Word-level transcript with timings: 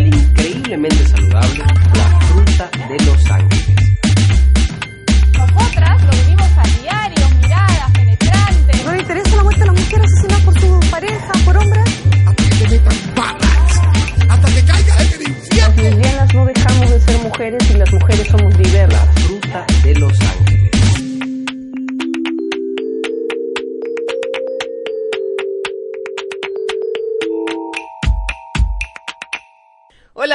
increíblemente 0.00 1.06
saludable, 1.06 1.64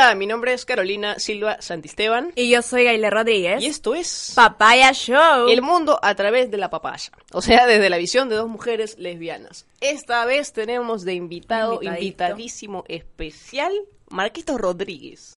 Hola, 0.08 0.16
mi 0.16 0.26
nombre 0.26 0.54
es 0.54 0.64
Carolina 0.64 1.20
Silva 1.20 1.58
Santisteban 1.60 2.32
Y 2.34 2.50
yo 2.50 2.62
soy 2.62 2.86
Gaile 2.86 3.10
Rodríguez. 3.10 3.62
y 3.62 3.66
esto 3.66 3.94
es 3.94 4.32
Papaya 4.36 4.94
Show. 4.94 5.50
El 5.50 5.62
mundo 5.62 6.00
a 6.02 6.16
través 6.16 6.50
de 6.50 6.56
la 6.56 6.70
papaya, 6.70 7.12
o 7.34 7.42
sea, 7.42 7.68
desde 7.68 7.90
la 7.90 7.98
visión 7.98 8.30
de 8.30 8.38
dos 8.38 8.48
mujeres 8.48 8.98
lesbianas. 8.98 9.68
Esta 9.82 10.24
vez 10.24 10.54
tenemos 10.54 11.04
de 11.04 11.16
invitado, 11.16 11.84
invitadísimo 11.84 12.86
especial, 12.88 13.74
Marquito 14.10 14.58
Rodríguez. 14.58 15.34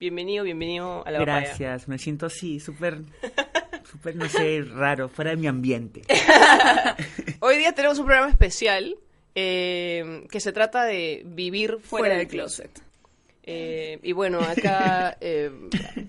Bienvenido, 0.00 0.44
bienvenido 0.44 1.06
a 1.06 1.10
la 1.10 1.18
papaya. 1.18 1.40
Gracias, 1.48 1.86
me 1.86 1.98
siento 1.98 2.24
así, 2.24 2.58
súper, 2.58 3.00
súper, 3.84 4.16
no 4.16 4.30
sé, 4.30 4.64
raro, 4.66 5.10
fuera 5.10 5.32
de 5.32 5.36
mi 5.36 5.46
ambiente. 5.46 6.00
Hoy 7.40 7.58
día 7.58 7.74
tenemos 7.74 7.98
un 7.98 8.06
programa 8.06 8.30
especial 8.30 8.96
eh, 9.34 10.26
que 10.30 10.40
se 10.40 10.52
trata 10.52 10.84
de 10.84 11.20
vivir 11.26 11.80
fuera, 11.82 12.16
del 12.16 12.28
closet. 12.28 12.85
Eh, 13.46 13.98
y 14.02 14.12
bueno, 14.12 14.40
acá, 14.40 15.16
eh, 15.20 15.50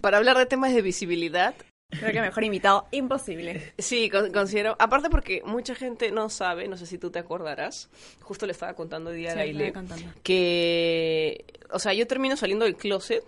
para 0.02 0.18
hablar 0.18 0.38
de 0.38 0.46
temas 0.48 0.74
de 0.74 0.82
visibilidad, 0.82 1.54
Creo 1.90 2.12
que 2.12 2.20
mejor 2.20 2.44
invitado 2.44 2.86
imposible. 2.92 3.72
Sí, 3.78 4.10
con- 4.10 4.34
considero, 4.34 4.76
aparte 4.78 5.10
porque 5.10 5.42
mucha 5.46 5.74
gente 5.74 6.12
no 6.12 6.30
sabe, 6.30 6.68
no 6.68 6.76
sé 6.76 6.86
si 6.86 6.98
tú 6.98 7.12
te 7.12 7.20
acordarás, 7.20 7.90
justo 8.22 8.46
le 8.46 8.52
estaba 8.52 8.74
contando 8.74 9.12
hoy 9.12 9.16
día 9.20 9.30
a 9.30 9.34
Sí, 9.34 9.38
Gaile, 9.38 9.72
que, 10.22 11.46
o 11.72 11.80
sea, 11.80 11.94
yo 11.94 12.06
termino 12.06 12.36
saliendo 12.36 12.66
del 12.66 12.76
closet 12.76 13.24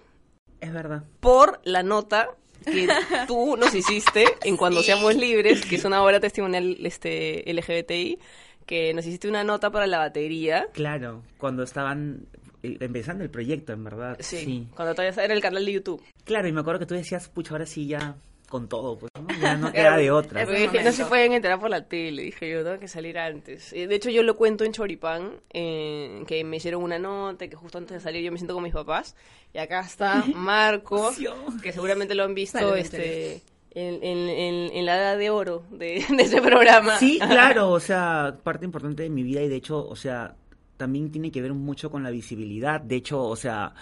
Es 0.59 0.73
verdad. 0.73 1.03
por 1.21 1.61
la 1.63 1.83
nota 1.83 2.29
que 2.65 2.87
tú 3.27 3.55
nos 3.55 3.73
hiciste 3.73 4.25
en 4.43 4.57
Cuando 4.57 4.83
Seamos 4.83 5.15
Libres, 5.15 5.65
que 5.65 5.77
es 5.77 5.85
una 5.85 6.03
obra 6.03 6.19
testimonial 6.19 6.75
este, 6.85 7.49
LGBTI, 7.53 8.19
que 8.65 8.93
nos 8.93 9.05
hiciste 9.05 9.29
una 9.29 9.45
nota 9.45 9.71
para 9.71 9.87
la 9.87 9.99
batería. 9.99 10.67
Claro, 10.73 11.23
cuando 11.37 11.63
estaban 11.63 12.27
empezando 12.63 13.23
el 13.23 13.29
proyecto, 13.29 13.73
en 13.73 13.83
verdad. 13.83 14.17
Sí, 14.19 14.67
cuando 14.75 14.93
todavía 14.95 15.23
era 15.23 15.33
el 15.33 15.41
canal 15.41 15.65
de 15.65 15.71
YouTube. 15.73 16.01
Claro, 16.23 16.47
y 16.47 16.51
me 16.51 16.61
acuerdo 16.61 16.79
que 16.79 16.85
tú 16.85 16.95
decías, 16.95 17.29
pucha, 17.29 17.51
ahora 17.53 17.65
sí 17.65 17.87
ya 17.87 18.15
con 18.49 18.67
todo, 18.67 18.97
pues, 18.97 19.11
¿no? 19.21 19.27
Ya 19.39 19.55
no 19.57 19.71
queda 19.71 19.95
de 19.95 20.09
otra. 20.09 20.43
Dije, 20.45 20.83
no 20.83 20.91
se 20.91 21.05
pueden 21.05 21.33
enterar 21.33 21.59
por 21.59 21.69
la 21.69 21.85
tele, 21.87 22.23
dije 22.23 22.49
yo, 22.49 22.63
tengo 22.63 22.79
que 22.79 22.87
salir 22.87 23.19
antes. 23.19 23.71
Eh, 23.73 23.85
De 23.87 23.93
hecho, 23.95 24.09
yo 24.09 24.23
lo 24.23 24.35
cuento 24.35 24.63
en 24.63 24.71
Choripán, 24.71 25.33
eh, 25.53 26.23
que 26.27 26.43
me 26.43 26.57
hicieron 26.57 26.81
una 26.81 26.97
nota, 26.97 27.47
que 27.47 27.55
justo 27.55 27.77
antes 27.77 27.93
de 27.97 27.99
salir 28.01 28.23
yo 28.23 28.31
me 28.31 28.37
siento 28.39 28.55
con 28.55 28.63
mis 28.63 28.73
papás. 28.73 29.15
Y 29.53 29.59
acá 29.59 29.81
está 29.81 30.23
Marco, 30.35 31.11
que 31.61 31.71
seguramente 31.71 32.15
lo 32.15 32.23
han 32.23 32.33
visto 32.33 32.57
Sale, 32.59 32.81
este 32.81 33.41
en, 33.75 34.03
en- 34.03 34.29
en- 34.29 34.71
en 34.75 34.85
la 34.87 34.97
edad 34.97 35.15
de 35.17 35.29
oro 35.29 35.63
de, 35.69 36.03
de 36.09 36.23
ese 36.23 36.41
programa. 36.41 36.97
Sí, 36.97 37.19
claro, 37.19 37.69
o 37.69 37.79
sea, 37.79 38.35
parte 38.43 38.65
importante 38.65 39.03
de 39.03 39.11
mi 39.11 39.21
vida 39.21 39.43
y 39.43 39.47
de 39.47 39.57
hecho, 39.57 39.87
o 39.87 39.95
sea, 39.95 40.35
también 40.79 41.11
tiene 41.11 41.29
que 41.29 41.41
ver 41.41 41.53
mucho 41.53 41.91
con 41.91 42.01
la 42.03 42.09
visibilidad. 42.09 42.79
De 42.79 42.95
hecho, 42.95 43.21
o 43.21 43.35
sea, 43.35 43.73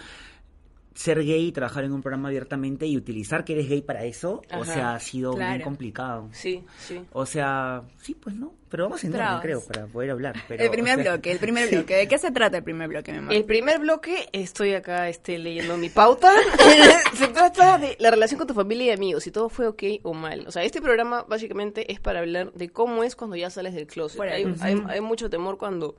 ser 0.94 1.24
gay 1.24 1.46
y 1.46 1.52
trabajar 1.52 1.84
en 1.84 1.92
un 1.92 2.02
programa 2.02 2.26
abiertamente 2.26 2.84
y 2.84 2.96
utilizar 2.96 3.44
que 3.44 3.52
eres 3.52 3.68
gay 3.68 3.82
para 3.82 4.02
eso, 4.04 4.42
o 4.52 4.64
sea, 4.64 4.96
ha 4.96 4.98
sido 4.98 5.30
bien 5.34 5.46
claro. 5.46 5.64
complicado. 5.64 6.28
Sí, 6.32 6.64
sí. 6.76 7.00
O 7.12 7.24
sea, 7.24 7.82
sí, 8.02 8.16
pues 8.16 8.34
no, 8.34 8.52
pero 8.68 8.82
vamos 8.86 9.04
en 9.04 9.14
orden, 9.14 9.38
creo, 9.40 9.64
para 9.64 9.86
poder 9.86 10.10
hablar. 10.10 10.34
Pero, 10.48 10.64
el 10.64 10.70
primer 10.70 10.98
o 10.98 11.02
sea, 11.04 11.12
bloque, 11.12 11.30
el 11.30 11.38
primer 11.38 11.68
bloque. 11.72 11.94
¿De 11.94 12.08
qué 12.08 12.18
se 12.18 12.32
trata 12.32 12.56
el 12.56 12.64
primer 12.64 12.88
bloque, 12.88 13.12
mi 13.12 13.18
amor? 13.18 13.32
El 13.32 13.44
primer 13.44 13.78
bloque, 13.78 14.28
estoy 14.32 14.74
acá 14.74 15.08
este, 15.08 15.38
leyendo 15.38 15.76
mi 15.76 15.88
pauta. 15.88 16.32
Se 17.14 17.28
trata 17.28 17.78
de 17.78 17.96
la 18.00 18.10
relación 18.10 18.38
con 18.38 18.48
tu 18.48 18.54
familia 18.54 18.86
y 18.86 18.90
amigos, 18.90 19.22
si 19.22 19.30
todo 19.30 19.48
fue 19.48 19.68
ok 19.68 19.82
o 20.02 20.14
mal. 20.14 20.48
O 20.48 20.50
sea, 20.50 20.64
este 20.64 20.82
programa 20.82 21.24
básicamente 21.28 21.92
es 21.92 22.00
para 22.00 22.18
hablar 22.18 22.52
de 22.54 22.70
cómo 22.70 23.04
es 23.04 23.14
cuando 23.14 23.36
ya 23.36 23.50
sales 23.50 23.72
del 23.74 23.86
closet. 23.86 24.20
Hay, 24.20 24.52
hay- 24.60 24.82
hay 24.88 25.00
mucho 25.00 25.30
temor 25.30 25.58
cuando, 25.58 25.96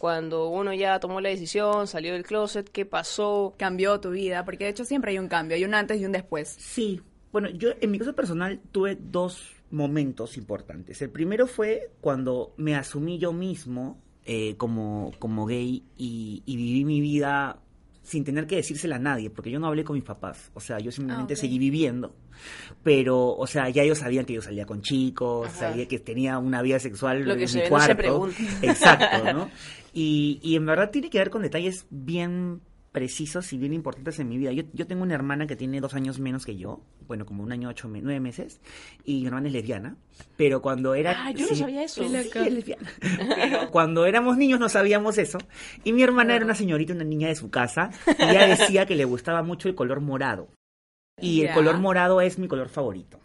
cuando 0.00 0.48
uno 0.48 0.72
ya 0.72 0.98
tomó 0.98 1.20
la 1.20 1.28
decisión, 1.28 1.86
salió 1.86 2.14
del 2.14 2.24
closet, 2.24 2.66
qué 2.70 2.86
pasó. 2.86 3.54
Cambió 3.58 4.00
tu 4.00 4.12
vida, 4.12 4.46
porque 4.46 4.64
de 4.64 4.70
hecho 4.70 4.86
siempre 4.86 5.10
hay 5.10 5.18
un 5.18 5.28
cambio, 5.28 5.56
hay 5.56 5.64
un 5.66 5.74
antes 5.74 6.00
y 6.00 6.06
un 6.06 6.12
después. 6.12 6.56
Sí, 6.58 7.02
bueno, 7.32 7.50
yo 7.50 7.68
en 7.78 7.90
mi 7.90 7.98
caso 7.98 8.14
personal 8.14 8.62
tuve 8.72 8.96
dos 8.98 9.52
momentos 9.70 10.38
importantes. 10.38 11.02
El 11.02 11.10
primero 11.10 11.46
fue 11.46 11.90
cuando 12.00 12.54
me 12.56 12.76
asumí 12.76 13.18
yo 13.18 13.34
mismo 13.34 14.00
eh, 14.24 14.56
como, 14.56 15.12
como 15.18 15.44
gay 15.44 15.84
y, 15.98 16.42
y 16.46 16.56
viví 16.56 16.86
mi 16.86 17.02
vida 17.02 17.58
sin 18.10 18.24
tener 18.24 18.46
que 18.48 18.56
decírsela 18.56 18.96
a 18.96 18.98
nadie, 18.98 19.30
porque 19.30 19.50
yo 19.52 19.60
no 19.60 19.68
hablé 19.68 19.84
con 19.84 19.94
mis 19.94 20.02
papás. 20.04 20.50
O 20.54 20.60
sea, 20.60 20.78
yo 20.80 20.90
simplemente 20.90 21.34
Ah, 21.34 21.36
seguí 21.36 21.58
viviendo. 21.60 22.16
Pero, 22.82 23.28
o 23.36 23.46
sea, 23.46 23.68
ya 23.68 23.82
ellos 23.82 23.98
sabían 23.98 24.24
que 24.24 24.32
yo 24.32 24.42
salía 24.42 24.66
con 24.66 24.82
chicos, 24.82 25.46
Ajá. 25.48 25.56
sabía 25.70 25.86
que 25.86 25.98
tenía 26.00 26.38
una 26.38 26.60
vida 26.62 26.78
sexual 26.80 27.22
Lo 27.24 27.36
que 27.36 27.42
en 27.42 27.48
se 27.48 27.58
mi 27.58 27.64
ve 27.64 27.70
no 27.70 27.80
se 27.80 27.94
cuarto. 27.94 28.28
Exacto, 28.62 29.32
¿no? 29.32 29.50
Y, 29.92 30.38
y 30.42 30.54
en 30.54 30.66
verdad 30.66 30.90
tiene 30.92 31.10
que 31.10 31.18
ver 31.18 31.30
con 31.30 31.42
detalles 31.42 31.84
bien 31.90 32.60
precisos 32.92 33.52
y 33.52 33.58
bien 33.58 33.72
importantes 33.72 34.18
en 34.18 34.28
mi 34.28 34.36
vida. 34.38 34.52
Yo, 34.52 34.64
yo 34.72 34.86
tengo 34.86 35.02
una 35.02 35.14
hermana 35.14 35.46
que 35.46 35.54
tiene 35.56 35.80
dos 35.80 35.94
años 35.94 36.18
menos 36.18 36.44
que 36.44 36.56
yo, 36.56 36.80
bueno, 37.06 37.24
como 37.24 37.42
un 37.42 37.52
año, 37.52 37.68
ocho, 37.68 37.88
me- 37.88 38.00
nueve 38.02 38.18
meses, 38.20 38.60
y 39.04 39.20
mi 39.20 39.26
hermana 39.28 39.46
es 39.48 39.52
lesbiana, 39.52 39.96
pero 40.36 40.60
cuando 40.60 40.94
era... 40.94 41.26
Ah, 41.26 41.30
yo 41.30 41.46
no 41.50 41.54
sabía 41.54 41.84
eso. 41.84 42.02
Sí, 42.08 42.30
es 42.48 42.52
lesbiana. 42.54 42.88
Pero 43.34 43.70
cuando 43.70 44.06
éramos 44.06 44.36
niños 44.36 44.58
no 44.58 44.68
sabíamos 44.68 45.18
eso, 45.18 45.38
y 45.84 45.92
mi 45.92 46.02
hermana 46.02 46.34
era 46.34 46.44
una 46.44 46.54
señorita, 46.54 46.92
una 46.92 47.04
niña 47.04 47.28
de 47.28 47.36
su 47.36 47.50
casa, 47.50 47.90
y 48.18 48.22
ella 48.30 48.46
decía 48.48 48.86
que 48.86 48.96
le 48.96 49.04
gustaba 49.04 49.42
mucho 49.42 49.68
el 49.68 49.74
color 49.74 50.00
morado. 50.00 50.48
Y 51.20 51.42
el 51.42 51.48
color 51.54 51.78
morado 51.78 52.20
es 52.22 52.38
mi 52.38 52.48
color 52.48 52.68
favorito. 52.70 53.20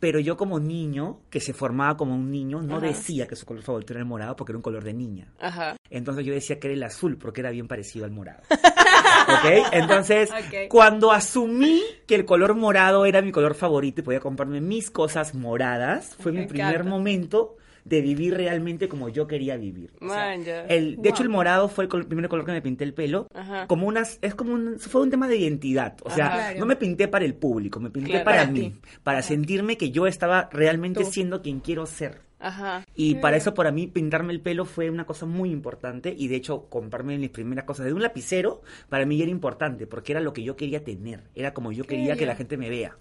Pero 0.00 0.18
yo 0.18 0.36
como 0.36 0.58
niño, 0.58 1.20
que 1.30 1.40
se 1.40 1.52
formaba 1.52 1.96
como 1.96 2.14
un 2.14 2.30
niño, 2.30 2.62
no 2.62 2.76
Ajá. 2.76 2.86
decía 2.86 3.26
que 3.26 3.36
su 3.36 3.44
color 3.44 3.62
favorito 3.62 3.92
era 3.92 4.00
el 4.00 4.06
morado 4.06 4.34
porque 4.36 4.52
era 4.52 4.58
un 4.58 4.62
color 4.62 4.84
de 4.84 4.94
niña. 4.94 5.32
Ajá. 5.38 5.76
Entonces 5.90 6.24
yo 6.24 6.32
decía 6.32 6.58
que 6.58 6.68
era 6.68 6.74
el 6.74 6.82
azul 6.82 7.18
porque 7.18 7.40
era 7.40 7.50
bien 7.50 7.68
parecido 7.68 8.04
al 8.04 8.10
morado. 8.10 8.42
¿Ok? 8.50 9.68
Entonces, 9.72 10.30
cuando 10.68 11.12
asumí 11.12 11.82
que 12.06 12.14
el 12.14 12.24
color 12.24 12.54
morado 12.54 13.04
era 13.04 13.20
mi 13.22 13.32
color 13.32 13.54
favorito 13.54 14.00
y 14.00 14.04
podía 14.04 14.20
comprarme 14.20 14.60
mis 14.60 14.90
cosas 14.90 15.34
moradas, 15.34 16.16
fue 16.18 16.32
mi 16.32 16.40
Me 16.40 16.46
primer 16.46 16.84
momento 16.84 17.56
de 17.84 18.00
vivir 18.00 18.34
realmente 18.34 18.88
como 18.88 19.08
yo 19.08 19.26
quería 19.26 19.56
vivir. 19.56 19.90
O 20.00 20.08
sea, 20.08 20.34
el, 20.34 20.96
de 21.02 21.08
hecho, 21.08 21.22
el 21.22 21.28
morado 21.28 21.68
fue 21.68 21.84
el, 21.84 21.90
col- 21.90 22.06
primer 22.06 22.28
color 22.28 22.44
que 22.46 22.52
me 22.52 22.62
pinté 22.62 22.84
el 22.84 22.94
pelo. 22.94 23.26
Ajá. 23.34 23.66
Como 23.66 23.86
unas, 23.86 24.18
es 24.22 24.34
como 24.34 24.52
un, 24.54 24.78
fue 24.78 25.02
un 25.02 25.10
tema 25.10 25.28
de 25.28 25.36
identidad. 25.36 25.96
O 26.04 26.10
sea. 26.10 26.30
Claro. 26.32 26.60
no 26.60 26.66
me 26.66 26.76
pinté 26.76 27.08
para 27.08 27.24
el 27.24 27.34
público, 27.34 27.80
me 27.80 27.90
pinté 27.90 28.10
Claro. 28.10 28.24
para, 28.24 28.38
Para 28.42 28.50
mí, 28.52 28.72
para 29.02 29.22
sentirme 29.22 29.76
que 29.76 29.90
yo 29.90 30.06
estaba 30.06 30.48
realmente 30.52 31.00
Tú. 31.04 31.10
siendo 31.10 31.42
quien 31.42 31.60
quiero 31.60 31.86
ser. 31.86 32.20
Ajá. 32.38 32.84
Y 32.96 33.14
para 33.16 33.36
eso, 33.36 33.54
para 33.54 33.70
mí, 33.70 33.86
pintarme 33.86 34.32
el 34.32 34.40
pelo 34.40 34.64
fue 34.64 34.90
una 34.90 35.06
cosa 35.06 35.26
muy 35.26 35.50
importante. 35.50 36.12
Y 36.16 36.26
de 36.28 36.36
hecho, 36.36 36.66
comprarme 36.68 37.16
mis 37.16 37.30
primeras 37.30 37.64
cosas 37.64 37.86
de 37.86 37.92
un 37.92 38.02
lapicero, 38.02 38.62
para 38.88 39.06
mí 39.06 39.20
era 39.22 39.30
importante, 39.30 39.86
porque 39.86 40.10
era 40.12 40.20
lo 40.20 40.32
que 40.32 40.42
yo 40.42 40.56
quería 40.56 40.82
tener. 40.82 41.22
Era 41.36 41.54
como 41.54 41.70
yo 41.72 41.84
quería 41.84 42.16
que 42.16 42.26
la 42.26 42.34
gente 42.34 42.56
me 42.56 42.68
vea. 42.68 42.96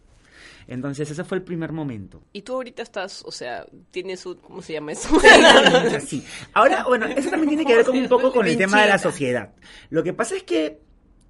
Entonces, 0.68 1.10
ese 1.10 1.24
fue 1.24 1.38
el 1.38 1.44
primer 1.44 1.72
momento. 1.72 2.24
Y 2.34 2.42
tú 2.42 2.54
ahorita 2.54 2.84
estás, 2.84 3.24
o 3.26 3.32
sea, 3.32 3.66
tienes 3.92 4.26
un, 4.26 4.36
¿cómo 4.36 4.62
se 4.62 4.74
llama 4.74 4.92
eso? 4.92 5.10
Así. 5.96 6.24
Ahora, 6.54 6.86
bueno, 6.88 7.08
eso 7.08 7.30
también 7.30 7.50
tiene 7.50 7.66
que 7.66 7.76
ver 7.76 7.86
con 7.86 7.98
un 7.98 8.08
poco 8.08 8.32
con 8.32 8.48
el 8.48 8.58
tema 8.58 8.82
de 8.82 8.90
la 8.90 8.98
sociedad. 8.98 9.54
Lo 9.90 10.04
que 10.04 10.14
pasa 10.14 10.36
es 10.36 10.44
que 10.44 10.80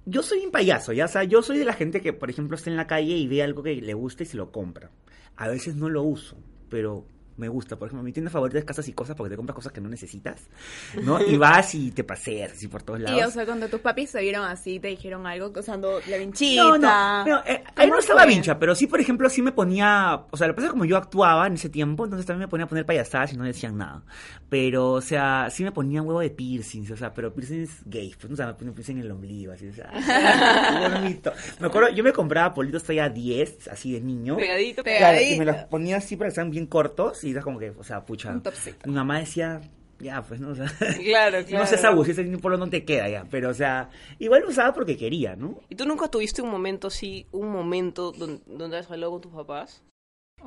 yo 0.04 0.22
soy 0.22 0.44
un 0.44 0.50
payaso, 0.50 0.92
ya, 0.92 1.04
o 1.04 1.08
sea, 1.08 1.24
yo 1.24 1.42
soy 1.42 1.58
de 1.58 1.64
la 1.64 1.74
gente 1.74 2.00
que, 2.00 2.12
por 2.12 2.30
ejemplo, 2.30 2.56
está 2.56 2.70
en 2.70 2.76
la 2.76 2.86
calle 2.86 3.16
y 3.16 3.28
ve 3.28 3.42
algo 3.42 3.62
que 3.62 3.74
le 3.74 3.94
gusta 3.94 4.24
y 4.24 4.26
se 4.26 4.36
lo 4.36 4.50
compra. 4.50 4.90
A 5.36 5.48
veces 5.48 5.76
no 5.76 5.88
lo 5.88 6.02
uso, 6.02 6.36
pero 6.68 7.06
me 7.36 7.48
gusta. 7.48 7.76
Por 7.76 7.88
ejemplo, 7.88 8.02
mi 8.04 8.12
tienda 8.12 8.30
favorita 8.30 8.58
es 8.58 8.64
Casas 8.64 8.86
y 8.88 8.92
Cosas 8.92 9.16
porque 9.16 9.30
te 9.30 9.36
compras 9.36 9.54
cosas 9.54 9.72
que 9.72 9.80
no 9.80 9.88
necesitas, 9.88 10.48
¿no? 11.02 11.20
Y 11.24 11.36
vas 11.36 11.74
y 11.74 11.90
te 11.90 12.04
paseas 12.04 12.52
así 12.52 12.68
por 12.68 12.82
todos 12.82 13.00
lados. 13.00 13.18
Y 13.20 13.22
o 13.24 13.30
sea, 13.30 13.44
cuando 13.46 13.68
tus 13.68 13.80
papis 13.80 14.10
se 14.10 14.20
vieron 14.20 14.44
así, 14.44 14.78
te 14.80 14.88
dijeron 14.88 15.26
algo, 15.26 15.52
usando 15.58 16.00
la 16.08 16.16
vinchita. 16.18 16.62
No, 16.62 16.78
no, 16.78 17.24
no, 17.26 17.38
eh, 17.46 17.62
ahí 17.76 17.86
no 17.86 17.92
¿Cómo 17.92 17.98
estaba 17.98 18.26
vincha, 18.26 18.58
pero 18.58 18.74
sí, 18.74 18.86
por 18.86 19.00
ejemplo, 19.00 19.28
sí 19.28 19.42
me 19.42 19.52
ponía, 19.52 20.22
o 20.30 20.36
sea, 20.36 20.46
lo 20.46 20.52
que 20.54 20.56
pasa 20.56 20.66
es 20.66 20.70
que 20.70 20.72
como 20.72 20.84
yo 20.84 20.96
actuaba 20.96 21.46
en 21.46 21.54
ese 21.54 21.68
tiempo, 21.68 22.04
entonces 22.04 22.26
también 22.26 22.46
me 22.46 22.48
ponía 22.48 22.64
a 22.64 22.68
poner 22.68 22.86
payasadas 22.86 23.32
y 23.32 23.36
no 23.36 23.44
decían 23.44 23.76
nada. 23.78 24.02
Pero, 24.48 24.90
o 24.92 25.00
sea, 25.00 25.48
sí 25.50 25.64
me 25.64 25.72
ponía 25.72 26.02
un 26.02 26.08
huevo 26.08 26.20
de 26.20 26.30
piercings, 26.30 26.90
o 26.90 26.96
sea, 26.96 27.12
pero 27.14 27.32
piercings 27.32 27.82
gay, 27.86 28.14
pues, 28.20 28.32
o 28.32 28.36
sea, 28.36 28.46
me 28.48 28.54
ponía 28.54 28.74
piercing 28.74 28.98
en 28.98 29.02
el 29.04 29.10
ombligo, 29.10 29.52
así, 29.52 29.68
o 29.68 29.72
sea, 29.72 29.90
bonito. 31.00 31.32
Me 31.60 31.66
acuerdo, 31.68 31.88
yo 31.90 32.04
me 32.04 32.12
compraba 32.12 32.52
politos 32.54 32.84
talla 32.84 33.08
10, 33.08 33.68
así 33.68 33.92
de 33.92 34.00
niño. 34.00 34.36
Pegadito, 34.36 34.82
Pega- 34.82 34.98
Claro, 34.98 35.16
y 35.16 35.20
pegadito. 35.20 35.38
me 35.38 35.44
los 35.52 35.56
ponía 35.70 35.96
así 35.96 36.16
para 36.16 36.30
que 36.30 36.34
sean 36.34 36.50
bien 36.50 36.66
cortos 36.66 37.21
y 37.24 37.30
era 37.30 37.42
como 37.42 37.58
que, 37.58 37.70
o 37.70 37.84
sea, 37.84 38.04
pucha. 38.04 38.30
Un 38.32 38.42
topsito. 38.42 38.88
Mi 38.88 38.94
mamá 38.94 39.18
decía, 39.18 39.60
ya, 39.98 40.22
pues, 40.22 40.40
¿no? 40.40 40.48
O 40.50 40.54
sea, 40.54 40.66
Claro, 40.66 41.44
claro. 41.46 41.64
no 41.64 41.66
seas 41.66 41.84
abusivo, 41.84 42.20
ese 42.20 42.38
polo 42.38 42.56
no 42.56 42.68
te 42.68 42.84
queda 42.84 43.08
ya, 43.08 43.24
pero, 43.30 43.50
o 43.50 43.54
sea, 43.54 43.88
igual 44.18 44.42
lo 44.42 44.48
usaba 44.48 44.72
porque 44.74 44.96
quería, 44.96 45.36
¿no? 45.36 45.60
¿Y 45.68 45.74
tú 45.76 45.86
nunca 45.86 46.08
tuviste 46.08 46.42
un 46.42 46.50
momento 46.50 46.88
así, 46.88 47.26
un 47.32 47.50
momento 47.50 48.12
donde, 48.12 48.40
donde 48.46 48.78
has 48.78 48.90
hablado 48.90 49.12
con 49.12 49.20
tus 49.22 49.32
papás? 49.32 49.82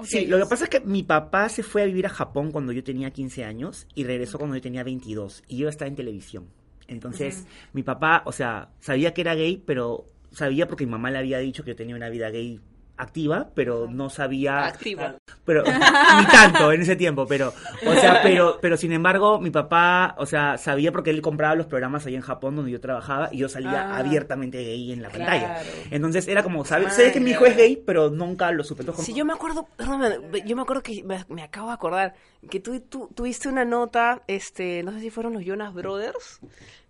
Sí, 0.04 0.25
lo 0.25 0.38
que 0.39 0.45
pasa 0.45 0.66
es 0.66 0.69
que 0.69 0.81
mi 0.81 1.04
papá 1.04 1.48
se 1.48 1.63
fue 1.63 1.81
a 1.81 1.86
vivir 1.86 2.06
a 2.06 2.10
Japón 2.10 2.51
cuando 2.51 2.74
yo 2.74 2.83
tenía 2.83 3.12
15 3.12 3.45
años 3.45 3.88
y 3.95 4.04
regresó 4.04 4.38
cuando 4.38 4.57
yo 4.57 4.62
tenía 4.62 4.83
22 4.83 5.44
y 5.48 5.57
yo 5.57 5.69
estaba 5.69 5.88
en 5.88 5.95
televisión. 5.95 6.50
Entonces, 6.88 7.45
mi 7.71 7.81
papá, 7.81 8.21
o 8.25 8.33
sea, 8.33 8.69
sabía 8.81 9.13
que 9.13 9.21
era 9.21 9.36
gay, 9.36 9.63
pero 9.66 10.06
sabía 10.31 10.68
porque 10.68 10.86
mi 10.86 10.92
mamá 10.92 11.12
le 11.12 11.19
había 11.19 11.39
dicho 11.39 11.63
que 11.63 11.71
yo 11.71 11.75
tenía 11.78 11.95
una 11.95 12.10
vida 12.10 12.30
gay 12.30 12.60
activa, 12.97 13.50
pero 13.53 13.88
no 13.89 14.09
sabía 14.09 14.65
Activa. 14.65 15.15
pero 15.44 15.63
ni 16.18 16.25
tanto 16.27 16.71
en 16.71 16.81
ese 16.81 16.95
tiempo, 16.95 17.25
pero 17.27 17.53
o 17.86 17.94
sea, 17.95 18.21
pero 18.24 18.57
pero 18.62 18.77
sin 18.77 18.92
embargo, 18.94 19.39
mi 19.39 19.51
papá, 19.51 20.15
o 20.18 20.25
sea, 20.25 20.57
sabía 20.57 20.92
porque 20.92 21.09
él 21.09 21.21
compraba 21.21 21.56
los 21.56 21.65
programas 21.65 22.06
ahí 22.06 22.15
en 22.15 22.21
Japón 22.21 22.56
donde 22.56 22.71
yo 22.71 22.80
trabajaba 22.80 23.30
y 23.31 23.39
yo 23.39 23.50
salía 23.50 23.89
Ah. 23.92 23.97
abiertamente 23.97 24.57
gay 24.63 24.92
en 24.94 25.01
la 25.01 25.09
pantalla. 25.09 25.62
Entonces 25.92 26.27
era 26.27 26.42
como, 26.44 26.63
sabe, 26.65 26.89
sé 26.89 27.12
que 27.12 27.19
mi 27.19 27.31
hijo 27.31 27.45
es 27.45 27.57
gay, 27.57 27.75
pero 27.86 28.09
nunca 28.09 28.51
lo 28.51 28.63
supe. 28.63 28.83
Entonces, 28.83 29.06
Sí, 29.06 29.13
yo 29.13 29.25
me 29.25 29.33
acuerdo, 29.33 29.68
perdóname, 29.75 30.18
yo 30.45 30.56
me 30.56 30.62
acuerdo 30.62 30.81
que 30.83 31.03
me, 31.03 31.24
me 31.30 31.44
acabo 31.44 31.68
de 31.68 31.74
acordar 31.74 32.13
que 32.50 32.59
tú, 32.59 32.80
tú 32.80 33.09
tuviste 33.13 33.50
una 33.50 33.65
nota, 33.65 34.21
este, 34.27 34.83
no 34.83 34.92
sé 34.92 35.00
si 35.01 35.09
fueron 35.09 35.33
los 35.33 35.44
Jonas 35.44 35.74
Brothers. 35.74 36.39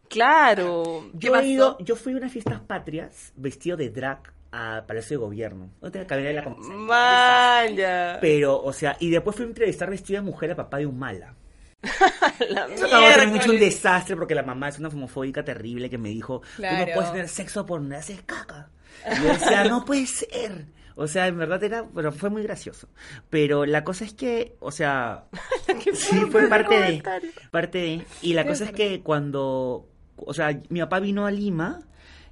Claro. 0.07 1.09
Yo 1.13 1.35
he 1.35 1.45
ido, 1.47 1.77
yo 1.79 1.95
fui 1.95 2.13
a 2.13 2.17
unas 2.17 2.31
fiestas 2.31 2.59
patrias 2.61 3.33
vestido 3.35 3.75
de 3.75 3.89
drag 3.89 4.19
a 4.55 4.85
Palacio 4.87 5.17
de 5.19 5.25
Gobierno. 5.25 5.69
No 5.81 5.91
tenía 5.91 6.07
cabina 6.07 6.29
de 6.29 6.35
la 6.35 6.49
Maya. 6.49 8.17
Pero, 8.21 8.61
o 8.63 8.71
sea, 8.71 8.95
y 8.99 9.09
después 9.09 9.35
fui 9.35 9.43
a 9.45 9.49
entrevistar 9.49 9.89
vestido 9.89 10.21
de 10.21 10.25
mujer 10.25 10.51
a 10.51 10.55
papá 10.55 10.77
de 10.77 10.85
Humala. 10.85 11.35
La 12.49 12.65
Eso 12.67 12.85
acabó 12.85 13.05
de 13.05 13.27
mucho 13.27 13.51
un 13.51 13.59
desastre 13.59 14.15
porque 14.15 14.33
la 14.33 14.43
mamá 14.43 14.69
es 14.69 14.79
una 14.79 14.87
homofóbica 14.89 15.43
terrible 15.43 15.89
que 15.89 15.97
me 15.97 16.09
dijo, 16.09 16.39
tú 16.55 16.61
no 16.63 16.67
Claro. 16.69 16.91
puedes 16.93 17.11
tener 17.11 17.29
sexo 17.29 17.65
por 17.65 17.79
donde 17.79 17.97
haces 17.97 18.21
caca. 18.25 18.69
Y 19.11 19.21
yo 19.21 19.27
decía, 19.33 19.65
no 19.65 19.85
puede 19.85 20.07
ser. 20.07 20.65
O 20.95 21.07
sea, 21.07 21.27
en 21.27 21.37
verdad 21.37 21.61
era, 21.63 21.81
bueno, 21.81 22.11
fue 22.13 22.29
muy 22.29 22.41
gracioso. 22.43 22.87
Pero 23.29 23.65
la 23.65 23.83
cosa 23.83 24.05
es 24.05 24.13
que, 24.13 24.55
o 24.59 24.71
sea, 24.71 25.25
sí 25.93 26.21
fue 26.31 26.47
parte 26.47 26.79
de, 26.79 27.03
parte 27.51 27.77
de, 27.77 28.05
y 28.21 28.33
la 28.33 28.47
cosa 28.47 28.63
es 28.65 28.71
que 28.71 29.01
cuando, 29.01 29.87
o 30.15 30.33
sea, 30.33 30.57
mi 30.69 30.79
papá 30.79 31.01
vino 31.01 31.25
a 31.25 31.31
Lima 31.31 31.81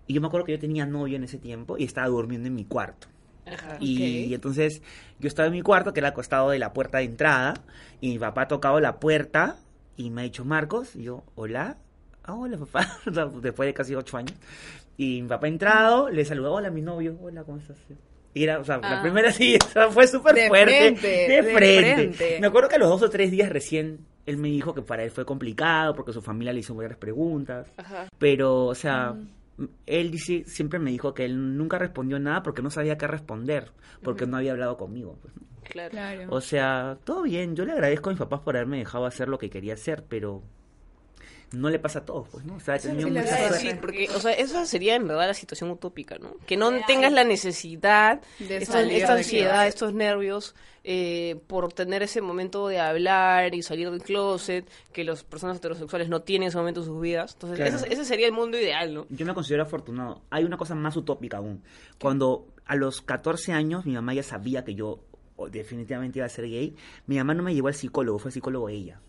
y 0.07 0.13
yo 0.13 0.21
me 0.21 0.27
acuerdo 0.27 0.45
que 0.45 0.51
yo 0.53 0.59
tenía 0.59 0.85
novio 0.85 1.15
en 1.17 1.23
ese 1.23 1.38
tiempo 1.38 1.77
y 1.77 1.83
estaba 1.85 2.07
durmiendo 2.07 2.47
en 2.47 2.55
mi 2.55 2.65
cuarto. 2.65 3.07
Ajá. 3.45 3.77
Y, 3.79 4.27
Ok. 4.27 4.33
entonces 4.35 4.81
yo 5.19 5.27
estaba 5.27 5.47
en 5.47 5.53
mi 5.53 5.61
cuarto, 5.61 5.94
que 5.94 6.00
era 6.00 6.09
al 6.09 6.13
costado 6.13 6.50
de 6.51 6.59
la 6.59 6.71
puerta 6.73 7.00
de 7.00 7.05
entrada, 7.05 7.53
y 8.01 8.09
mi 8.11 8.19
papá 8.19 8.44
ha 8.44 8.47
tocado 8.47 8.79
la 8.79 9.00
puerta 9.00 9.57
y 9.97 10.09
me 10.09 10.21
ha 10.21 10.23
dicho, 10.23 10.45
Marcos, 10.45 10.95
y 10.95 11.03
yo, 11.03 11.23
hola, 11.35 11.77
ah, 12.23 12.33
hola 12.35 12.57
papá, 12.57 13.00
después 13.41 13.67
de 13.67 13.73
casi 13.73 13.95
ocho 13.95 14.17
años. 14.17 14.33
Y 14.97 15.21
mi 15.23 15.27
papá 15.27 15.47
ha 15.47 15.50
entrado, 15.50 16.09
le 16.09 16.23
saludó, 16.25 16.53
hola 16.53 16.69
mi 16.71 16.81
novio, 16.81 17.17
hola, 17.21 17.44
¿cómo 17.44 17.57
estás? 17.57 17.77
Y 18.35 18.44
era, 18.44 18.59
o 18.59 18.63
sea, 18.63 18.77
la 18.77 18.99
Ah. 18.99 19.01
primera 19.01 19.31
sí, 19.31 19.57
fue 19.91 20.07
súper 20.07 20.35
De 20.35 20.47
fuerte. 20.47 20.71
frente, 20.77 21.07
de, 21.07 21.27
de 21.41 21.44
frente. 21.53 21.94
frente. 21.95 22.38
Me 22.39 22.47
acuerdo 22.47 22.69
que 22.69 22.75
a 22.75 22.79
los 22.79 22.89
dos 22.89 23.01
o 23.03 23.09
tres 23.09 23.29
días 23.29 23.49
recién 23.49 23.99
él 24.25 24.38
me 24.38 24.47
dijo 24.47 24.73
que 24.73 24.81
para 24.81 25.03
él 25.03 25.11
fue 25.11 25.25
complicado 25.25 25.94
porque 25.95 26.13
su 26.13 26.21
familia 26.21 26.53
le 26.53 26.61
hizo 26.61 26.73
varias 26.73 26.97
preguntas. 26.97 27.67
Ajá. 27.77 28.07
Pero, 28.17 28.65
o 28.67 28.75
sea, 28.75 29.15
él 29.85 30.11
dice, 30.11 30.44
siempre 30.45 30.79
me 30.79 30.91
dijo 30.91 31.13
que 31.13 31.25
él 31.25 31.57
nunca 31.57 31.77
respondió 31.77 32.19
nada 32.19 32.44
porque 32.44 32.61
no 32.61 32.69
sabía 32.69 32.97
qué 32.97 33.07
responder, 33.07 33.71
porque 34.01 34.25
no 34.25 34.38
había 34.38 34.51
hablado 34.51 34.77
conmigo. 34.77 35.17
pues. 35.21 35.33
Claro. 35.63 36.27
O 36.29 36.41
sea, 36.41 36.97
todo 37.03 37.23
bien, 37.23 37.55
yo 37.55 37.65
le 37.65 37.71
agradezco 37.71 38.09
a 38.09 38.13
mis 38.13 38.19
papás 38.19 38.41
por 38.41 38.55
haberme 38.55 38.79
dejado 38.79 39.05
hacer 39.05 39.29
lo 39.29 39.38
que 39.38 39.50
quería 39.50 39.73
hacer, 39.73 40.03
pero 40.07 40.44
no 41.53 41.69
le 41.69 41.79
pasa 41.79 42.00
a 42.00 42.05
todos, 42.05 42.27
pues, 42.29 42.44
¿no? 42.45 42.55
O 42.55 42.59
sea, 42.59 42.75
mucha 42.75 43.25
suerte. 43.38 43.59
Sí, 43.59 43.69
porque, 43.79 44.09
o 44.15 44.19
sea, 44.19 44.33
esa 44.33 44.65
sería 44.65 44.95
en 44.95 45.07
verdad 45.07 45.27
la 45.27 45.33
situación 45.33 45.69
utópica, 45.71 46.17
¿no? 46.17 46.35
Que 46.45 46.57
no 46.57 46.71
tengas 46.85 47.11
la 47.13 47.23
necesidad, 47.23 48.21
De 48.39 48.57
esta, 48.57 48.73
salir 48.73 48.97
esta 48.97 49.13
de 49.13 49.19
ansiedad, 49.19 49.67
estos 49.67 49.94
nervios, 49.94 50.55
eh, 50.83 51.39
por 51.47 51.71
tener 51.71 52.03
ese 52.03 52.21
momento 52.21 52.67
de 52.67 52.79
hablar 52.79 53.53
y 53.55 53.61
salir 53.61 53.89
del 53.91 54.01
closet, 54.01 54.67
que 54.91 55.03
las 55.03 55.23
personas 55.23 55.57
heterosexuales 55.57 56.09
no 56.09 56.23
tienen 56.23 56.50
ese 56.50 56.57
momento 56.57 56.81
en 56.81 56.85
sus 56.88 57.00
vidas. 57.00 57.33
Entonces, 57.33 57.57
Claro. 57.59 57.75
ese, 57.77 57.94
ese 57.94 58.03
sería 58.06 58.25
el 58.27 58.33
mundo 58.33 58.57
ideal, 58.59 58.94
¿no? 58.94 59.06
Yo 59.09 59.25
me 59.25 59.33
considero 59.33 59.63
afortunado. 59.63 60.23
Hay 60.31 60.44
una 60.44 60.57
cosa 60.57 60.75
más 60.75 60.97
utópica 60.97 61.38
aún. 61.38 61.63
Cuando 62.01 62.47
a 62.65 62.75
los 62.75 63.01
14 63.01 63.53
años 63.53 63.85
mi 63.85 63.94
mamá 63.94 64.13
ya 64.13 64.23
sabía 64.23 64.63
que 64.63 64.73
yo 64.75 64.99
oh, 65.35 65.49
definitivamente 65.49 66.19
iba 66.19 66.25
a 66.25 66.29
ser 66.29 66.45
gay, 66.45 66.75
mi 67.07 67.17
mamá 67.17 67.33
no 67.33 67.44
me 67.44 67.53
llevó 67.53 67.67
al 67.67 67.73
psicólogo, 67.75 68.17
fue 68.19 68.31
psicólogo 68.31 68.69
ella, 68.69 68.99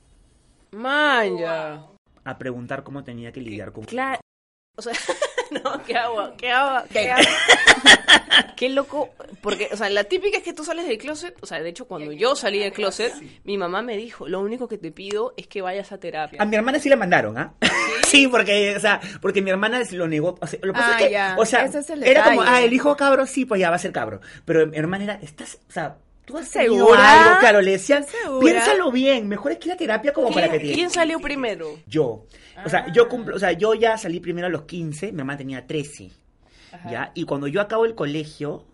Manja. 0.72 1.86
A 2.24 2.38
preguntar 2.38 2.82
cómo 2.82 3.04
tenía 3.04 3.32
que 3.32 3.40
lidiar 3.40 3.72
con... 3.72 3.84
Claro. 3.84 4.20
O 4.76 4.82
sea, 4.82 4.92
no, 5.50 5.82
qué 5.84 5.96
agua, 5.96 6.34
qué 6.36 6.50
agua, 6.50 6.84
qué 6.92 7.10
agua. 7.10 7.24
Qué 8.56 8.68
loco, 8.68 9.10
porque, 9.42 9.68
o 9.72 9.76
sea, 9.76 9.88
la 9.90 10.04
típica 10.04 10.38
es 10.38 10.42
que 10.44 10.52
tú 10.52 10.64
sales 10.64 10.86
del 10.86 10.98
closet, 10.98 11.36
o 11.40 11.46
sea, 11.46 11.60
de 11.60 11.68
hecho, 11.68 11.86
cuando 11.86 12.12
yo 12.12 12.34
salí 12.34 12.58
del 12.58 12.72
closet, 12.72 13.12
mi 13.44 13.58
mamá 13.58 13.82
me 13.82 13.96
dijo, 13.96 14.28
lo 14.28 14.40
único 14.40 14.66
que 14.68 14.78
te 14.78 14.90
pido 14.90 15.34
es 15.36 15.46
que 15.46 15.60
vayas 15.62 15.92
a 15.92 15.98
terapia. 15.98 16.40
A 16.40 16.44
mi 16.44 16.56
hermana 16.56 16.78
sí 16.78 16.88
la 16.88 16.96
mandaron, 16.96 17.36
¿ah? 17.38 17.54
¿Sí? 18.06 18.26
porque, 18.28 18.74
o 18.76 18.80
sea, 18.80 19.00
porque 19.20 19.42
mi 19.42 19.50
hermana 19.50 19.84
se 19.84 19.96
lo 19.96 20.08
negó. 20.08 20.36
O 20.40 20.46
sea, 20.46 20.58
lo 20.62 20.72
que 20.72 20.78
pasa 20.78 20.96
Ah, 20.96 21.00
es 21.00 21.06
que, 21.06 21.12
ya. 21.12 21.36
o 21.38 21.44
sea, 21.44 21.64
Ese 21.64 21.78
es 21.80 21.90
el 21.90 22.02
era 22.04 22.24
como, 22.24 22.42
ah, 22.42 22.62
el 22.62 22.72
hijo 22.72 22.96
cabro, 22.96 23.26
sí, 23.26 23.44
pues 23.44 23.60
ya 23.60 23.70
va 23.70 23.76
a 23.76 23.80
ser 23.80 23.92
cabro. 23.92 24.20
Pero 24.44 24.66
mi 24.66 24.76
hermana 24.76 25.04
era, 25.04 25.14
estás, 25.14 25.58
o 25.68 25.72
sea, 25.72 25.98
tú 26.24 26.38
has 26.38 26.48
¿Segura? 26.48 27.28
algo, 27.28 27.40
claro, 27.40 27.60
le 27.60 27.72
decían, 27.72 28.04
piénsalo 28.40 28.90
bien, 28.90 29.28
mejor 29.28 29.52
es 29.52 29.58
que 29.58 29.68
ir 29.68 29.72
a 29.72 29.76
terapia 29.76 30.12
como 30.12 30.32
para 30.32 30.50
que 30.50 30.58
¿Quién, 30.58 30.70
te... 30.70 30.74
quién 30.74 30.90
salió 30.90 31.18
primero? 31.20 31.78
Yo. 31.86 32.26
O 32.64 32.68
sea, 32.68 32.90
yo 32.92 33.08
cumplo, 33.08 33.36
o 33.36 33.38
sea, 33.38 33.52
yo 33.52 33.74
ya 33.74 33.98
salí 33.98 34.20
primero 34.20 34.46
a 34.46 34.50
los 34.50 34.62
15, 34.62 35.12
mi 35.12 35.18
mamá 35.18 35.36
tenía 35.36 35.66
13. 35.66 36.10
¿Ya? 36.90 37.12
Y 37.14 37.24
cuando 37.24 37.46
yo 37.46 37.60
acabo 37.60 37.84
el 37.84 37.94
colegio, 37.94 38.66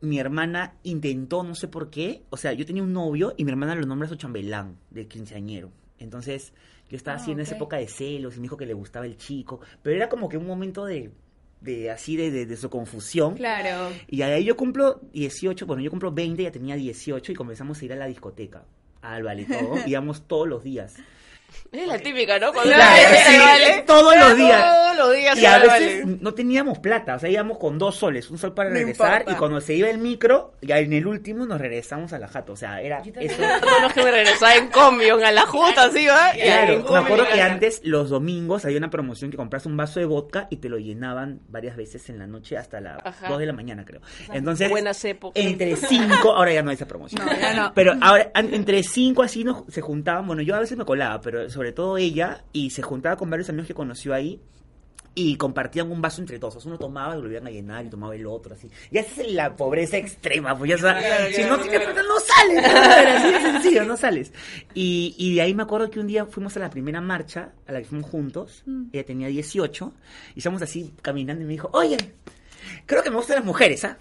mi 0.00 0.18
hermana 0.18 0.74
intentó, 0.82 1.44
no 1.44 1.54
sé 1.54 1.68
por 1.68 1.88
qué, 1.88 2.24
o 2.30 2.36
sea, 2.36 2.52
yo 2.52 2.66
tenía 2.66 2.82
un 2.82 2.92
novio 2.92 3.34
y 3.36 3.44
mi 3.44 3.52
hermana 3.52 3.74
lo 3.76 3.86
nombra 3.86 4.08
su 4.08 4.16
chambelán 4.16 4.76
de 4.90 5.06
quinceañero. 5.06 5.70
Entonces, 5.98 6.52
yo 6.90 6.96
estaba 6.96 7.16
así 7.16 7.30
en 7.30 7.40
esa 7.40 7.52
ok. 7.54 7.56
época 7.56 7.76
de 7.76 7.86
celos 7.86 8.34
y 8.34 8.40
me 8.40 8.42
dijo 8.44 8.56
que 8.56 8.66
le 8.66 8.74
gustaba 8.74 9.06
el 9.06 9.16
chico, 9.16 9.60
pero 9.82 9.94
era 9.94 10.08
como 10.08 10.28
que 10.28 10.36
un 10.36 10.46
momento 10.46 10.84
de, 10.84 11.12
de 11.62 11.90
así, 11.90 12.16
de, 12.16 12.30
de, 12.30 12.46
de 12.46 12.56
su 12.56 12.68
confusión. 12.70 13.36
Claro. 13.36 13.92
Y 14.08 14.22
ahí 14.22 14.44
yo 14.44 14.56
cumplo 14.56 15.00
18, 15.12 15.66
bueno, 15.66 15.82
yo 15.82 15.90
cumplo 15.90 16.12
20, 16.12 16.42
ya 16.42 16.52
tenía 16.52 16.76
18 16.76 17.32
y 17.32 17.34
comenzamos 17.34 17.80
a 17.80 17.84
ir 17.84 17.92
a 17.92 17.96
la 17.96 18.06
discoteca, 18.06 18.64
al 19.00 19.22
vale 19.22 19.44
todo, 19.44 19.76
íbamos 19.86 20.26
todos 20.26 20.48
los 20.48 20.62
días. 20.64 20.96
Es 21.72 21.86
la 21.86 21.98
típica, 21.98 22.38
¿no? 22.38 22.52
Cuando 22.52 22.72
Claro, 22.72 23.16
sí, 23.26 23.38
vale, 23.38 23.84
todos 23.86 24.16
los 24.16 24.36
días. 24.36 24.62
Todos 24.62 24.96
los 24.98 25.14
días 25.16 25.38
Y 25.38 25.46
a 25.46 25.58
veces 25.58 26.04
vale. 26.04 26.18
no 26.20 26.34
teníamos 26.34 26.78
plata, 26.78 27.14
o 27.16 27.18
sea, 27.18 27.30
íbamos 27.30 27.58
con 27.58 27.78
dos 27.78 27.96
soles, 27.96 28.30
un 28.30 28.38
sol 28.38 28.52
para 28.54 28.68
No 28.70 28.74
regresar 28.76 29.12
importa. 29.20 29.32
y 29.32 29.38
cuando 29.38 29.60
se 29.60 29.74
iba 29.74 29.88
el 29.88 29.98
micro, 29.98 30.54
ya 30.60 30.78
en 30.78 30.92
el 30.92 31.06
último 31.06 31.46
nos 31.46 31.60
regresamos 31.60 32.12
a 32.12 32.18
la 32.18 32.28
jato, 32.28 32.52
o 32.52 32.56
sea, 32.56 32.80
era 32.80 32.98
eso. 33.00 33.42
Todos 33.62 33.82
los 33.82 33.92
que 33.92 34.02
me 34.04 34.10
regresaba 34.10 34.54
en 34.56 34.68
combión, 34.68 35.24
a 35.24 35.32
la 35.32 35.42
justa, 35.46 35.84
así, 35.84 36.06
¿va? 36.06 36.32
Claro, 36.32 36.72
en 36.74 36.78
me 36.80 36.84
combi 36.84 37.04
acuerdo 37.04 37.26
que 37.32 37.40
antes, 37.42 37.80
los 37.84 38.10
domingos, 38.10 38.64
había 38.64 38.78
una 38.78 38.90
promoción 38.90 39.30
que 39.30 39.36
compras 39.36 39.64
un 39.66 39.76
vaso 39.76 40.00
de 40.00 40.06
vodka 40.06 40.46
y 40.50 40.56
te 40.56 40.68
lo 40.68 40.78
llenaban 40.78 41.40
varias 41.48 41.76
veces 41.76 42.08
en 42.10 42.18
la 42.18 42.26
noche 42.26 42.56
hasta 42.56 42.80
las 42.80 42.98
Ajá. 43.04 43.28
2 43.28 43.38
de 43.38 43.46
la 43.46 43.52
mañana, 43.52 43.84
creo. 43.84 44.00
Entonces, 44.32 44.68
Buenas 44.70 45.02
épocas. 45.04 45.42
entre 45.42 45.76
5, 45.76 46.32
ahora 46.34 46.52
ya 46.52 46.62
no 46.62 46.70
hay 46.70 46.76
esa 46.76 46.86
promoción. 46.86 47.24
No, 47.24 47.32
ya 47.32 47.54
no. 47.54 47.72
Pero 47.74 47.94
ahora, 48.00 48.30
entre 48.34 48.82
5 48.82 49.22
así 49.22 49.44
nos, 49.44 49.64
se 49.68 49.80
juntaban, 49.80 50.26
bueno, 50.26 50.42
yo 50.42 50.54
a 50.54 50.60
veces 50.60 50.76
me 50.76 50.84
colaba, 50.84 51.20
pero 51.20 51.41
sobre 51.50 51.72
todo 51.72 51.96
ella, 51.98 52.44
y 52.52 52.70
se 52.70 52.82
juntaba 52.82 53.16
con 53.16 53.30
varios 53.30 53.48
amigos 53.48 53.66
que 53.68 53.74
conoció 53.74 54.14
ahí. 54.14 54.40
Y 55.14 55.36
compartían 55.36 55.92
un 55.92 56.00
vaso 56.00 56.22
entre 56.22 56.38
todos. 56.38 56.56
O 56.56 56.60
sea, 56.60 56.70
uno 56.70 56.78
tomaba 56.78 57.14
y 57.14 57.20
lo 57.20 57.30
iban 57.30 57.46
a 57.46 57.50
llenar 57.50 57.84
y 57.84 57.90
tomaba 57.90 58.14
el 58.14 58.26
otro, 58.26 58.54
así. 58.54 58.70
Y 58.90 58.96
esa 58.96 59.20
es 59.20 59.30
la 59.32 59.54
pobreza 59.56 59.98
extrema, 59.98 60.56
pues 60.56 60.70
ya 60.70 60.78
sabes. 60.78 61.36
Si 61.36 61.42
no 61.44 61.58
tienes 61.58 61.80
plata, 61.82 62.02
no 62.02 62.18
sales. 62.18 62.62
¿no? 62.62 62.82
Era 62.82 63.16
así 63.18 63.30
de 63.30 63.40
sencillo, 63.42 63.84
no 63.84 63.96
sales. 63.98 64.32
Y, 64.72 65.14
y 65.18 65.34
de 65.34 65.42
ahí 65.42 65.52
me 65.52 65.64
acuerdo 65.64 65.90
que 65.90 66.00
un 66.00 66.06
día 66.06 66.24
fuimos 66.24 66.56
a 66.56 66.60
la 66.60 66.70
primera 66.70 67.02
marcha, 67.02 67.50
a 67.66 67.72
la 67.72 67.80
que 67.80 67.84
fuimos 67.88 68.08
juntos. 68.10 68.64
Ella 68.90 69.04
tenía 69.04 69.28
18. 69.28 69.92
Y 70.34 70.38
estábamos 70.38 70.62
así 70.62 70.94
caminando 71.02 71.42
y 71.42 71.46
me 71.46 71.52
dijo, 71.52 71.68
oye, 71.74 71.98
creo 72.86 73.02
que 73.02 73.10
me 73.10 73.16
gustan 73.16 73.36
las 73.36 73.44
mujeres, 73.44 73.84
¿ah? 73.84 73.98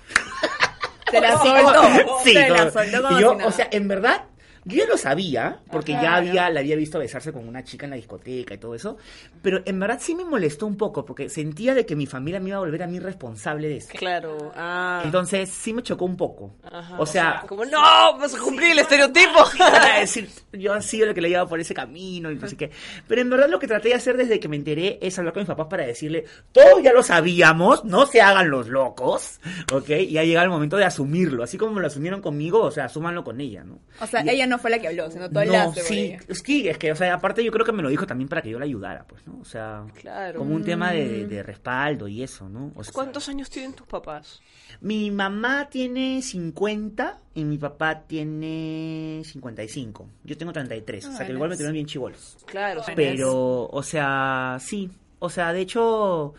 Te 1.11 1.19
la 1.19 1.37
soltó. 1.37 1.81
Sí, 2.23 2.33
Te 2.35 2.49
la 2.49 2.57
como- 2.57 2.71
soltó 2.71 3.01
como 3.03 3.17
y 3.17 3.21
yo, 3.21 3.31
si 3.31 3.35
nada. 3.37 3.47
o 3.49 3.51
sea, 3.51 3.67
en 3.69 3.87
verdad, 3.89 4.23
yo 4.65 4.77
ya 4.77 4.85
lo 4.87 4.97
sabía, 4.97 5.59
porque 5.71 5.93
ya 5.93 6.15
había, 6.15 6.49
la 6.49 6.59
había 6.59 6.75
visto 6.75 6.99
besarse 6.99 7.31
con 7.33 7.47
una 7.47 7.63
chica 7.63 7.85
en 7.85 7.91
la 7.91 7.95
discoteca 7.95 8.53
y 8.53 8.57
todo 8.57 8.75
eso, 8.75 8.97
pero 9.41 9.61
en 9.65 9.79
verdad 9.79 9.97
sí 10.01 10.13
me 10.15 10.23
molestó 10.23 10.67
un 10.67 10.77
poco, 10.77 11.03
porque 11.05 11.29
sentía 11.29 11.73
de 11.73 11.85
que 11.85 11.95
mi 11.95 12.05
familia 12.05 12.39
me 12.39 12.49
iba 12.49 12.57
a 12.57 12.61
volver 12.61 12.83
a 12.83 12.87
mí 12.87 12.99
responsable 12.99 13.67
de 13.69 13.77
eso. 13.77 13.89
Claro, 13.97 14.51
ah. 14.55 15.01
Entonces 15.03 15.49
sí 15.49 15.73
me 15.73 15.81
chocó 15.83 16.05
un 16.05 16.15
poco. 16.17 16.55
Ajá. 16.63 16.95
O 16.99 17.05
sea, 17.05 17.43
Como, 17.47 17.65
no, 17.65 17.79
vas 18.17 18.35
a 18.35 18.39
cumplir 18.39 18.71
el 18.71 18.79
estereotipo. 18.79 19.39
para 19.57 19.99
decir, 19.99 20.29
yo 20.53 20.73
han 20.73 20.83
sido 20.83 21.07
lo 21.07 21.13
que 21.13 21.21
le 21.21 21.29
llevaba 21.29 21.49
por 21.49 21.59
ese 21.59 21.73
camino 21.73 22.29
y 22.31 22.35
no 22.35 22.47
sé 22.47 22.55
qué. 22.57 22.71
Pero 23.07 23.21
en 23.21 23.29
verdad 23.29 23.49
lo 23.49 23.59
que 23.59 23.67
traté 23.67 23.89
de 23.89 23.95
hacer 23.95 24.17
desde 24.17 24.39
que 24.39 24.47
me 24.47 24.55
enteré 24.57 24.99
es 25.01 25.17
hablar 25.17 25.33
con 25.33 25.41
mis 25.41 25.47
papás 25.47 25.67
para 25.69 25.85
decirle, 25.85 26.25
todos 26.51 26.83
ya 26.83 26.93
lo 26.93 27.01
sabíamos, 27.03 27.83
no 27.85 28.05
se 28.05 28.21
hagan 28.21 28.49
los 28.49 28.67
locos, 28.67 29.39
¿ok? 29.73 29.89
Y 29.89 30.17
ha 30.17 30.23
llegado 30.23 30.45
el 30.45 30.51
momento 30.51 30.77
de 30.77 30.85
asumirlo, 30.85 31.43
así 31.43 31.57
como 31.57 31.79
lo 31.79 31.87
asumieron 31.87 32.21
conmigo, 32.21 32.61
o 32.61 32.71
sea, 32.71 32.85
asúmanlo 32.85 33.23
con 33.23 33.41
ella, 33.41 33.63
¿no? 33.63 33.79
O 33.99 34.07
sea, 34.07 34.23
Y- 34.25 34.29
ella 34.29 34.47
no 34.47 34.50
fue 34.59 34.69
la 34.71 34.79
que 34.79 34.87
habló, 34.87 35.09
sino 35.11 35.29
todo 35.29 35.41
el 35.41 35.49
no, 35.51 35.73
sí, 35.73 36.15
es 36.27 36.41
que, 36.41 36.69
es 36.69 36.77
que, 36.77 36.91
o 36.91 36.95
sea, 36.95 37.13
aparte 37.13 37.43
yo 37.43 37.51
creo 37.51 37.65
que 37.65 37.71
me 37.71 37.81
lo 37.83 37.89
dijo 37.89 38.05
también 38.07 38.27
para 38.27 38.41
que 38.41 38.49
yo 38.49 38.59
la 38.59 38.65
ayudara, 38.65 39.05
pues, 39.07 39.25
¿no? 39.27 39.39
O 39.41 39.45
sea, 39.45 39.85
Claro. 39.99 40.39
como 40.39 40.55
un 40.55 40.63
tema 40.63 40.91
de, 40.91 41.27
de 41.27 41.43
respaldo 41.43 42.07
y 42.07 42.23
eso, 42.23 42.49
¿no? 42.49 42.71
O 42.75 42.83
sea, 42.83 42.93
¿Cuántos 42.93 43.27
años 43.29 43.49
tienen 43.49 43.73
tus 43.73 43.87
papás? 43.87 44.41
Mi 44.81 45.11
mamá 45.11 45.67
tiene 45.69 46.21
50 46.21 47.17
y 47.35 47.43
mi 47.43 47.57
papá 47.57 48.01
tiene 48.07 49.21
55. 49.25 50.09
Yo 50.23 50.37
tengo 50.37 50.51
33, 50.53 51.05
o 51.05 51.11
sea 51.13 51.25
que 51.25 51.33
igual 51.33 51.49
me 51.49 51.55
tuvieron 51.55 51.73
bien 51.73 51.85
chivolos. 51.85 52.37
Claro, 52.45 52.81
Pero, 52.95 53.67
o 53.67 53.83
sea, 53.83 54.57
sí. 54.59 54.89
O 55.19 55.29
sea, 55.29 55.53
de 55.53 55.61
hecho, 55.61 56.33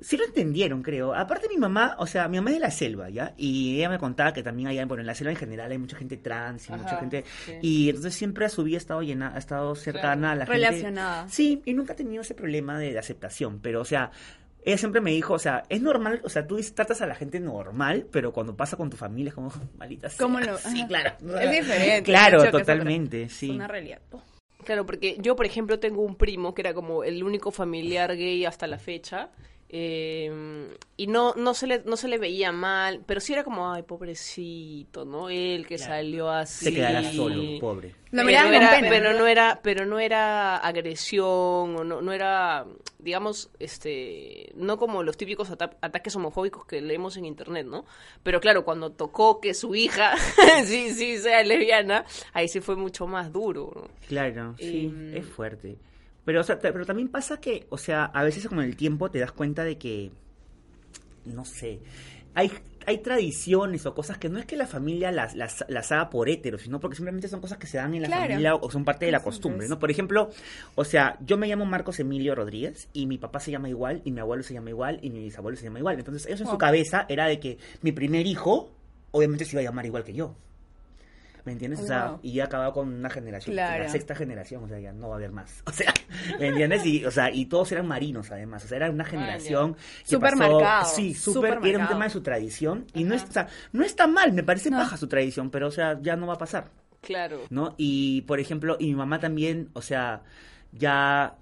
sí 0.00 0.16
lo 0.16 0.24
entendieron, 0.24 0.82
creo. 0.82 1.14
Aparte 1.14 1.48
mi 1.48 1.56
mamá, 1.56 1.96
o 1.98 2.06
sea, 2.06 2.28
mi 2.28 2.36
mamá 2.36 2.50
es 2.50 2.56
de 2.56 2.60
la 2.60 2.70
selva, 2.70 3.08
¿ya? 3.10 3.34
Y 3.36 3.76
ella 3.78 3.88
me 3.88 3.98
contaba 3.98 4.32
que 4.32 4.42
también 4.42 4.68
allá, 4.68 4.84
bueno, 4.86 5.00
en 5.00 5.06
la 5.06 5.14
selva 5.14 5.30
en 5.32 5.36
general 5.38 5.70
hay 5.72 5.78
mucha 5.78 5.96
gente 5.96 6.16
trans 6.16 6.68
y 6.68 6.72
mucha 6.72 6.98
gente... 6.98 7.24
sí. 7.44 7.52
Y 7.62 7.88
entonces 7.88 8.14
siempre 8.14 8.44
a 8.46 8.48
su 8.48 8.62
vida 8.64 8.76
ha 8.76 8.78
estado 8.78 9.02
llena, 9.02 9.32
ha 9.34 9.38
estado 9.38 9.74
cercana 9.74 10.32
a 10.32 10.34
la 10.34 10.46
gente... 10.46 10.58
Relacionada. 10.58 11.28
Sí, 11.28 11.62
y 11.64 11.74
nunca 11.74 11.92
ha 11.94 11.96
tenido 11.96 12.22
ese 12.22 12.34
problema 12.34 12.78
de, 12.78 12.92
de 12.92 12.98
aceptación. 12.98 13.60
Pero, 13.60 13.80
o 13.80 13.84
sea, 13.84 14.10
ella 14.64 14.78
siempre 14.78 15.00
me 15.00 15.12
dijo, 15.12 15.34
o 15.34 15.38
sea, 15.38 15.62
es 15.68 15.80
normal, 15.80 16.20
o 16.24 16.28
sea, 16.28 16.46
tú 16.46 16.60
tratas 16.74 17.00
a 17.00 17.06
la 17.06 17.14
gente 17.14 17.38
normal, 17.40 18.06
pero 18.10 18.32
cuando 18.32 18.56
pasa 18.56 18.76
con 18.76 18.90
tu 18.90 18.96
familia 18.96 19.28
es 19.30 19.34
como, 19.34 19.52
malita 19.78 20.10
sea. 20.10 20.18
¿Cómo 20.24 20.40
lo- 20.40 20.58
Sí, 20.58 20.84
claro. 20.86 21.10
Es 21.40 21.50
diferente. 21.50 22.02
Claro, 22.04 22.42
es 22.44 22.50
totalmente, 22.50 23.22
Es 23.24 23.32
sí. 23.32 23.50
una 23.50 23.68
realidad. 23.68 24.00
Claro, 24.64 24.84
porque 24.84 25.16
yo, 25.20 25.36
por 25.36 25.46
ejemplo, 25.46 25.78
tengo 25.78 26.02
un 26.02 26.16
primo 26.16 26.52
que 26.52 26.62
era 26.62 26.74
como 26.74 27.04
el 27.04 27.22
único 27.22 27.52
familiar 27.52 28.16
gay 28.16 28.44
hasta 28.44 28.66
la 28.66 28.78
fecha. 28.78 29.30
Eh, 29.68 30.68
y 30.96 31.06
no, 31.08 31.34
no, 31.34 31.54
se 31.54 31.66
le, 31.66 31.82
no 31.84 31.96
se 31.96 32.08
le 32.08 32.18
veía 32.18 32.52
mal, 32.52 33.02
pero 33.06 33.20
sí 33.20 33.32
era 33.32 33.44
como, 33.44 33.72
ay, 33.72 33.82
pobrecito, 33.82 35.04
¿no? 35.04 35.28
Él 35.28 35.66
que 35.66 35.76
salió 35.78 36.30
así. 36.30 36.66
Se 36.66 36.74
quedará 36.74 37.02
solo, 37.12 37.42
pobre. 37.60 37.88
Lo 38.12 38.24
pero, 38.24 38.26
miraban 38.26 38.52
con 38.52 38.62
era, 38.62 38.70
pena. 38.70 38.88
pero 38.88 39.12
no 39.18 39.26
era 39.26 39.60
pero 39.62 39.84
no 39.86 39.98
era 39.98 40.56
agresión 40.56 41.76
o 41.76 41.84
no, 41.84 42.00
no 42.00 42.12
era 42.12 42.64
digamos 43.00 43.50
este 43.58 44.52
no 44.54 44.78
como 44.78 45.02
los 45.02 45.16
típicos 45.16 45.50
ata- 45.50 45.76
ataques 45.82 46.14
homofóbicos 46.16 46.64
que 46.66 46.80
leemos 46.80 47.16
en 47.16 47.24
internet 47.26 47.66
no 47.66 47.84
pero 48.22 48.40
claro 48.40 48.64
cuando 48.64 48.90
tocó 48.92 49.40
que 49.40 49.52
su 49.54 49.74
hija 49.74 50.14
sí 50.64 50.94
sí 50.94 51.18
sea 51.18 51.42
lesbiana 51.42 52.04
ahí 52.32 52.48
sí 52.48 52.60
fue 52.60 52.76
mucho 52.76 53.06
más 53.06 53.32
duro 53.32 53.72
¿no? 53.74 53.88
Claro, 54.08 54.54
sí, 54.58 54.86
Em, 54.86 55.14
es 55.16 55.26
fuerte. 55.26 55.76
Pero, 56.26 56.40
o 56.42 56.44
sea, 56.44 56.58
pero 56.58 56.84
también 56.84 57.08
pasa 57.08 57.40
que, 57.40 57.66
o 57.70 57.78
sea, 57.78 58.04
a 58.04 58.22
veces 58.24 58.46
con 58.48 58.60
el 58.60 58.76
tiempo 58.76 59.10
te 59.10 59.18
das 59.20 59.32
cuenta 59.32 59.64
de 59.64 59.78
que, 59.78 60.10
no 61.24 61.44
sé, 61.46 61.80
hay, 62.34 62.50
hay 62.86 62.98
tradiciones 62.98 63.86
o 63.86 63.94
cosas 63.94 64.18
que 64.18 64.28
no 64.28 64.38
es 64.38 64.44
que 64.44 64.56
la 64.56 64.66
familia 64.66 65.10
las, 65.10 65.34
las, 65.34 65.64
las 65.68 65.90
haga 65.92 66.10
por 66.10 66.28
hétero, 66.28 66.58
sino 66.58 66.78
porque 66.80 66.96
simplemente 66.96 67.28
son 67.28 67.40
cosas 67.40 67.56
que 67.58 67.66
se 67.66 67.78
dan 67.78 67.94
en 67.94 68.02
la 68.02 68.08
Claro. 68.08 68.22
familia 68.28 68.54
o 68.56 68.70
son 68.70 68.84
parte 68.84 69.06
de 69.06 69.12
la 69.12 69.22
costumbre, 69.22 69.68
¿no? 69.68 69.78
Por 69.78 69.90
ejemplo, 69.90 70.30
o 70.74 70.84
sea, 70.84 71.16
yo 71.24 71.38
me 71.38 71.46
llamo 71.48 71.64
Marcos 71.64 71.98
Emilio 72.00 72.34
Rodríguez 72.34 72.88
y 72.92 73.06
mi 73.06 73.16
papá 73.18 73.40
se 73.40 73.50
llama 73.52 73.68
igual 73.68 74.02
y 74.04 74.10
mi 74.10 74.20
abuelo 74.20 74.42
se 74.42 74.52
llama 74.52 74.70
igual 74.70 74.98
y 75.02 75.10
mi 75.10 75.20
bisabuelo 75.22 75.56
se 75.56 75.64
llama 75.64 75.78
igual. 75.78 75.96
Entonces, 75.98 76.26
ellos 76.26 76.40
en 76.40 76.46
su 76.46 76.50
Wow. 76.52 76.58
cabeza 76.58 77.06
era 77.08 77.26
de 77.26 77.40
que 77.40 77.58
mi 77.82 77.92
primer 77.92 78.26
hijo, 78.26 78.70
obviamente, 79.12 79.44
se 79.44 79.52
iba 79.52 79.60
a 79.60 79.64
llamar 79.64 79.86
igual 79.86 80.04
que 80.04 80.12
yo. 80.12 80.34
¿Me 81.46 81.52
entiendes? 81.52 81.80
O 81.80 81.86
sea, 81.86 82.08
Wow. 82.08 82.18
y 82.22 82.32
ya 82.32 82.42
ha 82.42 82.46
acabado 82.46 82.72
con 82.72 82.92
una 82.92 83.08
generación, 83.08 83.54
Claro. 83.54 83.84
la 83.84 83.88
sexta 83.88 84.14
generación, 84.14 84.64
o 84.64 84.68
sea, 84.68 84.78
ya 84.80 84.92
no 84.92 85.08
va 85.08 85.14
a 85.14 85.16
haber 85.16 85.30
más. 85.32 85.62
O 85.66 85.70
sea, 85.72 85.94
¿me 86.40 86.48
entiendes? 86.48 86.84
Y, 86.84 87.04
o 87.04 87.10
sea, 87.10 87.32
y 87.32 87.46
todos 87.46 87.70
eran 87.72 87.86
marinos, 87.86 88.30
además. 88.32 88.64
O 88.64 88.68
sea, 88.68 88.76
era 88.76 88.90
una 88.90 89.04
generación 89.04 89.74
que 89.74 89.80
Súper 90.04 90.34
Sí, 90.86 91.14
súper 91.14 91.60
era 91.64 91.78
un 91.78 91.88
tema 91.88 92.04
de 92.04 92.10
su 92.10 92.20
tradición. 92.20 92.84
Y 92.94 93.04
no, 93.04 93.14
es, 93.14 93.22
o 93.22 93.32
sea, 93.32 93.46
no 93.72 93.84
está 93.84 94.06
mal, 94.06 94.32
me 94.32 94.42
parece 94.42 94.70
No. 94.70 94.78
baja 94.78 94.96
su 94.96 95.06
tradición, 95.06 95.50
pero, 95.50 95.68
o 95.68 95.70
sea, 95.70 95.98
ya 96.02 96.16
no 96.16 96.26
va 96.26 96.34
a 96.34 96.38
pasar, 96.38 96.70
claro 97.00 97.42
¿no? 97.48 97.74
Y, 97.78 98.22
por 98.22 98.40
ejemplo, 98.40 98.76
y 98.80 98.86
mi 98.88 98.96
mamá 98.96 99.20
también, 99.20 99.70
o 99.72 99.80
sea, 99.82 100.22
ya... 100.72 101.36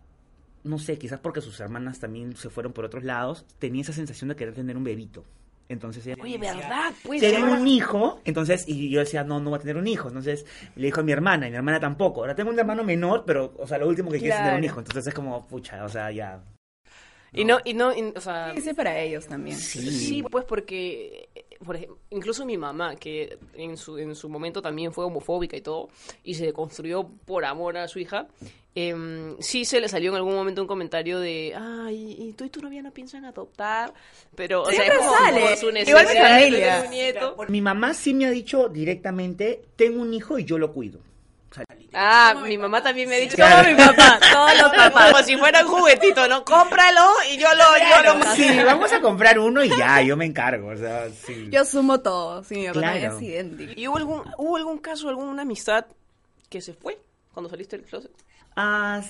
No 0.65 0.79
sé, 0.79 0.97
quizás 0.99 1.21
porque 1.21 1.43
sus 1.43 1.61
hermanas 1.61 1.99
también 2.01 2.37
se 2.37 2.49
fueron 2.49 2.73
por 2.73 2.87
otros 2.87 3.05
lados, 3.05 3.45
tenía 3.59 3.83
esa 3.83 3.93
sensación 3.93 4.29
de 4.29 4.37
querer 4.37 4.55
tener 4.55 4.77
un 4.79 4.85
bebito. 4.85 5.25
Entonces 5.68 6.06
ella 6.06 6.16
oye 6.23 6.38
verdad 6.38 6.92
pues 7.02 7.23
un 7.23 7.66
hijo, 7.66 8.21
entonces, 8.25 8.64
y 8.68 8.90
yo 8.90 9.00
decía, 9.00 9.25
no, 9.25 9.40
no 9.40 9.50
va 9.50 9.56
a 9.56 9.61
tener 9.61 9.76
un 9.76 9.87
hijo. 9.87 10.09
Entonces 10.09 10.44
le 10.76 10.87
dijo 10.87 11.00
a 11.00 11.04
mi 11.04 11.12
hermana, 11.12 11.47
y 11.47 11.50
mi 11.50 11.56
hermana 11.56 11.80
tampoco. 11.80 12.21
Ahora 12.21 12.35
tengo 12.35 12.50
un 12.50 12.59
hermano 12.59 12.85
menor, 12.85 13.25
pero, 13.26 13.54
o 13.59 13.66
sea, 13.66 13.78
lo 13.78 13.88
último 13.88 14.11
que 14.11 14.18
quiere 14.18 14.35
es 14.35 14.40
tener 14.42 14.59
un 14.59 14.64
hijo. 14.64 14.80
Entonces 14.80 15.06
es 15.06 15.14
como, 15.14 15.47
pucha, 15.47 15.85
o 15.85 15.88
sea, 15.88 16.11
ya. 16.11 16.42
y 17.33 17.44
no 17.44 17.59
y 17.64 17.75
no 17.75 17.92
y- 17.97 18.12
o 18.14 18.21
sea 18.21 18.52
Ese 18.52 18.75
para 18.75 18.99
ellos 19.00 19.26
también. 19.26 19.56
Sí, 19.56 20.23
pues 20.23 20.44
porque, 20.44 21.28
eh, 21.35 21.44
por 21.64 21.76
ejemplo, 21.76 21.99
incluso 22.11 22.44
mi 22.44 22.56
mamá, 22.59 22.94
que 22.97 23.38
en 23.54 23.76
su, 23.76 23.99
en 23.99 24.14
su 24.14 24.28
momento 24.28 24.61
también 24.62 24.92
fue 24.92 25.04
homofóbica 25.04 25.56
y 25.56 25.61
todo, 25.62 25.88
y 26.23 26.35
se 26.35 26.52
construyó 26.52 27.09
por 27.25 27.44
amor 27.44 27.76
a 27.78 27.88
su 27.88 27.99
hija, 27.99 28.28
em, 28.75 29.37
sí 29.40 29.64
se 29.64 29.81
le 29.81 29.88
salió 29.88 30.11
en 30.11 30.16
algún 30.16 30.35
momento 30.35 30.61
un 30.62 30.66
comentario 30.69 31.21
de, 31.21 31.54
ay, 31.57 32.16
¿y 32.19 32.33
tú 32.33 32.45
y 32.45 32.50
tu 32.50 32.61
novia 32.61 32.83
no 32.83 32.90
piensan 32.90 33.25
adoptar? 33.25 33.93
Pero, 34.35 34.62
o 34.62 34.66
sea, 34.71 34.75
Siempre 34.75 34.95
es 34.95 35.07
como 35.07 35.19
sale. 35.19 35.40
por 35.40 35.57
su 35.57 35.66
Igual 35.71 36.07
mi 36.12 36.19
familia. 36.21 36.87
nieto. 36.90 37.37
Mi 37.49 37.61
mamá 37.61 37.95
sí 37.95 38.14
me 38.14 38.26
ha 38.26 38.31
dicho 38.31 38.69
directamente, 38.69 39.62
tengo 39.76 40.00
un 40.02 40.12
hijo 40.14 40.38
y 40.38 40.45
yo 40.45 40.59
lo 40.59 40.73
cuido. 40.73 40.99
O 41.50 41.54
sea, 41.54 41.64
Ah, 41.97 42.35
mi 42.45 42.59
mamá 42.59 42.83
también 42.83 43.09
me 43.09 43.14
ha 43.14 43.19
dicho, 43.21 43.37
Claro. 43.37 43.69
como 43.69 43.76
mi 43.76 43.85
papá, 43.87 44.19
todos 44.33 44.61
los 44.61 44.73
papás, 44.75 45.12
como 45.12 45.23
si 45.25 45.37
fuera 45.37 45.64
un 45.64 45.69
juguetito, 45.69 46.26
¿no? 46.26 46.45
Cómpralo 46.45 47.00
y 47.33 47.37
yo 47.38 47.47
lo, 47.54 47.64
yo 47.78 48.14
lo 48.19 48.35
sí, 48.35 48.49
vamos 48.66 48.93
a 48.93 49.00
comprar 49.00 49.38
uno 49.38 49.62
y 49.62 49.69
ya, 49.69 50.02
yo 50.02 50.16
me 50.16 50.25
encargo. 50.25 50.71
O 50.71 50.76
sea, 50.76 51.09
sí. 51.11 51.47
Yo 51.52 51.64
sumo 51.64 52.00
todo. 52.00 52.43
Sí, 52.43 52.57
mi 52.57 52.66
papá 52.66 52.81
Claro. 52.81 53.16
es 53.16 53.23
idéntico. 53.23 53.73
¿Y 53.76 53.87
hubo 53.87 53.97
algún, 53.99 54.23
hubo 54.38 54.57
algún 54.57 54.78
caso, 54.78 55.09
alguna 55.09 55.43
amistad 55.43 55.87
que 56.49 56.61
se 56.61 56.73
fue 56.75 56.99
cuando 57.33 57.49
saliste 57.49 57.76
del 57.78 57.87
closet? 57.87 58.11
Ah, 58.57 59.01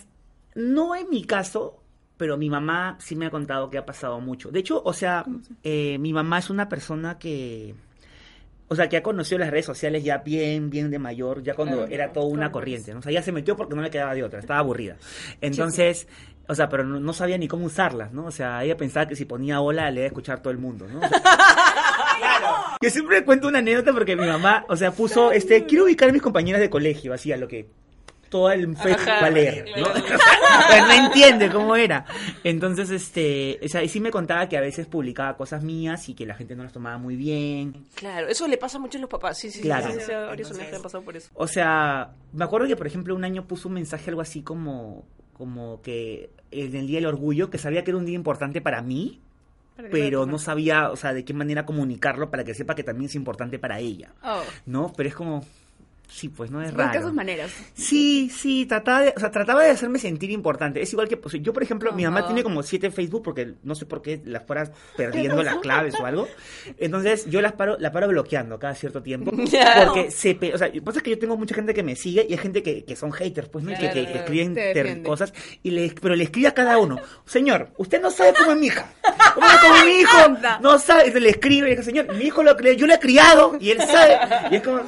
no 0.55 0.95
en 0.97 1.11
mi 1.11 1.25
caso, 1.25 1.83
pero 2.17 2.37
mi 2.37 2.49
mamá 2.49 2.97
sí 3.01 3.17
me 3.17 3.27
ha 3.27 3.31
contado 3.31 3.71
que 3.71 3.79
ha 3.79 3.87
pasado 3.87 4.21
mucho. 4.21 4.51
De 4.51 4.61
hecho, 4.61 4.83
o 4.85 4.93
sea, 4.93 5.25
eh, 5.63 5.99
mi 5.99 6.13
mamá 6.13 6.39
es 6.39 6.51
una 6.51 6.69
persona 6.69 7.19
que, 7.19 7.75
o 8.69 8.77
sea, 8.77 8.89
que 8.89 8.97
ha 8.97 9.03
conocido 9.03 9.39
las 9.39 9.51
redes 9.51 9.67
sociales 9.67 10.05
ya 10.05 10.19
bien, 10.19 10.71
bien 10.71 10.91
de 10.91 10.99
mayor, 10.99 11.43
ya 11.43 11.55
cuando 11.55 11.87
era 11.87 12.13
toda 12.13 12.27
una 12.27 12.53
corriente. 12.53 12.93
¿no? 12.93 13.01
O 13.01 13.03
sea, 13.03 13.13
ya 13.13 13.23
se 13.23 13.33
metió 13.33 13.57
porque 13.57 13.75
no 13.75 13.83
le 13.83 13.91
quedaba 13.91 14.15
de 14.15 14.23
otra, 14.23 14.39
estaba 14.39 14.61
aburrida. 14.61 14.97
Entonces, 15.41 16.07
o 16.49 16.55
sea, 16.55 16.69
pero 16.69 16.85
no, 16.85 17.01
no 17.01 17.13
sabía 17.13 17.37
ni 17.39 17.49
cómo 17.49 17.67
usarlas, 17.67 18.13
¿no? 18.13 18.27
O 18.27 18.31
sea, 18.31 18.63
ella 18.65 18.77
pensaba 18.77 19.07
que 19.07 19.17
si 19.17 19.25
ponía 19.25 19.61
hola 19.61 19.91
le 19.91 20.01
iba 20.01 20.05
a 20.05 20.09
escuchar 20.09 20.41
todo 20.41 20.51
el 20.51 20.59
mundo, 20.59 20.87
¿no? 20.87 20.99
O 20.99 21.09
sea, 21.09 21.21
Yo 22.81 22.91
siempre 22.91 23.25
cuento 23.25 23.49
una 23.49 23.59
anécdota 23.59 23.93
porque 23.93 24.15
mi 24.15 24.27
mamá, 24.27 24.65
o 24.69 24.77
sea, 24.77 24.93
puso, 24.93 25.33
este, 25.33 25.65
quiero 25.65 25.85
ubicar 25.85 26.11
a 26.11 26.13
mis 26.13 26.23
compañeras 26.23 26.61
de 26.61 26.71
colegio, 26.71 27.13
así 27.13 27.33
a 27.33 27.37
lo 27.37 27.49
que 27.49 27.69
todo 28.35 28.51
el 28.51 28.77
Facebook 28.77 29.09
Ajá, 29.09 29.21
va 29.21 29.27
a 29.29 29.31
leer, 29.31 29.65
¿no? 29.79 29.87
Pero 29.95 30.87
no 30.89 30.93
entiende 31.07 31.49
cómo 31.51 31.77
era. 31.77 32.05
Entonces, 32.43 32.91
este, 32.91 33.61
o 33.65 33.69
sea, 33.69 33.85
y 33.85 33.89
sí 33.89 34.01
me 34.01 34.11
contaba 34.11 34.49
que 34.49 34.57
a 34.57 34.61
veces 34.61 34.89
publicaba 34.89 35.37
cosas 35.37 35.63
mías 35.63 36.09
y 36.09 36.15
que 36.15 36.27
la 36.27 36.35
gente 36.35 36.57
no 36.57 36.65
las 36.65 36.73
tomaba 36.73 36.99
muy 36.99 37.15
bien. 37.15 37.87
Claro, 37.95 38.27
eso 38.27 38.49
le 38.49 38.57
pasa 38.59 38.81
mucho 38.81 38.99
a 38.99 39.03
los 39.03 39.09
papás. 39.11 39.39
Sí, 39.39 39.53
sí, 39.53 39.61
Claro. 39.61 39.87
sí. 39.87 40.01
sí, 40.01 40.55
sí, 40.55 40.75
han 40.75 40.83
pasado 40.83 41.05
por 41.05 41.17
eso. 41.17 41.31
O 41.35 41.47
sea, 41.47 42.11
me 42.33 42.45
acuerdo 42.45 42.67
que, 42.67 42.75
por 42.75 42.89
ejemplo, 42.89 43.15
un 43.15 43.23
año 43.23 43.47
puso 43.47 43.69
un 43.69 43.75
mensaje 43.75 44.11
algo 44.11 44.21
así 44.21 44.43
como, 44.43 45.05
como 45.35 45.81
que 45.81 46.31
en 46.51 46.75
el 46.75 46.89
Día 46.89 46.99
del 46.99 47.07
Orgullo, 47.07 47.51
que 47.51 47.59
sabía 47.59 47.85
que 47.85 47.93
era 47.93 47.99
un 47.99 48.07
día 48.07 48.17
importante 48.17 48.61
para 48.61 48.83
mí, 48.83 49.21
pero 49.93 50.27
no 50.27 50.39
sabía, 50.39 50.91
o 50.91 50.97
sea, 50.97 51.13
de 51.13 51.25
qué 51.25 51.35
manera 51.35 51.65
comunicarlo 51.67 52.31
para 52.31 52.43
que 52.45 52.55
sepa 52.55 52.75
que 52.75 52.83
también 52.83 53.07
es 53.11 53.15
importante 53.15 53.61
para 53.61 53.79
ella, 53.79 54.13
Oh. 54.25 54.43
¿no? 54.67 54.93
Pero 54.97 55.09
es 55.09 55.15
como, 55.15 55.45
sí, 56.09 56.29
pues 56.29 56.51
no 56.51 56.63
es 56.63 56.71
Busca 56.71 56.89
raro. 56.89 57.03
sus 57.03 57.13
maneras. 57.13 57.51
Sí, 57.75 58.31
sí, 58.31 58.67
trataba 58.67 59.01
de, 59.03 59.15
o 59.17 59.21
sea, 59.21 59.31
trataba 59.31 59.63
de 59.65 59.71
hacerme 59.71 59.99
sentir 59.99 60.31
importante. 60.31 60.81
Es 60.81 60.93
igual 60.93 61.09
que, 61.09 61.17
pues, 61.17 61.35
yo, 61.41 61.53
por 61.53 61.63
ejemplo, 61.63 61.93
mi 61.93 62.05
mamá 62.05 62.27
tiene 62.27 62.43
como 62.43 62.63
siete 62.63 62.91
Facebook 62.91 63.23
porque 63.23 63.55
no 63.63 63.75
sé 63.75 63.87
por 63.87 64.01
qué 64.03 64.21
las 64.25 64.45
fueras 64.45 64.71
perdiendo 64.97 65.43
las 65.43 65.57
claves 65.57 65.95
o 66.01 66.07
algo. 66.07 66.29
Entonces, 66.79 67.27
yo 67.29 67.41
las 67.41 67.53
paro, 67.53 67.77
la 67.79 67.91
paro 67.93 68.09
bloqueando 68.09 68.59
cada 68.59 68.75
cierto 68.75 69.03
tiempo. 69.03 69.31
Porque 69.85 70.11
se, 70.11 70.39
o 70.55 70.59
sea, 70.59 70.69
lo 70.69 70.73
que 70.75 70.83
pasa 70.83 70.99
es 70.99 71.03
que 71.03 71.11
yo 71.11 71.19
tengo 71.19 71.37
mucha 71.37 71.55
gente 71.55 71.75
que 71.75 71.83
me 71.83 71.97
sigue 71.97 72.27
y 72.29 72.33
hay 72.33 72.39
gente 72.39 72.63
que, 72.63 72.85
que 72.85 72.97
son 72.97 73.13
haters, 73.13 73.49
pues, 73.49 73.65
¿no? 73.65 73.73
Que, 73.77 73.87
escriben 74.15 74.55
ter- 74.55 75.03
cosas. 75.03 75.33
Y 75.63 75.71
le, 75.71 75.95
pero 76.01 76.15
le 76.15 76.25
escribe 76.25 76.49
a 76.49 76.55
cada 76.55 76.79
uno, 76.79 76.99
señor, 77.27 77.71
usted 77.77 78.01
no 78.01 78.11
sabe 78.11 78.33
cómo 78.39 78.53
es 78.53 78.59
mi 78.59 78.67
hija. 78.67 78.93
¿Cómo 79.35 79.47
es 79.47 79.59
como 79.59 79.85
mi 79.85 79.93
hijo? 80.01 80.19
No 80.61 80.79
sabe. 80.79 81.19
Le 81.21 81.31
escribe 81.31 81.69
y 81.69 81.71
dice, 81.73 81.83
señor, 81.85 82.15
mi 82.15 82.25
hijo 82.25 82.43
lo 82.43 82.57
cre- 82.57 82.77
yo 82.77 82.87
lo 82.87 82.95
he 82.95 82.99
criado 82.99 83.57
y 83.61 83.71
él 83.71 83.79
sabe. 83.79 84.19
Y 84.51 84.57
es 84.57 84.63
como, 84.63 84.81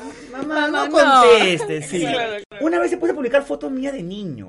mamá, 0.43 0.69
no 0.69 0.89
no. 0.89 1.23
contestes, 1.23 1.87
sí. 1.87 2.01
Claro, 2.01 2.43
Una 2.61 2.79
vez 2.79 2.91
se 2.91 2.97
puse 2.97 3.13
a 3.13 3.15
publicar 3.15 3.43
fotos 3.45 3.71
mías 3.71 3.93
de 3.93 4.03
niño. 4.03 4.49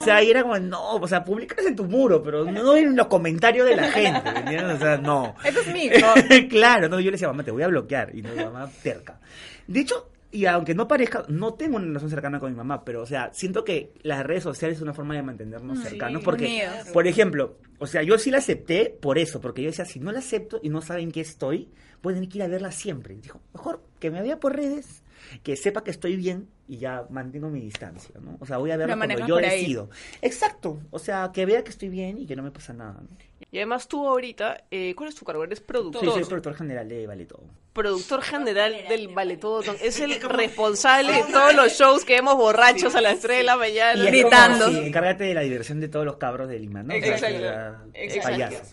O 0.00 0.04
sea, 0.04 0.22
y 0.22 0.30
era 0.30 0.42
como, 0.42 0.58
no, 0.58 0.96
o 0.96 1.08
sea, 1.08 1.24
publicas 1.24 1.64
en 1.66 1.76
tu 1.76 1.84
muro, 1.84 2.22
pero 2.22 2.44
no 2.44 2.76
en 2.76 2.96
los 2.96 3.06
comentarios 3.06 3.66
de 3.66 3.76
la 3.76 3.90
gente, 3.90 4.32
¿me 4.32 4.38
entiendes? 4.40 4.76
O 4.76 4.78
sea, 4.78 4.96
no. 4.98 5.34
Este 5.44 5.60
es 5.60 5.98
hijo. 5.98 6.48
claro, 6.48 6.88
no, 6.88 7.00
yo 7.00 7.06
le 7.06 7.12
decía, 7.12 7.28
mamá, 7.28 7.44
te 7.44 7.50
voy 7.50 7.62
a 7.62 7.68
bloquear. 7.68 8.14
Y 8.14 8.22
no, 8.22 8.30
mi 8.32 8.44
mamá 8.44 8.70
terca. 8.82 9.20
De 9.66 9.80
hecho, 9.80 10.08
y 10.30 10.44
aunque 10.44 10.74
no 10.74 10.86
parezca, 10.86 11.24
no 11.28 11.54
tengo 11.54 11.76
una 11.76 11.86
relación 11.86 12.10
cercana 12.10 12.38
con 12.38 12.50
mi 12.50 12.56
mamá, 12.56 12.84
pero, 12.84 13.02
o 13.02 13.06
sea, 13.06 13.30
siento 13.32 13.64
que 13.64 13.92
las 14.02 14.24
redes 14.26 14.42
sociales 14.42 14.76
es 14.76 14.82
una 14.82 14.92
forma 14.92 15.14
de 15.14 15.22
mantenernos 15.22 15.78
cercanos. 15.80 16.22
Porque, 16.22 16.68
por 16.92 17.06
ejemplo, 17.06 17.56
o 17.78 17.86
sea, 17.86 18.02
yo 18.02 18.18
sí 18.18 18.30
la 18.30 18.38
acepté 18.38 18.94
por 19.00 19.18
eso, 19.18 19.40
porque 19.40 19.62
yo 19.62 19.70
decía, 19.70 19.86
si 19.86 20.00
no 20.00 20.12
la 20.12 20.18
acepto 20.18 20.60
y 20.62 20.68
no 20.68 20.82
saben 20.82 21.12
qué 21.12 21.22
estoy, 21.22 21.70
pueden 22.00 22.24
ir 22.24 22.42
a 22.42 22.48
verla 22.48 22.72
siempre. 22.72 23.14
Y 23.14 23.20
dijo, 23.20 23.40
mejor 23.52 23.82
que 23.98 24.10
me 24.10 24.22
vea 24.22 24.38
por 24.38 24.56
redes 24.56 25.02
que 25.42 25.56
sepa 25.56 25.84
que 25.84 25.90
estoy 25.90 26.16
bien 26.16 26.48
y 26.66 26.78
ya 26.78 27.06
mantengo 27.10 27.48
mi 27.48 27.60
distancia, 27.60 28.14
¿no? 28.20 28.36
O 28.40 28.46
sea, 28.46 28.58
voy 28.58 28.70
a 28.70 28.76
verlo 28.76 28.94
Lo 28.94 29.00
cuando 29.00 29.26
yo 29.26 29.36
decido. 29.36 29.90
Exacto, 30.22 30.80
o 30.90 30.98
sea, 30.98 31.30
que 31.32 31.46
vea 31.46 31.64
que 31.64 31.70
estoy 31.70 31.88
bien 31.88 32.18
y 32.18 32.26
que 32.26 32.36
no 32.36 32.42
me 32.42 32.50
pasa 32.50 32.72
nada. 32.72 33.00
¿no? 33.00 33.08
Y 33.50 33.56
además 33.56 33.88
tú 33.88 34.06
ahorita, 34.06 34.64
eh, 34.70 34.94
¿cuál 34.94 35.08
es 35.08 35.14
tu 35.14 35.24
cargo? 35.24 35.42
Eres 35.44 35.60
productor. 35.60 36.02
Sí, 36.02 36.10
soy 36.10 36.24
productor 36.24 36.54
general 36.54 36.88
de 36.88 37.06
Vale 37.06 37.24
Todo. 37.24 37.44
productor 37.72 38.22
general 38.22 38.76
del 38.88 39.08
Vale 39.08 39.36
Todo. 39.38 39.62
Es 39.82 40.00
el 40.00 40.20
responsable 40.20 41.12
de 41.12 41.22
todos 41.32 41.54
los 41.54 41.72
shows 41.72 42.04
que 42.04 42.14
vemos 42.14 42.36
borrachos 42.36 42.94
a 42.94 43.00
las 43.00 43.20
3 43.20 43.38
de 43.38 43.44
la 43.44 43.56
mañana. 43.56 44.02
Y 44.02 44.06
Gritando. 44.06 44.66
como, 44.66 44.78
sí, 44.78 44.86
encárgate 44.86 45.24
de 45.24 45.34
la 45.34 45.40
diversión 45.40 45.80
de 45.80 45.88
todos 45.88 46.04
los 46.04 46.16
cabros 46.16 46.48
de 46.48 46.58
Lima, 46.58 46.82
¿no? 46.82 46.94
O 46.94 47.00
sea, 47.00 47.82
Exacto, 47.94 48.68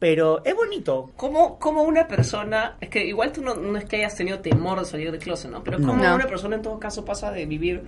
Pero 0.00 0.42
es 0.44 0.54
bonito. 0.56 1.12
¿Cómo, 1.16 1.58
cómo 1.58 1.82
una 1.82 2.08
persona, 2.08 2.76
es 2.80 2.88
que 2.88 3.04
igual 3.04 3.30
tú 3.32 3.42
no, 3.42 3.54
no 3.54 3.78
es 3.78 3.84
que 3.84 3.96
hayas 3.96 4.16
tenido 4.16 4.40
temor 4.40 4.78
de 4.80 4.86
salir 4.86 5.12
del 5.12 5.20
closet, 5.20 5.50
¿no? 5.50 5.62
Pero 5.62 5.78
No. 5.78 5.88
¿cómo 5.88 6.02
No. 6.02 6.14
una 6.16 6.26
persona 6.26 6.56
en 6.56 6.62
todo 6.62 6.80
caso 6.80 7.04
pasa 7.04 7.30
de 7.30 7.44
vivir 7.46 7.82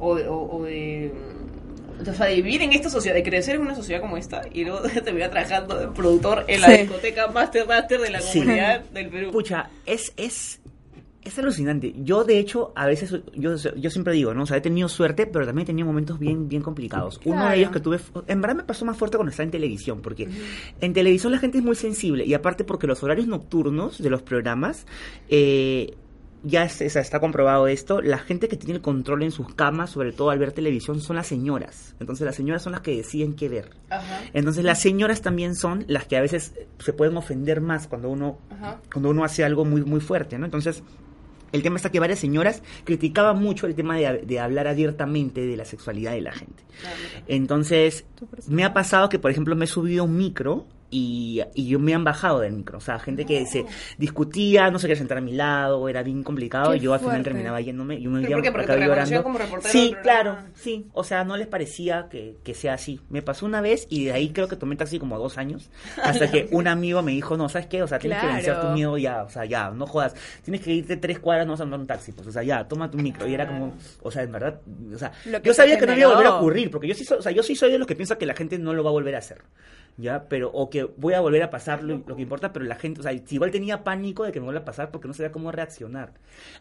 o 0.00 0.14
de, 0.16 0.26
o, 0.26 0.38
o 0.50 0.64
de, 0.64 1.12
o 2.00 2.14
sea, 2.14 2.26
de 2.26 2.36
vivir 2.36 2.62
en 2.62 2.72
esta 2.72 2.88
sociedad, 2.88 3.14
de 3.14 3.22
crecer 3.22 3.56
en 3.56 3.60
una 3.60 3.74
sociedad 3.74 4.00
como 4.00 4.16
esta 4.16 4.40
y 4.50 4.64
luego 4.64 4.80
te 4.88 5.02
terminar 5.02 5.30
trabajando 5.30 5.78
de 5.78 5.88
productor 5.88 6.44
en 6.48 6.62
la 6.62 6.68
Sí. 6.68 6.76
discoteca 6.78 7.26
Master 7.28 7.66
Master 7.66 8.00
de 8.00 8.10
la 8.10 8.20
Sí. 8.22 8.40
comunidad 8.40 8.80
del 8.84 9.08
Perú? 9.10 9.30
Pucha, 9.30 9.68
es, 9.84 10.12
es, 10.16 10.60
es 11.22 11.38
alucinante. 11.38 11.94
Yo, 11.98 12.24
de 12.24 12.38
hecho, 12.38 12.72
a 12.74 12.86
veces, 12.86 13.14
yo, 13.34 13.54
yo 13.56 13.90
siempre 13.90 14.14
digo, 14.14 14.32
¿no? 14.34 14.44
O 14.44 14.46
sea, 14.46 14.56
he 14.56 14.60
tenido 14.60 14.88
suerte, 14.88 15.26
pero 15.26 15.44
también 15.44 15.64
he 15.64 15.66
tenido 15.66 15.86
momentos 15.86 16.18
bien, 16.18 16.48
bien 16.48 16.62
complicados. 16.62 17.20
Uno 17.24 17.48
de 17.48 17.56
ellos 17.58 17.70
que 17.70 17.80
tuve, 17.80 17.98
en 18.28 18.40
verdad 18.40 18.56
me 18.56 18.62
pasó 18.64 18.84
más 18.84 18.96
fuerte 18.96 19.16
cuando 19.18 19.30
estaba 19.30 19.44
en 19.44 19.50
televisión, 19.50 20.00
porque 20.00 20.28
en 20.80 20.92
televisión 20.92 21.32
la 21.32 21.38
gente 21.38 21.58
es 21.58 21.64
muy 21.64 21.76
sensible, 21.76 22.24
y 22.24 22.34
aparte 22.34 22.64
porque 22.64 22.86
los 22.86 23.02
horarios 23.02 23.26
nocturnos 23.26 23.98
de 24.00 24.08
los 24.10 24.22
programas, 24.22 24.86
eh, 25.28 25.94
ya 26.44 26.64
es- 26.64 26.80
es- 26.80 26.94
está 26.94 27.18
comprobado 27.18 27.66
esto, 27.66 28.00
la 28.00 28.16
gente 28.18 28.46
que 28.46 28.56
tiene 28.56 28.74
el 28.76 28.80
control 28.80 29.24
en 29.24 29.32
sus 29.32 29.52
camas, 29.54 29.90
sobre 29.90 30.12
todo 30.12 30.30
al 30.30 30.38
ver 30.38 30.52
televisión, 30.52 31.00
son 31.00 31.16
las 31.16 31.26
señoras. 31.26 31.96
Entonces 31.98 32.24
las 32.24 32.36
señoras 32.36 32.62
son 32.62 32.72
las 32.72 32.80
que 32.80 32.96
deciden 32.96 33.34
qué 33.34 33.48
ver. 33.48 33.70
Ajá. 33.90 34.20
Entonces 34.32 34.64
las 34.64 34.80
señoras 34.80 35.20
también 35.20 35.56
son 35.56 35.84
las 35.88 36.06
que 36.06 36.16
a 36.16 36.20
veces 36.20 36.54
se 36.78 36.92
pueden 36.92 37.16
ofender 37.16 37.60
más 37.60 37.88
cuando 37.88 38.08
uno 38.08 38.38
Ajá. 38.50 38.80
cuando 38.92 39.10
uno 39.10 39.24
hace 39.24 39.42
algo 39.42 39.64
muy 39.64 39.82
muy 39.84 39.98
fuerte, 40.00 40.38
¿no? 40.38 40.44
Entonces 40.44 40.84
el 41.52 41.62
tema 41.62 41.76
está 41.76 41.90
que 41.90 42.00
varias 42.00 42.18
señoras 42.18 42.62
criticaban 42.84 43.40
mucho 43.40 43.66
el 43.66 43.74
tema 43.74 43.96
de, 43.96 44.22
de 44.24 44.40
hablar 44.40 44.66
abiertamente 44.66 45.46
de 45.46 45.56
la 45.56 45.64
sexualidad 45.64 46.12
de 46.12 46.20
la 46.20 46.32
gente. 46.32 46.62
Entonces 47.26 48.04
me 48.46 48.64
ha 48.64 48.72
pasado 48.72 49.08
que 49.08 49.18
por 49.18 49.30
ejemplo 49.30 49.56
me 49.56 49.64
he 49.64 49.68
subido 49.68 50.02
a 50.02 50.06
un 50.06 50.16
micro 50.16 50.66
y, 50.90 51.42
y 51.54 51.68
yo 51.68 51.78
me 51.78 51.94
han 51.94 52.04
bajado 52.04 52.40
del 52.40 52.52
micro. 52.52 52.78
O 52.78 52.80
sea, 52.80 52.98
gente 52.98 53.24
que 53.26 53.44
se 53.46 53.66
discutía, 53.98 54.70
no 54.70 54.78
se 54.78 54.86
quería 54.86 54.98
sentar 54.98 55.18
a 55.18 55.20
mi 55.20 55.32
lado, 55.32 55.88
era 55.88 56.02
bien 56.02 56.22
complicado. 56.22 56.70
Qué 56.72 56.78
y 56.78 56.80
yo 56.80 56.92
al 56.92 57.00
final 57.00 57.12
fuerte. 57.14 57.30
terminaba 57.30 57.60
yéndome. 57.60 58.00
Yo 58.00 58.10
me 58.10 58.20
¿Pero 58.22 58.30
iba 58.30 58.36
por 58.52 58.60
qué? 58.62 58.66
Porque 58.72 58.86
llorando. 58.86 59.22
como 59.22 59.38
Sí, 59.62 59.94
claro, 60.02 60.32
programa. 60.32 60.52
sí. 60.54 60.86
O 60.92 61.04
sea, 61.04 61.24
no 61.24 61.36
les 61.36 61.46
parecía 61.46 62.08
que, 62.10 62.36
que 62.42 62.54
sea 62.54 62.74
así. 62.74 63.00
Me 63.10 63.22
pasó 63.22 63.46
una 63.46 63.60
vez 63.60 63.86
y 63.90 64.04
de 64.06 64.12
ahí 64.12 64.30
creo 64.30 64.48
que 64.48 64.56
tomé 64.56 64.76
taxi 64.76 64.98
como 64.98 65.18
dos 65.18 65.38
años. 65.38 65.70
Hasta 66.02 66.30
que 66.30 66.48
un 66.52 66.66
amigo 66.68 67.02
me 67.02 67.12
dijo, 67.12 67.36
no, 67.36 67.48
¿sabes 67.48 67.66
qué? 67.66 67.82
O 67.82 67.86
sea, 67.86 67.98
tienes 67.98 68.20
que 68.20 68.26
vencer 68.26 68.60
tu 68.60 68.68
miedo 68.68 68.96
ya. 68.96 69.22
O 69.22 69.28
sea, 69.28 69.44
ya, 69.44 69.70
no 69.70 69.86
jodas. 69.86 70.14
Tienes 70.44 70.62
que 70.62 70.72
irte 70.72 70.96
tres 70.96 71.18
cuadras, 71.18 71.46
no 71.46 71.52
vas 71.52 71.60
a 71.60 71.64
andar 71.64 71.80
un 71.80 71.86
taxi. 71.86 72.12
Pues, 72.12 72.28
o 72.28 72.32
sea, 72.32 72.42
ya, 72.42 72.66
toma 72.66 72.90
tu 72.90 72.98
micro. 72.98 73.26
Y 73.28 73.34
era 73.34 73.46
como, 73.46 73.74
o 74.02 74.10
sea, 74.10 74.22
en 74.22 74.32
verdad, 74.32 74.60
o 74.94 74.98
sea, 74.98 75.12
yo 75.42 75.52
sabía 75.54 75.78
que 75.78 75.86
no 75.86 75.96
iba 75.96 76.06
a 76.06 76.14
volver 76.14 76.26
a 76.26 76.34
ocurrir. 76.36 76.70
Porque 76.70 76.88
yo 76.88 76.94
sí, 76.94 77.06
o 77.12 77.22
sea, 77.22 77.32
yo 77.32 77.42
sí 77.42 77.54
soy 77.54 77.70
de 77.70 77.78
los 77.78 77.86
que 77.86 77.94
piensa 77.96 78.16
que 78.16 78.26
la 78.26 78.34
gente 78.34 78.58
no 78.58 78.72
lo 78.72 78.82
va 78.82 78.90
a 78.90 78.92
volver 78.92 79.14
a 79.14 79.18
hacer. 79.18 79.42
¿Ya? 80.00 80.28
Pero, 80.28 80.50
o 80.52 80.70
que 80.70 80.84
voy 80.84 81.14
a 81.14 81.20
volver 81.20 81.42
a 81.42 81.50
pasar 81.50 81.82
lo, 81.82 82.04
lo 82.06 82.14
que 82.14 82.22
importa, 82.22 82.52
pero 82.52 82.64
la 82.64 82.76
gente, 82.76 83.00
o 83.00 83.02
sea, 83.02 83.12
igual 83.12 83.50
tenía 83.50 83.82
pánico 83.82 84.22
de 84.22 84.30
que 84.30 84.38
me 84.38 84.44
vuelva 84.44 84.60
a 84.60 84.64
pasar 84.64 84.92
porque 84.92 85.08
no 85.08 85.12
sabía 85.14 85.32
cómo 85.32 85.50
reaccionar. 85.50 86.12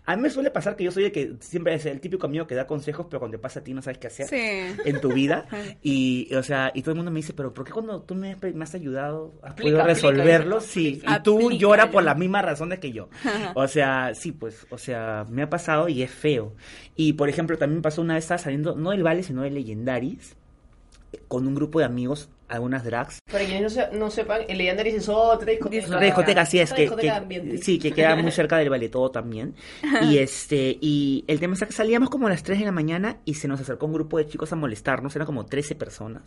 A 0.08 0.15
mí 0.15 0.24
me 0.24 0.32
suele 0.32 0.50
pasar 0.50 0.75
que 0.75 0.84
yo 0.84 0.91
soy 0.91 1.03
el 1.06 1.12
que 1.12 1.36
siempre 1.39 1.75
es 1.75 1.86
el 1.86 2.00
típico 2.01 2.25
amigo 2.25 2.48
que 2.48 2.56
da 2.56 2.65
consejos, 2.65 3.06
pero 3.08 3.20
cuando 3.20 3.38
te 3.38 3.41
pasa 3.44 3.60
a 3.60 3.63
ti 3.63 3.75
no 3.75 3.84
sabes 3.84 4.00
qué 4.00 4.08
hacer 4.08 4.25
Sí. 4.27 4.82
en 4.86 5.00
tu 5.01 5.13
vida. 5.13 5.46
Y, 5.84 6.34
o 6.34 6.41
sea, 6.41 6.72
y 6.74 6.82
todo 6.82 6.91
el 6.94 6.96
mundo 6.98 7.12
me 7.12 7.17
dice, 7.19 7.34
pero 7.34 7.54
¿por 7.54 7.63
qué 7.63 7.71
cuando 7.71 8.02
tú 8.02 8.15
me, 8.15 8.36
me 8.56 8.63
has 8.63 8.73
ayudado, 8.73 9.36
has 9.43 9.52
Aplica, 9.52 9.56
podido 9.56 9.82
aplica, 9.82 9.93
resolverlo? 9.93 10.56
aplica, 10.58 10.71
Sí, 10.73 10.88
aplica. 11.06 11.15
y 11.17 11.23
tú 11.23 11.52
lloras 11.52 11.88
por 11.89 12.04
las 12.04 12.17
mismas 12.17 12.43
razones 12.43 12.80
que 12.80 12.91
yo. 12.91 13.08
O 13.54 13.67
sea, 13.67 14.15
sí, 14.15 14.32
pues, 14.32 14.65
o 14.71 14.80
sea, 14.80 15.26
me 15.30 15.43
ha 15.43 15.50
pasado 15.50 15.89
y 15.89 16.02
es 16.02 16.10
feo. 16.10 16.56
Y, 16.95 17.13
por 17.13 17.30
ejemplo, 17.30 17.56
también 17.60 17.84
pasó 17.84 18.02
una 18.02 18.15
vez, 18.15 18.23
estaba 18.23 18.39
saliendo, 18.39 18.76
no 18.76 18.89
del 18.89 19.04
Vale, 19.04 19.21
sino 19.21 19.43
de 19.43 19.52
Legendaris, 19.52 20.36
con 21.28 21.47
un 21.47 21.54
grupo 21.56 21.80
de 21.80 21.86
amigos, 21.86 22.30
algunas 22.48 22.84
drags. 22.84 23.20
Para 23.32 23.44
quienes 23.46 23.62
no, 23.64 23.70
se- 23.70 23.90
no 23.98 24.10
sepan, 24.12 24.42
el 24.48 24.58
Legendaris 24.58 24.96
es 24.96 25.10
otra 25.10 25.52
discoteca. 25.52 25.86
Otra 25.88 26.00
discoteca, 26.02 26.46
sí, 26.46 26.60
es 26.60 26.72
que, 26.74 26.88
sí, 27.62 27.80
que 27.80 27.92
queda 27.92 28.16
muy 28.16 28.32
cerca 28.32 28.58
del 28.58 28.70
Vale 28.70 28.90
Todo 28.90 29.12
también. 29.12 29.54
Y 30.04 30.18
este, 30.20 30.78
y 30.82 31.24
el 31.28 31.40
tema 31.40 31.54
es 31.56 31.64
que 31.66 31.72
salíamos 31.74 32.10
como 32.10 32.28
a 32.28 32.30
las 32.30 32.44
3 32.44 32.60
de 32.60 32.66
la 32.66 32.72
mañana 32.72 33.18
y 33.26 33.34
se 33.36 33.48
nos 33.48 33.60
acercó 33.60 33.86
un 33.86 33.94
grupo 33.94 34.18
de 34.18 34.28
chicos 34.28 34.52
a 34.54 34.56
molestarnos, 34.56 35.16
eran 35.16 35.26
como 35.26 35.46
13 35.46 35.76
personas. 35.76 36.24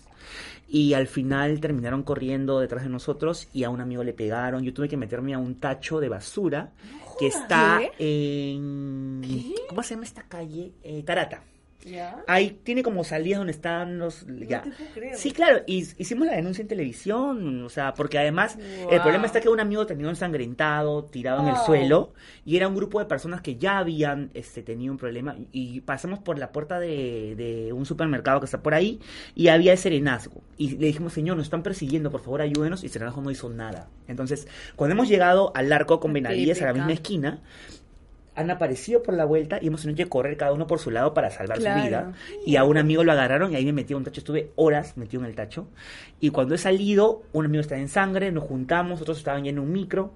Y 0.68 0.94
al 0.94 1.06
final 1.08 1.60
terminaron 1.60 2.02
corriendo 2.02 2.60
detrás 2.60 2.82
de 2.84 2.88
nosotros 2.90 3.48
y 3.52 3.64
a 3.64 3.70
un 3.70 3.80
amigo 3.80 4.04
le 4.04 4.12
pegaron. 4.12 4.62
Yo 4.62 4.72
tuve 4.72 4.88
que 4.88 4.96
meterme 4.96 5.34
a 5.34 5.38
un 5.38 5.56
tacho 5.58 6.00
de 6.00 6.08
basura 6.08 6.70
que 7.18 7.26
está 7.26 7.80
en... 7.98 9.22
¿Cómo 9.68 9.82
se 9.82 9.94
llama 9.94 10.04
esta 10.04 10.22
calle? 10.22 10.72
Eh, 10.82 11.02
Tarata. 11.04 11.42
¿Ya? 11.84 12.22
Ahí 12.26 12.58
tiene 12.62 12.82
como 12.82 13.04
salidas 13.04 13.38
donde 13.38 13.52
están 13.52 13.98
los... 13.98 14.26
ya. 14.26 14.62
te 14.62 14.70
puedo 14.70 14.90
creer. 14.92 15.16
Sí, 15.16 15.32
claro, 15.32 15.62
y 15.66 15.78
hicimos 15.96 16.26
la 16.26 16.34
denuncia 16.34 16.62
en 16.62 16.68
televisión, 16.68 17.64
o 17.64 17.68
sea, 17.68 17.94
porque 17.94 18.18
además 18.18 18.58
el 18.90 19.00
problema 19.00 19.26
está 19.26 19.40
que 19.40 19.48
un 19.48 19.60
amigo 19.60 19.86
terminó 19.86 20.10
ensangrentado, 20.10 21.04
tirado 21.04 21.42
en 21.42 21.48
el 21.48 21.56
suelo, 21.56 22.12
y 22.44 22.56
era 22.56 22.68
un 22.68 22.74
grupo 22.74 22.98
de 22.98 23.06
personas 23.06 23.40
que 23.40 23.56
ya 23.56 23.78
habían 23.78 24.30
este, 24.34 24.62
tenido 24.62 24.92
un 24.92 24.98
problema, 24.98 25.36
y 25.52 25.80
pasamos 25.80 26.18
por 26.18 26.38
la 26.38 26.52
puerta 26.52 26.78
de, 26.78 27.34
de 27.36 27.72
un 27.72 27.86
supermercado 27.86 28.40
que 28.40 28.44
está 28.46 28.62
por 28.62 28.74
ahí, 28.74 29.00
y 29.34 29.48
había 29.48 29.76
serenazgo, 29.76 30.42
y 30.58 30.76
le 30.76 30.86
dijimos, 30.86 31.14
señor, 31.14 31.36
nos 31.36 31.46
están 31.46 31.62
persiguiendo, 31.62 32.10
por 32.10 32.20
favor 32.20 32.42
ayúdenos, 32.42 32.84
y 32.84 32.88
serenazgo 32.88 33.22
no 33.22 33.30
hizo 33.30 33.48
nada. 33.48 33.88
Entonces, 34.06 34.46
cuando 34.76 34.94
hemos 34.94 35.08
llegado 35.08 35.52
al 35.54 35.72
arco 35.72 36.00
con 36.00 36.12
Benavides, 36.12 36.60
a 36.62 36.66
la 36.66 36.72
misma 36.74 36.92
esquina, 36.92 37.40
han 38.40 38.50
aparecido 38.50 39.02
por 39.02 39.14
la 39.14 39.24
vuelta 39.24 39.58
y 39.60 39.68
hemos 39.68 39.82
tenido 39.82 39.96
que 39.96 40.08
correr 40.08 40.36
cada 40.36 40.52
uno 40.52 40.66
por 40.66 40.78
su 40.78 40.90
lado 40.90 41.14
para 41.14 41.30
salvar 41.30 41.58
Claro. 41.58 41.80
su 41.80 41.86
vida. 41.86 42.12
Y 42.46 42.56
a 42.56 42.64
un 42.64 42.76
amigo 42.78 43.04
lo 43.04 43.12
agarraron 43.12 43.52
y 43.52 43.56
ahí 43.56 43.64
me 43.64 43.72
metí 43.72 43.92
en 43.92 43.98
un 43.98 44.04
tacho. 44.04 44.20
Estuve 44.20 44.50
horas 44.56 44.96
metido 44.96 45.22
en 45.22 45.28
el 45.28 45.34
tacho. 45.36 45.68
Y 46.20 46.30
cuando 46.30 46.54
he 46.54 46.58
salido, 46.58 47.22
un 47.32 47.44
amigo 47.46 47.60
estaba 47.60 47.80
en 47.80 47.88
sangre, 47.88 48.32
nos 48.32 48.44
juntamos, 48.44 49.00
otros 49.00 49.18
estaban 49.18 49.44
ya 49.44 49.50
en 49.50 49.58
un 49.58 49.70
micro. 49.72 50.12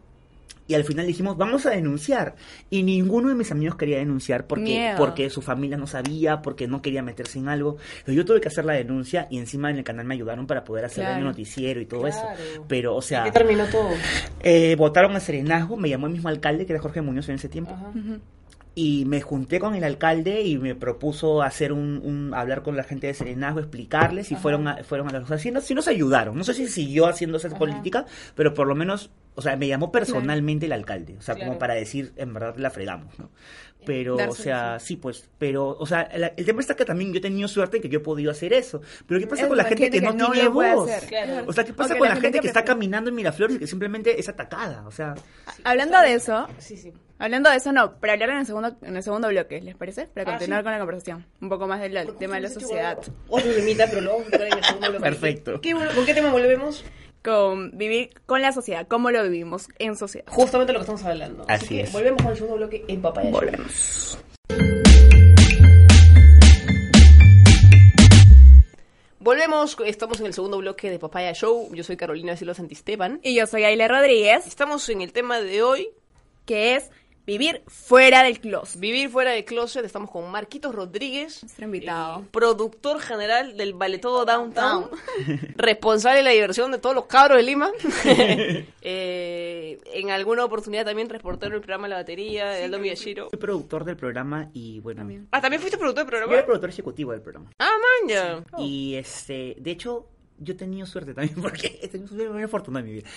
Y 0.66 0.72
al 0.74 0.84
final 0.84 1.06
dijimos, 1.06 1.36
vamos 1.36 1.66
a 1.66 1.70
denunciar. 1.70 2.36
Y 2.70 2.82
ninguno 2.84 3.28
de 3.28 3.34
mis 3.34 3.52
amigos 3.52 3.76
quería 3.76 3.98
denunciar 3.98 4.46
porque, 4.46 4.64
Miedo. 4.64 4.96
porque 4.96 5.28
su 5.28 5.42
familia 5.42 5.76
no 5.76 5.86
sabía, 5.86 6.40
porque 6.40 6.66
no 6.66 6.80
quería 6.80 7.02
meterse 7.02 7.38
en 7.38 7.48
algo. 7.48 7.76
Yo 8.06 8.24
tuve 8.24 8.40
que 8.40 8.48
hacer 8.48 8.64
la 8.64 8.72
denuncia 8.72 9.26
y 9.30 9.36
encima 9.38 9.70
en 9.70 9.76
el 9.76 9.84
canal 9.84 10.06
me 10.06 10.14
ayudaron 10.14 10.46
para 10.46 10.64
poder 10.64 10.86
hacer 10.86 11.04
Claro. 11.04 11.18
el 11.18 11.24
noticiero 11.24 11.80
y 11.82 11.86
todo 11.86 12.00
Claro. 12.02 12.16
eso. 12.38 12.64
Pero, 12.66 12.96
o 12.96 13.02
sea, 13.02 13.24
¿Qué 13.24 13.32
terminó 13.32 13.66
todo? 13.66 13.90
eh, 14.40 14.74
votaron 14.76 15.14
a 15.16 15.20
Serenazgo, 15.20 15.76
me 15.76 15.90
llamó 15.90 16.06
el 16.06 16.12
mismo 16.14 16.30
alcalde 16.30 16.64
que 16.64 16.72
era 16.72 16.80
Jorge 16.80 17.02
Muñoz 17.02 17.28
en 17.28 17.34
ese 17.34 17.50
tiempo 17.50 17.72
Ajá. 17.74 17.90
y 18.74 19.04
me 19.04 19.20
junté 19.20 19.60
con 19.60 19.74
el 19.74 19.84
alcalde 19.84 20.42
y 20.42 20.56
me 20.58 20.74
propuso 20.74 21.42
hacer 21.42 21.72
un, 21.74 22.00
un- 22.02 22.32
hablar 22.34 22.62
con 22.62 22.74
la 22.76 22.84
gente 22.84 23.06
de 23.06 23.14
Serenazgo, 23.14 23.60
explicarles 23.60 24.32
y 24.32 24.34
fueron 24.36 24.66
a, 24.66 24.82
fueron 24.82 25.08
a 25.08 25.12
las 25.12 25.24
o 25.24 25.26
sea, 25.26 25.38
sí, 25.38 25.50
nos, 25.50 25.64
sí 25.64 25.74
nos 25.74 25.88
ayudaron. 25.88 26.36
No 26.36 26.42
sé 26.42 26.54
si 26.54 26.66
siguió 26.68 27.06
haciendo 27.06 27.36
esa 27.36 27.50
política, 27.50 28.06
pero 28.34 28.52
por 28.54 28.66
lo 28.66 28.74
menos, 28.74 29.10
o 29.34 29.42
sea, 29.42 29.56
me 29.56 29.66
llamó 29.68 29.90
personalmente 29.92 30.66
el 30.66 30.72
alcalde, 30.72 31.16
o 31.18 31.22
sea, 31.22 31.34
Claro. 31.34 31.48
como 31.50 31.58
para 31.58 31.74
decir, 31.74 32.12
en 32.16 32.32
verdad 32.34 32.56
la 32.56 32.70
fregamos, 32.70 33.18
¿no? 33.18 33.30
Pero, 33.86 34.16
o 34.16 34.34
sea, 34.34 34.78
sí, 34.80 34.96
pues, 34.96 35.28
pero, 35.38 35.68
o 35.78 35.84
sea, 35.84 36.02
el, 36.04 36.32
el 36.38 36.44
tema 36.46 36.60
está 36.62 36.74
que 36.74 36.86
también 36.86 37.12
yo 37.12 37.18
he 37.18 37.20
tenido 37.20 37.46
suerte 37.48 37.76
en 37.76 37.82
que 37.82 37.90
yo 37.90 37.98
he 37.98 38.02
podido 38.02 38.30
hacer 38.30 38.54
eso. 38.54 38.80
Pero 39.06 39.20
¿qué 39.20 39.26
pasa 39.26 39.42
Es 39.42 39.48
con 39.48 39.58
la 39.58 39.64
gente 39.64 39.90
que, 39.90 40.00
no, 40.00 40.30
tiene 40.32 40.48
voz? 40.48 40.88
hacer. 40.90 41.06
Claro. 41.10 41.44
O 41.46 41.52
sea, 41.52 41.64
¿qué 41.64 41.74
pasa 41.74 41.92
con 41.98 42.08
la 42.08 42.14
la 42.14 42.14
gente 42.14 42.28
gente 42.28 42.40
que 42.40 42.46
está 42.46 42.64
caminando 42.64 43.10
en 43.10 43.16
Miraflores 43.16 43.56
y 43.56 43.58
que 43.58 43.66
simplemente 43.66 44.18
es 44.18 44.26
atacada? 44.30 44.84
O 44.86 44.90
sea, 44.90 45.14
Hablando 45.64 46.00
de 46.00 46.14
eso, 46.14 46.48
Sí, 46.56 46.78
sí. 46.78 46.94
hablando 47.18 47.50
de 47.50 47.56
eso, 47.56 47.72
no, 47.72 47.98
para 48.00 48.14
hablar 48.14 48.30
en 48.30 48.38
el 48.38 48.46
segundo, 48.46 48.74
en 48.80 48.96
el 48.96 49.02
segundo 49.02 49.28
bloque, 49.28 49.60
¿les 49.60 49.76
parece? 49.76 50.06
Para 50.06 50.30
Ah, 50.30 50.38
continuar 50.38 50.60
sí. 50.60 50.64
con 50.64 50.72
la 50.72 50.78
conversación. 50.78 51.26
Un 51.42 51.48
poco 51.50 51.66
más 51.66 51.82
del 51.82 52.14
tema 52.16 52.36
de 52.36 52.40
la 52.40 52.48
sociedad. 52.48 52.96
Otro 53.28 53.52
temita, 53.52 53.86
pero 53.90 54.16
tocar 54.16 54.46
en 54.46 54.58
el 54.58 54.64
segundo 54.64 54.88
bloque. 54.92 55.02
Perfecto. 55.04 55.60
¿Qué- 55.60 55.72
¿Con 55.74 56.06
qué 56.06 56.14
tema 56.14 56.30
volvemos? 56.32 56.82
Con 57.24 57.70
vivir 57.78 58.10
con 58.26 58.42
la 58.42 58.52
sociedad, 58.52 58.86
cómo 58.86 59.10
lo 59.10 59.22
vivimos 59.22 59.68
en 59.78 59.96
sociedad. 59.96 60.26
Justamente 60.28 60.74
lo 60.74 60.80
que 60.80 60.82
estamos 60.82 61.04
hablando. 61.04 61.44
Así 61.48 61.68
que 61.68 61.80
es. 61.80 61.92
volvemos 61.92 62.20
con 62.20 62.30
el 62.32 62.36
segundo 62.36 62.56
bloque 62.58 62.84
en 62.86 63.00
Papaya 63.00 63.30
Show. 63.30 63.40
Volvemos. 63.40 64.18
Volvemos, 69.20 69.76
estamos 69.86 70.20
en 70.20 70.26
el 70.26 70.34
segundo 70.34 70.58
bloque 70.58 70.90
de 70.90 70.98
Papaya 70.98 71.32
Show. 71.32 71.74
Yo 71.74 71.82
soy 71.82 71.96
Carolina 71.96 72.36
Silva 72.36 72.52
Santisteban. 72.52 73.20
Y 73.22 73.34
yo 73.34 73.46
soy 73.46 73.64
Aile 73.64 73.88
Rodríguez, 73.88 74.46
Estamos 74.46 74.86
en 74.90 75.00
el 75.00 75.12
tema 75.14 75.40
de 75.40 75.62
hoy. 75.62 75.88
que 76.44 76.76
es 76.76 76.90
Vivir 77.26 77.62
fuera 77.66 78.22
del 78.22 78.38
closet. 78.38 78.78
Vivir 78.78 79.08
fuera 79.08 79.30
del 79.30 79.44
closet, 79.46 79.82
estamos 79.84 80.10
con 80.10 80.30
Marquitos 80.30 80.74
Rodríguez, 80.74 81.42
Nuestro 81.42 81.64
invitado. 81.64 82.20
eh, 82.20 82.24
productor 82.30 83.00
general 83.00 83.56
del 83.56 83.72
Vale 83.72 83.96
Todo 83.98 84.26
Downtown, 84.26 84.90
responsable 85.56 86.18
de 86.18 86.24
la 86.24 86.30
diversión 86.30 86.70
de 86.70 86.78
todos 86.78 86.94
los 86.94 87.06
cabros 87.06 87.38
de 87.38 87.42
Lima. 87.44 87.70
Eh, 88.86 89.80
en 89.94 90.10
alguna 90.10 90.44
oportunidad 90.44 90.84
también 90.84 91.08
reportero 91.08 91.52
del 91.52 91.62
programa 91.62 91.88
La 91.88 91.96
Batería, 91.96 92.50
de 92.50 92.64
Aldo 92.64 92.78
Miyashiro. 92.78 93.30
Soy 93.30 93.38
productor 93.38 93.82
del 93.84 93.96
programa 93.96 94.50
y 94.52 94.80
bueno, 94.80 95.08
Ah, 95.30 95.40
¿también 95.40 95.60
fuiste 95.62 95.78
productor 95.78 96.04
del 96.04 96.10
yo 96.12 96.16
era 96.18 96.26
programa? 96.26 96.44
productor 96.46 96.68
ejecutivo 96.68 97.12
del 97.12 97.22
programa. 97.22 97.50
Ah, 97.58 97.70
man, 97.70 98.08
ya. 98.10 98.44
Y 98.58 98.96
este, 98.96 99.56
de 99.58 99.70
hecho, 99.70 100.06
yo 100.38 100.54
he 100.54 100.56
tenido 100.56 100.86
suerte 100.86 101.14
también 101.14 101.36
porque 101.42 101.78
he 101.82 101.88
tenido 101.88 102.08
suerte 102.08 102.28
muy 102.30 102.42
afortunada 102.42 102.84
en 102.84 102.86
mi 102.86 102.98
vida. 102.98 103.08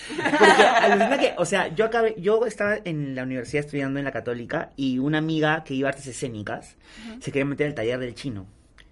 Porque 1.09 1.27
que, 1.27 1.35
o 1.37 1.45
sea, 1.45 1.73
yo 1.73 1.85
acabé, 1.85 2.15
yo 2.17 2.45
estaba 2.45 2.77
en 2.83 3.15
la 3.15 3.23
universidad 3.23 3.65
estudiando 3.65 3.99
en 3.99 4.05
la 4.05 4.11
Católica 4.11 4.71
y 4.75 4.99
una 4.99 5.17
amiga 5.17 5.63
que 5.63 5.73
iba 5.73 5.89
a 5.89 5.91
artes 5.91 6.07
escénicas 6.07 6.75
se 7.19 7.31
quería 7.31 7.45
meter 7.45 7.67
al 7.67 7.75
taller 7.75 7.99
del 7.99 8.15
chino. 8.15 8.47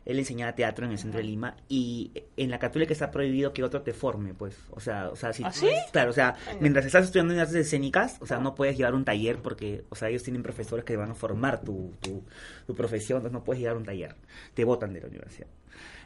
Él 0.06 0.20
enseñaba 0.20 0.54
teatro 0.54 0.86
en 0.86 0.92
el 0.92 1.00
centro 1.00 1.18
de 1.18 1.24
Lima 1.24 1.56
y 1.68 2.12
en 2.38 2.52
la 2.52 2.60
Católica 2.60 2.94
está 2.94 3.10
prohibido 3.10 3.54
que 3.54 3.64
otro 3.64 3.82
te 3.82 3.92
forme, 3.92 4.36
pues. 4.36 4.56
O 4.70 4.80
sea, 4.80 5.10
o 5.10 5.16
sea, 5.16 5.34
si 5.34 5.44
¿Ah, 5.44 5.52
sí? 5.52 5.68
claro, 5.92 6.12
o 6.12 6.14
sea, 6.14 6.36
mientras 6.60 6.86
estás 6.86 7.06
estudiando 7.06 7.34
en 7.34 7.40
artes 7.40 7.56
escénicas, 7.56 8.18
o 8.22 8.28
sea, 8.28 8.38
no 8.38 8.54
puedes 8.54 8.78
llevar 8.78 8.94
un 8.94 9.04
taller 9.04 9.38
porque, 9.38 9.84
o 9.90 9.96
sea, 9.96 10.10
ellos 10.10 10.22
tienen 10.22 10.44
profesores 10.44 10.86
que 10.86 10.96
van 10.96 11.10
a 11.10 11.16
formar 11.16 11.62
tu, 11.62 11.92
tu, 12.02 12.24
tu 12.68 12.76
profesión, 12.76 13.18
entonces 13.18 13.34
no 13.34 13.44
puedes 13.44 13.62
llevar 13.62 13.78
un 13.78 13.86
taller. 13.86 14.16
Te 14.54 14.64
botan 14.64 14.94
de 14.94 15.02
la 15.02 15.08
universidad. 15.08 15.48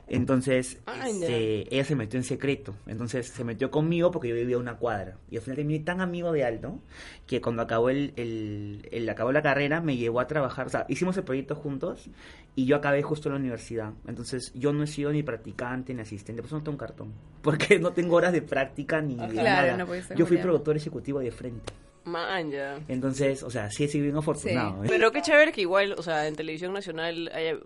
Entonces, 0.10 0.80
Ah, 0.86 1.08
este, 1.08 1.74
ella 1.74 1.84
se 1.86 1.96
metió 1.96 2.18
en 2.20 2.24
secreto. 2.24 2.76
Entonces 2.88 3.28
se 3.28 3.44
metió 3.44 3.70
conmigo 3.72 4.12
porque 4.12 4.28
yo 4.30 4.36
vivía 4.36 4.58
una 4.58 4.78
cuadra. 4.78 5.18
Y 5.30 5.38
al 5.38 5.42
final 5.44 5.58
terminé 5.58 5.80
tan 5.84 6.02
amigo 6.02 6.32
de 6.32 6.44
Aldo 6.44 6.80
que 7.28 7.42
cuando 7.42 7.62
acabó 7.62 7.90
el, 7.90 8.14
el, 8.16 8.88
el- 8.92 9.10
acabó 9.10 9.32
la 9.32 9.42
carrera 9.42 9.82
me 9.82 9.98
llevó 9.98 10.20
a 10.20 10.28
trabajar. 10.28 10.68
O 10.68 10.70
sea, 10.70 10.86
hicimos 10.90 11.16
el 11.18 11.24
proyecto 11.24 11.56
juntos 11.56 12.10
y 12.56 12.66
yo 12.66 12.76
acabé 12.76 13.02
justo 13.04 13.30
en 13.30 13.34
la 13.36 13.40
universidad. 13.40 13.94
Entonces 14.08 14.52
yo 14.56 14.74
no 14.74 14.84
he 14.84 14.88
sido 14.88 15.12
ni 15.12 15.24
practicante 15.24 15.94
ni 15.94 16.02
asistente, 16.02 16.42
por 16.42 16.48
eso 16.48 16.58
no 16.58 16.64
tengo 16.64 16.74
un 16.76 16.80
cartón. 16.80 17.14
Porque 17.42 17.80
no 17.80 17.92
tengo 17.94 18.16
horas 18.16 18.34
de 18.34 18.42
práctica 18.42 19.02
ni 19.02 19.16
de 19.16 19.28
Claro, 19.30 19.78
nada. 19.78 19.86
no 19.86 20.16
yo 20.16 20.26
fui 20.26 20.38
productor 20.38 20.76
ejecutivo 20.76 21.20
de 21.20 21.32
frente. 21.32 21.72
Man, 22.06 22.52
ya. 22.52 22.80
Entonces, 22.88 23.44
o 23.44 23.50
sea, 23.50 23.70
sí 23.70 23.84
he 23.84 23.88
sido 23.88 24.04
bien 24.06 24.18
afortunado. 24.18 24.84
¿eh? 24.84 24.88
Pero 24.90 25.12
qué 25.12 25.22
chévere 25.22 25.52
que 25.52 25.62
igual, 25.62 25.94
o 25.98 26.02
sea, 26.04 26.28
en 26.28 26.36
televisión 26.36 26.74
nacional 26.74 27.30
haya- 27.34 27.58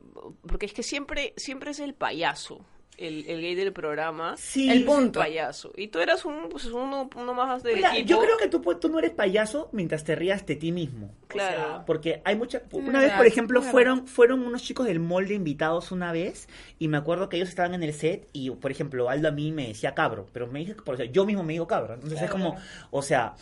porque 0.48 0.66
es 0.66 0.74
que 0.74 0.84
siempre 0.84 1.34
siempre 1.38 1.72
es 1.72 1.80
el 1.80 1.94
payaso, 1.94 2.66
el, 2.98 3.26
el 3.28 3.42
gay 3.42 3.56
del 3.56 3.74
programa. 3.74 4.36
Sí. 4.38 4.70
El 4.70 4.86
punto. 4.86 5.20
payaso. 5.20 5.72
Y 5.76 5.88
tú 5.88 6.00
eras 6.00 6.26
un, 6.26 6.48
pues, 6.50 6.66
uno, 6.66 7.10
uno 7.16 7.34
más 7.34 7.64
del 7.64 7.78
Mira, 7.78 7.92
equipo. 7.98 8.08
yo 8.10 8.20
creo 8.22 8.38
que 8.38 8.48
tú, 8.48 8.62
tú 8.80 8.88
no 8.90 9.00
eres 9.00 9.12
payaso 9.12 9.68
mientras 9.72 10.04
te 10.04 10.16
rías 10.16 10.46
de 10.46 10.56
ti 10.56 10.72
mismo. 10.72 11.08
O 11.24 11.28
Claro. 11.28 11.56
sea, 11.58 11.86
porque 11.86 12.22
hay 12.24 12.36
muchas... 12.36 12.62
Una 12.72 13.00
verdad, 13.00 13.02
vez, 13.02 13.14
por 13.18 13.26
ejemplo, 13.26 13.60
es 13.62 13.66
fueron, 13.66 14.06
fueron 14.08 14.44
unos 14.44 14.62
chicos 14.62 14.86
del 14.86 15.00
molde 15.00 15.34
invitados 15.34 15.92
una 15.92 16.12
vez 16.12 16.48
y 16.78 16.88
me 16.88 16.98
acuerdo 16.98 17.30
que 17.30 17.38
ellos 17.38 17.50
estaban 17.50 17.74
en 17.74 17.82
el 17.82 17.94
set 17.96 18.30
y, 18.32 18.52
por 18.52 18.70
ejemplo, 18.70 19.10
Aldo 19.10 19.30
a 19.30 19.32
mí 19.32 19.52
me 19.52 19.70
decía 19.70 19.96
cabro, 19.96 20.28
pero 20.32 20.46
me 20.46 20.60
dije, 20.60 20.76
por, 20.76 20.94
o 20.94 20.98
sea, 20.98 21.08
yo 21.08 21.26
mismo 21.26 21.42
me 21.44 21.54
digo 21.54 21.66
cabro. 21.66 21.96
Entonces 21.96 22.22
es 22.22 22.30
como, 22.30 22.56
o 22.92 23.02
sea... 23.02 23.34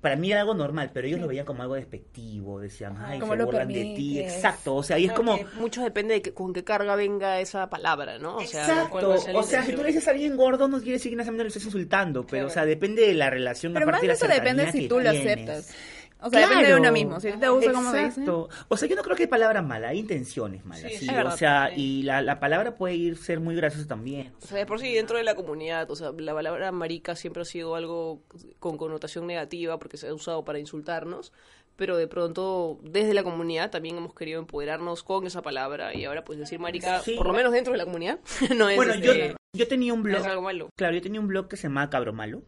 Para 0.00 0.16
mí 0.16 0.30
era 0.30 0.40
algo 0.40 0.54
normal, 0.54 0.90
pero 0.94 1.06
ellos 1.06 1.20
lo 1.20 1.28
veían 1.28 1.44
como 1.44 1.62
algo 1.62 1.74
despectivo, 1.74 2.58
decían, 2.58 2.96
ay, 2.98 3.18
¿Cómo 3.18 3.32
se 3.32 3.38
lo 3.38 3.44
burlan 3.46 3.68
de 3.68 3.74
ti, 3.74 4.14
permites? 4.14 4.34
exacto, 4.34 4.74
o 4.76 4.82
sea, 4.82 4.98
y 4.98 5.04
es 5.04 5.12
como, 5.12 5.38
mucho 5.58 5.82
depende 5.82 6.14
de 6.14 6.22
que- 6.22 6.32
con 6.32 6.52
qué 6.54 6.64
carga 6.64 6.96
venga 6.96 7.38
esa 7.40 7.68
palabra, 7.68 8.18
¿no? 8.18 8.36
O 8.36 8.40
sea, 8.46 8.64
Exacto. 8.64 9.12
a 9.12 9.38
O 9.38 9.42
sea, 9.42 9.62
si 9.62 9.72
tú 9.72 9.82
le 9.82 9.88
dices 9.88 10.08
a 10.08 10.12
alguien 10.12 10.36
gordo, 10.36 10.68
no 10.68 10.78
quiere 10.78 10.92
decir 10.92 11.10
que 11.10 11.16
necesariamente 11.16 11.44
lo 11.44 11.48
estés 11.48 11.64
insultando, 11.66 12.26
pero, 12.26 12.46
o 12.46 12.50
sea, 12.50 12.64
depende 12.64 13.06
de 13.06 13.14
la 13.14 13.28
relación. 13.28 13.74
Pero 13.74 13.84
más 13.86 13.94
aparte 13.96 14.06
de 14.06 14.12
de 14.12 14.14
eso 14.14 14.26
depende 14.26 14.72
si 14.72 14.88
tú 14.88 15.00
lo 15.00 15.10
tienes. 15.10 15.26
aceptas. 15.26 15.74
O 16.22 16.30
sea, 16.30 16.40
depende 16.40 16.62
de 16.64 16.68
Claro. 16.68 16.82
uno 16.82 16.92
mismo. 16.92 17.20
Si 17.20 17.30
te 17.32 17.48
gusta 17.48 17.72
como. 17.72 17.94
Exacto. 17.94 18.48
O 18.68 18.76
sea, 18.76 18.88
yo 18.88 18.96
no 18.96 19.02
creo 19.02 19.16
que 19.16 19.22
hay 19.24 19.28
palabras 19.28 19.64
malas, 19.64 19.90
hay 19.90 19.98
intenciones 20.00 20.64
malas. 20.64 20.92
Sí, 20.92 21.08
o 21.08 21.30
sea, 21.32 21.70
sí. 21.74 21.80
y 21.80 22.02
la, 22.02 22.22
la 22.22 22.38
palabra 22.40 22.74
puede 22.74 22.94
ir 22.94 23.16
ser 23.16 23.40
muy 23.40 23.54
graciosa 23.56 23.86
también. 23.88 24.32
O 24.42 24.46
sea, 24.46 24.58
de 24.58 24.66
por 24.66 24.80
sí, 24.80 24.92
dentro 24.92 25.16
de 25.16 25.24
la 25.24 25.34
comunidad, 25.34 25.90
o 25.90 25.96
sea, 25.96 26.12
la 26.18 26.34
palabra 26.34 26.70
marica 26.72 27.14
siempre 27.16 27.42
ha 27.42 27.44
sido 27.46 27.74
algo 27.74 28.22
con 28.58 28.76
connotación 28.76 29.26
negativa 29.26 29.78
porque 29.78 29.96
se 29.96 30.08
ha 30.08 30.14
usado 30.14 30.44
para 30.44 30.58
insultarnos, 30.58 31.32
pero 31.76 31.96
de 31.96 32.06
pronto, 32.08 32.78
desde 32.82 33.14
la 33.14 33.22
comunidad 33.22 33.70
también 33.70 33.96
hemos 33.96 34.14
querido 34.14 34.38
empoderarnos 34.40 35.02
con 35.02 35.26
esa 35.26 35.40
palabra 35.40 35.94
y 35.94 36.04
ahora 36.04 36.24
pues 36.24 36.38
decir 36.38 36.58
marica, 36.58 37.00
Sí. 37.00 37.14
por 37.16 37.26
lo 37.26 37.32
menos 37.32 37.52
dentro 37.52 37.72
de 37.72 37.78
la 37.78 37.84
comunidad, 37.84 38.18
no 38.56 38.68
es, 38.68 38.76
Bueno, 38.76 38.92
este, 38.92 39.28
yo, 39.30 39.34
yo 39.54 39.68
tenía 39.68 39.94
un 39.94 40.02
blog. 40.02 40.20
es 40.20 40.26
algo 40.26 40.42
malo. 40.42 40.68
Claro, 40.76 40.94
yo 40.94 41.00
tenía 41.00 41.20
un 41.20 41.28
blog 41.28 41.48
que 41.48 41.56
se 41.56 41.64
llamaba 41.68 41.88
Cabro 41.88 42.12
Malo. 42.12 42.42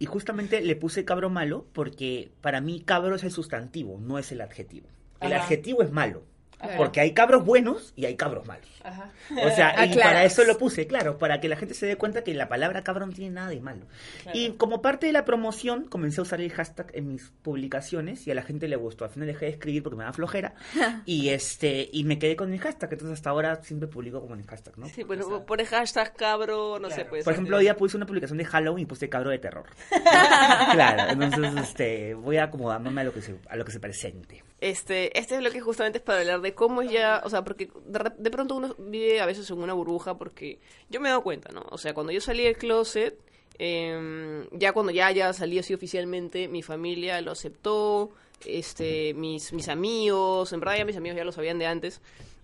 Y 0.00 0.06
justamente 0.06 0.62
le 0.62 0.76
puse 0.76 1.04
cabro 1.04 1.28
malo 1.28 1.66
porque 1.74 2.32
para 2.40 2.62
mí 2.62 2.80
cabro 2.80 3.14
es 3.14 3.22
el 3.22 3.30
sustantivo, 3.30 3.98
no 4.00 4.18
es 4.18 4.32
el 4.32 4.40
adjetivo. 4.40 4.88
El 5.20 5.34
Ajá. 5.34 5.44
adjetivo 5.44 5.82
es 5.82 5.92
malo. 5.92 6.22
Ajá. 6.60 6.76
Porque 6.76 7.00
hay 7.00 7.12
cabros 7.12 7.44
buenos 7.44 7.92
y 7.96 8.04
hay 8.04 8.16
cabros 8.16 8.46
malos. 8.46 8.68
Ajá. 8.82 9.10
O 9.30 9.50
sea, 9.50 9.70
y 9.84 9.90
Aclaras. 9.90 9.96
para 9.96 10.24
eso 10.24 10.44
lo 10.44 10.58
puse, 10.58 10.86
claro, 10.86 11.18
para 11.18 11.40
que 11.40 11.48
la 11.48 11.56
gente 11.56 11.74
se 11.74 11.86
dé 11.86 11.96
cuenta 11.96 12.22
que 12.22 12.34
la 12.34 12.48
palabra 12.48 12.82
cabrón 12.82 13.10
no 13.10 13.14
tiene 13.14 13.30
nada 13.30 13.48
de 13.48 13.60
malo. 13.60 13.86
Y 14.34 14.50
como 14.52 14.82
parte 14.82 15.06
de 15.06 15.12
la 15.12 15.24
promoción, 15.24 15.84
comencé 15.84 16.20
a 16.20 16.22
usar 16.22 16.40
el 16.40 16.50
hashtag 16.52 16.90
en 16.94 17.08
mis 17.08 17.32
publicaciones 17.42 18.26
y 18.26 18.30
a 18.30 18.34
la 18.34 18.42
gente 18.42 18.68
le 18.68 18.76
gustó. 18.76 19.04
Al 19.04 19.10
final 19.10 19.26
dejé 19.26 19.46
de 19.46 19.52
escribir 19.52 19.82
porque 19.82 19.96
me 19.96 20.04
da 20.04 20.12
flojera 20.12 20.54
y 21.06 21.30
este 21.30 21.88
y 21.92 22.04
me 22.04 22.18
quedé 22.18 22.36
con 22.36 22.52
el 22.52 22.60
hashtag. 22.60 22.92
Entonces 22.92 23.18
hasta 23.18 23.30
ahora 23.30 23.62
siempre 23.62 23.88
publico 23.88 24.20
como 24.20 24.34
en 24.34 24.40
el 24.40 24.46
hashtag, 24.46 24.78
¿no? 24.78 24.88
Sí, 24.88 25.02
bueno, 25.02 25.44
pone 25.46 25.64
hashtag 25.64 26.14
cabro, 26.14 26.78
no 26.78 26.90
sé, 26.90 27.04
pues. 27.04 27.24
Por 27.24 27.32
ejemplo, 27.32 27.56
hoy 27.56 27.64
día 27.64 27.76
puse 27.76 27.96
una 27.96 28.06
publicación 28.06 28.38
de 28.38 28.44
Halloween 28.44 28.82
y 28.82 28.86
puse 28.86 29.08
cabro 29.08 29.30
de 29.30 29.38
terror. 29.38 29.66
claro, 30.72 31.12
entonces 31.12 31.62
este, 31.62 32.14
voy 32.14 32.36
acomodándome 32.38 33.00
a 33.00 33.04
lo 33.04 33.12
que 33.12 33.22
se, 33.22 33.36
a 33.48 33.56
lo 33.56 33.64
que 33.64 33.72
se 33.72 33.80
presente. 33.80 34.42
Este, 34.60 35.18
este 35.18 35.36
es 35.36 35.42
lo 35.42 35.50
que 35.50 35.60
justamente 35.60 35.98
es 35.98 36.04
para 36.04 36.20
hablar 36.20 36.42
de 36.42 36.54
cómo 36.54 36.82
es 36.82 36.90
ya, 36.90 37.22
o 37.24 37.30
sea, 37.30 37.42
porque 37.44 37.70
de, 37.86 38.12
de 38.18 38.30
pronto 38.30 38.56
uno 38.56 38.74
vive 38.78 39.20
a 39.20 39.26
veces 39.26 39.48
en 39.50 39.58
una 39.58 39.72
burbuja, 39.72 40.18
porque 40.18 40.58
yo 40.90 41.00
me 41.00 41.08
he 41.08 41.10
dado 41.10 41.22
cuenta, 41.22 41.50
¿no? 41.50 41.64
O 41.70 41.78
sea, 41.78 41.94
cuando 41.94 42.12
yo 42.12 42.20
salí 42.20 42.42
del 42.42 42.58
closet, 42.58 43.18
em, 43.58 44.46
ya 44.52 44.72
cuando 44.72 44.92
ya, 44.92 45.10
ya 45.12 45.32
salí 45.32 45.58
así 45.58 45.72
oficialmente, 45.72 46.46
mi 46.48 46.62
familia 46.62 47.20
lo 47.22 47.32
aceptó, 47.32 48.10
este, 48.44 49.14
mis, 49.14 49.52
mis 49.54 49.68
amigos, 49.68 50.52
en 50.52 50.60
verdad 50.60 50.76
ya 50.76 50.84
mis 50.84 50.96
amigos 50.96 51.16
ya 51.16 51.24
lo 51.24 51.32
sabían 51.32 51.58
de 51.58 51.66
antes, 51.66 52.02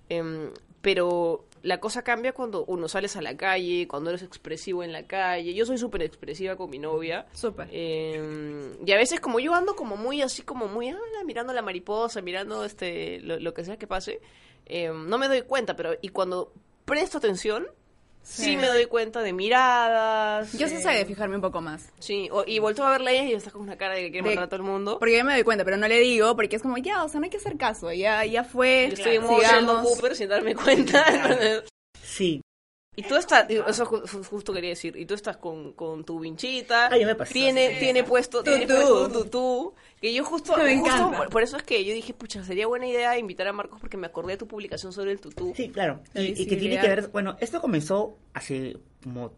em, 0.09 0.53
pero 0.81 1.45
la 1.67 1.81
cosa 1.81 2.03
cambia 2.03 2.33
cuando 2.33 2.65
uno 2.67 2.87
sales 2.87 3.17
a 3.17 3.23
la 3.23 3.37
calle, 3.37 3.89
cuando 3.89 4.11
eres 4.11 4.23
expresivo 4.23 4.85
en 4.85 4.93
la 4.93 5.09
calle. 5.09 5.53
Yo 5.53 5.67
soy 5.67 5.79
súper 5.79 6.03
expresiva 6.03 6.55
con 6.55 6.71
mi 6.71 6.79
novia. 6.79 7.27
Súper. 7.33 7.69
Eh, 7.73 8.73
y 8.87 8.93
a 8.93 8.97
veces 8.97 9.19
como 9.19 9.41
yo 9.41 9.53
ando 9.53 9.75
como 9.75 9.97
muy 9.97 10.23
así, 10.23 10.43
como 10.43 10.69
muy 10.69 10.91
ah, 10.91 10.99
mirando 11.25 11.53
la 11.53 11.63
mariposa, 11.63 12.23
mirando 12.23 12.65
este 12.65 13.19
lo, 13.21 13.41
lo 13.41 13.53
que 13.53 13.65
sea 13.65 13.79
que 13.79 13.89
pase, 13.89 14.21
eh, 14.67 14.93
no 14.95 15.19
me 15.19 15.27
doy 15.27 15.43
cuenta, 15.43 15.75
pero 15.75 15.97
y 16.01 16.11
cuando 16.11 16.53
presto 16.85 17.19
atención, 17.19 17.67
sí, 18.27 18.57
me 18.57 18.67
doy 18.67 18.87
cuenta 18.87 19.23
de 19.23 19.33
miradas. 19.33 20.53
Yo 20.53 20.69
sí 20.69 20.75
eh, 20.77 20.81
sé 20.81 20.91
de 20.91 21.05
fijarme 21.07 21.37
un 21.37 21.43
poco 21.43 21.61
más. 21.61 21.89
Sí, 21.99 22.29
o- 22.33 22.45
y 22.47 22.59
volteo 22.59 22.85
a 22.85 22.91
verla 22.91 23.11
a 23.11 23.13
ella 23.13 23.25
y 23.25 23.33
está 23.35 23.51
con 23.51 23.63
una 23.63 23.77
cara 23.77 23.95
de 23.95 24.03
que 24.03 24.11
quiere 24.11 24.29
De- 24.29 24.35
matar 24.35 24.45
a 24.45 24.49
todo 24.49 24.57
el 24.57 24.63
mundo. 24.63 24.99
Porque 24.99 25.17
yo 25.17 25.25
me 25.25 25.33
doy 25.35 25.43
cuenta, 25.45 25.65
pero 25.65 25.77
no 25.77 25.87
le 25.89 25.99
digo, 26.01 26.35
porque 26.37 26.57
es 26.57 26.63
como, 26.63 26.77
ya, 26.79 27.05
o 27.05 27.09
sea, 27.09 27.21
no 27.21 27.25
hay 27.25 27.31
que 27.31 27.37
hacer 27.39 27.57
caso. 27.57 27.93
Ya, 27.93 28.25
ya 28.25 28.45
fue. 28.45 28.87
Yo 28.89 28.95
estoy 28.95 29.17
en 29.17 29.23
modo 29.23 29.41
Sheldon 29.43 29.83
Cooper 29.85 30.17
sin 30.17 30.29
darme 30.29 30.55
cuenta. 30.55 31.05
Sí. 32.03 32.41
Y 32.99 33.03
tú 33.03 33.15
estás, 33.17 33.45
eso 33.51 33.85
ju- 33.87 34.03
ju- 34.05 34.25
justo 34.25 34.55
quería 34.55 34.71
decir, 34.71 34.97
y 34.97 35.05
tú 35.05 35.13
estás 35.13 35.37
con, 35.37 35.73
con 35.75 36.03
tu 36.05 36.19
vinchita, 36.19 36.87
Ah, 36.87 36.97
ya 36.97 37.07
me 37.07 37.15
pasó. 37.15 37.31
tiene, 37.33 37.77
tiene 37.79 38.03
puesto, 38.05 38.43
tiene 38.43 38.67
Tutú. 38.67 38.75
puesto 38.75 39.05
un 39.05 39.13
tutú, 39.13 39.75
que 40.01 40.15
yo 40.15 40.25
justo, 40.25 40.57
Me 40.57 40.79
justo 40.79 40.95
encanta. 40.97 41.19
por, 41.19 41.29
por 41.29 41.43
eso 41.43 41.59
es 41.59 41.63
que 41.63 41.85
yo 41.85 41.93
dije, 41.93 42.15
pucha, 42.15 42.43
sería 42.43 42.67
buena 42.67 42.87
idea 42.87 43.19
invitar 43.19 43.47
a 43.49 43.53
Marcos 43.53 43.79
porque 43.81 43.99
me 43.99 44.07
acordé 44.07 44.33
de 44.33 44.39
tu 44.39 44.47
publicación 44.49 44.95
sobre 44.95 45.13
el 45.13 45.21
tutú. 45.21 45.53
Sí, 45.55 45.69
claro. 45.69 46.01
La 46.15 46.23
Y, 46.23 46.33
y 46.39 46.47
que 46.47 46.57
tiene 46.57 46.81
que 46.81 46.89
ver, 46.89 47.09
bueno, 47.09 47.37
esto 47.41 47.61
comenzó 47.61 48.17
hace 48.33 48.79
como 49.03 49.33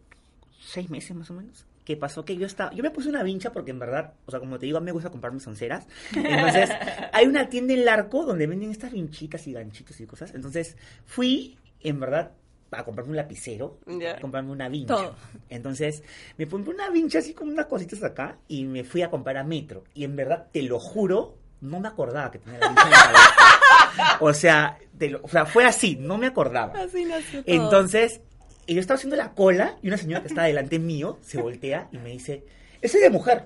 seis 0.61 0.89
meses 0.89 1.15
más 1.15 1.29
o 1.29 1.33
menos. 1.33 1.65
Que 1.83 1.97
pasó 1.97 2.23
que 2.23 2.37
yo 2.37 2.45
estaba, 2.45 2.71
yo 2.73 2.83
me 2.83 2.91
puse 2.91 3.09
una 3.09 3.23
vincha 3.23 3.51
porque 3.51 3.71
en 3.71 3.79
verdad, 3.79 4.13
o 4.25 4.31
sea, 4.31 4.39
como 4.39 4.59
te 4.59 4.67
digo, 4.67 4.77
a 4.77 4.81
mí 4.81 4.85
me 4.85 4.91
gusta 4.91 5.09
comprar 5.09 5.33
mis 5.33 5.45
onceras. 5.47 5.85
Entonces, 6.15 6.69
hay 7.13 7.25
una 7.25 7.49
tienda 7.49 7.73
en 7.73 7.79
el 7.81 7.89
arco 7.89 8.25
donde 8.25 8.45
venden 8.47 8.69
estas 8.71 8.91
vinchitas 8.93 9.45
y 9.47 9.53
ganchitos 9.53 9.99
y 9.99 10.05
cosas. 10.05 10.33
Entonces, 10.35 10.77
fui, 11.05 11.57
en 11.81 11.99
verdad, 11.99 12.31
a 12.71 12.83
comprarme 12.83 13.11
un 13.11 13.17
lapicero, 13.17 13.79
Ya. 13.87 14.13
a 14.17 14.19
comprarme 14.21 14.51
una 14.51 14.69
vincha. 14.69 14.95
Todo. 14.95 15.15
Entonces, 15.49 16.03
me 16.37 16.47
compré 16.47 16.73
una 16.73 16.89
vincha 16.89 17.19
así 17.19 17.33
con 17.33 17.49
unas 17.49 17.65
cositas 17.65 18.03
acá 18.03 18.37
y 18.47 18.65
me 18.65 18.83
fui 18.83 19.01
a 19.01 19.09
comprar 19.09 19.37
a 19.37 19.43
Metro. 19.43 19.83
Y 19.93 20.03
en 20.03 20.15
verdad, 20.15 20.47
te 20.51 20.61
lo 20.63 20.79
juro, 20.79 21.37
no 21.61 21.79
me 21.79 21.87
acordaba 21.87 22.29
que 22.31 22.39
tenía 22.39 22.59
la 22.59 22.67
vincha 22.67 22.83
en 22.85 22.89
la 22.91 22.97
cabeza. 22.97 24.17
O 24.21 24.33
sea, 24.33 24.77
te 24.97 25.09
lo- 25.09 25.19
o 25.23 25.27
sea, 25.27 25.45
fue 25.45 25.65
así, 25.65 25.97
no 25.99 26.17
me 26.17 26.27
acordaba. 26.27 26.73
Así 26.79 27.05
nació 27.05 27.43
todo. 27.43 27.53
Entonces, 27.55 28.21
y 28.65 28.75
yo 28.75 28.81
estaba 28.81 28.95
haciendo 28.97 29.15
la 29.15 29.33
cola 29.33 29.77
y 29.81 29.87
una 29.87 29.97
señora 29.97 30.21
que 30.21 30.27
estaba 30.27 30.47
delante 30.47 30.77
mío 30.79 31.17
se 31.21 31.41
voltea 31.41 31.87
y 31.91 31.97
me 31.97 32.09
dice, 32.11 32.43
ese 32.81 32.97
es 32.97 33.03
de 33.03 33.09
mujer. 33.09 33.45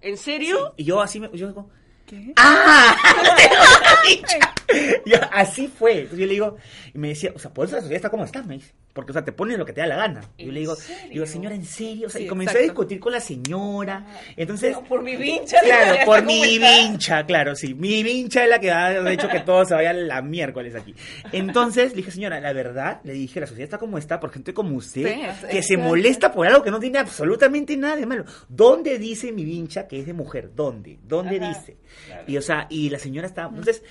¿En 0.00 0.16
serio? 0.16 0.74
Y 0.76 0.84
yo 0.84 1.00
así 1.00 1.20
me, 1.20 1.30
yo 1.32 1.46
digo, 1.48 1.70
¿Qué? 2.06 2.32
¡ah! 2.36 2.96
Así 5.32 5.68
fue. 5.68 6.00
Entonces 6.00 6.18
yo 6.18 6.26
le 6.26 6.32
digo, 6.32 6.56
y 6.94 6.98
me 6.98 7.08
decía, 7.08 7.32
o 7.34 7.38
sea, 7.38 7.52
por 7.52 7.66
eso 7.66 7.76
la 7.76 7.82
sociedad 7.82 7.96
está 7.96 8.10
como 8.10 8.24
está, 8.24 8.42
me 8.42 8.54
dice. 8.54 8.72
Porque, 8.96 9.12
o 9.12 9.14
sea, 9.14 9.24
te 9.24 9.30
ponen 9.30 9.58
lo 9.58 9.64
que 9.64 9.72
te 9.72 9.82
da 9.82 9.86
la 9.86 9.96
gana. 9.96 10.22
Yo 10.38 10.48
¿En 10.48 10.54
le 10.54 10.60
digo, 10.60 10.74
serio? 10.74 11.10
digo, 11.12 11.26
señora, 11.26 11.54
¿en 11.54 11.64
serio? 11.64 12.08
O 12.08 12.10
sea, 12.10 12.18
Sí, 12.18 12.24
y 12.24 12.28
comencé 12.28 12.58
a 12.58 12.62
discutir 12.62 12.98
con 12.98 13.12
la 13.12 13.20
señora. 13.20 14.06
Entonces, 14.36 14.74
Pero 14.74 14.88
por 14.88 15.02
mi 15.02 15.14
vincha. 15.14 15.58
Claro, 15.62 15.92
¿cómo 15.92 16.06
por 16.06 16.24
mi 16.24 16.58
vincha, 16.58 17.24
claro, 17.26 17.54
sí. 17.54 17.74
Mi 17.74 18.02
vincha 18.02 18.42
es 18.42 18.50
la 18.50 18.58
que 18.58 18.70
ha 18.72 19.12
hecho 19.12 19.28
que 19.28 19.40
todo 19.40 19.64
se 19.64 19.74
vaya 19.74 19.92
la 19.92 20.22
miércoles 20.22 20.74
aquí. 20.74 20.94
Entonces, 21.32 21.90
le 21.90 21.96
dije, 21.98 22.10
señora, 22.10 22.40
la 22.40 22.52
verdad, 22.52 23.00
le 23.04 23.12
dije, 23.12 23.38
la 23.38 23.46
sociedad 23.46 23.64
está 23.64 23.78
como 23.78 23.98
está 23.98 24.18
por 24.18 24.32
gente 24.32 24.54
como 24.54 24.76
usted, 24.76 25.06
Sí, 25.06 25.46
que 25.50 25.62
se 25.62 25.76
molesta 25.76 26.32
por 26.32 26.46
algo 26.46 26.62
que 26.62 26.70
no 26.70 26.80
tiene 26.80 26.98
absolutamente 26.98 27.76
nada 27.76 27.96
de 27.96 28.06
malo. 28.06 28.24
¿Dónde 28.48 28.98
dice 28.98 29.30
mi 29.32 29.44
vincha 29.44 29.86
que 29.86 30.00
es 30.00 30.06
de 30.06 30.14
mujer? 30.14 30.50
¿Dónde? 30.54 30.98
¿Dónde 31.02 31.36
Ajá, 31.36 31.48
dice? 31.48 31.76
claro. 32.06 32.24
Y, 32.26 32.36
o 32.38 32.42
sea, 32.42 32.66
y 32.70 32.88
la 32.90 32.98
señora 32.98 33.26
estaba, 33.26 33.50
entonces... 33.50 33.82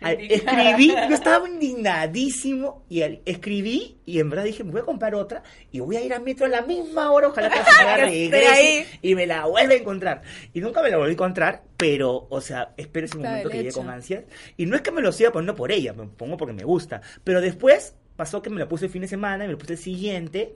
al- 0.00 0.20
escribí, 0.20 0.88
yo 0.88 1.14
estaba 1.14 1.48
indignadísimo 1.48 2.82
y 2.88 3.02
al- 3.02 3.20
escribí 3.24 3.98
y 4.06 4.18
en 4.20 4.30
verdad 4.30 4.44
dije, 4.44 4.64
me 4.64 4.72
voy 4.72 4.80
a 4.80 4.84
comprar 4.84 5.14
otra 5.14 5.42
y 5.70 5.80
voy 5.80 5.96
a 5.96 6.02
ir 6.02 6.12
a 6.14 6.18
metro 6.20 6.46
a 6.46 6.48
la 6.48 6.62
misma 6.62 7.10
hora, 7.12 7.28
ojalá 7.28 7.50
que 7.50 7.58
la 7.58 7.64
señora 7.72 7.96
regrese 7.96 8.86
y 9.02 9.14
me 9.14 9.26
la 9.26 9.46
vuelve 9.46 9.74
a 9.74 9.78
encontrar. 9.78 10.22
Y 10.52 10.60
nunca 10.60 10.82
me 10.82 10.90
la 10.90 10.96
volví 10.96 11.10
a 11.10 11.12
encontrar, 11.12 11.62
pero, 11.76 12.26
o 12.30 12.40
sea, 12.40 12.72
espero 12.76 13.06
ese 13.06 13.16
momento 13.18 13.48
que 13.50 13.56
llegue 13.58 13.72
con 13.72 13.88
ansias. 13.90 14.24
Y 14.56 14.66
no 14.66 14.76
es 14.76 14.82
que 14.82 14.90
me 14.90 15.00
lo 15.02 15.12
siga 15.12 15.30
poniendo 15.32 15.54
por 15.54 15.70
ella, 15.72 15.92
me 15.92 16.06
pongo 16.06 16.36
porque 16.36 16.52
me 16.54 16.64
gusta. 16.64 17.00
Pero 17.24 17.40
después 17.40 17.94
pasó 18.16 18.42
que 18.42 18.50
me 18.50 18.58
la 18.58 18.68
puse 18.68 18.86
el 18.86 18.90
fin 18.90 19.02
de 19.02 19.08
semana 19.08 19.44
y 19.44 19.46
me 19.48 19.52
lo 19.52 19.58
puse 19.58 19.74
el 19.74 19.78
siguiente. 19.78 20.54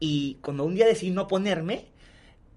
Y 0.00 0.38
cuando 0.42 0.64
un 0.64 0.74
día 0.74 0.86
decidí 0.86 1.10
no 1.12 1.28
ponerme, 1.28 1.86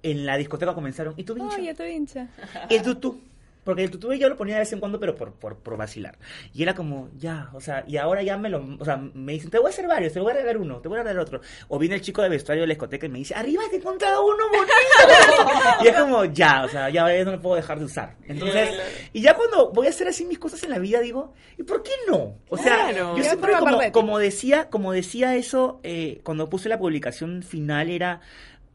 en 0.02 0.26
la 0.26 0.38
discoteca 0.38 0.74
comenzaron, 0.74 1.14
¿y 1.18 1.24
tú 1.24 1.34
vincha? 1.36 1.56
Ay, 1.58 1.66
ya 1.66 1.74
te 1.74 1.92
hincha. 1.92 2.28
Y 2.70 2.76
el 2.76 2.82
tutú. 2.84 3.20
Porque 3.66 3.84
el 3.84 3.92
tutú 3.92 4.14
yo 4.14 4.30
lo 4.30 4.38
ponía 4.38 4.54
de 4.56 4.60
vez 4.62 4.72
en 4.72 4.80
cuando, 4.80 5.00
pero 5.00 5.16
por, 5.16 5.34
por, 5.34 5.58
por 5.58 5.76
vacilar. 5.76 6.18
Y 6.54 6.64
era 6.64 6.74
como, 6.74 7.10
ya, 7.18 7.50
o 7.54 7.60
sea, 7.60 7.84
y 7.88 7.98
ahora 7.98 8.22
ya 8.24 8.38
me 8.38 8.48
lo, 8.48 8.64
o 8.80 8.86
sea, 8.86 8.96
me 8.96 9.34
dicen, 9.34 9.50
te 9.50 9.58
voy 9.58 9.68
a 9.68 9.70
hacer 9.72 9.88
varios, 9.88 10.14
te 10.14 10.20
voy 10.22 10.32
a 10.32 10.36
regalar 10.36 10.58
uno, 10.58 10.80
te 10.80 10.88
voy 10.88 11.00
a 11.00 11.02
regalar 11.04 11.22
otro. 11.24 11.42
O 11.68 11.80
viene 11.80 11.96
el 11.96 12.02
chico 12.02 12.22
de 12.22 12.30
vestuario 12.30 12.62
de 12.62 12.68
la 12.68 12.74
discoteca 12.76 13.08
y 13.08 13.10
me 13.10 13.18
dice, 13.18 13.34
arriba 13.36 13.64
te 13.70 13.76
he 13.76 13.80
encontrado 13.80 14.24
uno 14.26 14.44
bonito. 14.50 15.84
y 15.84 15.88
es 15.88 15.96
como, 15.96 16.26
ya, 16.26 16.64
o 16.64 16.70
sea, 16.70 16.90
ya 16.90 17.04
no 17.26 17.32
lo 17.32 17.42
puedo 17.42 17.56
dejar 17.56 17.80
de 17.80 17.86
usar. 17.86 18.16
Entonces, 18.28 18.70
y 19.12 19.22
ya 19.22 19.34
cuando 19.34 19.72
voy 19.72 19.88
a 19.88 19.90
hacer 19.90 20.08
así 20.08 20.26
mis 20.26 20.38
cosas 20.40 20.62
en 20.64 20.70
la 20.70 20.78
vida, 20.80 21.00
digo, 21.00 21.34
¿y 21.58 21.64
por 21.64 21.82
qué 21.82 21.92
no? 22.08 22.38
O 22.50 22.58
sea, 22.58 22.90
Claro. 22.90 23.18
yo 23.18 23.24
siempre 23.24 23.54
como, 23.58 23.80
como 23.92 24.20
decía, 24.20 24.70
como 24.70 24.92
decía 24.92 25.36
eso, 25.36 25.80
eh, 25.84 26.22
cuando 26.24 26.50
puse 26.50 26.70
la 26.70 26.78
publicación 26.78 27.42
final 27.42 27.90
era, 27.90 28.22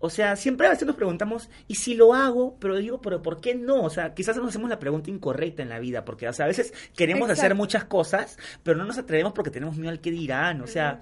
o 0.00 0.08
sea, 0.08 0.34
siempre 0.34 0.66
a 0.66 0.70
veces 0.70 0.86
nos 0.86 0.96
preguntamos, 0.96 1.50
¿y 1.68 1.74
si 1.74 1.94
lo 1.94 2.14
hago? 2.14 2.56
Pero 2.58 2.76
digo, 2.76 3.00
¿pero 3.02 3.22
por 3.22 3.40
qué 3.40 3.54
no? 3.54 3.82
O 3.82 3.90
sea, 3.90 4.14
quizás 4.14 4.36
nos 4.36 4.48
hacemos 4.48 4.70
la 4.70 4.78
pregunta 4.78 5.10
incorrecta 5.10 5.62
en 5.62 5.68
la 5.68 5.78
vida, 5.78 6.06
porque, 6.06 6.26
o 6.26 6.32
sea, 6.32 6.46
a 6.46 6.48
veces 6.48 6.72
queremos 6.96 7.28
hacer 7.28 7.54
muchas 7.54 7.84
cosas, 7.84 8.38
pero 8.62 8.78
no 8.78 8.86
nos 8.86 8.96
atrevemos 8.96 9.34
porque 9.34 9.50
tenemos 9.50 9.76
miedo 9.76 9.90
al 9.90 10.00
que 10.00 10.10
dirán, 10.10 10.62
o 10.62 10.66
sea, 10.66 11.00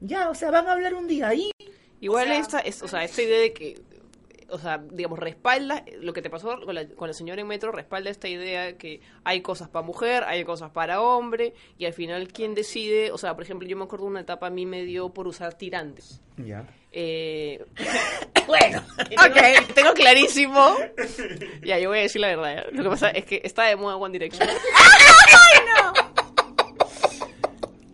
ya, 0.00 0.30
o 0.30 0.34
sea, 0.34 0.52
van 0.52 0.68
a 0.68 0.72
hablar 0.72 0.94
un 0.94 1.08
día 1.08 1.28
ahí. 1.28 1.50
Igual 2.00 2.28
O 2.28 2.30
sea, 2.30 2.38
esta, 2.38 2.58
es, 2.60 2.82
o 2.82 2.86
sea, 2.86 3.02
esta 3.02 3.22
idea 3.22 3.40
de 3.40 3.52
que, 3.52 3.82
o 4.48 4.58
sea, 4.58 4.78
digamos, 4.78 5.18
respalda 5.18 5.84
lo 6.00 6.12
que 6.12 6.22
te 6.22 6.30
pasó 6.30 6.60
con 6.64 6.74
la, 6.74 6.86
con 6.88 7.08
la 7.08 7.14
señora 7.14 7.40
en 7.40 7.46
metro, 7.46 7.72
respalda 7.72 8.10
esta 8.10 8.28
idea 8.28 8.76
que 8.76 9.00
hay 9.24 9.40
cosas 9.42 9.68
para 9.68 9.86
mujer, 9.86 10.24
hay 10.24 10.44
cosas 10.44 10.70
para 10.70 11.00
hombre, 11.00 11.54
y 11.76 11.86
al 11.86 11.92
final, 11.92 12.28
¿quién 12.28 12.54
decide? 12.54 13.12
O 13.12 13.18
sea, 13.18 13.34
por 13.34 13.44
ejemplo, 13.44 13.68
yo 13.68 13.76
me 13.76 13.84
acuerdo 13.84 14.06
una 14.06 14.20
etapa 14.20 14.46
a 14.46 14.50
mí 14.50 14.66
me 14.66 14.84
dio 14.84 15.10
por 15.10 15.26
usar 15.26 15.54
tirantes. 15.54 16.20
Ya. 16.36 16.66
Eh, 16.92 17.64
Bueno. 18.48 18.82
ok, 18.98 19.74
tengo 19.74 19.92
clarísimo. 19.92 20.74
Ya, 21.62 21.78
yo 21.78 21.90
voy 21.90 21.98
a 21.98 22.02
decir 22.02 22.20
la 22.20 22.28
verdad. 22.28 22.56
¿ya? 22.56 22.70
Lo 22.72 22.82
que 22.82 22.88
pasa 22.88 23.10
es 23.10 23.24
que 23.26 23.42
está 23.44 23.64
de 23.64 23.76
moda 23.76 23.96
One 23.96 24.12
Direction. 24.12 24.48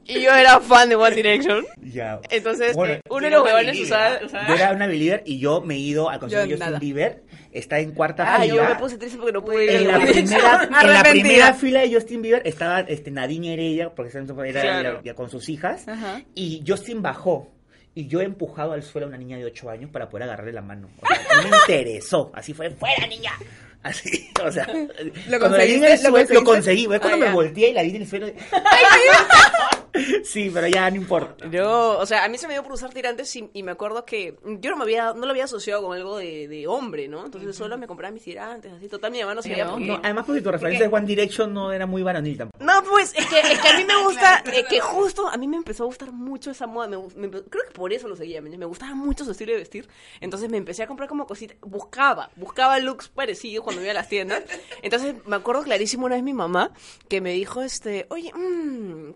Y 0.06 0.20
yo 0.22 0.34
era 0.34 0.60
fan 0.60 0.88
de 0.88 0.96
One 0.96 1.14
Direction. 1.16 1.64
Ya. 1.82 2.20
Entonces, 2.30 2.74
Bueno, 2.76 2.94
eh, 2.94 3.00
uno 3.08 3.24
de 3.24 3.30
los 3.30 3.44
huevones 3.44 3.80
usaba... 3.80 4.20
Yo 4.48 4.54
era 4.54 4.72
una 4.72 4.86
believer 4.86 5.22
y 5.24 5.38
yo 5.38 5.60
me 5.62 5.74
he 5.74 5.78
ido 5.78 6.10
al 6.10 6.18
concierto 6.20 6.46
de 6.48 6.56
Justin. 6.56 6.78
Bieber. 6.78 7.22
Está 7.52 7.78
en 7.78 7.92
cuarta 7.92 8.34
Ah, 8.36 8.40
fila. 8.42 8.54
yo 8.54 8.64
me 8.64 8.74
puse 8.74 8.98
triste 8.98 9.16
porque 9.16 9.32
no 9.32 9.44
pude 9.44 9.64
ir 9.64 9.70
en 9.70 9.90
a 9.90 9.98
la, 9.98 10.04
primera, 10.04 10.68
en 10.82 10.92
la 10.92 11.02
primera 11.04 11.54
fila 11.54 11.80
de 11.82 11.94
Justin 11.94 12.20
Bieber 12.22 12.42
estaba 12.44 12.80
este, 12.80 13.10
Nadine 13.12 13.52
Heredia, 13.54 13.94
porque 13.94 14.12
era 14.48 14.60
Claro. 14.60 15.00
con 15.14 15.30
sus 15.30 15.48
hijas, 15.48 15.86
Ajá. 15.88 16.20
y 16.34 16.62
Justin 16.66 17.00
bajó. 17.00 17.50
Y 17.94 18.08
yo 18.08 18.20
he 18.20 18.24
empujado 18.24 18.72
al 18.72 18.82
suelo 18.82 19.06
a 19.06 19.08
una 19.08 19.18
niña 19.18 19.36
de 19.38 19.44
8 19.44 19.70
años 19.70 19.88
para 19.92 20.08
poder 20.08 20.24
agarrarle 20.24 20.52
la 20.52 20.62
mano. 20.62 20.88
O 21.00 21.06
sea, 21.06 21.42
no 21.44 21.48
me 21.48 21.56
interesó. 21.68 22.32
Así 22.34 22.52
fue, 22.52 22.70
¡fuera, 22.70 23.06
niña! 23.06 23.30
Así, 23.84 24.28
o 24.44 24.50
sea? 24.50 24.66
¿Lo 24.66 24.82
suelo, 24.82 25.28
lo 25.28 25.38
conseguiste? 25.40 26.42
conseguí. 26.42 26.86
Fue 26.86 26.98
cuando 26.98 27.16
Ah, 27.16 27.20
me 27.20 27.26
ya. 27.26 27.32
volteé 27.34 27.68
y 27.68 27.72
la 27.74 27.82
vi 27.82 27.90
en 27.90 28.02
el 28.02 28.08
suelo. 28.08 28.26
sí, 30.24 30.50
pero 30.52 30.66
ya 30.66 30.90
no 30.90 30.96
importa. 30.96 31.46
No, 31.46 31.98
o 31.98 32.06
sea, 32.06 32.24
a 32.24 32.28
mí 32.28 32.38
se 32.38 32.46
me 32.46 32.54
dio 32.54 32.62
por 32.62 32.72
usar 32.72 32.92
tirantes 32.92 33.34
y, 33.36 33.48
y 33.52 33.62
me 33.62 33.72
acuerdo 33.72 34.04
que 34.04 34.36
yo 34.44 34.70
no 34.70 34.76
me 34.76 34.82
había, 34.82 35.12
no 35.14 35.24
lo 35.26 35.30
había 35.30 35.44
asociado 35.44 35.82
con 35.82 35.96
algo 35.96 36.18
de, 36.18 36.48
de 36.48 36.66
hombre, 36.66 37.08
¿no? 37.08 37.24
Entonces 37.24 37.54
solo 37.54 37.78
me 37.78 37.86
compraba 37.86 38.12
mis 38.12 38.24
tirantes, 38.24 38.72
así, 38.72 38.88
total, 38.88 39.12
mi 39.12 39.20
mamá 39.20 39.34
no 39.34 39.42
sabía 39.42 39.68
por 39.68 39.78
qué. 39.78 39.86
No, 39.86 40.00
además 40.02 40.24
porque 40.26 40.40
tu 40.42 40.50
referencia 40.50 40.88
de 40.88 40.94
One 40.94 41.06
Direction 41.06 41.52
no 41.52 41.72
era 41.72 41.86
muy 41.86 42.02
varonil 42.02 42.36
tampoco. 42.36 42.64
No, 42.64 42.72
pues, 42.90 43.14
es 43.14 43.26
que, 43.26 43.40
es 43.40 43.58
que 43.60 43.68
a 43.68 43.76
mí 43.76 43.84
me 43.84 44.02
gusta, 44.04 44.42
eh, 44.52 44.64
que 44.68 44.80
justo 44.80 45.28
a 45.28 45.36
mí 45.36 45.46
me 45.46 45.56
empezó 45.56 45.84
a 45.84 45.86
gustar 45.86 46.12
mucho 46.12 46.50
esa 46.50 46.66
moda, 46.66 46.88
me, 46.88 46.96
me 47.16 47.30
creo 47.30 47.64
que 47.66 47.72
por 47.72 47.92
eso 47.92 48.08
lo 48.08 48.16
seguía, 48.16 48.40
me, 48.40 48.56
me 48.56 48.66
gustaba 48.66 48.94
mucho 48.94 49.24
su 49.24 49.30
estilo 49.30 49.52
de 49.52 49.58
vestir, 49.58 49.88
entonces 50.20 50.50
me 50.50 50.56
empecé 50.56 50.82
a 50.82 50.86
comprar 50.86 51.08
como 51.08 51.26
cositas, 51.26 51.56
buscaba, 51.60 52.30
buscaba 52.36 52.78
looks 52.78 53.08
parecidos 53.08 53.64
cuando 53.64 53.82
iba 53.82 53.92
a 53.92 53.94
las 53.94 54.08
tiendas, 54.08 54.42
entonces 54.82 55.14
me 55.26 55.36
acuerdo 55.36 55.62
clarísimo 55.62 56.06
una 56.06 56.16
vez 56.16 56.24
mi 56.24 56.34
mamá 56.34 56.72
que 57.08 57.20
me 57.20 57.32
dijo, 57.32 57.62
este, 57.62 58.06
oye, 58.10 58.32
mmm, 58.34 59.12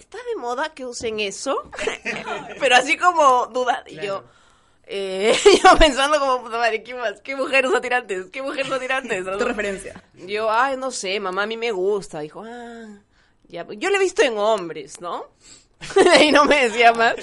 ¿está 0.00 0.18
de 0.18 0.36
moda 0.36 0.72
que 0.74 0.84
usen 0.84 1.20
eso? 1.20 1.70
Pero 2.60 2.76
así 2.76 2.96
como 2.96 3.46
dudar, 3.46 3.84
y 3.86 4.00
yo... 4.00 4.24
Eh, 4.92 5.32
yo 5.62 5.78
pensando 5.78 6.18
como, 6.18 6.42
puta 6.42 6.58
madre, 6.58 6.82
¿qué 6.82 6.94
más? 6.94 7.20
¿Qué 7.20 7.36
mujer 7.36 7.64
usa 7.64 7.80
tirantes? 7.80 8.26
¿Qué 8.26 8.42
mujer 8.42 8.66
usa 8.66 8.80
tirantes? 8.80 9.24
Tu 9.38 9.44
referencia. 9.44 10.02
Yo, 10.14 10.50
ay, 10.50 10.76
no 10.76 10.90
sé, 10.90 11.20
mamá, 11.20 11.44
a 11.44 11.46
mí 11.46 11.56
me 11.56 11.70
gusta. 11.70 12.18
Dijo, 12.20 12.42
ah, 12.44 12.98
ya. 13.46 13.64
Yo 13.76 13.88
lo 13.88 13.96
he 13.96 14.00
visto 14.00 14.22
en 14.22 14.36
hombres, 14.36 15.00
¿no? 15.00 15.28
y 16.20 16.32
no 16.32 16.44
me 16.44 16.64
decía 16.64 16.92
más. 16.92 17.14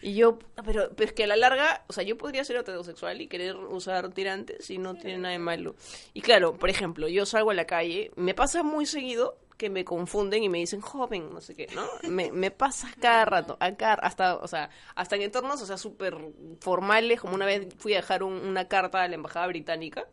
Y 0.00 0.14
yo, 0.14 0.38
pero, 0.64 0.90
pero 0.94 1.08
es 1.08 1.12
que 1.12 1.24
a 1.24 1.26
la 1.26 1.34
larga, 1.34 1.84
o 1.88 1.92
sea, 1.92 2.04
yo 2.04 2.16
podría 2.16 2.44
ser 2.44 2.56
heterosexual 2.56 3.20
y 3.20 3.26
querer 3.26 3.56
usar 3.56 4.10
tirantes 4.10 4.70
y 4.70 4.78
no 4.78 4.94
tiene 4.94 5.18
nada 5.18 5.32
de 5.32 5.40
malo. 5.40 5.74
Y 6.14 6.20
claro, 6.20 6.54
por 6.56 6.70
ejemplo, 6.70 7.08
yo 7.08 7.26
salgo 7.26 7.50
a 7.50 7.54
la 7.54 7.66
calle, 7.66 8.12
me 8.14 8.32
pasa 8.32 8.62
muy 8.62 8.86
seguido 8.86 9.36
que 9.58 9.68
me 9.68 9.84
confunden 9.84 10.42
y 10.42 10.48
me 10.48 10.58
dicen 10.58 10.80
joven, 10.80 11.28
no 11.34 11.40
sé 11.42 11.54
qué, 11.54 11.66
¿no? 11.74 11.84
Me, 12.08 12.32
me 12.32 12.50
pasa 12.50 12.88
cada 13.00 13.24
rato, 13.26 13.58
hasta, 13.60 14.36
o 14.36 14.48
sea, 14.48 14.70
hasta 14.94 15.16
en 15.16 15.22
entornos, 15.22 15.60
o 15.60 15.66
sea, 15.66 15.76
súper 15.76 16.16
formales, 16.60 17.20
como 17.20 17.34
una 17.34 17.44
vez 17.44 17.66
fui 17.76 17.92
a 17.92 17.96
dejar 17.96 18.22
un- 18.22 18.34
una 18.46 18.68
carta 18.68 19.02
a 19.02 19.08
la 19.08 19.16
embajada 19.16 19.46
británica 19.48 20.06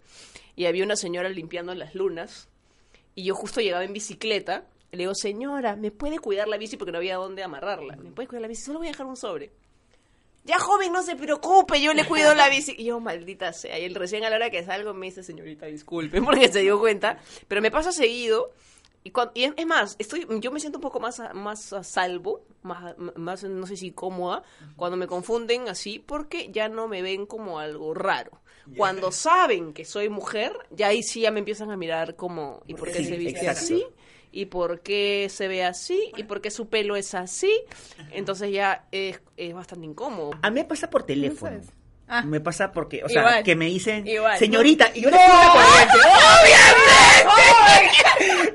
y 0.56 0.66
había 0.66 0.84
una 0.84 0.96
señora 0.98 1.30
limpiando 1.30 1.74
las 1.76 1.96
lunas 1.96 2.50
y 3.14 3.24
yo 3.24 3.36
justo 3.36 3.62
llegaba 3.62 3.84
en 3.86 3.94
bicicleta. 3.94 4.66
Le 4.92 5.00
digo, 5.00 5.14
señora, 5.16 5.76
¿me 5.76 5.92
puede 5.92 6.20
cuidar 6.20 6.48
la 6.48 6.58
bici? 6.58 6.78
Porque 6.78 6.92
no 6.92 6.98
había 7.00 7.16
dónde 7.18 7.44
amarrarla. 7.44 7.96
¿Me 7.98 8.12
puede 8.12 8.28
cuidar 8.28 8.42
la 8.44 8.48
bici? 8.48 8.64
Solo 8.64 8.80
voy 8.80 8.88
a 8.88 8.92
dejar 8.92 9.06
un 9.06 9.18
sobre. 9.18 9.52
Ya, 10.46 10.60
joven, 10.60 10.94
no 10.94 11.02
se 11.04 11.16
preocupe, 11.16 11.82
yo 11.82 11.94
le 11.94 12.06
cuido 12.06 12.34
la 12.36 12.50
bici. 12.50 12.76
Y 12.78 12.86
yo, 12.86 13.00
maldita 13.00 13.52
sea. 13.52 13.78
Y 13.80 13.84
él 13.86 13.96
recién 13.96 14.24
a 14.24 14.30
la 14.30 14.36
hora 14.38 14.50
que 14.52 14.64
salgo 14.64 14.94
me 14.94 15.08
dice, 15.08 15.22
señorita, 15.24 15.66
disculpe, 15.66 16.22
porque 16.24 16.48
se 16.52 16.60
dio 16.62 16.80
cuenta. 16.80 17.20
Pero 17.48 17.62
me 17.62 17.72
pasa 17.72 17.92
seguido. 17.92 18.52
Y, 19.06 19.12
cuan- 19.12 19.32
y 19.36 19.44
es, 19.46 19.54
es 19.56 19.66
más, 19.68 19.96
estoy, 20.00 20.28
yo 20.42 20.52
me 20.52 20.60
siento 20.60 20.80
un 20.80 20.82
poco 20.82 21.00
más 21.00 21.20
a, 21.22 21.34
más 21.34 21.72
a 21.74 21.84
salvo, 21.84 22.44
más, 22.64 22.96
más, 23.16 23.44
no 23.44 23.68
sé 23.68 23.78
si 23.78 23.92
cómoda, 23.92 24.44
cuando 24.76 24.98
me 24.98 25.08
confunden 25.08 25.70
así, 25.70 26.00
porque 26.00 26.52
ya 26.52 26.70
no 26.70 26.88
me 26.88 27.02
ven 27.04 27.28
como 27.28 27.60
algo 27.60 27.94
raro. 27.94 28.42
Cuando 28.76 29.12
saben 29.14 29.74
que 29.74 29.86
soy 29.86 30.10
mujer, 30.10 30.54
ya 30.72 30.88
ahí 30.88 31.04
sí 31.04 31.22
ya 31.22 31.32
me 31.32 31.40
empiezan 31.40 31.72
a 31.72 31.78
mirar 31.78 32.16
como, 32.16 32.64
¿y 32.68 32.74
por 32.74 32.92
qué 32.92 33.04
Sí, 33.04 33.10
se 33.10 33.18
viste 33.18 33.48
exacto. 33.48 33.62
así? 33.64 33.86
¿Y 34.32 34.48
por 34.48 34.82
qué 34.82 35.28
se 35.30 35.48
ve 35.48 35.64
así? 35.64 36.12
¿Y 36.18 36.24
por 36.24 36.42
qué 36.42 36.52
su 36.52 36.68
pelo 36.68 36.96
es 36.98 37.14
así? 37.14 37.52
Entonces 38.10 38.52
ya 38.52 38.88
es, 38.92 39.22
es 39.38 39.54
bastante 39.54 39.86
incómodo. 39.86 40.32
A 40.42 40.50
mí 40.50 40.56
me 40.62 40.66
pasa 40.66 40.90
por 40.90 41.04
teléfono. 41.04 41.52
sabes. 41.52 41.68
Ah. 42.08 42.22
Me 42.22 42.40
pasa 42.40 42.72
porque, 42.72 43.04
o 43.04 43.10
sea, 43.10 43.22
Igual. 43.22 43.44
que 43.44 43.56
me 43.56 43.66
dicen, 43.66 44.06
Igual. 44.06 44.38
señorita, 44.38 44.92
y 44.94 45.02
yo 45.02 45.10
le 45.10 45.16
la 45.18 45.52
corriente. 45.54 45.98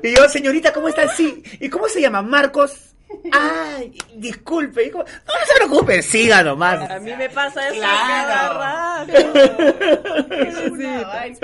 Y 0.03 0.15
yo, 0.15 0.29
señorita, 0.29 0.71
¿cómo 0.73 0.87
está? 0.87 1.13
Sí. 1.15 1.43
¿Y 1.59 1.69
cómo 1.69 1.87
se 1.87 2.01
llama? 2.01 2.21
Marcos. 2.21 2.90
Ay, 3.31 3.97
disculpe. 4.15 4.91
Como, 4.91 5.03
no, 5.03 5.09
no 5.09 5.45
se 5.45 5.53
preocupe, 5.55 6.01
siga 6.01 6.43
nomás. 6.43 6.89
A 6.89 6.99
mí 6.99 7.13
me 7.15 7.29
pasa 7.29 7.67
eso 7.69 7.77
Claro. 7.77 8.59
cada 8.59 9.03
rato. 9.03 9.11
Es 10.41 10.71
una 10.71 11.03
vaina. 11.03 11.37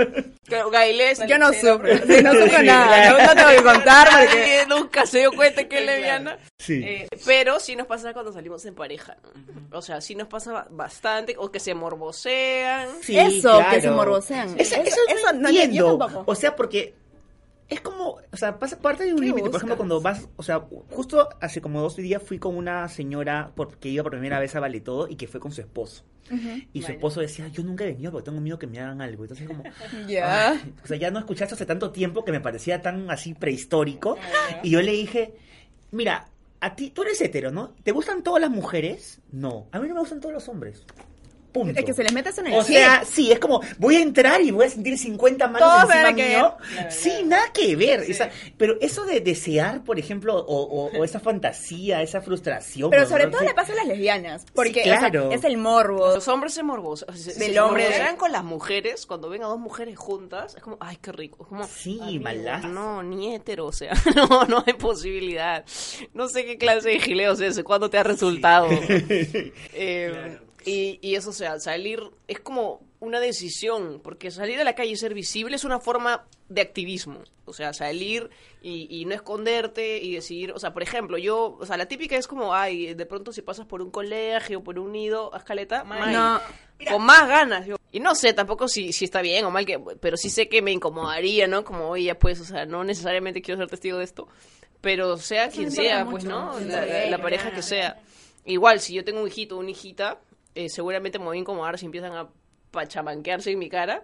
Claro, 0.45 0.69
Gailés, 0.69 1.19
Yo 1.27 1.38
no 1.38 1.51
sufro. 1.53 1.97
Sí, 2.08 2.21
no 2.23 2.32
sufro 2.34 2.60
Sí, 2.60 2.65
nada. 2.65 3.12
No, 3.12 3.25
no 3.25 3.36
te 3.36 3.43
voy 3.43 3.56
a 3.56 3.63
contar 3.63 4.08
porque... 4.10 4.38
Nadie 4.38 4.65
nunca 4.67 5.06
se 5.06 5.19
dio 5.19 5.32
cuenta 5.34 5.67
que 5.67 5.80
es 5.80 5.86
lesbiana. 5.86 6.38
Sí. 6.58 6.82
Eh, 6.84 7.08
pero 7.25 7.60
sí 7.60 7.75
nos 7.75 7.88
pasa 7.88 8.13
cuando 8.13 8.32
salimos 8.32 8.65
en 8.65 8.73
pareja. 8.75 9.17
O 9.71 9.82
sea, 9.82 9.99
sí 10.01 10.15
nos 10.15 10.27
pasa 10.27 10.65
bastante. 10.69 11.36
O 11.38 11.51
que 11.51 11.60
se 11.60 11.73
morbosean. 11.73 12.88
Sí, 13.01 13.17
Eso, 13.19 13.62
que 13.69 13.82
se 13.82 13.91
morbosean. 13.91 14.56
Eso, 14.58 14.75
Eso- 14.75 14.84
eso 14.84 14.97
eso 15.10 15.34
no 15.34 15.49
entiendo. 15.49 16.23
o 16.25 16.36
sea, 16.36 16.56
porque 16.56 16.95
es 17.69 17.82
como, 17.82 18.19
o 18.32 18.38
sea, 18.38 18.60
pasa 18.60 18.80
parte 18.80 19.03
de 19.03 19.13
un 19.13 19.19
¿Qué 19.19 19.25
límite. 19.25 19.49
Por 19.49 19.58
ejemplo, 19.58 19.77
cuando 19.77 19.99
vas, 19.99 20.30
o 20.38 20.43
sea, 20.43 20.65
justo 20.89 21.27
hace 21.41 21.62
como 21.62 21.82
dos 21.82 21.97
días 21.97 22.21
fui 22.23 22.39
con 22.39 22.56
una 22.56 22.88
señora 22.88 23.51
porque 23.56 23.89
iba 23.89 24.03
por 24.03 24.13
primera 24.13 24.39
vez 24.39 24.56
a 24.56 24.60
Vale 24.60 24.80
Todo 24.80 25.08
y 25.10 25.15
que 25.15 25.27
fue 25.27 25.39
con 25.39 25.51
su 25.51 25.62
esposo. 25.62 26.03
Y 26.73 26.82
su 26.82 26.91
esposo 26.91 27.21
decía, 27.21 27.47
yo 27.47 27.63
nunca 27.63 27.86
he 27.86 27.88
venido 27.88 28.12
porque 28.12 28.25
tengo 28.25 28.41
miedo 28.41 28.60
que 28.60 28.67
me 28.67 28.80
hagan 28.80 29.01
algo. 29.01 29.23
Entonces 29.23 29.47
como, 29.47 29.63
Ya. 30.08 30.51
Ay, 30.51 30.73
o 30.84 30.88
sea, 30.88 30.97
ya 30.97 31.10
no 31.10 31.19
escuché 31.19 31.45
esto 31.45 31.56
hace 31.56 31.65
tanto 31.65 31.91
tiempo 31.91 32.25
que 32.25 32.32
me 32.32 32.41
parecía 32.41 32.82
tan 32.82 33.10
así 33.10 33.34
prehistórico. 33.34 34.17
Y 34.62 34.71
yo 34.71 34.82
le 34.82 34.91
dije, 34.91 35.36
mira, 35.91 36.27
a 36.60 36.75
ti, 36.75 36.89
tú 36.89 37.03
eres 37.03 37.21
hetero, 37.21 37.51
¿no? 37.51 37.69
¿Te 37.84 37.91
gustan 37.91 38.23
todas 38.23 38.41
las 38.41 38.49
mujeres? 38.49 39.21
No, 39.32 39.67
a 39.71 39.80
mí 39.80 39.88
no 39.88 39.93
me 39.93 39.99
gustan 40.01 40.19
todos 40.19 40.34
los 40.34 40.47
hombres. 40.49 40.84
Punto. 41.51 41.79
Es 41.79 41.86
que 41.86 41.93
se 41.93 42.03
les 42.03 42.12
mete 42.13 42.29
eso 42.29 42.41
en 42.41 42.47
el 42.47 42.53
O 42.53 42.63
sea, 42.63 43.03
sí, 43.05 43.31
es 43.31 43.39
como, 43.39 43.62
voy 43.79 43.95
a 43.95 44.01
entrar 44.01 44.41
y 44.41 44.51
voy 44.51 44.65
a 44.65 44.69
sentir 44.69 44.97
50 44.97 45.47
manos 45.47 45.60
Todo 45.67 45.77
encima 45.81 45.95
nada 45.95 46.13
que 46.15 46.27
mío. 46.29 46.55
ver. 46.75 46.91
Sí, 46.91 47.12
nada 47.25 47.51
que 47.53 47.75
ver. 47.75 48.01
Esa- 48.01 48.29
pero 48.57 48.75
eso 48.81 49.05
de 49.05 49.21
desear, 49.21 49.83
por 49.83 49.97
ejemplo, 49.97 50.36
o, 50.38 50.62
o- 50.62 50.97
o 50.99 51.03
esa 51.03 51.19
fantasía, 51.19 52.01
esa 52.01 52.21
frustración. 52.21 52.89
Pero 52.89 53.03
¿no? 53.03 53.10
sobre 53.10 53.27
todo 53.27 53.41
le 53.41 53.53
pasa 53.53 53.73
a 53.73 53.75
las 53.77 53.88
lesbianas. 53.88 54.45
Porque 54.53 54.83
Sí, 54.83 54.89
o 54.89 54.99
sea, 54.99 55.10
claro. 55.10 55.31
es 55.31 55.43
el 55.45 55.57
morbo. 55.57 56.13
Los 56.13 56.27
hombres 56.27 56.53
se 56.53 56.63
morbosos. 56.63 57.07
Se, 57.17 57.33
Del 57.39 57.53
se 57.53 57.60
hombre. 57.60 57.83
morbosean 57.86 58.17
con 58.17 58.31
las 58.31 58.43
mujeres. 58.43 59.05
Cuando 59.05 59.29
ven 59.29 59.41
a 59.43 59.47
dos 59.47 59.60
mujeres 59.60 59.97
juntas, 59.97 60.55
es 60.55 60.62
como, 60.62 60.77
ay, 60.79 60.97
qué 61.01 61.12
rico. 61.12 61.43
Es 61.43 61.47
como, 61.49 61.63
Sí, 61.67 62.19
malazo. 62.21 62.67
No, 62.67 63.01
ni 63.03 63.33
hetero, 63.33 63.65
o 63.67 63.71
sea, 63.71 63.93
no, 64.15 64.45
no 64.45 64.63
hay 64.67 64.73
posibilidad. 64.73 65.65
No 66.13 66.27
sé 66.27 66.45
qué 66.45 66.57
clase 66.57 66.89
de 66.89 66.99
gileo 66.99 67.31
es 67.33 67.39
ese, 67.39 67.63
cuándo 67.63 67.89
te 67.89 67.97
ha 67.97 68.03
resultado. 68.03 68.67
Eh, 69.73 70.38
y, 70.67 70.99
y 71.01 71.15
eso, 71.15 71.30
o 71.32 71.34
sea, 71.34 71.60
salir 71.60 72.01
es 72.27 72.39
como 72.39 72.82
una 72.99 73.19
decisión, 73.19 74.01
porque 74.03 74.32
salir 74.32 74.60
a 74.60 74.63
la 74.63 74.75
calle 74.75 74.91
y 74.91 74.95
ser 74.97 75.13
visible 75.13 75.56
es 75.56 75.63
una 75.63 75.80
forma 75.80 76.25
de 76.49 76.62
activismo. 76.62 77.19
O 77.45 77.53
sea, 77.53 77.71
salir 77.73 78.30
y, 78.62 78.88
y 78.89 79.06
no 79.06 79.13
esconderte 79.15 79.97
y 79.99 80.15
decidir, 80.15 80.51
o 80.51 80.60
sea, 80.60 80.73
por 80.73 80.84
ejemplo, 80.84 81.17
yo, 81.17 81.58
o 81.60 81.65
sea, 81.65 81.77
la 81.77 81.86
típica 81.88 82.17
es 82.17 82.27
como, 82.27 82.53
ay, 82.53 82.93
de 82.93 83.06
pronto 83.06 83.32
si 83.32 83.41
pasas 83.41 83.65
por 83.65 83.82
un 83.82 83.91
colegio, 83.91 84.63
por 84.63 84.77
un 84.80 84.91
nido, 84.91 85.34
a 85.34 85.38
escaleta, 85.38 85.84
No. 85.84 86.41
con 86.91 87.03
más 87.06 87.27
ganas. 87.27 87.65
yo. 87.65 87.77
Y 87.91 87.99
no 88.01 88.15
sé 88.15 88.34
tampoco 88.34 88.67
si, 88.67 88.91
si 88.91 89.06
está 89.06 89.21
bien 89.21 89.45
o 89.45 89.51
mal, 89.51 89.65
que, 89.65 89.80
pero 90.01 90.17
sí 90.17 90.30
sé 90.30 90.49
que 90.49 90.62
me 90.62 90.71
incomodaría, 90.73 91.47
¿no? 91.47 91.63
Como, 91.63 91.88
oye, 91.89 92.13
pues, 92.15 92.41
o 92.41 92.45
sea, 92.45 92.65
no 92.65 92.84
necesariamente 92.84 93.41
quiero 93.41 93.60
ser 93.60 93.69
testigo 93.69 93.97
de 93.99 94.03
esto, 94.03 94.27
pero 94.82 95.17
sea 95.17 95.49
quien 95.49 95.71
sea, 95.71 95.99
mucho, 96.03 96.12
pues, 96.12 96.23
¿no? 96.25 96.58
sí, 96.60 96.65
La, 96.65 96.86
la- 96.86 97.06
la 97.12 97.21
pareja 97.21 97.51
que 97.51 97.62
sea. 97.62 97.99
Igual, 98.45 98.80
si 98.82 98.93
yo 98.93 99.06
tengo 99.06 99.21
un 99.21 99.27
hijito 99.27 99.56
o 99.56 99.60
una 99.60 99.71
hijita, 99.71 100.19
eh, 100.58 100.70
seguramente 100.70 101.20
me 101.20 101.26
voy 101.26 101.38
a 101.38 101.39
incomodar 101.41 101.78
si 101.78 101.86
empiezan 101.86 102.13
a 102.13 102.30
pachamanquearse 102.72 103.52
en 103.52 103.60
mi 103.60 103.70
cara, 103.70 104.04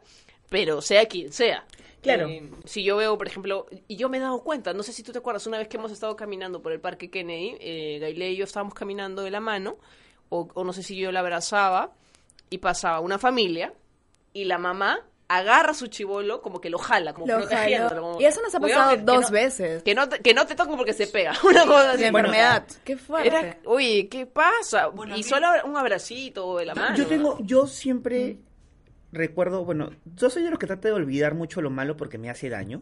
pero 0.50 0.82
sea 0.82 1.06
quien 1.08 1.32
sea. 1.32 1.66
Claro. 2.02 2.28
Eh, 2.28 2.50
si 2.66 2.84
yo 2.84 2.98
veo, 2.98 3.18
por 3.18 3.28
ejemplo, 3.28 3.66
y 3.88 3.96
yo 3.96 4.10
me 4.10 4.18
he 4.18 4.22
dado 4.22 4.44
cuenta, 4.44 4.74
no 4.74 4.84
sé 4.84 4.92
si 4.94 5.04
tú 5.04 5.12
te 5.12 5.20
acuerdas, 5.20 5.48
una 5.48 5.58
vez 5.58 5.68
que 5.68 5.78
hemos 5.78 5.92
estado 5.92 6.16
caminando 6.16 6.62
por 6.62 6.72
el 6.72 6.80
Parque 6.80 7.10
Kennedy, 7.10 7.58
eh, 7.60 8.00
Gailé 8.00 8.32
y 8.32 8.38
yo 8.38 8.44
estábamos 8.44 8.74
caminando 8.74 9.24
de 9.24 9.32
la 9.32 9.40
mano, 9.40 9.78
o, 10.30 10.48
o 10.54 10.64
no 10.64 10.74
sé 10.74 10.84
si 10.84 10.96
yo 10.96 11.12
la 11.12 11.22
abrazaba, 11.22 11.94
y 12.50 12.58
pasaba 12.60 13.00
una 13.00 13.18
familia, 13.18 13.74
y 14.34 14.46
la 14.46 14.58
mamá 14.58 15.06
agarra 15.38 15.72
a 15.72 15.74
su 15.74 15.88
chivolo, 15.88 16.42
como 16.42 16.60
que 16.62 16.70
lo 16.70 16.78
jala, 16.78 17.14
como 17.14 17.28
Lo 17.28 17.40
protegiéndolo, 17.40 18.02
como, 18.02 18.22
Y 18.22 18.26
eso 18.26 18.42
nos 18.42 18.54
ha 18.56 18.60
"Cuidado 18.60 18.82
pasado 18.82 18.92
que- 18.98 19.00
que 19.00 19.06
dos 19.06 19.22
no- 19.22 19.30
veces. 19.32 19.84
Que 19.84 19.96
no, 19.96 20.10
te, 20.10 20.20
que 20.20 20.34
no 20.34 20.46
te 20.46 20.56
toquen 20.56 20.78
porque 20.78 20.94
se 20.94 21.08
pega. 21.08 21.34
Una 21.44 21.66
cosa 21.66 21.92
así. 21.92 22.02
Bueno, 22.12 22.30
enfermedad. 22.30 22.66
Qué 22.84 22.98
fuerte. 22.98 23.28
Era, 23.28 23.58
oye, 23.66 24.08
¿qué 24.10 24.26
pasa? 24.26 24.88
Bueno, 24.88 25.14
y 25.16 25.18
mí- 25.20 25.24
solo 25.24 25.48
un 25.66 25.78
abracito 25.78 26.58
de 26.58 26.66
la 26.66 26.76
mano. 26.76 26.96
Yo 26.96 27.06
tengo, 27.08 27.38
yo 27.42 27.68
siempre 27.68 28.38
recuerdo, 29.12 29.64
bueno, 29.64 29.92
yo 30.16 30.30
soy 30.30 30.44
de 30.44 30.50
los 30.50 30.58
que 30.60 30.66
trata 30.68 30.88
de 30.88 30.94
olvidar 30.94 31.36
mucho 31.36 31.62
lo 31.62 31.70
malo 31.70 31.96
porque 31.96 32.18
me 32.18 32.30
hace 32.32 32.50
daño, 32.50 32.82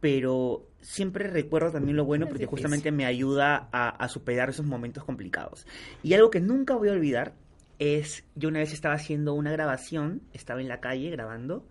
pero 0.00 0.66
siempre 0.80 1.28
recuerdo 1.28 1.72
también 1.72 1.96
lo 1.96 2.04
bueno 2.04 2.26
porque 2.28 2.46
justamente 2.46 2.90
me 2.92 3.04
ayuda 3.06 3.68
a, 3.72 3.88
a 3.90 4.08
superar 4.08 4.48
esos 4.50 4.64
momentos 4.64 5.04
complicados. 5.04 5.66
Y 6.02 6.14
algo 6.14 6.30
que 6.30 6.40
nunca 6.40 6.74
voy 6.76 6.88
a 6.88 6.92
olvidar 6.92 7.34
es, 7.78 8.24
yo 8.34 8.48
una 8.48 8.60
vez 8.60 8.72
estaba 8.72 8.94
haciendo 8.94 9.34
una 9.34 9.52
grabación, 9.52 10.22
estaba 10.32 10.60
en 10.60 10.68
la 10.68 10.80
calle 10.80 11.10
grabando 11.10 11.66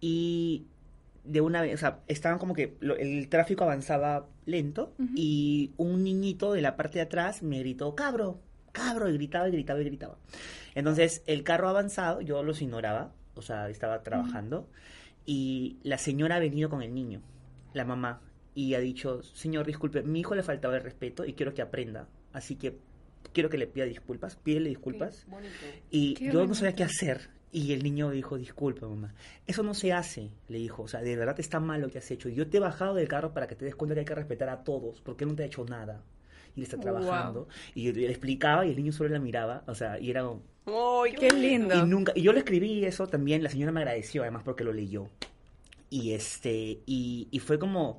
y 0.00 0.66
de 1.24 1.40
una 1.40 1.60
vez, 1.62 1.74
o 1.74 1.78
sea, 1.78 2.00
estaban 2.06 2.38
como 2.38 2.54
que 2.54 2.76
lo- 2.80 2.96
el 2.96 3.28
tráfico 3.28 3.64
avanzaba 3.64 4.28
lento 4.46 4.94
y 5.16 5.72
un 5.76 6.02
niñito 6.04 6.52
de 6.52 6.62
la 6.62 6.76
parte 6.76 6.98
de 6.98 7.02
atrás 7.02 7.42
me 7.42 7.58
gritó, 7.60 7.94
cabro, 7.94 8.40
cabro, 8.72 9.08
y 9.10 9.14
gritaba 9.14 9.48
y 9.48 9.52
gritaba 9.52 9.80
y 9.80 9.84
gritaba. 9.84 10.18
Entonces, 10.74 11.22
el 11.26 11.42
carro 11.42 11.68
avanzado, 11.68 12.20
yo 12.20 12.42
los 12.42 12.62
ignoraba, 12.62 13.12
o 13.34 13.42
sea, 13.42 13.68
estaba 13.68 14.02
trabajando 14.02 14.68
y 15.26 15.78
la 15.82 15.98
señora 15.98 16.36
ha 16.36 16.40
venido 16.40 16.70
con 16.70 16.82
el 16.82 16.94
niño, 16.94 17.20
la 17.74 17.84
mamá, 17.84 18.22
y 18.54 18.74
ha 18.74 18.80
dicho, 18.80 19.22
señor, 19.22 19.66
disculpe, 19.66 20.02
mi 20.02 20.20
hijo 20.20 20.34
le 20.34 20.42
faltaba 20.42 20.76
el 20.76 20.82
respeto 20.82 21.24
y 21.24 21.34
quiero 21.34 21.52
que 21.54 21.62
aprenda, 21.62 22.08
así 22.32 22.56
que 22.56 22.78
quiero 23.38 23.50
que 23.50 23.56
le 23.58 23.68
pida 23.68 23.84
disculpas, 23.84 24.34
pídele 24.34 24.70
disculpas. 24.70 25.24
Y 25.92 26.14
Qué 26.14 26.24
yo 26.24 26.32
no 26.32 26.38
bonito. 26.40 26.54
sabía 26.56 26.74
qué 26.74 26.82
hacer. 26.82 27.30
Y 27.52 27.72
el 27.72 27.84
niño 27.84 28.10
dijo, 28.10 28.36
disculpa, 28.36 28.88
mamá. 28.88 29.14
Eso 29.46 29.62
no 29.62 29.74
se 29.74 29.92
hace, 29.92 30.30
le 30.48 30.58
dijo. 30.58 30.82
O 30.82 30.88
sea, 30.88 31.02
de 31.02 31.14
verdad 31.14 31.38
está 31.38 31.60
mal 31.60 31.80
lo 31.80 31.88
que 31.88 31.98
has 31.98 32.10
hecho. 32.10 32.28
Yo 32.28 32.48
te 32.48 32.56
he 32.56 32.60
bajado 32.60 32.96
del 32.96 33.06
carro 33.06 33.32
para 33.32 33.46
que 33.46 33.54
te 33.54 33.64
des 33.64 33.76
cuenta 33.76 33.94
que 33.94 34.00
hay 34.00 34.06
que 34.06 34.14
respetar 34.16 34.48
a 34.48 34.64
todos, 34.64 35.00
porque 35.02 35.22
él 35.22 35.30
no 35.30 35.36
te 35.36 35.44
ha 35.44 35.46
hecho 35.46 35.64
nada. 35.64 36.02
Y 36.56 36.60
él 36.60 36.64
está 36.64 36.80
trabajando. 36.80 37.46
Y 37.76 37.84
yo 37.84 37.92
le 37.92 38.10
explicaba 38.10 38.66
y 38.66 38.70
el 38.70 38.76
niño 38.76 38.90
solo 38.90 39.10
la 39.10 39.20
miraba. 39.20 39.62
O 39.68 39.74
sea, 39.76 40.00
y 40.00 40.10
era. 40.10 40.28
Ay, 40.66 41.12
Qué 41.16 41.30
lindo. 41.30 41.76
Y 41.76 41.86
nunca, 41.88 42.12
y 42.16 42.22
yo 42.22 42.32
le 42.32 42.40
escribí 42.40 42.84
eso 42.84 43.06
también, 43.06 43.44
la 43.44 43.50
señora 43.50 43.70
me 43.70 43.80
agradeció 43.82 44.22
además 44.22 44.42
porque 44.42 44.64
lo 44.64 44.72
leyó. 44.72 45.08
Y 45.90 46.12
este, 46.12 46.80
y, 46.84 47.28
y 47.30 47.38
fue 47.38 47.58
como, 47.58 47.96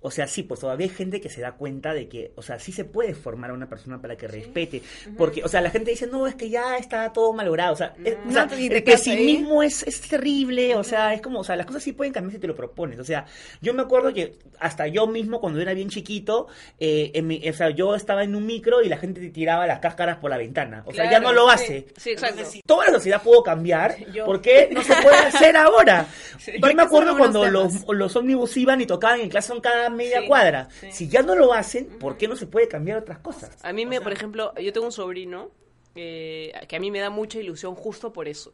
o 0.00 0.10
sea, 0.10 0.26
sí, 0.26 0.42
pues 0.42 0.60
todavía 0.60 0.86
hay 0.86 0.92
gente 0.94 1.20
que 1.20 1.28
se 1.28 1.42
da 1.42 1.52
cuenta 1.52 1.92
de 1.92 2.08
que, 2.08 2.32
o 2.34 2.40
sea, 2.40 2.58
sí 2.58 2.72
se 2.72 2.86
puede 2.86 3.14
formar 3.14 3.50
a 3.50 3.52
una 3.54 3.68
persona 3.68 4.00
para 4.00 4.16
que 4.16 4.26
respete. 4.26 4.80
Porque, 5.18 5.44
o 5.44 5.48
sea, 5.48 5.60
la 5.60 5.68
gente 5.70 5.90
dice, 5.90 6.06
no, 6.06 6.26
es 6.26 6.34
que 6.34 6.48
ya 6.48 6.78
está 6.78 7.12
todo 7.12 7.34
malogrado. 7.34 7.74
O 7.74 7.76
sea, 7.76 7.94
es- 8.02 8.14
o 8.14 8.26
No 8.26 8.32
sea, 8.32 8.48
el 8.58 8.82
pesimismo 8.82 9.62
es, 9.62 9.82
es 9.82 10.00
terrible. 10.00 10.74
O 10.76 10.82
sea, 10.84 11.12
es 11.12 11.20
como, 11.20 11.40
o 11.40 11.44
sea, 11.44 11.56
las 11.56 11.66
cosas 11.66 11.82
sí 11.82 11.92
pueden 11.92 12.12
cambiar 12.14 12.32
si 12.32 12.38
te 12.38 12.46
lo 12.46 12.54
propones. 12.54 12.98
O 12.98 13.04
sea, 13.04 13.26
yo 13.60 13.74
me 13.74 13.82
acuerdo 13.82 14.14
que 14.14 14.38
hasta 14.58 14.86
yo 14.86 15.06
mismo, 15.06 15.38
cuando 15.38 15.60
era 15.60 15.74
bien 15.74 15.90
chiquito, 15.90 16.46
eh, 16.80 17.10
en 17.14 17.26
mi- 17.26 17.46
o 17.46 17.52
sea, 17.52 17.68
yo 17.68 17.94
estaba 17.94 18.24
en 18.24 18.34
un 18.34 18.46
micro 18.46 18.82
y 18.82 18.88
la 18.88 18.96
gente 18.96 19.20
te 19.20 19.28
tiraba 19.28 19.66
las 19.66 19.80
cáscaras 19.80 20.16
por 20.16 20.30
la 20.30 20.38
ventana. 20.38 20.82
O 20.86 20.92
sea, 20.94 21.10
ya 21.10 21.20
no 21.20 21.34
lo 21.34 21.48
sí. 21.50 21.54
hace. 21.54 21.86
Sí, 21.98 22.10
exacto. 22.12 22.36
Entonces, 22.36 22.52
si 22.54 22.62
toda 22.62 22.86
la 22.86 22.92
sociedad 22.92 23.22
pudo 23.22 23.42
cambiar, 23.42 23.94
Yo. 24.10 24.24
¿por 24.24 24.40
qué 24.40 24.70
no 24.72 24.82
se 24.82 24.94
puede 25.02 25.16
hacer 25.18 25.54
ahora? 25.56 26.06
Yo 26.62 26.74
me 26.74 26.82
acuerdo 26.82 27.16
cuando 27.32 27.50
los, 27.50 27.86
los 27.88 28.16
ómnibus 28.16 28.56
iban 28.56 28.80
y 28.80 28.86
tocaban 28.86 29.20
en 29.20 29.28
clase 29.28 29.52
cada 29.60 29.90
media 29.90 30.20
Sí, 30.22 30.26
cuadra. 30.26 30.68
sí. 30.80 30.88
Si 30.92 31.08
ya 31.08 31.22
no 31.22 31.34
lo 31.34 31.52
hacen, 31.52 31.86
¿por 31.98 32.16
qué 32.16 32.28
no 32.28 32.36
se 32.36 32.46
puede 32.46 32.68
cambiar 32.68 32.98
otras 32.98 33.18
cosas? 33.18 33.50
A 33.62 33.72
mí, 33.72 33.86
me, 33.86 34.00
por 34.00 34.12
ejemplo, 34.12 34.54
yo 34.56 34.72
tengo 34.72 34.86
un 34.86 34.92
sobrino 34.92 35.50
eh, 35.94 36.52
que 36.68 36.76
a 36.76 36.80
mí 36.80 36.90
me 36.90 37.00
da 37.00 37.10
mucha 37.10 37.38
ilusión 37.38 37.74
justo 37.74 38.12
por 38.12 38.28
eso. 38.28 38.52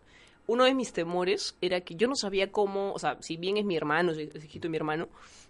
Uno 0.52 0.64
de 0.64 0.74
mis 0.74 0.92
temores 0.92 1.56
era 1.62 1.80
que 1.80 1.94
yo 1.94 2.08
no 2.08 2.14
sabía 2.14 2.52
cómo, 2.52 2.92
o 2.92 2.98
sea, 2.98 3.16
si 3.20 3.36
bien 3.38 3.56
es 3.56 3.64
mi 3.64 3.74
hermano, 3.76 4.12
es 4.12 4.18
es 4.18 4.44
hijito 4.44 4.64
de 4.66 4.68
mi 4.68 4.76
hermano, 4.76 5.08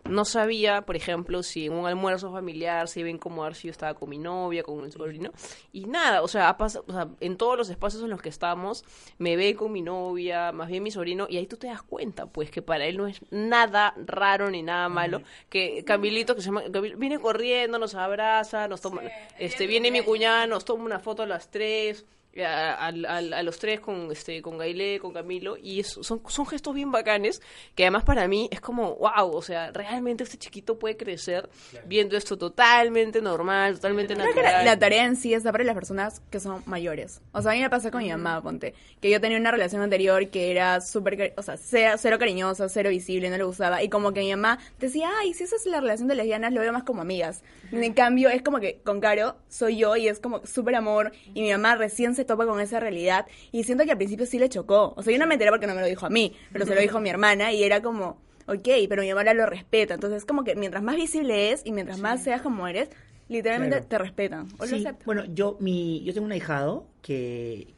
no 0.08 0.24
sabía, 0.24 0.82
por 0.82 0.94
ejemplo, 0.96 1.42
si 1.42 1.66
en 1.66 1.72
un 1.72 1.86
almuerzo 1.86 2.30
familiar 2.32 2.86
se 2.88 3.00
iba 3.00 3.08
a 3.08 3.12
incomodar 3.12 3.54
si 3.54 3.68
yo 3.68 3.72
estaba 3.72 3.94
con 3.94 4.08
mi 4.10 4.18
novia, 4.18 4.62
con 4.62 4.84
el 4.84 4.92
sobrino. 4.92 5.30
Y 5.72 5.86
nada, 5.86 6.22
o 6.22 6.28
sea, 6.28 6.48
ha 6.48 6.56
pas- 6.58 6.82
o 6.86 6.92
sea, 6.92 7.08
en 7.20 7.36
todos 7.36 7.56
los 7.56 7.68
espacios 7.70 8.02
en 8.02 8.10
los 8.10 8.20
que 8.22 8.28
estamos, 8.28 8.84
me 9.18 9.36
ve 9.36 9.54
con 9.56 9.72
mi 9.72 9.82
novia, 9.82 10.52
más 10.52 10.68
bien 10.68 10.82
mi 10.84 10.90
sobrino, 10.92 11.26
y 11.28 11.36
ahí 11.36 11.46
tú 11.46 11.56
te 11.56 11.66
das 11.68 11.82
cuenta, 11.82 12.26
pues, 12.26 12.50
que 12.50 12.62
para 12.62 12.84
él 12.86 12.96
no 12.96 13.06
es 13.08 13.20
nada 13.30 13.94
raro 14.06 14.50
ni 14.50 14.62
nada 14.62 14.88
malo. 14.88 15.18
Que 15.48 15.82
Camilito, 15.84 16.34
que 16.36 16.42
se 16.42 16.46
llama, 16.46 16.62
Camil- 16.64 16.96
viene 16.96 17.18
corriendo, 17.18 17.78
nos 17.78 17.94
abraza, 17.94 18.66
nos 18.68 18.80
toma, 18.80 19.02
este, 19.38 19.66
viene 19.68 19.90
mi 19.90 19.98
cuñada, 20.02 20.46
nos 20.46 20.64
toma 20.64 20.84
una 20.84 20.98
foto 21.00 21.22
a 21.22 21.26
las 21.26 21.50
tres. 21.50 22.04
A, 22.38 22.74
a- 22.74 22.88
a- 22.88 23.16
a 23.18 23.42
los 23.42 23.58
tres 23.58 23.80
con 23.80 24.10
este 24.10 24.40
con 24.40 24.56
Gailé, 24.56 24.98
con 25.00 25.12
Camilo 25.12 25.58
y 25.58 25.80
eso, 25.80 26.02
son, 26.02 26.22
son 26.28 26.46
gestos 26.46 26.74
bien 26.74 26.90
bacanes 26.90 27.42
que 27.74 27.84
además 27.84 28.04
para 28.04 28.26
mí 28.26 28.48
es 28.50 28.58
como 28.62 28.94
wow, 28.96 29.30
o 29.36 29.42
sea, 29.42 29.70
realmente 29.70 30.24
este 30.24 30.38
chiquito 30.38 30.78
puede 30.78 30.96
crecer 30.96 31.50
viendo 31.84 32.16
esto 32.16 32.38
totalmente 32.38 33.20
normal, 33.20 33.74
totalmente 33.74 34.14
Creo 34.14 34.26
que 34.28 34.34
natural. 34.40 34.64
la, 34.64 34.72
la 34.72 34.78
tarea 34.78 35.04
en 35.04 35.16
sí 35.16 35.34
está 35.34 35.52
para 35.52 35.64
las 35.64 35.74
personas 35.74 36.22
que 36.30 36.40
son 36.40 36.62
mayores. 36.64 37.20
O 37.32 37.42
sea, 37.42 37.52
a 37.52 37.54
mí 37.54 37.60
me 37.60 37.68
pasa 37.68 37.90
con 37.90 38.02
mi 38.02 38.08
mamá, 38.08 38.40
ponte. 38.42 38.72
Que 39.02 39.10
yo 39.10 39.20
tenía 39.20 39.36
una 39.38 39.50
relación 39.50 39.82
anterior 39.82 40.28
que 40.30 40.50
era 40.50 40.80
súper, 40.80 41.34
o 41.36 41.42
sea, 41.42 41.56
cero, 41.58 41.96
cero 41.98 42.18
cariñosa, 42.18 42.66
cero 42.70 42.88
visible, 42.88 43.28
no 43.28 43.36
le 43.36 43.44
gustaba. 43.44 43.82
Y 43.82 43.90
como 43.90 44.12
que 44.12 44.20
mi 44.20 44.30
mamá 44.30 44.58
decía, 44.80 45.10
ay, 45.20 45.34
si 45.34 45.44
esa 45.44 45.56
es 45.56 45.66
la 45.66 45.80
relación 45.80 46.08
de 46.08 46.14
lesbianas, 46.14 46.52
lo 46.52 46.60
veo 46.60 46.72
más 46.72 46.84
como 46.84 47.02
amigas. 47.02 47.42
En 47.72 47.92
cambio, 47.94 48.28
es 48.30 48.40
como 48.42 48.58
que 48.60 48.80
con 48.84 49.00
Caro 49.00 49.36
soy 49.48 49.76
yo 49.76 49.96
y 49.96 50.08
es 50.08 50.18
como 50.18 50.46
súper 50.46 50.76
amor. 50.76 51.12
Y 51.34 51.42
mi 51.42 51.50
mamá 51.52 51.74
recién 51.76 52.14
se 52.14 52.21
topa 52.24 52.46
con 52.46 52.60
esa 52.60 52.80
realidad. 52.80 53.26
Y 53.50 53.64
siento 53.64 53.84
que 53.84 53.90
al 53.92 53.96
principio 53.98 54.26
sí 54.26 54.38
le 54.38 54.48
chocó. 54.48 54.94
O 54.96 55.02
sea, 55.02 55.12
yo 55.12 55.18
no 55.18 55.26
me 55.26 55.34
enteré 55.34 55.50
porque 55.50 55.66
no 55.66 55.74
me 55.74 55.80
lo 55.80 55.86
dijo 55.86 56.06
a 56.06 56.10
mí, 56.10 56.34
pero 56.52 56.64
se 56.66 56.74
lo 56.74 56.80
dijo 56.80 56.98
a 56.98 57.00
mi 57.00 57.10
hermana 57.10 57.52
y 57.52 57.62
era 57.64 57.82
como... 57.82 58.20
Ok, 58.48 58.68
pero 58.88 59.02
mi 59.02 59.08
hermana 59.08 59.34
lo 59.34 59.46
respeta. 59.46 59.94
Entonces, 59.94 60.24
como 60.24 60.42
que 60.42 60.56
mientras 60.56 60.82
más 60.82 60.96
visible 60.96 61.52
es 61.52 61.62
y 61.64 61.70
mientras 61.72 62.00
más 62.00 62.24
seas 62.24 62.42
como 62.42 62.66
eres, 62.66 62.90
literalmente 63.28 63.76
Claro. 63.76 63.88
te 63.88 63.98
respetan. 63.98 64.48
O 64.58 64.64
lo 64.64 64.66
Sí, 64.66 64.74
aceptan. 64.84 65.06
bueno, 65.06 65.24
yo, 65.26 65.56
mi, 65.60 66.02
yo 66.02 66.12
tengo 66.12 66.26
un 66.26 66.32
ahijado 66.32 66.86
que, 67.02 67.68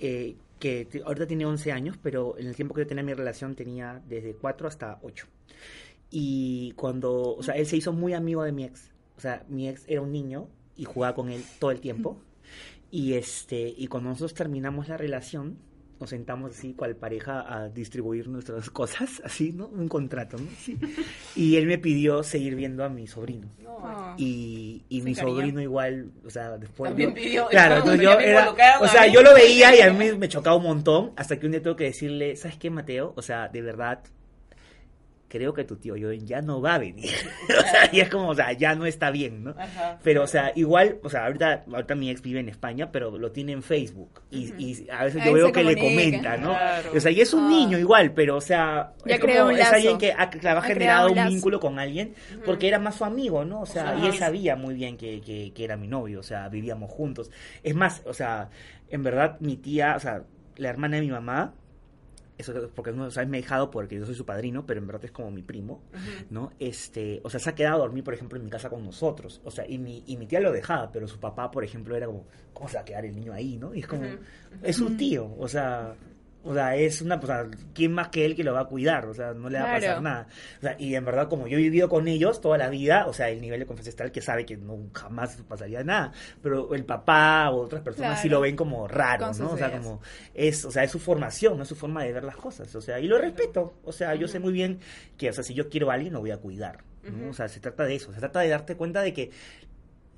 eh, 0.00 0.34
que 0.58 0.88
ahorita 1.04 1.26
tiene 1.28 1.46
11 1.46 1.70
años, 1.70 1.96
pero 2.02 2.36
en 2.38 2.48
el 2.48 2.56
tiempo 2.56 2.74
que 2.74 2.80
yo 2.82 2.86
tenía 2.88 3.04
mi 3.04 3.14
relación 3.14 3.54
tenía 3.54 4.02
desde 4.08 4.34
4 4.34 4.66
hasta 4.66 4.98
8. 5.02 5.26
Y 6.10 6.72
cuando, 6.72 7.34
o 7.36 7.42
sea, 7.42 7.54
él 7.54 7.66
se 7.66 7.76
hizo 7.76 7.92
muy 7.92 8.14
amigo 8.14 8.42
de 8.42 8.52
mi 8.52 8.64
ex. 8.64 8.90
O 9.16 9.20
sea, 9.20 9.44
mi 9.48 9.68
ex 9.68 9.84
era 9.86 10.00
un 10.00 10.10
niño 10.12 10.48
y 10.76 10.84
jugaba 10.84 11.14
con 11.14 11.30
él 11.30 11.42
todo 11.60 11.70
el 11.70 11.80
tiempo. 11.80 12.18
Y 12.96 13.14
este, 13.14 13.74
y 13.76 13.88
cuando 13.88 14.10
nosotros 14.10 14.34
terminamos 14.34 14.86
la 14.88 14.96
relación, 14.96 15.58
nos 15.98 16.10
sentamos 16.10 16.52
así 16.56 16.74
cual 16.74 16.94
pareja 16.94 17.40
a 17.52 17.68
distribuir 17.68 18.28
nuestras 18.28 18.70
cosas, 18.80 19.20
así, 19.24 19.50
¿no? 19.52 19.66
Un 19.66 19.88
contrato, 19.88 20.36
¿no? 20.38 20.46
Sí. 20.60 20.78
Y 21.34 21.56
él 21.56 21.66
me 21.66 21.78
pidió 21.78 22.22
seguir 22.22 22.54
viendo 22.54 22.84
a 22.84 22.88
mi 22.88 23.08
sobrino. 23.08 23.48
Ah. 23.82 24.14
Y, 24.16 24.84
y 24.88 25.02
mi 25.02 25.12
cariño. 25.14 25.34
sobrino 25.36 25.60
igual, 25.60 26.12
o 26.24 26.30
sea, 26.30 26.56
después... 26.56 26.90
También 26.90 27.10
yo- 27.10 27.14
pidió- 27.16 27.48
Claro, 27.48 27.76
entonces 27.78 28.00
yo 28.00 28.12
era, 28.20 28.50
o 28.80 28.86
sea, 28.86 29.06
yo 29.08 29.22
lo 29.22 29.34
veía 29.34 29.74
y 29.76 29.80
a 29.80 29.92
mí 29.92 30.12
me 30.16 30.28
chocaba 30.28 30.54
un 30.56 30.62
montón, 30.62 31.12
hasta 31.16 31.38
que 31.40 31.46
un 31.46 31.52
día 31.52 31.62
tengo 31.62 31.74
que 31.76 31.84
decirle, 31.84 32.36
¿sabes 32.36 32.58
qué, 32.58 32.70
Mateo? 32.70 33.12
O 33.16 33.22
sea, 33.22 33.48
de 33.48 33.60
verdad, 33.60 34.04
creo 35.36 35.52
que 35.52 35.64
tu 35.64 35.74
tío 35.74 35.94
Joven 36.00 36.24
ya 36.26 36.40
no 36.42 36.60
va 36.62 36.76
a 36.76 36.78
venir. 36.78 37.10
o 37.58 37.62
sea, 37.62 37.90
y 37.92 37.98
es 37.98 38.08
como, 38.08 38.28
o 38.28 38.34
sea, 38.36 38.52
ya 38.52 38.76
no 38.76 38.86
está 38.86 39.10
bien, 39.10 39.42
¿no? 39.42 39.50
Ajá. 39.58 39.98
Pero, 40.04 40.22
o 40.22 40.26
sea, 40.28 40.52
igual, 40.54 40.98
o 41.02 41.10
sea, 41.10 41.24
ahorita, 41.26 41.64
ahorita 41.72 41.96
mi 41.96 42.08
ex 42.10 42.22
vive 42.22 42.38
en 42.38 42.48
España, 42.48 42.92
pero 42.92 43.18
lo 43.18 43.32
tiene 43.32 43.50
en 43.50 43.64
Facebook. 43.64 44.20
Y, 44.30 44.52
y 44.62 44.88
a 44.90 45.02
veces 45.02 45.24
yo 45.24 45.32
veo 45.32 45.50
que 45.50 45.64
le 45.64 45.76
comenta, 45.76 46.36
¿no? 46.36 46.50
Claro. 46.50 46.90
O 46.94 47.00
sea, 47.00 47.10
y 47.10 47.20
es 47.20 47.34
un 47.34 47.46
Ah. 47.46 47.48
niño 47.48 47.78
igual, 47.78 48.12
pero, 48.12 48.36
o 48.36 48.40
sea, 48.40 48.92
Ya 49.04 49.16
es, 49.16 49.20
creó 49.20 49.38
como- 49.38 49.46
un 49.48 49.52
es 49.54 49.58
lazo. 49.58 49.74
alguien 49.74 49.98
que 49.98 50.12
ha, 50.12 50.22
ha 50.22 50.62
generado 50.62 51.10
un 51.10 51.26
vínculo 51.28 51.58
con 51.58 51.80
alguien 51.80 52.14
porque 52.44 52.68
era 52.68 52.78
más 52.78 52.94
su 52.94 53.04
amigo, 53.04 53.44
¿no? 53.44 53.62
O 53.62 53.66
sea, 53.66 53.90
Ajá. 53.90 53.98
y 53.98 54.06
él 54.06 54.14
sabía 54.14 54.54
muy 54.54 54.74
bien 54.74 54.96
que, 54.96 55.20
que, 55.20 55.52
que 55.52 55.64
era 55.64 55.76
mi 55.76 55.88
novio, 55.88 56.20
o 56.20 56.22
sea, 56.22 56.48
vivíamos 56.48 56.90
juntos. 56.92 57.30
Es 57.64 57.74
más, 57.74 58.02
o 58.06 58.14
sea, 58.14 58.50
en 58.88 59.02
verdad, 59.02 59.36
mi 59.40 59.56
tía, 59.56 59.94
o 59.96 60.00
sea, 60.00 60.22
la 60.56 60.68
hermana 60.68 60.96
de 60.96 61.02
mi 61.02 61.10
mamá, 61.10 61.52
eso 62.36 62.52
porque 62.74 62.92
no 62.92 63.10
sabes 63.10 63.28
me 63.28 63.38
ha 63.38 63.40
dejado 63.40 63.70
porque 63.70 63.96
yo 63.96 64.06
soy 64.06 64.14
su 64.14 64.24
padrino, 64.24 64.66
pero 64.66 64.80
en 64.80 64.86
verdad 64.86 65.04
es 65.04 65.12
como 65.12 65.30
mi 65.30 65.42
primo, 65.42 65.82
¿no? 66.30 66.52
Este, 66.58 67.20
o 67.22 67.30
sea, 67.30 67.40
se 67.40 67.50
ha 67.50 67.54
quedado 67.54 67.76
a 67.76 67.78
dormir, 67.80 68.04
por 68.04 68.14
ejemplo, 68.14 68.38
en 68.38 68.44
mi 68.44 68.50
casa 68.50 68.68
con 68.68 68.84
nosotros, 68.84 69.40
o 69.44 69.50
sea, 69.50 69.66
y 69.68 69.78
mi, 69.78 70.02
y 70.06 70.16
mi 70.16 70.26
tía 70.26 70.40
lo 70.40 70.52
dejaba, 70.52 70.90
pero 70.90 71.06
su 71.06 71.18
papá, 71.18 71.50
por 71.50 71.64
ejemplo, 71.64 71.96
era 71.96 72.06
como, 72.06 72.26
¿cómo 72.52 72.68
se 72.68 72.76
va 72.76 72.82
a 72.82 72.84
quedar 72.84 73.04
el 73.04 73.14
niño 73.14 73.32
ahí, 73.32 73.56
no? 73.56 73.74
Y 73.74 73.80
es 73.80 73.86
como, 73.86 74.04
es 74.62 74.76
su 74.76 74.96
tío, 74.96 75.34
o 75.38 75.48
sea, 75.48 75.94
o 76.44 76.52
sea, 76.52 76.76
es 76.76 77.00
una, 77.00 77.16
o 77.16 77.26
sea, 77.26 77.46
¿quién 77.72 77.92
más 77.92 78.08
que 78.08 78.26
él 78.26 78.36
que 78.36 78.44
lo 78.44 78.52
va 78.52 78.60
a 78.60 78.64
cuidar? 78.66 79.06
O 79.06 79.14
sea, 79.14 79.32
no 79.32 79.48
le 79.48 79.58
va 79.58 79.70
a 79.70 79.74
pasar 79.74 80.02
nada. 80.02 80.26
O 80.58 80.60
sea, 80.60 80.76
y 80.78 80.94
en 80.94 81.04
verdad, 81.04 81.28
como 81.28 81.48
yo 81.48 81.56
he 81.56 81.62
vivido 81.62 81.88
con 81.88 82.06
ellos 82.06 82.40
toda 82.40 82.58
la 82.58 82.68
vida, 82.68 83.06
o 83.06 83.14
sea, 83.14 83.30
el 83.30 83.40
nivel 83.40 83.60
de 83.60 83.66
confianza 83.66 83.90
es 83.90 83.96
tal 83.96 84.12
que 84.12 84.20
sabe 84.20 84.44
que 84.44 84.56
no 84.56 84.78
jamás 84.92 85.38
pasaría 85.48 85.82
nada. 85.82 86.12
Pero 86.42 86.74
el 86.74 86.84
papá 86.84 87.50
o 87.50 87.62
otras 87.62 87.82
personas 87.82 88.20
sí 88.20 88.28
lo 88.28 88.40
ven 88.40 88.56
como 88.56 88.86
raro, 88.86 89.28
Con 89.28 89.38
¿no? 89.38 89.52
O 89.52 89.56
sea, 89.56 89.68
ideas. 89.68 89.80
como 89.82 90.02
es, 90.34 90.64
o 90.66 90.70
sea, 90.70 90.84
es 90.84 90.90
su 90.90 90.98
formación, 90.98 91.60
es 91.62 91.68
su 91.68 91.76
forma 91.76 92.04
de 92.04 92.12
ver 92.12 92.24
las 92.24 92.36
cosas. 92.36 92.74
O 92.74 92.80
sea, 92.82 93.00
y 93.00 93.06
lo 93.06 93.18
respeto. 93.18 93.78
O 93.82 93.92
sea, 93.92 94.14
yo 94.14 94.28
sé 94.28 94.38
muy 94.38 94.52
bien 94.52 94.80
que, 95.16 95.30
o 95.30 95.32
sea, 95.32 95.42
si 95.42 95.54
yo 95.54 95.70
quiero 95.70 95.90
a 95.90 95.94
alguien, 95.94 96.12
lo 96.12 96.20
voy 96.20 96.30
a 96.30 96.36
cuidar. 96.36 96.84
¿no? 97.04 97.30
O 97.30 97.34
sea, 97.34 97.48
se 97.48 97.60
trata 97.60 97.84
de 97.84 97.94
eso. 97.94 98.12
Se 98.12 98.20
trata 98.20 98.40
de 98.40 98.48
darte 98.48 98.76
cuenta 98.76 99.02
de 99.02 99.12
que 99.12 99.30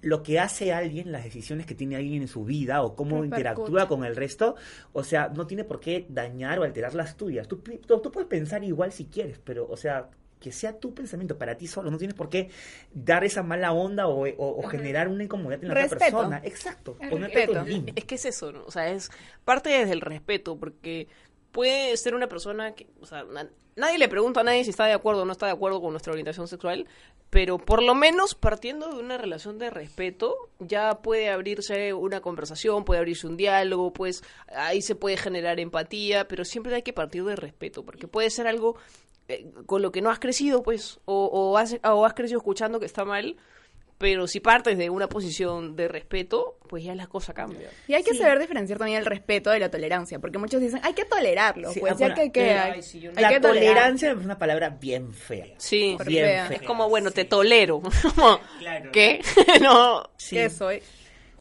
lo 0.06 0.22
que 0.22 0.38
hace 0.38 0.72
alguien, 0.72 1.10
las 1.10 1.24
decisiones 1.24 1.66
que 1.66 1.74
tiene 1.74 1.96
alguien 1.96 2.22
en 2.22 2.28
su 2.28 2.44
vida 2.44 2.82
o 2.82 2.94
cómo 2.94 3.16
Repercute. 3.22 3.26
interactúa 3.40 3.88
con 3.88 4.04
el 4.04 4.14
resto, 4.14 4.54
o 4.92 5.02
sea, 5.02 5.28
no 5.34 5.46
tiene 5.46 5.64
por 5.64 5.80
qué 5.80 6.06
dañar 6.08 6.58
o 6.60 6.62
alterar 6.62 6.94
las 6.94 7.16
tuyas. 7.16 7.48
Tú, 7.48 7.56
tú, 7.58 8.00
tú 8.00 8.12
puedes 8.12 8.28
pensar 8.28 8.62
igual 8.62 8.92
si 8.92 9.06
quieres, 9.06 9.40
pero, 9.42 9.66
o 9.68 9.76
sea, 9.76 10.08
que 10.38 10.52
sea 10.52 10.78
tu 10.78 10.94
pensamiento 10.94 11.38
para 11.38 11.56
ti 11.56 11.66
solo. 11.66 11.90
No 11.90 11.96
tienes 11.98 12.14
por 12.14 12.28
qué 12.28 12.50
dar 12.92 13.24
esa 13.24 13.42
mala 13.42 13.72
onda 13.72 14.06
o, 14.06 14.28
o- 14.28 14.58
o 14.60 14.62
generar 14.68 15.08
una 15.08 15.24
incomodidad 15.24 15.64
en 15.64 15.68
la 15.74 15.84
otra 15.86 15.98
persona. 15.98 16.40
Exacto. 16.44 16.96
El 17.00 17.08
ponerte. 17.10 17.48
Es 17.96 18.04
que 18.04 18.14
es 18.16 18.24
eso, 18.26 18.52
¿no? 18.52 18.62
O 18.64 18.70
sea, 18.70 18.88
es 18.90 19.10
parte 19.44 19.70
desde 19.70 19.92
el 19.92 20.02
respeto, 20.02 20.56
porque 20.56 21.08
puede 21.56 21.96
ser 21.96 22.14
una 22.14 22.28
persona 22.28 22.74
que, 22.74 22.86
o 23.00 23.06
sea, 23.06 23.24
na- 23.24 23.48
nadie 23.76 23.96
le 23.96 24.08
pregunta 24.08 24.40
a 24.40 24.44
nadie 24.44 24.62
si 24.62 24.68
está 24.70 24.84
de 24.84 24.92
acuerdo 24.92 25.22
o 25.22 25.24
no 25.24 25.32
está 25.32 25.46
de 25.46 25.52
acuerdo 25.52 25.80
con 25.80 25.90
nuestra 25.92 26.12
orientación 26.12 26.46
sexual, 26.48 26.86
pero 27.30 27.56
por 27.56 27.82
lo 27.82 27.94
menos 27.94 28.34
partiendo 28.34 28.88
de 28.92 29.00
una 29.02 29.16
relación 29.16 29.58
de 29.58 29.70
respeto, 29.70 30.36
ya 30.58 30.98
puede 31.00 31.30
abrirse 31.30 31.94
una 31.94 32.20
conversación, 32.20 32.84
puede 32.84 32.98
abrirse 33.00 33.26
un 33.26 33.38
diálogo, 33.38 33.92
pues 33.94 34.22
ahí 34.48 34.82
se 34.82 34.94
puede 34.96 35.16
generar 35.16 35.58
empatía, 35.58 36.28
pero 36.28 36.44
siempre 36.44 36.74
hay 36.74 36.82
que 36.82 36.92
partir 36.92 37.24
de 37.24 37.36
respeto, 37.36 37.84
porque 37.86 38.06
puede 38.06 38.28
ser 38.28 38.46
algo 38.46 38.76
eh, 39.28 39.50
con 39.64 39.80
lo 39.80 39.90
que 39.92 40.02
no 40.02 40.10
has 40.10 40.18
crecido, 40.18 40.62
pues, 40.62 41.00
o, 41.06 41.24
o 41.24 41.56
has, 41.56 41.76
o 41.82 42.04
has 42.04 42.12
crecido 42.14 42.38
escuchando 42.38 42.78
que 42.80 42.86
está 42.86 43.04
mal, 43.06 43.36
pero 43.98 44.26
si 44.26 44.40
partes 44.40 44.76
de 44.76 44.90
una 44.90 45.08
posición 45.08 45.74
de 45.76 45.88
respeto, 45.88 46.58
pues 46.68 46.84
ya 46.84 46.94
la 46.94 47.06
cosa 47.06 47.32
cambia. 47.32 47.70
Y 47.88 47.94
hay 47.94 48.02
que 48.02 48.14
saber 48.14 48.38
diferenciar 48.38 48.78
también 48.78 48.98
el 48.98 49.06
respeto 49.06 49.50
de 49.50 49.58
la 49.58 49.70
tolerancia, 49.70 50.18
porque 50.18 50.36
muchos 50.38 50.60
dicen, 50.60 50.80
hay 50.82 50.92
que 50.92 51.04
tolerarlo, 51.06 51.72
Sí, 51.72 51.80
pues 51.80 51.92
ah, 51.92 51.96
ya 51.98 52.06
bueno, 52.08 52.22
que, 52.22 52.32
que 52.32 52.50
eh, 52.50 52.58
hay, 52.58 52.72
ay, 52.72 52.82
sí, 52.82 53.00
no- 53.00 53.10
hay 53.16 53.22
La 53.22 53.28
que 53.30 53.40
tolerar. 53.40 53.68
tolerancia 53.74 54.10
es 54.12 54.16
una 54.18 54.38
palabra 54.38 54.68
bien 54.70 55.12
fea. 55.14 55.54
Sí, 55.58 55.96
Bien 56.06 56.26
fea. 56.26 56.46
fea. 56.48 56.56
es 56.58 56.62
como, 56.62 56.88
bueno, 56.88 57.10
te 57.10 57.24
tolero. 57.24 57.80
Claro. 58.58 58.90
¿Qué? 58.92 59.20
no. 59.62 60.02
Sí. 60.16 60.36
¿Qué 60.36 60.50
soy? 60.50 60.82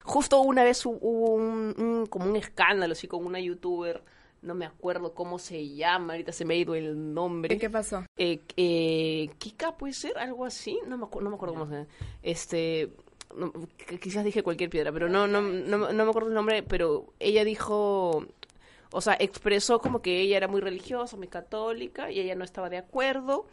Justo 0.04 0.40
una 0.42 0.64
vez 0.64 0.86
hu- 0.86 0.98
hubo 1.02 1.32
un, 1.34 1.74
un- 1.78 2.06
como 2.08 2.26
un 2.30 2.36
escándalo 2.36 2.94
así 2.94 3.08
con 3.08 3.26
una 3.26 3.40
youtuber, 3.40 4.02
no 4.46 4.56
me 4.56 4.66
acuerdo 4.66 5.14
cómo 5.14 5.40
se 5.40 5.70
llama, 5.76 6.14
ahorita 6.14 6.32
se 6.32 6.46
me 6.46 6.54
ha 6.54 6.58
ido 6.58 6.76
el 6.76 7.14
nombre. 7.14 7.58
¿Qué 7.58 7.70
pasó? 7.70 8.06
Eh, 8.18 8.40
eh, 8.56 9.30
Kika 9.40 9.76
puede 9.78 9.94
ser, 9.94 10.18
algo 10.18 10.46
así, 10.46 10.80
no 10.88 10.98
me, 10.98 11.06
no 11.22 11.30
me 11.30 11.36
acuerdo 11.36 11.56
cómo 11.56 11.66
se 11.68 11.74
llama. 11.74 11.88
Este, 12.24 12.90
no, 13.36 13.52
qu- 13.52 14.00
quizás 14.00 14.24
dije 14.24 14.44
cualquier 14.44 14.70
piedra, 14.70 14.92
pero 14.92 15.10
no, 15.10 15.28
no, 15.28 15.42
no, 15.42 15.92
no 15.92 16.04
me 16.06 16.10
acuerdo 16.10 16.30
el 16.30 16.36
nombre, 16.36 16.64
pero 16.64 17.08
ella 17.20 17.44
dijo, 17.44 18.26
o 18.92 19.02
sea, 19.02 19.16
expresó 19.20 19.80
como 19.80 20.02
que 20.02 20.22
ella 20.22 20.38
era 20.38 20.48
muy 20.48 20.62
religiosa, 20.62 21.18
muy 21.18 21.28
católica, 21.28 22.12
y 22.12 22.20
ella 22.20 22.36
no 22.36 22.44
estaba 22.46 22.70
de 22.70 22.78
acuerdo. 22.78 23.46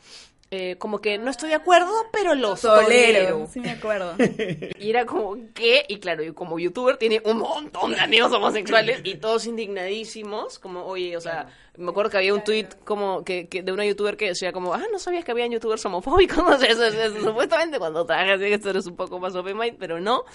Eh, 0.55 0.77
como 0.77 1.01
que 1.01 1.17
no 1.17 1.31
estoy 1.31 1.49
de 1.49 1.55
acuerdo, 1.55 1.91
pero 2.13 2.35
los 2.35 2.61
Tolero. 2.61 2.85
tolero. 2.85 3.49
Sí, 3.51 3.59
me 3.59 3.71
acuerdo. 3.71 4.15
Y 4.79 4.91
era 4.91 5.07
como, 5.07 5.35
¿qué? 5.55 5.87
Y 5.89 5.99
claro, 5.99 6.23
y 6.23 6.35
como 6.35 6.59
youtuber 6.59 6.99
tiene 6.99 7.23
un 7.25 7.39
montón 7.39 7.93
de 7.93 8.01
amigos 8.01 8.31
homosexuales 8.33 9.01
y 9.03 9.15
todos 9.15 9.47
indignadísimos, 9.47 10.59
como, 10.59 10.85
oye, 10.85 11.17
o 11.17 11.23
sea, 11.23 11.47
me 11.79 11.89
acuerdo 11.91 12.11
que 12.11 12.19
había 12.19 12.35
un 12.35 12.45
tweet 12.45 12.69
como 12.85 13.25
que, 13.25 13.49
que 13.49 13.63
de 13.63 13.73
una 13.73 13.87
youtuber 13.87 14.19
que 14.19 14.27
decía 14.27 14.53
como, 14.53 14.75
ah, 14.75 14.83
no 14.93 14.99
sabías 14.99 15.25
que 15.25 15.31
había 15.31 15.47
youtubers 15.47 15.87
homofóbicos, 15.87 16.37
no 16.47 16.59
sé, 16.59 16.71
eso, 16.71 16.85
eso, 16.85 17.01
eso, 17.01 17.21
supuestamente 17.23 17.79
cuando 17.79 18.05
trabajas 18.05 18.39
en 18.39 18.53
esto 18.53 18.69
eres 18.69 18.87
un 18.87 18.97
poco 18.97 19.19
más 19.19 19.35
open 19.35 19.57
mind, 19.57 19.77
pero 19.79 20.01
no. 20.01 20.27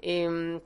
Em, 0.00 0.62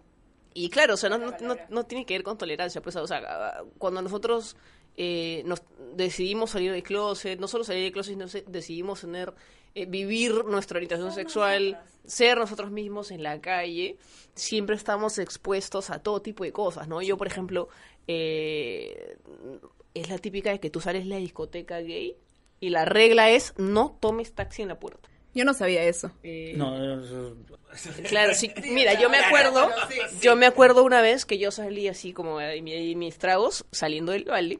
y 0.54 0.70
claro, 0.70 0.94
o 0.94 0.96
sea, 0.96 1.10
no, 1.10 1.18
no, 1.18 1.32
no, 1.40 1.56
no 1.70 1.84
tiene 1.86 2.06
que 2.06 2.14
ver 2.14 2.22
con 2.22 2.38
tolerancia, 2.38 2.80
pues, 2.80 2.94
o 2.94 3.06
sea, 3.08 3.64
cuando 3.78 4.00
nosotros 4.00 4.56
eh, 4.96 5.42
nos 5.46 5.62
decidimos 5.94 6.50
salir 6.50 6.72
del 6.72 6.82
closet, 6.82 7.38
no 7.40 7.48
solo 7.48 7.64
salir 7.64 7.84
del 7.84 7.92
closet, 7.92 8.12
sino 8.12 8.26
decidimos 8.50 9.00
tener, 9.00 9.32
eh, 9.74 9.86
vivir 9.86 10.44
nuestra 10.44 10.76
orientación 10.76 11.12
sexual, 11.12 11.80
ser 12.04 12.38
nosotros 12.38 12.70
mismos 12.70 13.10
en 13.10 13.22
la 13.22 13.40
calle, 13.40 13.96
siempre 14.34 14.76
estamos 14.76 15.18
expuestos 15.18 15.90
a 15.90 16.02
todo 16.02 16.20
tipo 16.20 16.44
de 16.44 16.52
cosas, 16.52 16.88
¿no? 16.88 17.00
Yo, 17.00 17.16
por 17.16 17.26
ejemplo, 17.26 17.68
eh, 18.06 19.16
es 19.94 20.08
la 20.08 20.18
típica 20.18 20.50
de 20.50 20.60
que 20.60 20.70
tú 20.70 20.80
sales 20.80 21.04
de 21.04 21.10
la 21.10 21.16
discoteca 21.16 21.78
gay 21.80 22.16
y 22.60 22.70
la 22.70 22.84
regla 22.84 23.30
es 23.30 23.54
no 23.56 23.96
tomes 24.00 24.32
taxi 24.32 24.62
en 24.62 24.68
la 24.68 24.78
puerta. 24.78 25.08
Yo 25.34 25.44
no 25.44 25.54
sabía 25.54 25.82
eso. 25.84 26.10
Eh, 26.22 26.52
No, 26.56 27.00
eso- 27.02 27.36
Claro, 28.08 28.34
sí. 28.34 28.52
Mira, 28.70 29.00
yo 29.00 29.08
me 29.08 29.16
acuerdo, 29.18 29.70
yo 30.20 30.36
me 30.36 30.44
acuerdo 30.44 30.84
una 30.84 31.00
vez 31.00 31.24
que 31.24 31.38
yo 31.38 31.50
salí 31.50 31.88
así 31.88 32.12
como 32.12 32.36
mi- 32.60 32.94
mis 32.96 33.16
tragos 33.18 33.64
saliendo 33.72 34.12
del 34.12 34.24
vale 34.24 34.58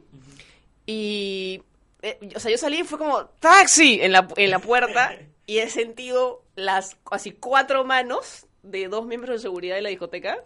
y, 0.85 1.61
eh, 2.01 2.17
o 2.35 2.39
sea, 2.39 2.51
yo 2.51 2.57
salí 2.57 2.79
y 2.79 2.83
fue 2.83 2.97
como 2.97 3.25
taxi 3.39 3.99
en 4.01 4.11
la 4.11 4.27
en 4.35 4.49
la 4.49 4.59
puerta 4.59 5.15
y 5.45 5.59
he 5.59 5.69
sentido 5.69 6.43
las 6.55 6.97
así 7.11 7.31
cuatro 7.31 7.85
manos 7.85 8.47
de 8.63 8.87
dos 8.87 9.05
miembros 9.05 9.35
de 9.35 9.39
seguridad 9.41 9.75
de 9.75 9.81
la 9.81 9.89
discoteca. 9.89 10.37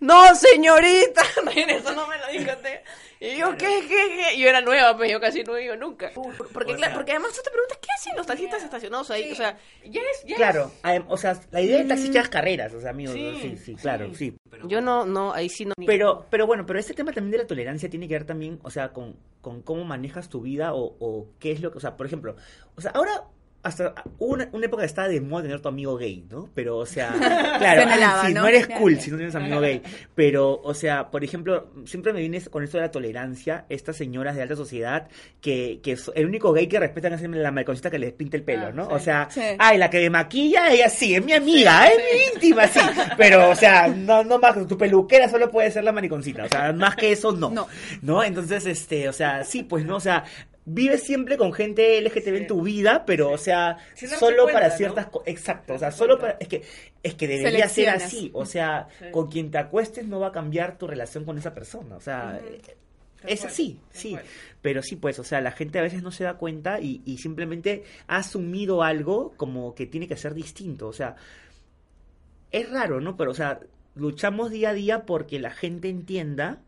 No, 0.00 0.34
señorita, 0.34 1.22
eso 1.68 1.92
no 1.94 2.06
me 2.08 2.18
lo 2.18 2.26
discoteca. 2.32 2.82
Y 3.20 3.36
yo, 3.36 3.56
¿qué, 3.56 3.84
qué, 3.86 4.16
qué? 4.30 4.38
Yo 4.38 4.48
era 4.48 4.60
nueva, 4.60 4.96
pues 4.96 5.10
yo 5.10 5.20
casi 5.20 5.42
no 5.44 5.58
iba 5.58 5.76
nunca. 5.76 6.10
Porque, 6.14 6.74
claro, 6.74 6.94
porque 6.94 7.12
además 7.12 7.32
tú 7.34 7.42
te 7.44 7.50
preguntas, 7.50 7.78
¿qué 7.80 7.88
hacen 7.96 8.16
los 8.16 8.26
taxistas 8.26 8.62
estacionados 8.64 9.10
ahí? 9.10 9.30
O 9.30 9.34
sea, 9.34 9.58
ya 9.84 10.00
es, 10.00 10.22
ya 10.24 10.30
es- 10.30 10.36
Claro, 10.36 10.72
o 11.08 11.16
sea, 11.16 11.38
la 11.50 11.60
idea 11.60 11.78
del 11.78 11.88
taxi 11.88 12.04
es 12.04 12.10
echar 12.10 12.28
carreras, 12.30 12.72
o 12.74 12.80
sea, 12.80 12.90
amigos, 12.90 13.14
Sí, 13.14 13.38
sí, 13.40 13.56
sí, 13.56 13.74
claro, 13.76 14.12
sí. 14.14 14.36
Yo 14.64 14.80
no, 14.80 15.04
no, 15.04 15.32
ahí 15.32 15.48
sí 15.48 15.64
no. 15.64 15.74
Pero, 15.86 16.26
pero 16.30 16.46
bueno, 16.46 16.66
pero 16.66 16.78
este 16.78 16.94
tema 16.94 17.12
también 17.12 17.32
de 17.32 17.38
la 17.38 17.46
tolerancia 17.46 17.88
tiene 17.88 18.08
que 18.08 18.14
ver 18.14 18.24
también, 18.24 18.58
o 18.62 18.70
sea, 18.70 18.92
con, 18.92 19.16
con 19.42 19.62
cómo 19.62 19.84
manejas 19.84 20.28
tu 20.28 20.40
vida 20.40 20.74
o, 20.74 20.96
o 20.98 21.28
qué 21.38 21.52
es 21.52 21.60
lo 21.60 21.70
que, 21.70 21.78
o 21.78 21.80
sea, 21.80 21.96
por 21.96 22.06
ejemplo, 22.06 22.36
o 22.74 22.80
sea, 22.80 22.90
ahora 22.92 23.24
hasta 23.62 23.94
hubo 24.18 24.32
una, 24.34 24.48
una 24.52 24.66
época 24.66 24.82
que 24.82 24.86
estaba 24.86 25.08
de 25.08 25.20
moda 25.20 25.42
tener 25.42 25.60
tu 25.60 25.68
amigo 25.68 25.96
gay, 25.96 26.24
¿no? 26.30 26.48
Pero, 26.54 26.78
o 26.78 26.86
sea, 26.86 27.12
claro, 27.58 27.82
ah, 27.86 28.22
sí, 28.26 28.32
¿no? 28.32 28.42
no 28.42 28.46
eres 28.48 28.66
cool 28.68 28.98
si 28.98 29.10
no 29.10 29.16
tienes 29.18 29.34
amigo 29.34 29.60
gay. 29.60 29.82
Pero, 30.14 30.60
o 30.62 30.72
sea, 30.74 31.10
por 31.10 31.24
ejemplo, 31.24 31.70
siempre 31.84 32.12
me 32.12 32.20
viene 32.20 32.40
con 32.42 32.64
esto 32.64 32.78
de 32.78 32.84
la 32.84 32.90
tolerancia, 32.90 33.66
estas 33.68 33.96
señoras 33.96 34.34
de 34.36 34.42
alta 34.42 34.56
sociedad 34.56 35.08
que, 35.40 35.80
que 35.82 35.96
el 36.14 36.26
único 36.26 36.52
gay 36.52 36.66
que 36.68 36.80
respetan 36.80 37.12
es 37.12 37.22
la 37.22 37.50
mariconcita 37.50 37.90
que 37.90 37.98
les 37.98 38.12
pinta 38.12 38.36
el 38.36 38.42
pelo, 38.44 38.66
Ah, 38.68 38.72
¿no? 38.72 38.86
sí. 38.86 38.92
O 38.94 38.98
sea, 38.98 39.28
Sí. 39.30 39.40
ay, 39.58 39.78
la 39.78 39.90
que 39.90 39.98
me 40.00 40.10
maquilla, 40.10 40.70
ella 40.72 40.88
sí, 40.88 41.14
es 41.14 41.24
mi 41.24 41.32
amiga, 41.32 41.86
es 41.86 41.96
mi 41.98 42.34
íntima, 42.34 42.66
sí. 42.66 42.80
Pero, 43.18 43.50
o 43.50 43.54
sea, 43.54 43.88
no, 43.88 44.24
no 44.24 44.38
más, 44.38 44.66
tu 44.66 44.78
peluquera 44.78 45.28
solo 45.28 45.50
puede 45.50 45.70
ser 45.70 45.84
la 45.84 45.92
mariconcita, 45.92 46.44
o 46.44 46.48
sea, 46.48 46.72
más 46.72 46.96
que 46.96 47.12
eso, 47.12 47.32
no. 47.32 47.50
No. 47.50 47.66
¿no? 48.02 48.24
Entonces, 48.24 48.64
este, 48.66 49.08
o 49.08 49.12
sea, 49.12 49.44
sí, 49.44 49.62
pues 49.64 49.84
no, 49.84 49.96
o 49.96 50.00
sea, 50.00 50.24
vive 50.64 50.98
siempre 50.98 51.36
con 51.36 51.52
gente 51.52 52.00
LGTB 52.00 52.36
en 52.36 52.46
tu 52.46 52.62
vida, 52.62 53.04
pero, 53.06 53.30
o 53.30 53.38
sea, 53.38 53.78
solo 53.94 54.44
cuenta, 54.44 54.52
para 54.52 54.68
¿no? 54.68 54.76
ciertas 54.76 55.06
cosas. 55.06 55.28
Exacto, 55.28 55.74
o 55.74 55.78
sea, 55.78 55.90
solo 55.90 56.18
cuenta. 56.18 56.38
para. 56.38 56.44
Es 56.44 56.48
que, 56.48 56.62
es 57.02 57.14
que 57.14 57.28
debería 57.28 57.68
ser 57.68 57.90
así. 57.90 58.30
O 58.34 58.44
sea, 58.44 58.88
con 59.10 59.28
quien 59.28 59.50
te 59.50 59.58
acuestes 59.58 60.06
no 60.06 60.20
va 60.20 60.28
a 60.28 60.32
cambiar 60.32 60.78
tu 60.78 60.86
relación 60.86 61.24
con 61.24 61.38
esa 61.38 61.54
persona. 61.54 61.96
O 61.96 62.00
sea, 62.00 62.40
es 63.26 63.40
cual, 63.40 63.52
así, 63.52 63.80
sí. 63.90 64.16
Pero 64.62 64.82
sí, 64.82 64.96
pues, 64.96 65.18
o 65.18 65.24
sea, 65.24 65.40
la 65.40 65.52
gente 65.52 65.78
a 65.78 65.82
veces 65.82 66.02
no 66.02 66.10
se 66.10 66.24
da 66.24 66.34
cuenta 66.34 66.80
y, 66.80 67.02
y 67.04 67.18
simplemente 67.18 67.84
ha 68.06 68.18
asumido 68.18 68.82
algo 68.82 69.34
como 69.36 69.74
que 69.74 69.86
tiene 69.86 70.08
que 70.08 70.16
ser 70.16 70.34
distinto. 70.34 70.88
O 70.88 70.92
sea, 70.92 71.16
es 72.50 72.68
raro, 72.70 73.00
¿no? 73.00 73.16
Pero, 73.16 73.30
o 73.30 73.34
sea, 73.34 73.60
luchamos 73.94 74.50
día 74.50 74.70
a 74.70 74.74
día 74.74 75.06
porque 75.06 75.38
la 75.38 75.50
gente 75.50 75.88
entienda 75.88 76.60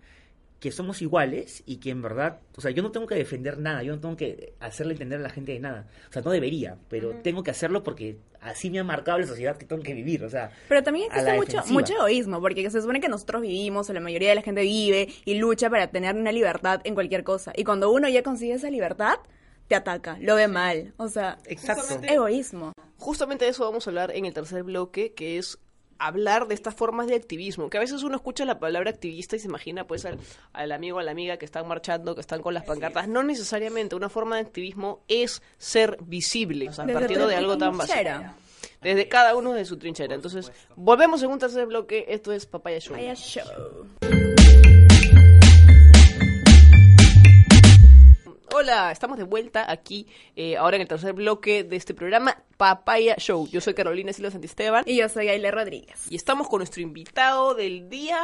que 0.63 0.71
somos 0.71 1.03
iguales 1.03 1.65
y 1.67 1.79
que 1.79 1.91
en 1.91 2.03
verdad, 2.03 2.39
o 2.57 2.61
sea, 2.61 2.71
yo 2.71 2.85
no 2.85 2.93
tengo 2.93 3.09
que 3.09 3.17
defender 3.17 3.59
nada, 3.59 3.83
yo 3.83 3.93
no 3.97 4.01
tengo 4.01 4.17
que 4.17 4.55
hacerle 4.61 4.93
entender 4.93 5.19
a 5.19 5.23
la 5.25 5.29
gente 5.29 5.51
de 5.51 5.59
nada. 5.59 5.89
O 6.09 6.13
sea, 6.13 6.23
no 6.23 6.31
debería, 6.31 6.79
pero 6.89 7.17
tengo 7.17 7.43
que 7.43 7.51
hacerlo 7.51 7.83
porque 7.83 8.19
así 8.41 8.71
me 8.71 8.79
ha 8.79 8.85
marcado 8.85 9.19
la 9.19 9.27
sociedad 9.27 9.57
que 9.57 9.67
tengo 9.67 9.83
que 9.83 9.93
vivir, 9.93 10.23
o 10.23 10.31
sea. 10.31 10.53
Pero 10.69 10.85
también 10.85 11.07
existe 11.11 11.33
mucho, 11.35 11.65
mucho 11.67 11.95
egoísmo, 11.95 12.41
porque 12.41 12.71
se 12.71 12.81
supone 12.81 13.01
que 13.01 13.09
nosotros 13.09 13.43
vivimos, 13.43 13.91
o 13.91 13.93
la 13.93 13.99
mayoría 13.99 14.29
de 14.29 14.37
la 14.37 14.43
gente 14.43 14.63
vive 14.63 15.09
y 15.25 15.35
lucha 15.35 15.69
para 15.69 15.91
tener 15.91 16.15
una 16.15 16.31
libertad 16.31 16.81
en 16.85 16.95
cualquier 16.95 17.25
cosa. 17.25 17.53
Y 17.57 17.65
cuando 17.65 17.91
uno 17.91 18.09
ya 18.09 18.23
consigue 18.23 18.53
esa 18.53 18.71
libertad, 18.71 19.17
te 19.67 19.75
ataca, 19.75 20.17
lo 20.21 20.37
ve 20.37 20.47
mal. 20.47 20.95
O 20.97 21.09
sea, 21.09 21.39
Exacto. 21.47 21.83
Justamente- 21.83 22.15
egoísmo. 22.15 22.73
Justamente 22.99 23.47
de 23.47 23.51
eso 23.51 23.65
vamos 23.65 23.85
a 23.85 23.91
hablar 23.91 24.13
en 24.15 24.27
el 24.27 24.33
tercer 24.33 24.63
bloque, 24.63 25.13
que 25.13 25.39
es 25.39 25.59
hablar 26.07 26.49
de 26.49 26.55
estas 26.55 26.75
formas 26.75 27.07
de 27.07 27.15
activismo, 27.15 27.71
que 27.71 27.77
a 27.79 27.81
veces 27.81 28.03
uno 28.03 28.17
escucha 28.17 28.45
la 28.45 28.59
palabra 28.59 28.91
activista 28.91 29.37
y 29.37 29.39
se 29.39 29.49
imagina 29.49 29.87
pues 29.87 30.05
al, 30.05 30.19
al 30.53 30.73
amigo 30.73 30.97
o 30.97 31.01
a 31.01 31.03
la 31.03 31.11
amiga 31.11 31.37
que 31.37 31.45
están 31.45 31.67
marchando, 31.69 32.15
que 32.15 32.21
están 32.21 32.43
con 32.43 32.55
las 32.55 32.65
pancartas. 32.65 33.09
No 33.09 33.23
necesariamente, 33.23 33.95
una 33.95 34.09
forma 34.09 34.37
de 34.37 34.43
activismo 34.43 35.01
es 35.09 35.43
ser 35.59 35.99
visible, 36.03 36.69
o 36.69 36.73
sea, 36.73 36.85
Desde 36.85 36.99
partiendo 36.99 37.27
de 37.27 37.37
algo 37.37 37.57
tan 37.59 37.77
básico. 37.77 37.95
trinchera. 37.95 38.35
Desde 38.81 39.09
cada 39.09 39.37
uno 39.37 39.53
de 39.53 39.65
su 39.65 39.77
trinchera. 39.77 40.15
Entonces, 40.15 40.51
volvemos 40.75 41.23
en 41.23 41.31
un 41.31 41.39
tercer 41.39 41.67
bloque, 41.67 42.05
esto 42.09 42.33
es 42.33 42.47
Papaya 42.47 42.81
Show. 42.81 42.97
Vaya 42.97 43.15
show. 43.15 43.45
Hola, 48.55 48.93
estamos 48.93 49.17
de 49.17 49.25
vuelta 49.25 49.71
aquí, 49.71 50.07
eh, 50.37 50.57
ahora 50.59 50.77
en 50.77 50.83
el 50.83 50.89
tercer 50.89 51.15
bloque 51.15 51.65
de 51.65 51.77
este 51.77 51.95
programa, 51.95 52.37
Papaya 52.59 53.17
Show. 53.17 53.49
Yo 53.49 53.61
soy 53.63 53.73
Carolina 53.73 54.13
Silva 54.13 54.31
Santisteban. 54.31 54.85
Y 54.87 54.97
yo 54.97 55.09
soy 55.09 55.29
Aile 55.29 55.51
Rodríguez. 55.51 56.05
Y 56.11 56.17
estamos 56.17 56.49
con 56.49 56.59
nuestro 56.59 56.83
invitado 56.83 57.55
del 57.55 57.89
día, 57.89 58.21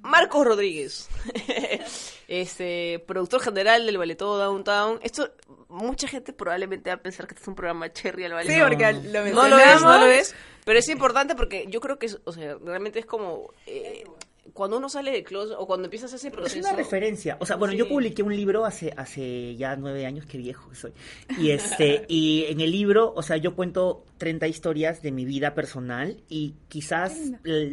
Marcos 0.00 0.44
Rodríguez. 0.46 1.08
este, 2.28 3.04
productor 3.06 3.40
general 3.40 3.86
del 3.86 3.98
Ballet 3.98 4.16
Todo 4.18 4.38
Downtown. 4.38 4.98
Esto, 5.02 5.30
mucha 5.68 6.08
gente 6.08 6.32
probablemente 6.32 6.90
va 6.90 6.94
a 6.94 7.02
pensar 7.02 7.26
que 7.28 7.34
este 7.34 7.42
es 7.42 7.48
un 7.48 7.54
programa 7.54 7.92
cherry 7.92 8.24
al 8.24 8.32
ballet. 8.32 8.52
Sí, 8.52 8.60
porque 8.60 8.92
lo 8.92 9.24
No 9.30 9.48
lo 9.48 9.58
es, 9.58 9.66
mencionamos. 9.66 9.82
no 9.82 9.98
lo 9.98 10.06
es. 10.06 10.34
Pero 10.64 10.78
es 10.78 10.88
importante 10.88 11.36
porque 11.36 11.66
yo 11.68 11.80
creo 11.80 11.98
que, 12.00 12.06
es, 12.06 12.18
o 12.24 12.32
sea, 12.32 12.56
realmente 12.64 12.98
es 12.98 13.06
como... 13.06 13.52
eh, 13.66 14.04
cuando 14.52 14.76
uno 14.78 14.88
sale 14.88 15.12
de 15.12 15.22
closet 15.22 15.56
o 15.58 15.66
cuando 15.66 15.86
empiezas 15.86 16.12
ese 16.12 16.28
Es 16.28 16.32
proceso... 16.34 16.66
una 16.68 16.76
referencia. 16.76 17.36
O 17.40 17.46
sea, 17.46 17.56
bueno, 17.56 17.74
yo 17.74 17.84
Sí. 17.84 17.90
publiqué 17.92 18.22
un 18.22 18.34
libro 18.36 18.64
hace, 18.64 18.92
hace 18.96 19.54
ya 19.56 19.76
nueve 19.76 20.04
años, 20.04 20.26
qué 20.26 20.36
viejo 20.38 20.68
que 20.70 20.76
soy. 20.76 20.92
Y 21.38 21.50
este, 21.50 22.04
y 22.08 22.46
en 22.48 22.60
el 22.60 22.70
libro, 22.72 23.12
o 23.16 23.22
sea, 23.22 23.36
yo 23.36 23.54
cuento 23.54 24.04
30 24.18 24.48
historias 24.48 25.00
de 25.02 25.12
mi 25.12 25.24
vida 25.24 25.54
personal 25.54 26.22
y 26.28 26.54
quizás 26.68 27.16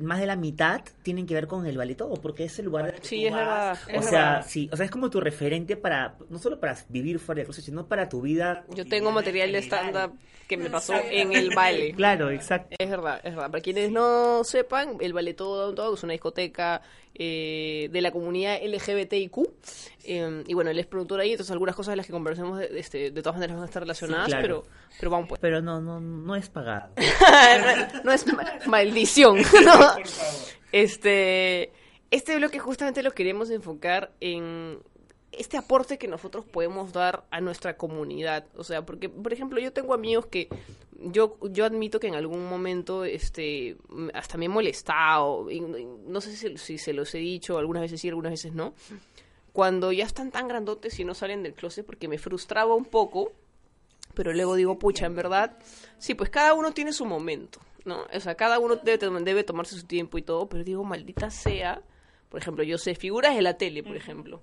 más 0.01 0.20
de 0.20 0.26
la 0.28 0.36
mitad 0.36 0.82
tienen 1.03 1.26
que 1.26 1.34
ver 1.34 1.47
con 1.47 1.65
el 1.65 1.78
ballet 1.78 1.95
todo, 1.97 2.13
porque 2.15 2.45
es 2.45 2.57
el 2.59 2.65
lugar 2.65 2.93
que 2.95 3.07
Sí, 3.07 3.22
tú 3.22 3.28
es 3.28 3.34
verdad, 3.34 3.70
vas. 3.70 3.88
es 3.88 3.97
o 3.97 4.01
sea, 4.09 4.26
verdad. 4.34 4.45
sí, 4.47 4.70
o 4.72 4.76
sea, 4.78 4.86
es 4.86 4.91
como 4.91 5.09
tu 5.09 5.20
referente 5.20 5.76
para, 5.76 6.17
no 6.30 6.38
solo 6.39 6.59
para 6.59 6.78
vivir 6.89 7.20
fuera 7.20 7.39
de 7.39 7.45
closet, 7.45 7.65
sino 7.65 7.88
para 7.88 8.07
tu 8.09 8.22
vida. 8.22 8.65
Yo 8.76 8.86
tengo 8.86 9.11
material 9.11 9.51
de 9.51 9.59
stand-up 9.59 10.13
que 10.47 10.57
me 10.57 10.70
pasó 10.72 10.93
en 11.11 11.32
el 11.34 11.53
baile. 11.53 11.93
Claro, 11.93 12.32
exacto. 12.32 12.76
Es 12.80 12.89
verdad, 12.89 13.20
es 13.24 13.36
verdad. 13.36 13.51
Para 13.51 13.61
quienes 13.61 13.91
no 13.91 14.43
sepan, 14.43 14.97
el 14.99 15.13
Ballet 15.13 15.36
Todo 15.36 15.65
Downtown 15.67 15.93
es 15.93 16.03
una 16.03 16.13
discoteca 16.13 16.59
eh, 17.16 17.89
de 17.91 18.01
la 18.01 18.12
comunidad 18.12 18.60
LGBTIQ. 18.64 19.38
eh, 20.05 20.43
y 20.47 20.53
bueno, 20.53 20.70
él 20.72 20.80
es 20.80 20.86
productor 20.86 21.20
ahí, 21.20 21.32
entonces 21.32 21.51
algunas 21.51 21.76
cosas 21.76 21.91
de 21.93 21.97
las 21.97 22.05
que 22.05 22.12
conversemos 22.14 22.57
de, 22.60 22.68
de 22.70 22.80
este, 22.80 23.12
de 23.12 23.22
todas 23.22 23.36
maneras 23.36 23.55
van 23.57 23.64
a 23.64 23.66
estar 23.68 23.82
relacionadas, 23.84 24.26
Sí, 24.26 24.32
claro. 24.32 24.41
pero, 24.43 24.66
pero 24.99 25.12
vamos 25.12 25.28
pues. 25.30 25.41
Pero 25.41 25.62
no, 25.62 25.82
no, 25.82 25.99
no 25.99 26.36
es 26.36 26.49
pagado. 26.49 26.91
no, 26.97 28.03
no 28.05 28.12
es 28.12 28.26
ma- 28.34 28.60
maldición. 28.68 29.38
¿no? 29.66 29.95
Este, 30.72 31.72
este 32.12 32.36
bloque 32.36 32.60
justamente 32.60 33.03
lo 33.03 33.12
queremos 33.12 33.49
enfocar 33.49 34.12
en 34.20 34.80
este 35.32 35.57
aporte 35.57 35.97
que 35.97 36.07
nosotros 36.07 36.45
podemos 36.45 36.91
dar 36.93 37.25
a 37.32 37.39
nuestra 37.41 37.77
comunidad. 37.77 38.45
O 38.55 38.63
sea, 38.63 38.86
porque, 38.86 39.09
por 39.09 39.32
ejemplo, 39.34 39.59
yo 39.59 39.71
tengo 39.73 39.93
amigos 39.93 40.25
que 40.27 40.47
yo, 41.01 41.38
yo 41.51 41.65
admito 41.65 41.99
que 41.99 42.07
en 42.07 42.15
algún 42.15 42.47
momento 42.49 43.05
este, 43.05 43.77
hasta 44.13 44.38
me 44.38 44.45
he 44.45 44.49
molestado. 44.49 45.49
y- 45.51 45.57
y 45.57 45.88
no 46.07 46.19
sé 46.21 46.36
si, 46.36 46.57
si 46.57 46.77
se 46.77 46.93
los 46.93 47.13
he 47.15 47.19
dicho, 47.19 47.57
algunas 47.57 47.82
veces 47.82 48.01
sí, 48.01 48.09
algunas 48.09 48.32
veces 48.32 48.53
no. 48.53 48.73
Cuando 49.53 49.91
ya 49.91 50.05
están 50.05 50.32
tan 50.32 50.47
grandotes 50.47 50.99
y 50.99 51.05
no 51.05 51.13
salen 51.13 51.43
del 51.43 51.53
closet 51.53 51.86
porque 51.86 52.07
me 52.07 52.17
frustraba 52.17 52.75
un 52.75 52.86
poco 52.86 53.32
pero 54.15 54.34
luego 54.34 54.55
digo, 54.55 54.77
pucha, 54.80 55.05
en 55.05 55.15
verdad, 55.15 55.57
sí, 55.97 56.13
pues 56.13 56.30
cada 56.30 56.53
uno 56.53 56.73
tiene 56.73 56.91
su 56.91 57.05
momento, 57.05 57.59
¿no? 57.86 58.05
O 58.11 58.19
sea, 58.19 58.36
cada 58.36 58.59
uno 58.59 58.75
debe, 58.75 58.97
debe 59.21 59.43
tomarse 59.45 59.75
su 59.75 59.86
tiempo 59.86 60.17
y 60.17 60.23
todo, 60.23 60.49
pero 60.49 60.63
digo, 60.63 60.84
maldita 60.84 61.30
sea, 61.30 61.82
por 62.27 62.41
ejemplo, 62.41 62.63
yo 62.63 62.77
sé 62.77 62.95
figuras 62.95 63.36
de 63.36 63.41
la 63.43 63.57
tele, 63.57 63.82
por 63.84 63.95
ejemplo, 63.95 64.41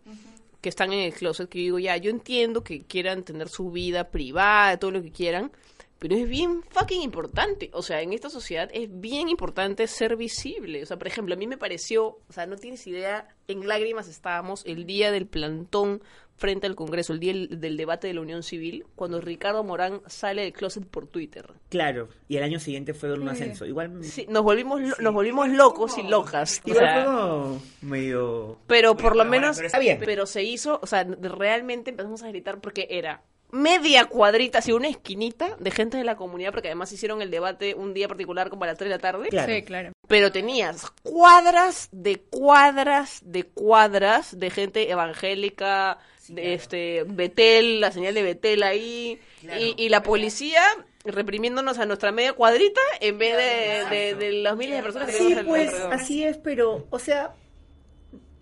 que 0.66 0.70
están 0.70 0.92
en 0.92 0.98
el 0.98 1.14
closet, 1.14 1.48
que 1.48 1.58
yo 1.58 1.62
digo, 1.62 1.78
ya, 1.78 1.96
yo 1.96 2.10
entiendo 2.10 2.64
que 2.64 2.82
quieran 2.82 3.22
tener 3.22 3.48
su 3.48 3.70
vida 3.70 4.10
privada, 4.10 4.76
todo 4.78 4.90
lo 4.90 5.00
que 5.00 5.12
quieran, 5.12 5.52
pero 6.00 6.16
es 6.16 6.28
bien 6.28 6.64
fucking 6.70 7.02
importante. 7.02 7.70
O 7.72 7.82
sea, 7.82 8.02
en 8.02 8.12
esta 8.12 8.30
sociedad 8.30 8.68
es 8.72 8.88
bien 8.90 9.28
importante 9.28 9.86
ser 9.86 10.16
visible. 10.16 10.82
O 10.82 10.86
sea, 10.86 10.96
por 10.96 11.06
ejemplo, 11.06 11.36
a 11.36 11.38
mí 11.38 11.46
me 11.46 11.56
pareció, 11.56 12.18
o 12.28 12.32
sea, 12.32 12.46
no 12.46 12.56
tienes 12.56 12.84
idea, 12.88 13.28
en 13.46 13.68
lágrimas 13.68 14.08
estábamos 14.08 14.64
el 14.66 14.86
día 14.86 15.12
del 15.12 15.28
plantón 15.28 16.02
frente 16.36 16.66
al 16.66 16.74
Congreso, 16.76 17.12
el 17.12 17.20
día 17.20 17.32
del, 17.32 17.76
debate 17.76 18.06
de 18.08 18.14
la 18.14 18.20
Unión 18.20 18.42
Civil, 18.42 18.84
cuando 18.94 19.20
Ricardo 19.20 19.64
Morán 19.64 20.00
sale 20.06 20.42
del 20.42 20.52
closet 20.52 20.84
por 20.86 21.06
Twitter. 21.06 21.46
Claro. 21.70 22.08
Y 22.28 22.36
el 22.36 22.42
año 22.42 22.60
siguiente 22.60 22.92
fue 22.94 23.12
un 23.12 23.28
ascenso. 23.28 23.64
Igual, 23.64 24.04
Sí, 24.04 24.26
nos 24.28 24.42
volvimos, 24.42 24.80
lo- 24.80 24.96
nos 25.00 25.14
volvimos 25.14 25.48
locos 25.48 25.96
y 25.98 26.02
locas. 26.02 26.60
O 26.64 26.74
sea, 26.74 27.04
como 27.04 27.62
medio... 27.82 28.58
pero 28.66 28.96
por 28.96 29.16
lo 29.16 29.24
menos 29.24 29.56
pero 29.56 29.66
está 29.66 29.78
bien. 29.78 29.98
pero 30.04 30.26
se 30.26 30.42
hizo 30.42 30.78
o 30.82 30.86
sea 30.86 31.04
realmente 31.04 31.90
empezamos 31.90 32.22
a 32.22 32.28
gritar 32.28 32.60
porque 32.60 32.86
era 32.90 33.22
media 33.52 34.06
cuadrita 34.06 34.58
así 34.58 34.72
una 34.72 34.88
esquinita 34.88 35.56
de 35.58 35.70
gente 35.70 35.96
de 35.96 36.04
la 36.04 36.16
comunidad 36.16 36.50
porque 36.52 36.68
además 36.68 36.90
hicieron 36.92 37.22
el 37.22 37.30
debate 37.30 37.74
un 37.74 37.94
día 37.94 38.08
particular 38.08 38.50
como 38.50 38.64
a 38.64 38.66
las 38.66 38.76
3 38.78 38.90
de 38.90 38.96
la 38.96 39.00
tarde 39.00 39.28
Claro. 39.28 39.52
Sí, 39.52 39.62
claro. 39.62 39.92
pero 40.08 40.32
tenías 40.32 40.90
cuadras 41.02 41.88
de 41.92 42.16
cuadras 42.20 43.20
de 43.24 43.44
cuadras 43.44 44.38
de 44.38 44.50
gente 44.50 44.90
evangélica 44.90 45.98
de 46.28 46.54
este 46.54 47.04
Betel 47.06 47.80
la 47.80 47.92
señal 47.92 48.14
de 48.14 48.22
Betel 48.22 48.62
ahí 48.62 49.20
y, 49.42 49.74
y 49.76 49.88
la 49.88 50.02
policía 50.02 50.62
reprimiéndonos 51.04 51.78
a 51.78 51.86
nuestra 51.86 52.10
media 52.12 52.32
cuadrita 52.32 52.80
en 53.00 53.18
vez 53.18 53.36
de, 53.36 53.96
de, 53.96 54.14
de 54.14 54.32
los 54.42 54.56
miles 54.56 54.76
de 54.76 54.82
personas 54.82 55.08
que 55.08 55.14
Sí, 55.14 55.28
tenemos 55.28 55.44
pues 55.46 55.68
alrededor. 55.68 55.92
así 55.92 56.24
es, 56.24 56.36
pero, 56.38 56.86
o 56.90 56.98
sea, 56.98 57.34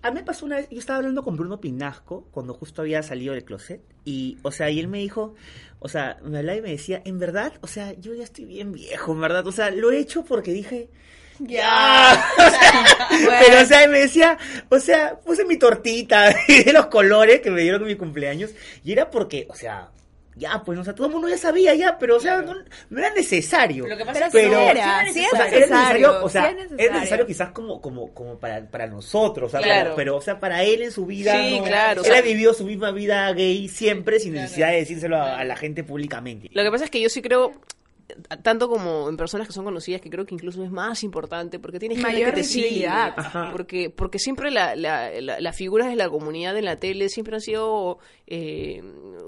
a 0.02 0.10
mí 0.10 0.16
me 0.16 0.22
pasó 0.24 0.44
una 0.46 0.56
vez, 0.56 0.68
yo 0.70 0.78
estaba 0.78 0.98
hablando 0.98 1.22
con 1.22 1.36
Bruno 1.36 1.60
Pinasco 1.60 2.26
cuando 2.30 2.54
justo 2.54 2.82
había 2.82 3.02
salido 3.02 3.32
del 3.34 3.44
closet 3.44 3.82
y, 4.04 4.38
o 4.42 4.50
sea, 4.50 4.70
y 4.70 4.78
él 4.80 4.88
me 4.88 4.98
dijo, 4.98 5.34
o 5.78 5.88
sea, 5.88 6.18
me 6.22 6.38
hablaba 6.38 6.58
y 6.58 6.62
me 6.62 6.70
decía, 6.70 7.00
en 7.04 7.18
verdad, 7.18 7.54
o 7.62 7.66
sea, 7.66 7.92
yo 7.94 8.14
ya 8.14 8.24
estoy 8.24 8.44
bien 8.44 8.72
viejo, 8.72 9.12
en 9.12 9.20
verdad, 9.20 9.46
o 9.46 9.52
sea, 9.52 9.70
lo 9.70 9.90
he 9.92 9.98
hecho 9.98 10.24
porque 10.24 10.52
dije, 10.52 10.88
ya, 11.40 12.24
pero, 13.40 13.62
o 13.62 13.64
sea, 13.66 13.86
me 13.88 14.00
decía, 14.00 14.38
o 14.68 14.78
sea, 14.78 15.18
puse 15.24 15.44
mi 15.44 15.56
tortita 15.58 16.34
de 16.48 16.72
los 16.72 16.86
colores 16.86 17.40
que 17.40 17.50
me 17.50 17.62
dieron 17.62 17.82
en 17.82 17.88
mi 17.88 17.96
cumpleaños 17.96 18.50
y 18.84 18.92
era 18.92 19.10
porque, 19.10 19.46
o 19.48 19.54
sea... 19.54 19.88
Ya, 20.36 20.60
pues, 20.66 20.76
o 20.76 20.82
sea, 20.82 20.96
todo 20.96 21.06
el 21.06 21.12
mundo 21.12 21.28
ya 21.28 21.38
sabía, 21.38 21.76
ya, 21.76 21.96
pero, 21.96 22.16
o 22.16 22.20
sea, 22.20 22.42
no, 22.42 22.54
no 22.90 22.98
era 22.98 23.14
necesario. 23.14 23.86
Lo 23.86 23.96
que 23.96 24.04
pasa 24.04 24.28
Pero 24.32 24.58
sí 24.58 24.64
era, 24.66 25.04
sí 25.06 25.12
sí 25.12 25.18
era 25.20 25.28
es 25.28 25.32
o 25.32 25.36
sea, 25.36 25.60
necesario. 25.60 26.24
o 26.24 26.28
sea, 26.28 26.50
sí 26.50 26.56
es 26.58 26.72
era 26.76 26.94
necesario. 26.96 27.24
quizás 27.28 27.50
como, 27.52 27.80
como, 27.80 28.12
como 28.12 28.36
para, 28.40 28.68
para 28.68 28.88
nosotros, 28.88 29.46
o 29.46 29.50
sea, 29.52 29.60
Claro. 29.64 29.82
pero, 29.90 29.94
pero, 29.94 30.16
o 30.16 30.20
sea, 30.20 30.40
para 30.40 30.64
él 30.64 30.82
en 30.82 30.90
su 30.90 31.06
vida, 31.06 31.36
Sí, 31.40 31.58
no, 31.60 31.64
claro, 31.64 32.02
o 32.02 32.04
él 32.04 32.10
sea- 32.10 32.18
ha 32.18 32.22
vivido 32.22 32.52
su 32.52 32.64
misma 32.64 32.90
vida 32.90 33.32
gay 33.32 33.68
siempre 33.68 34.18
sin 34.18 34.32
necesidad 34.32 34.70
de 34.72 34.78
decírselo 34.78 35.18
a, 35.18 35.38
a 35.38 35.44
la 35.44 35.54
gente 35.54 35.84
públicamente. 35.84 36.50
Lo 36.52 36.64
que 36.64 36.70
pasa 36.72 36.86
es 36.86 36.90
que 36.90 37.00
yo 37.00 37.08
sí 37.08 37.22
creo, 37.22 37.52
tanto 38.42 38.68
como 38.68 39.08
en 39.08 39.16
personas 39.16 39.46
que 39.46 39.52
son 39.52 39.64
conocidas, 39.64 40.00
que 40.00 40.10
creo 40.10 40.26
que 40.26 40.34
incluso 40.34 40.62
es 40.62 40.70
más 40.70 41.02
importante, 41.04 41.58
porque 41.58 41.78
tienes 41.78 41.98
gente 41.98 42.12
Mayor 42.12 42.30
que 42.30 42.36
te 42.40 42.44
sigue. 42.44 42.88
Porque, 43.52 43.90
porque 43.90 44.18
siempre 44.18 44.50
la, 44.50 44.76
la- 44.76 45.10
la- 45.20 45.40
las 45.40 45.56
figuras 45.56 45.88
de 45.88 45.96
la 45.96 46.08
comunidad 46.08 46.56
en 46.56 46.64
la 46.64 46.78
tele 46.78 47.08
siempre 47.08 47.34
han 47.36 47.40
sido 47.40 47.98
eh, 48.26 48.82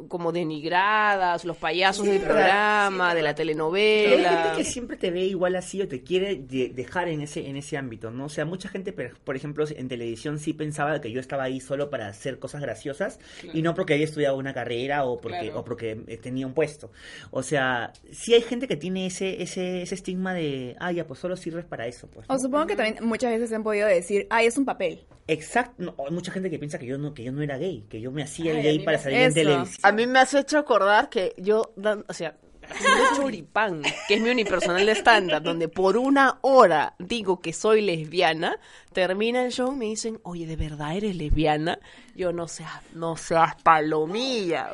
como 0.08 0.32
denigradas, 0.32 1.44
los 1.44 1.56
payasos 1.56 2.06
del 2.06 2.18
¿verdad? 2.18 2.28
programa, 2.34 3.14
de 3.14 3.22
la 3.22 3.34
Pero 3.34 3.48
hay 3.48 3.54
telenovela. 3.54 4.42
gente 4.44 4.56
que 4.58 4.64
siempre 4.64 4.96
te 4.96 5.10
ve 5.10 5.24
igual 5.24 5.56
así 5.56 5.80
o 5.82 5.88
te 5.88 6.02
quiere 6.02 6.36
de- 6.36 6.70
dejar 6.70 7.08
en 7.08 7.20
ese 7.20 7.46
en 7.48 7.56
ese 7.56 7.76
ámbito, 7.76 8.10
¿no? 8.10 8.26
O 8.26 8.28
sea, 8.28 8.44
mucha 8.44 8.68
gente, 8.68 8.92
por 8.92 9.36
ejemplo, 9.36 9.64
en 9.68 9.88
televisión 9.88 10.38
sí 10.38 10.52
pensaba 10.52 11.00
que 11.00 11.10
yo 11.10 11.20
estaba 11.20 11.44
ahí 11.44 11.60
solo 11.60 11.90
para 11.90 12.08
hacer 12.08 12.38
cosas 12.38 12.60
graciosas 12.62 13.18
y 13.52 13.62
no 13.62 13.74
porque 13.74 13.94
había 13.94 14.04
estudiado 14.06 14.36
una 14.36 14.54
carrera 14.54 15.04
o 15.04 15.18
porque 15.20 15.36
Claro. 15.46 15.60
o 15.60 15.64
porque 15.64 16.00
eh, 16.06 16.16
tenía 16.16 16.46
un 16.46 16.54
puesto. 16.54 16.90
O 17.30 17.42
sea, 17.42 17.92
sí 18.10 18.32
hay 18.34 18.42
gente 18.42 18.65
que 18.66 18.76
tiene 18.76 19.06
ese 19.06 19.42
ese 19.42 19.82
ese 19.82 19.94
estigma 19.94 20.34
de, 20.34 20.76
ah, 20.78 20.92
ya, 20.92 21.06
pues 21.06 21.20
solo 21.20 21.36
sirves 21.36 21.64
para 21.64 21.86
eso, 21.86 22.08
pues. 22.08 22.26
O 22.28 22.38
supongo 22.38 22.66
que 22.66 22.76
también 22.76 23.04
muchas 23.04 23.30
veces 23.30 23.52
han 23.52 23.62
podido 23.62 23.86
decir, 23.86 24.26
ay, 24.30 24.46
es 24.46 24.56
un 24.58 24.64
papel. 24.64 25.06
Exacto, 25.28 25.82
no, 25.82 25.94
hay 26.04 26.12
mucha 26.12 26.30
gente 26.30 26.50
que 26.50 26.58
piensa 26.58 26.78
que 26.78 26.86
yo 26.86 26.98
no 26.98 27.12
que 27.14 27.24
yo 27.24 27.32
no 27.32 27.42
era 27.42 27.58
gay, 27.58 27.84
que 27.88 28.00
yo 28.00 28.12
me 28.12 28.22
hacía 28.22 28.52
Ay, 28.52 28.62
gay 28.62 28.78
para 28.80 28.98
salir 28.98 29.18
en 29.18 29.34
televisión. 29.34 29.80
A 29.82 29.92
mí 29.92 30.06
me 30.06 30.18
has 30.20 30.34
hecho 30.34 30.58
acordar 30.58 31.08
que 31.08 31.34
yo, 31.36 31.74
o 32.08 32.12
sea, 32.12 32.36
haciendo 32.68 33.16
choripán, 33.16 33.82
que 34.08 34.14
es 34.14 34.20
mi 34.20 34.30
unipersonal 34.30 34.84
de 34.86 34.92
estándar, 34.92 35.42
donde 35.42 35.68
por 35.68 35.96
una 35.96 36.38
hora 36.42 36.94
digo 36.98 37.40
que 37.40 37.52
soy 37.52 37.82
lesbiana, 37.82 38.58
termina 38.92 39.44
el 39.44 39.52
show 39.52 39.72
y 39.72 39.76
me 39.76 39.84
dicen, 39.86 40.20
oye, 40.22 40.46
¿de 40.46 40.56
verdad 40.56 40.96
eres 40.96 41.16
lesbiana? 41.16 41.78
Yo 42.14 42.32
no 42.32 42.48
seas, 42.48 42.82
no 42.94 43.16
seas 43.16 43.60
palomilla. 43.62 44.70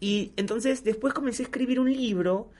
Y 0.00 0.32
entonces 0.36 0.84
después 0.84 1.14
comencé 1.14 1.42
a 1.42 1.46
escribir 1.46 1.80
un 1.80 1.92
libro 1.92 2.50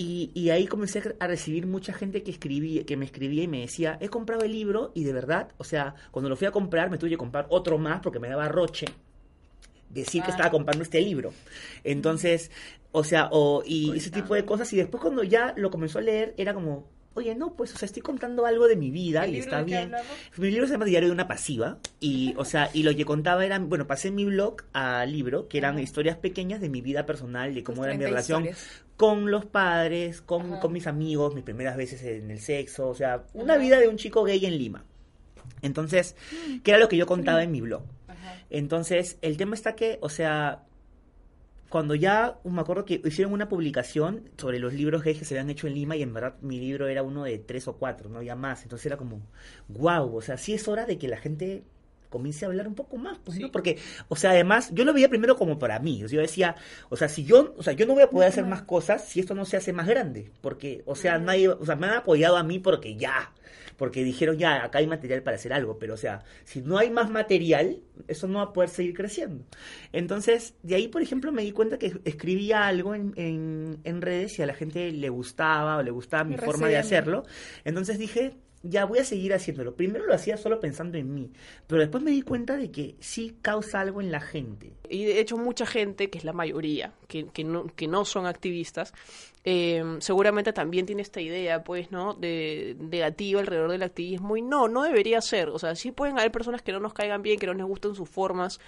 y, 0.00 0.30
y 0.32 0.50
ahí 0.50 0.68
comencé 0.68 1.16
a 1.18 1.26
recibir 1.26 1.66
mucha 1.66 1.92
gente 1.92 2.22
que 2.22 2.30
escribía, 2.30 2.86
que 2.86 2.96
me 2.96 3.04
escribía 3.04 3.42
y 3.42 3.48
me 3.48 3.62
decía, 3.62 3.98
he 4.00 4.08
comprado 4.08 4.44
el 4.44 4.52
libro 4.52 4.92
y 4.94 5.02
de 5.02 5.12
verdad, 5.12 5.50
o 5.58 5.64
sea, 5.64 5.96
cuando 6.12 6.28
lo 6.28 6.36
fui 6.36 6.46
a 6.46 6.52
comprar 6.52 6.88
me 6.88 6.98
tuve 6.98 7.10
que 7.10 7.16
comprar 7.16 7.48
otro 7.50 7.78
más 7.78 7.98
porque 8.00 8.20
me 8.20 8.28
daba 8.28 8.46
roche 8.46 8.86
decir 9.90 10.22
que 10.22 10.30
estaba 10.30 10.52
comprando 10.52 10.84
este 10.84 11.00
libro. 11.00 11.32
Entonces, 11.82 12.52
o 12.92 13.02
sea, 13.02 13.28
o, 13.32 13.64
y 13.66 13.96
ese 13.96 14.12
tipo 14.12 14.36
de 14.36 14.44
cosas. 14.44 14.72
Y 14.72 14.76
después 14.76 15.02
cuando 15.02 15.24
ya 15.24 15.52
lo 15.56 15.68
comenzó 15.68 15.98
a 15.98 16.02
leer, 16.02 16.32
era 16.36 16.54
como, 16.54 16.86
oye, 17.14 17.34
no, 17.34 17.54
pues, 17.54 17.74
o 17.74 17.78
sea, 17.78 17.86
estoy 17.86 18.02
contando 18.02 18.46
algo 18.46 18.68
de 18.68 18.76
mi 18.76 18.90
vida 18.90 19.24
¿El 19.24 19.34
y 19.34 19.38
está 19.38 19.62
bien. 19.62 19.92
Mi 20.36 20.50
libro 20.50 20.66
se 20.66 20.72
llama 20.74 20.84
Diario 20.84 21.08
de 21.08 21.14
una 21.14 21.26
pasiva. 21.26 21.78
Y, 22.00 22.34
o 22.36 22.44
sea, 22.44 22.70
y 22.72 22.82
lo 22.84 22.94
que 22.94 23.04
contaba 23.04 23.44
eran, 23.44 23.68
bueno, 23.68 23.86
pasé 23.86 24.10
mi 24.10 24.24
blog 24.24 24.62
a 24.72 25.04
libro, 25.04 25.48
que 25.48 25.58
eran 25.58 25.78
historias 25.78 26.16
pequeñas 26.16 26.60
de 26.60 26.68
mi 26.68 26.80
vida 26.80 27.06
personal, 27.06 27.54
de 27.54 27.64
cómo 27.64 27.78
Tus 27.78 27.86
era 27.86 27.94
mi 27.94 27.98
30 27.98 28.10
relación 28.10 28.42
historias. 28.42 28.84
con 28.96 29.30
los 29.30 29.46
padres, 29.46 30.20
con, 30.20 30.58
con 30.60 30.72
mis 30.72 30.86
amigos, 30.86 31.34
mis 31.34 31.44
primeras 31.44 31.76
veces 31.76 32.02
en 32.02 32.30
el 32.30 32.40
sexo, 32.40 32.88
o 32.88 32.94
sea, 32.94 33.24
una 33.34 33.56
vida 33.56 33.78
de 33.80 33.88
un 33.88 33.96
chico 33.96 34.22
gay 34.24 34.44
en 34.46 34.56
Lima. 34.56 34.84
Entonces, 35.62 36.14
que 36.62 36.70
era 36.70 36.78
lo 36.78 36.88
que 36.88 36.96
yo 36.96 37.06
contaba 37.06 37.42
en 37.42 37.50
mi 37.50 37.60
blog. 37.60 37.82
Entonces, 38.50 39.18
el 39.22 39.36
tema 39.36 39.54
está 39.54 39.74
que, 39.74 39.98
o 40.00 40.08
sea, 40.08 40.62
cuando 41.68 41.94
ya 41.94 42.38
me 42.44 42.60
acuerdo 42.60 42.84
que 42.84 43.00
hicieron 43.04 43.32
una 43.32 43.48
publicación 43.48 44.30
sobre 44.38 44.58
los 44.58 44.72
libros 44.72 45.02
que 45.02 45.14
se 45.14 45.34
habían 45.34 45.50
hecho 45.50 45.66
en 45.66 45.74
Lima 45.74 45.96
y 45.96 46.02
en 46.02 46.14
verdad 46.14 46.36
mi 46.40 46.58
libro 46.58 46.88
era 46.88 47.02
uno 47.02 47.24
de 47.24 47.38
tres 47.38 47.68
o 47.68 47.76
cuatro, 47.76 48.08
no 48.08 48.18
había 48.18 48.36
más. 48.36 48.62
Entonces 48.62 48.86
era 48.86 48.96
como, 48.96 49.20
wow, 49.68 50.16
o 50.16 50.22
sea, 50.22 50.38
sí 50.38 50.54
es 50.54 50.66
hora 50.68 50.86
de 50.86 50.98
que 50.98 51.08
la 51.08 51.18
gente 51.18 51.64
comience 52.08 52.44
a 52.44 52.48
hablar 52.48 52.68
un 52.68 52.74
poco 52.74 52.96
más, 52.96 53.18
pues, 53.24 53.38
¿no? 53.38 53.50
Porque, 53.50 53.78
o 54.08 54.16
sea, 54.16 54.30
además, 54.30 54.70
yo 54.72 54.84
lo 54.84 54.92
veía 54.92 55.08
primero 55.08 55.36
como 55.36 55.58
para 55.58 55.78
mí. 55.78 56.04
O 56.04 56.08
sea, 56.08 56.16
yo 56.16 56.22
decía, 56.22 56.56
o 56.88 56.96
sea, 56.96 57.08
si 57.08 57.24
yo, 57.24 57.54
o 57.56 57.62
sea, 57.62 57.72
yo 57.72 57.86
no 57.86 57.94
voy 57.94 58.02
a 58.02 58.10
poder 58.10 58.28
hacer 58.28 58.44
más 58.44 58.62
cosas 58.62 59.04
si 59.04 59.20
esto 59.20 59.34
no 59.34 59.44
se 59.44 59.56
hace 59.56 59.72
más 59.72 59.86
grande. 59.86 60.30
Porque, 60.40 60.82
o 60.86 60.94
sea, 60.94 61.18
nadie, 61.18 61.48
o 61.48 61.64
sea, 61.64 61.76
me 61.76 61.86
han 61.86 61.94
apoyado 61.94 62.36
a 62.36 62.42
mí 62.42 62.58
porque 62.58 62.96
ya. 62.96 63.32
Porque 63.76 64.02
dijeron, 64.02 64.36
ya, 64.38 64.64
acá 64.64 64.78
hay 64.80 64.88
material 64.88 65.22
para 65.22 65.36
hacer 65.36 65.52
algo. 65.52 65.78
Pero, 65.78 65.94
o 65.94 65.96
sea, 65.96 66.24
si 66.44 66.60
no 66.62 66.78
hay 66.78 66.90
más 66.90 67.10
material, 67.10 67.78
eso 68.08 68.26
no 68.26 68.38
va 68.38 68.46
a 68.46 68.52
poder 68.52 68.70
seguir 68.70 68.94
creciendo. 68.94 69.44
Entonces, 69.92 70.54
de 70.62 70.74
ahí, 70.74 70.88
por 70.88 71.00
ejemplo, 71.00 71.30
me 71.30 71.42
di 71.42 71.52
cuenta 71.52 71.78
que 71.78 72.00
escribía 72.04 72.66
algo 72.66 72.94
en, 72.94 73.12
en, 73.16 73.78
en 73.84 74.02
redes 74.02 74.38
y 74.38 74.42
a 74.42 74.46
la 74.46 74.54
gente 74.54 74.90
le 74.90 75.08
gustaba 75.10 75.76
o 75.76 75.82
le 75.82 75.92
gustaba 75.92 76.24
mi 76.24 76.36
forma 76.36 76.66
de 76.68 76.76
hacerlo. 76.76 77.24
Entonces 77.64 77.98
dije, 77.98 78.34
ya 78.62 78.84
voy 78.84 78.98
a 78.98 79.04
seguir 79.04 79.32
haciéndolo. 79.34 79.74
Primero 79.74 80.06
lo 80.06 80.14
hacía 80.14 80.36
solo 80.36 80.60
pensando 80.60 80.98
en 80.98 81.14
mí, 81.14 81.30
pero 81.66 81.80
después 81.80 82.02
me 82.02 82.10
di 82.10 82.22
cuenta 82.22 82.56
de 82.56 82.70
que 82.70 82.96
sí 83.00 83.36
causa 83.42 83.80
algo 83.80 84.00
en 84.00 84.10
la 84.10 84.20
gente. 84.20 84.72
Y 84.88 85.04
de 85.04 85.20
hecho 85.20 85.36
mucha 85.36 85.66
gente, 85.66 86.10
que 86.10 86.18
es 86.18 86.24
la 86.24 86.32
mayoría, 86.32 86.92
que, 87.06 87.26
que, 87.26 87.44
no, 87.44 87.66
que 87.66 87.86
no 87.86 88.04
son 88.04 88.26
activistas, 88.26 88.92
eh, 89.44 89.82
seguramente 90.00 90.52
también 90.52 90.86
tiene 90.86 91.02
esta 91.02 91.20
idea, 91.20 91.64
pues, 91.64 91.90
¿no? 91.90 92.14
De 92.14 92.76
negativa 92.78 93.40
alrededor 93.40 93.70
del 93.70 93.82
activismo 93.82 94.36
y 94.36 94.42
no, 94.42 94.68
no 94.68 94.82
debería 94.82 95.20
ser. 95.20 95.48
O 95.48 95.58
sea, 95.58 95.74
sí 95.74 95.92
pueden 95.92 96.18
haber 96.18 96.32
personas 96.32 96.62
que 96.62 96.72
no 96.72 96.80
nos 96.80 96.92
caigan 96.92 97.22
bien, 97.22 97.38
que 97.38 97.46
no 97.46 97.54
les 97.54 97.64
gusten 97.64 97.94
sus 97.94 98.08
formas, 98.08 98.60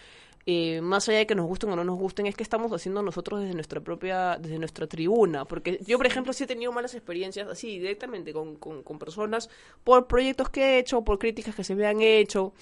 eh, 0.46 0.80
más 0.80 1.08
allá 1.08 1.18
de 1.18 1.26
que 1.26 1.34
nos 1.34 1.46
gusten 1.46 1.70
o 1.70 1.76
no 1.76 1.84
nos 1.84 1.98
gusten, 1.98 2.26
es 2.26 2.34
que 2.34 2.42
estamos 2.42 2.72
haciendo 2.72 3.02
nosotros 3.02 3.40
desde 3.40 3.54
nuestra 3.54 3.80
propia, 3.80 4.38
desde 4.40 4.58
nuestra 4.58 4.86
tribuna. 4.86 5.44
Porque 5.44 5.78
yo, 5.86 5.98
por 5.98 6.06
ejemplo, 6.06 6.32
sí 6.32 6.44
he 6.44 6.46
tenido 6.46 6.72
malas 6.72 6.94
experiencias 6.94 7.48
así 7.48 7.78
directamente 7.78 8.32
con, 8.32 8.56
con, 8.56 8.82
con 8.82 8.98
personas 8.98 9.50
por 9.84 10.06
proyectos 10.06 10.48
que 10.48 10.62
he 10.62 10.78
hecho, 10.78 11.02
por 11.02 11.18
críticas 11.18 11.54
que 11.54 11.64
se 11.64 11.74
me 11.74 11.86
han 11.86 12.00
hecho. 12.00 12.52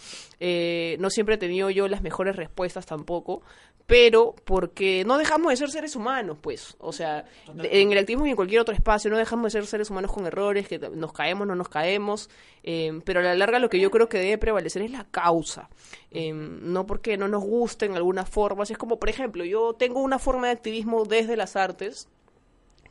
Eh, 0.40 0.96
no 0.98 1.10
siempre 1.10 1.36
he 1.36 1.38
tenido 1.38 1.70
yo 1.70 1.88
las 1.88 2.02
mejores 2.02 2.36
respuestas 2.36 2.84
tampoco, 2.84 3.42
pero 3.88 4.34
porque 4.44 5.02
no 5.06 5.16
dejamos 5.16 5.48
de 5.50 5.56
ser 5.56 5.70
seres 5.70 5.96
humanos, 5.96 6.36
pues. 6.42 6.76
O 6.78 6.92
sea, 6.92 7.24
en 7.56 7.90
el 7.90 7.96
activismo 7.96 8.26
y 8.26 8.30
en 8.30 8.36
cualquier 8.36 8.60
otro 8.60 8.74
espacio, 8.74 9.10
no 9.10 9.16
dejamos 9.16 9.44
de 9.44 9.50
ser 9.58 9.66
seres 9.66 9.88
humanos 9.88 10.12
con 10.12 10.26
errores, 10.26 10.68
que 10.68 10.78
nos 10.78 11.10
caemos, 11.14 11.46
no 11.46 11.54
nos 11.54 11.70
caemos, 11.70 12.28
eh, 12.70 13.00
pero 13.02 13.20
a 13.20 13.22
la 13.22 13.34
larga 13.34 13.58
lo 13.58 13.70
que 13.70 13.80
yo 13.80 13.90
creo 13.90 14.10
que 14.10 14.18
debe 14.18 14.36
prevalecer 14.36 14.82
es 14.82 14.90
la 14.90 15.04
causa. 15.04 15.70
Eh, 16.10 16.34
no 16.34 16.86
porque 16.86 17.16
no 17.16 17.26
nos 17.26 17.42
gusten 17.42 17.96
algunas 17.96 18.28
formas, 18.28 18.70
es 18.70 18.76
como, 18.76 18.98
por 18.98 19.08
ejemplo, 19.08 19.42
yo 19.46 19.72
tengo 19.72 20.02
una 20.02 20.18
forma 20.18 20.48
de 20.48 20.52
activismo 20.52 21.06
desde 21.06 21.34
las 21.34 21.56
artes, 21.56 22.08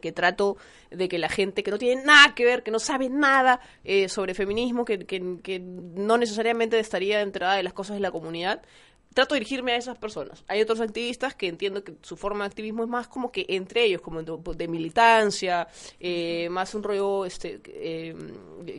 que 0.02 0.12
trato 0.12 0.58
de 0.90 1.08
que 1.08 1.20
la 1.20 1.30
gente 1.30 1.62
que 1.62 1.70
no 1.70 1.78
tiene 1.78 2.02
nada 2.04 2.34
que 2.34 2.44
ver, 2.44 2.64
que 2.64 2.72
no 2.72 2.80
sabe 2.80 3.08
nada 3.10 3.60
eh, 3.84 4.10
sobre 4.10 4.34
feminismo, 4.34 4.84
que, 4.84 5.06
que, 5.06 5.38
que 5.44 5.60
no 5.60 6.18
necesariamente 6.18 6.80
estaría 6.80 7.22
enterada 7.22 7.54
de 7.54 7.62
las 7.62 7.74
cosas 7.74 7.98
de 7.98 8.02
la 8.02 8.10
comunidad, 8.10 8.64
trato 9.18 9.34
de 9.34 9.40
dirigirme 9.40 9.72
a 9.72 9.78
esas 9.78 9.98
personas. 9.98 10.44
Hay 10.48 10.62
otros 10.62 10.80
activistas 10.80 11.34
que 11.34 11.48
entiendo 11.48 11.84
que 11.84 11.96
su 12.04 12.16
forma 12.18 12.44
de 12.44 12.50
activismo 12.50 12.84
es 12.84 12.90
más 12.90 13.08
como 13.08 13.32
que 13.32 13.48
entre 13.50 13.84
ellos, 13.84 14.00
como 14.02 14.22
de, 14.22 14.68
militancia, 14.68 15.68
eh, 16.00 16.48
más 16.52 16.76
un 16.76 16.84
rollo 16.84 17.26
este, 17.26 17.60
eh, 17.66 18.16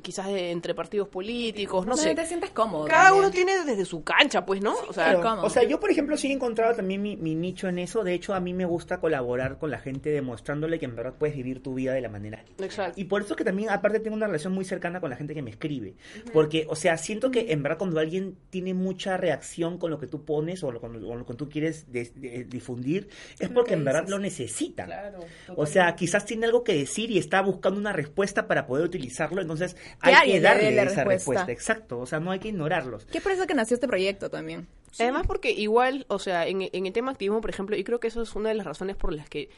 quizás 0.00 0.28
de- 0.28 0.52
entre 0.52 0.74
partidos 0.74 1.08
políticos, 1.08 1.86
no 1.86 1.96
sé. 1.96 2.14
te 2.14 2.24
sientes 2.24 2.50
cómodo. 2.50 2.86
Cada 2.86 3.06
también. 3.06 3.24
uno 3.24 3.30
tiene 3.32 3.64
desde 3.64 3.84
su 3.84 4.04
cancha, 4.04 4.46
pues, 4.46 4.62
¿no? 4.62 4.76
O 4.88 4.92
sea, 4.92 5.18
Claro. 5.20 5.42
O 5.44 5.50
sea, 5.50 5.64
yo 5.64 5.80
por 5.80 5.90
ejemplo 5.90 6.16
sí 6.16 6.28
he 6.28 6.32
encontrado 6.32 6.74
también 6.76 7.02
mi, 7.02 7.16
mi 7.16 7.34
nicho 7.34 7.66
en 7.68 7.80
eso. 7.80 8.04
De 8.04 8.14
hecho, 8.14 8.32
a 8.32 8.38
mí 8.40 8.54
me 8.54 8.64
gusta 8.64 9.00
colaborar 9.00 9.58
con 9.58 9.72
la 9.72 9.80
gente 9.80 10.10
demostrándole 10.10 10.78
que 10.78 10.84
en 10.84 10.94
verdad 10.94 11.14
puedes 11.18 11.34
vivir 11.34 11.62
tu 11.64 11.74
vida 11.74 11.92
de 11.94 12.00
la 12.00 12.08
manera. 12.08 12.44
Exacto. 12.58 13.00
Y 13.00 13.04
por 13.04 13.22
eso 13.22 13.34
que 13.34 13.42
también, 13.44 13.70
aparte, 13.70 13.98
tengo 13.98 14.14
una 14.16 14.26
relación 14.26 14.52
muy 14.52 14.64
cercana 14.64 15.00
con 15.00 15.10
la 15.10 15.16
gente 15.16 15.34
que 15.34 15.42
me 15.42 15.50
escribe. 15.50 15.94
Porque, 16.32 16.64
o 16.68 16.76
sea, 16.76 16.96
siento 16.96 17.30
que 17.32 17.50
en 17.52 17.62
verdad 17.64 17.78
cuando 17.78 17.98
alguien 17.98 18.36
tiene 18.50 18.72
mucha 18.72 19.16
reacción 19.16 19.78
con 19.78 19.90
lo 19.90 19.98
que 19.98 20.06
tú 20.06 20.24
pones 20.28 20.62
o 20.62 20.70
lo- 20.70 20.86
lo 20.88 21.24
que 21.26 21.34
tú 21.34 21.48
quieres 21.48 21.90
de- 21.90 22.12
de- 22.14 22.44
difundir, 22.44 23.08
es 23.38 23.48
porque 23.48 23.72
en 23.72 23.84
verdad 23.84 24.06
lo 24.08 24.18
necesita. 24.18 24.84
Claro. 24.84 25.20
O 25.56 25.64
sea, 25.64 25.96
quizás 25.96 26.26
tiene 26.26 26.44
algo 26.44 26.62
que 26.62 26.74
decir 26.74 27.10
y 27.10 27.16
está 27.16 27.40
buscando 27.40 27.80
una 27.80 27.94
respuesta 27.94 28.46
para 28.46 28.66
poder 28.66 28.84
utilizarlo, 28.84 29.40
entonces 29.40 29.74
hay 30.00 30.32
que 30.32 30.40
darle 30.40 30.72
la 30.72 30.82
esa 30.82 31.02
respuesta. 31.04 31.44
respuesta. 31.46 31.52
Exacto, 31.52 31.98
o 31.98 32.04
sea, 32.04 32.20
no 32.20 32.30
hay 32.30 32.40
que 32.40 32.48
ignorarlos. 32.48 33.06
¿Qué 33.06 33.22
por 33.22 33.32
eso 33.32 33.46
que 33.46 33.54
nació 33.54 33.74
este 33.74 33.88
proyecto 33.88 34.28
también? 34.28 34.66
Además 34.98 35.26
porque 35.26 35.50
igual, 35.50 36.04
o 36.08 36.18
sea, 36.18 36.46
en, 36.46 36.62
en 36.72 36.86
el 36.86 36.92
tema 36.92 37.10
activismo, 37.12 37.40
por 37.40 37.50
ejemplo, 37.50 37.76
y 37.76 37.84
creo 37.84 38.00
que 38.00 38.08
eso 38.08 38.20
es 38.22 38.34
una 38.34 38.50
de 38.50 38.54
las 38.56 38.66
razones 38.66 38.96
por 38.96 39.12
las 39.14 39.28
que 39.28 39.48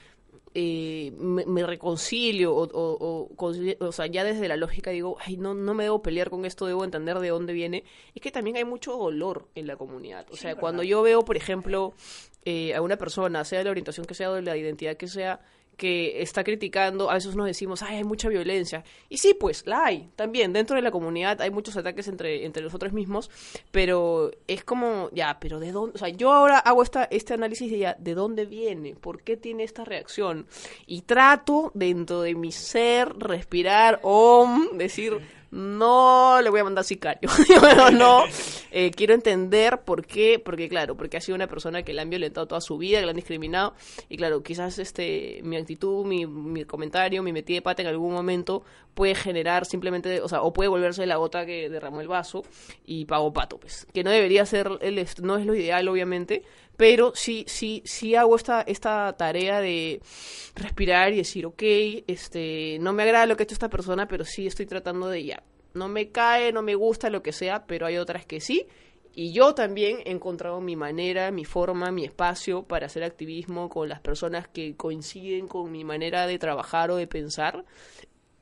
eh, 0.55 1.12
me, 1.16 1.46
me 1.46 1.64
reconcilio 1.64 2.55
o, 2.55 2.64
o, 2.64 3.28
o 3.36 3.86
o 3.86 3.92
sea, 3.92 4.07
ya 4.07 4.24
desde 4.24 4.48
la 4.48 4.57
lógica 4.57 4.90
digo, 4.90 5.16
ay, 5.20 5.36
no, 5.36 5.55
no 5.55 5.74
me 5.74 5.84
debo 5.84 6.03
pelear 6.03 6.30
con 6.30 6.44
esto, 6.44 6.66
debo 6.66 6.84
entender 6.84 7.18
de 7.20 7.28
dónde 7.28 7.53
viene, 7.53 7.84
es 8.14 8.20
que 8.20 8.30
también 8.30 8.57
hay 8.57 8.64
mucho 8.64 8.92
dolor 8.96 9.48
en 9.55 9.66
la 9.66 9.76
comunidad. 9.76 10.26
O 10.30 10.36
sea, 10.36 10.57
cuando 10.57 10.82
yo 10.82 11.03
veo, 11.03 11.24
por 11.24 11.36
ejemplo, 11.36 11.94
eh, 12.44 12.74
a 12.74 12.82
una 12.82 12.96
persona, 12.96 13.44
sea 13.44 13.59
de 13.59 13.64
la 13.64 13.70
orientación 13.70 14.07
que 14.07 14.14
sea 14.14 14.30
o 14.30 14.34
de 14.34 14.42
la 14.42 14.57
identidad 14.57 14.96
que 14.96 15.09
sea, 15.09 15.40
que 15.80 16.20
está 16.20 16.44
criticando, 16.44 17.10
a 17.10 17.14
veces 17.14 17.34
nos 17.34 17.46
decimos, 17.46 17.80
ay, 17.80 17.96
hay 17.96 18.04
mucha 18.04 18.28
violencia. 18.28 18.84
Y 19.08 19.16
sí, 19.16 19.32
pues, 19.32 19.66
la 19.66 19.86
hay. 19.86 20.10
También, 20.14 20.52
dentro 20.52 20.76
de 20.76 20.82
la 20.82 20.90
comunidad 20.90 21.40
hay 21.40 21.50
muchos 21.50 21.74
ataques 21.74 22.06
entre, 22.06 22.44
entre 22.44 22.62
nosotros 22.62 22.92
mismos, 22.92 23.30
pero 23.70 24.30
es 24.46 24.62
como, 24.62 25.08
ya, 25.14 25.38
pero 25.40 25.58
¿de 25.58 25.72
dónde? 25.72 25.94
O 25.94 25.98
sea, 25.98 26.10
yo 26.10 26.34
ahora 26.34 26.58
hago 26.58 26.82
esta, 26.82 27.04
este 27.04 27.32
análisis 27.32 27.70
de 27.70 27.78
ya, 27.78 27.96
¿de 27.98 28.14
dónde 28.14 28.44
viene? 28.44 28.94
¿Por 28.94 29.22
qué 29.22 29.38
tiene 29.38 29.64
esta 29.64 29.86
reacción? 29.86 30.46
Y 30.86 31.00
trato, 31.00 31.72
dentro 31.72 32.20
de 32.20 32.34
mi 32.34 32.52
ser, 32.52 33.14
respirar, 33.16 34.00
om, 34.02 34.76
decir, 34.76 35.18
no 35.51 36.40
le 36.42 36.51
voy 36.51 36.61
a 36.61 36.64
mandar 36.64 36.84
sicario. 36.84 37.28
No. 37.92 38.24
Eh, 38.70 38.92
quiero 38.92 39.14
entender 39.14 39.80
por 39.82 40.07
qué, 40.07 40.38
porque 40.38 40.68
claro, 40.68 40.96
porque 40.96 41.16
ha 41.16 41.20
sido 41.20 41.34
una 41.34 41.48
persona 41.48 41.82
que 41.82 41.92
la 41.92 42.03
han 42.03 42.11
violentado 42.11 42.46
toda 42.46 42.61
su 42.61 42.78
vida, 42.78 43.01
que 43.01 43.07
la 43.07 43.11
han 43.11 43.16
discriminado, 43.16 43.74
y 44.09 44.16
claro, 44.16 44.42
quizás 44.42 44.78
este 44.78 45.40
mi 45.42 45.57
actitud, 45.57 46.07
mi, 46.07 46.26
mi 46.26 46.64
comentario, 46.64 47.22
mi 47.22 47.32
metida 47.32 47.57
de 47.57 47.62
pata 47.62 47.82
en 47.82 47.88
algún 47.88 48.12
momento 48.12 48.62
puede 48.94 49.14
generar 49.14 49.66
simplemente, 49.66 50.20
o 50.20 50.28
sea, 50.28 50.42
o 50.42 50.53
puede 50.53 50.68
volverse 50.68 51.07
la 51.07 51.16
gota 51.16 51.46
que 51.46 51.68
derramó 51.68 52.01
el 52.01 52.09
vaso 52.09 52.44
y 52.84 53.05
pago 53.07 53.32
pato, 53.32 53.59
pues. 53.59 53.86
Que 53.92 54.05
no 54.05 54.11
debería 54.11 54.46
ser, 54.46 54.70
el, 54.80 55.07
no 55.22 55.36
es 55.36 55.46
lo 55.46 55.55
ideal, 55.55 55.88
obviamente, 55.88 56.42
pero 56.80 57.12
sí, 57.14 57.44
sí, 57.46 57.82
sí 57.84 58.14
hago 58.14 58.36
esta, 58.36 58.62
esta 58.62 59.14
tarea 59.18 59.60
de 59.60 60.00
respirar 60.54 61.12
y 61.12 61.16
decir, 61.16 61.44
ok, 61.44 61.62
este, 62.06 62.78
no 62.80 62.94
me 62.94 63.02
agrada 63.02 63.26
lo 63.26 63.36
que 63.36 63.42
ha 63.42 63.44
hecho 63.44 63.52
esta 63.52 63.68
persona, 63.68 64.08
pero 64.08 64.24
sí 64.24 64.46
estoy 64.46 64.64
tratando 64.64 65.10
de 65.10 65.22
ya. 65.22 65.42
No 65.74 65.88
me 65.88 66.10
cae, 66.10 66.52
no 66.54 66.62
me 66.62 66.74
gusta, 66.74 67.10
lo 67.10 67.22
que 67.22 67.32
sea, 67.32 67.66
pero 67.66 67.84
hay 67.84 67.98
otras 67.98 68.24
que 68.24 68.40
sí. 68.40 68.66
Y 69.14 69.34
yo 69.34 69.54
también 69.54 69.98
he 70.06 70.10
encontrado 70.10 70.62
mi 70.62 70.74
manera, 70.74 71.30
mi 71.30 71.44
forma, 71.44 71.90
mi 71.90 72.06
espacio 72.06 72.62
para 72.62 72.86
hacer 72.86 73.04
activismo 73.04 73.68
con 73.68 73.90
las 73.90 74.00
personas 74.00 74.48
que 74.48 74.74
coinciden 74.74 75.48
con 75.48 75.70
mi 75.70 75.84
manera 75.84 76.26
de 76.26 76.38
trabajar 76.38 76.90
o 76.90 76.96
de 76.96 77.06
pensar. 77.06 77.66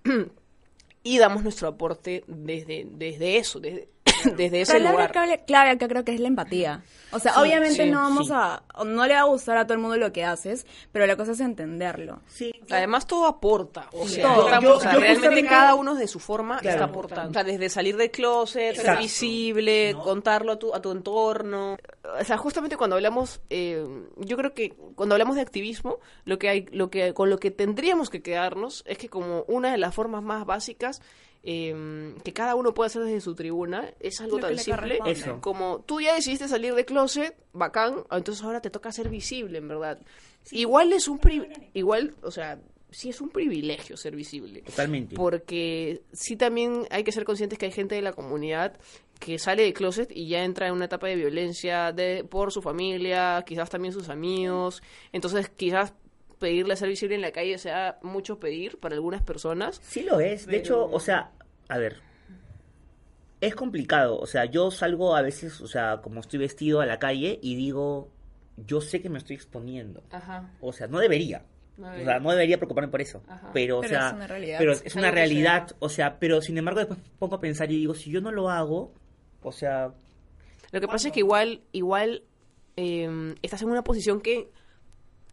y 1.02 1.18
damos 1.18 1.42
nuestro 1.42 1.66
aporte 1.66 2.22
desde, 2.28 2.86
desde 2.88 3.38
eso, 3.38 3.58
desde, 3.58 3.88
desde 4.36 4.60
ese 4.62 4.72
Palabra 4.72 4.92
lugar. 4.92 5.12
clave, 5.12 5.44
clave 5.46 5.70
acá 5.70 5.88
creo 5.88 6.04
que 6.04 6.14
es 6.14 6.20
la 6.20 6.28
empatía. 6.28 6.82
O 7.10 7.18
sea, 7.18 7.32
Sí, 7.32 7.40
obviamente 7.40 7.84
sí, 7.84 7.90
no 7.90 8.00
vamos 8.00 8.26
sí. 8.26 8.32
a... 8.34 8.62
No 8.84 9.06
le 9.06 9.14
va 9.14 9.20
a 9.20 9.24
gustar 9.24 9.56
a 9.56 9.64
todo 9.64 9.74
el 9.74 9.80
mundo 9.80 9.96
lo 9.96 10.12
que 10.12 10.24
haces, 10.24 10.66
pero 10.92 11.06
la 11.06 11.16
cosa 11.16 11.32
es 11.32 11.40
entenderlo. 11.40 12.20
Sí. 12.26 12.52
Además 12.70 13.06
todo 13.06 13.26
aporta, 13.26 13.88
o 13.92 14.06
sea, 14.06 14.24
Todo. 14.34 14.60
Yo- 14.60 14.76
o 14.76 14.80
sea, 14.80 14.92
yo 14.92 15.00
realmente 15.00 15.44
cada 15.46 15.74
uno 15.74 15.94
de 15.94 16.06
su 16.06 16.20
forma 16.20 16.58
Claro. 16.58 16.76
está 16.76 16.84
aportando. 16.90 17.30
O 17.30 17.32
sea, 17.32 17.44
desde 17.44 17.68
salir 17.70 17.96
del 17.96 18.10
closet, 18.10 18.76
ser 18.76 18.98
visible, 18.98 19.94
contarlo 20.02 20.52
a 20.52 20.58
tu, 20.58 20.74
a 20.74 20.82
tu 20.82 20.90
entorno. 20.92 21.78
O 22.20 22.24
sea, 22.24 22.36
justamente 22.36 22.76
cuando 22.76 22.96
hablamos, 22.96 23.40
eh, 23.50 23.82
yo 24.18 24.36
creo 24.36 24.52
que 24.52 24.74
cuando 24.94 25.14
hablamos 25.14 25.36
de 25.36 25.42
activismo, 25.42 25.98
lo 26.24 26.38
que 26.38 26.48
hay, 26.50 26.66
lo 26.72 26.90
que 26.90 27.14
con 27.14 27.30
lo 27.30 27.38
que 27.38 27.50
tendríamos 27.50 28.10
que 28.10 28.22
quedarnos 28.22 28.82
es 28.86 28.98
que 28.98 29.08
como 29.08 29.44
una 29.48 29.72
de 29.72 29.78
las 29.78 29.94
formas 29.94 30.22
más 30.22 30.44
básicas 30.44 31.00
eh, 31.50 32.14
que 32.22 32.32
cada 32.34 32.54
uno 32.56 32.74
puede 32.74 32.88
hacer 32.88 33.02
desde 33.04 33.22
su 33.22 33.34
tribuna 33.34 33.90
es 34.00 34.20
algo 34.20 34.36
Lo 34.36 34.42
tan 34.48 34.56
le 34.56 34.62
simple. 34.62 34.98
Eso. 35.06 35.40
como 35.40 35.80
tú 35.86 35.98
ya 36.00 36.14
decidiste 36.14 36.46
salir 36.46 36.74
de 36.74 36.84
closet, 36.84 37.34
bacán, 37.54 38.04
entonces 38.10 38.44
ahora 38.44 38.60
te 38.60 38.68
toca 38.68 38.92
ser 38.92 39.08
visible, 39.08 39.56
en 39.56 39.66
verdad. 39.68 39.98
Igual 40.50 40.92
es 40.92 41.08
un 41.08 41.18
pri- 41.18 41.48
igual, 41.72 42.14
o 42.22 42.30
sea, 42.30 42.58
sí 42.90 43.08
es 43.08 43.20
un 43.22 43.30
privilegio 43.30 43.96
ser 43.96 44.14
visible. 44.14 44.60
Totalmente. 44.60 45.14
Porque 45.16 46.02
sí 46.12 46.36
también 46.36 46.86
hay 46.90 47.02
que 47.02 47.12
ser 47.12 47.24
conscientes 47.24 47.58
que 47.58 47.64
hay 47.66 47.72
gente 47.72 47.94
de 47.94 48.02
la 48.02 48.12
comunidad 48.12 48.78
que 49.18 49.38
sale 49.38 49.62
de 49.62 49.72
closet 49.72 50.10
y 50.14 50.28
ya 50.28 50.44
entra 50.44 50.68
en 50.68 50.74
una 50.74 50.84
etapa 50.84 51.06
de 51.08 51.16
violencia 51.16 51.92
de, 51.92 52.24
por 52.24 52.52
su 52.52 52.60
familia, 52.62 53.42
quizás 53.46 53.68
también 53.70 53.92
sus 53.94 54.10
amigos. 54.10 54.82
Entonces, 55.12 55.48
quizás 55.48 55.92
pedirle 56.38 56.74
a 56.74 56.76
ser 56.76 56.88
visible 56.88 57.14
en 57.14 57.22
la 57.22 57.32
calle 57.32 57.58
sea 57.58 57.98
mucho 58.02 58.38
pedir 58.38 58.78
para 58.78 58.94
algunas 58.94 59.22
personas. 59.22 59.80
Sí 59.82 60.02
lo 60.02 60.20
es. 60.20 60.46
De 60.46 60.56
hecho, 60.56 60.84
o 60.90 61.00
sea, 61.00 61.30
a 61.68 61.78
ver. 61.78 61.96
Es 63.40 63.54
complicado. 63.54 64.18
O 64.18 64.26
sea, 64.26 64.46
yo 64.46 64.70
salgo 64.70 65.14
a 65.14 65.22
veces, 65.22 65.60
o 65.60 65.68
sea, 65.68 66.00
como 66.02 66.20
estoy 66.20 66.40
vestido 66.40 66.80
a 66.80 66.86
la 66.86 66.98
calle 66.98 67.38
y 67.40 67.54
digo, 67.54 68.08
yo 68.56 68.80
sé 68.80 69.00
que 69.00 69.08
me 69.08 69.18
estoy 69.18 69.36
exponiendo. 69.36 70.02
Ajá. 70.10 70.50
O 70.60 70.72
sea, 70.72 70.88
no 70.88 70.98
debería. 70.98 71.44
No 71.76 71.88
O 71.92 72.04
sea, 72.04 72.18
no 72.18 72.30
debería 72.32 72.56
preocuparme 72.58 72.90
por 72.90 73.00
eso. 73.00 73.22
Ajá. 73.28 73.50
Pero, 73.52 73.78
o 73.78 73.80
Pero 73.82 73.94
sea, 73.94 74.08
es 74.08 74.14
una 74.14 74.26
realidad. 74.26 74.56
pero 74.58 74.72
es 74.72 74.94
una 74.96 75.10
realidad. 75.12 75.68
da. 75.68 75.76
O 75.78 75.88
sea, 75.88 76.18
pero 76.18 76.42
sin 76.42 76.58
embargo 76.58 76.80
después 76.80 76.98
pongo 77.20 77.36
a 77.36 77.40
pensar 77.40 77.70
y 77.70 77.76
digo, 77.76 77.94
si 77.94 78.10
yo 78.10 78.20
no 78.20 78.32
lo 78.32 78.50
hago, 78.50 78.92
o 79.42 79.52
sea, 79.52 79.92
Lo 80.72 80.80
que 80.80 80.88
pasa 80.88 81.08
es 81.08 81.14
que 81.14 81.20
igual, 81.20 81.60
igual 81.70 82.24
eh, 82.76 83.34
estás 83.42 83.62
en 83.62 83.70
una 83.70 83.84
posición 83.84 84.20
que, 84.20 84.48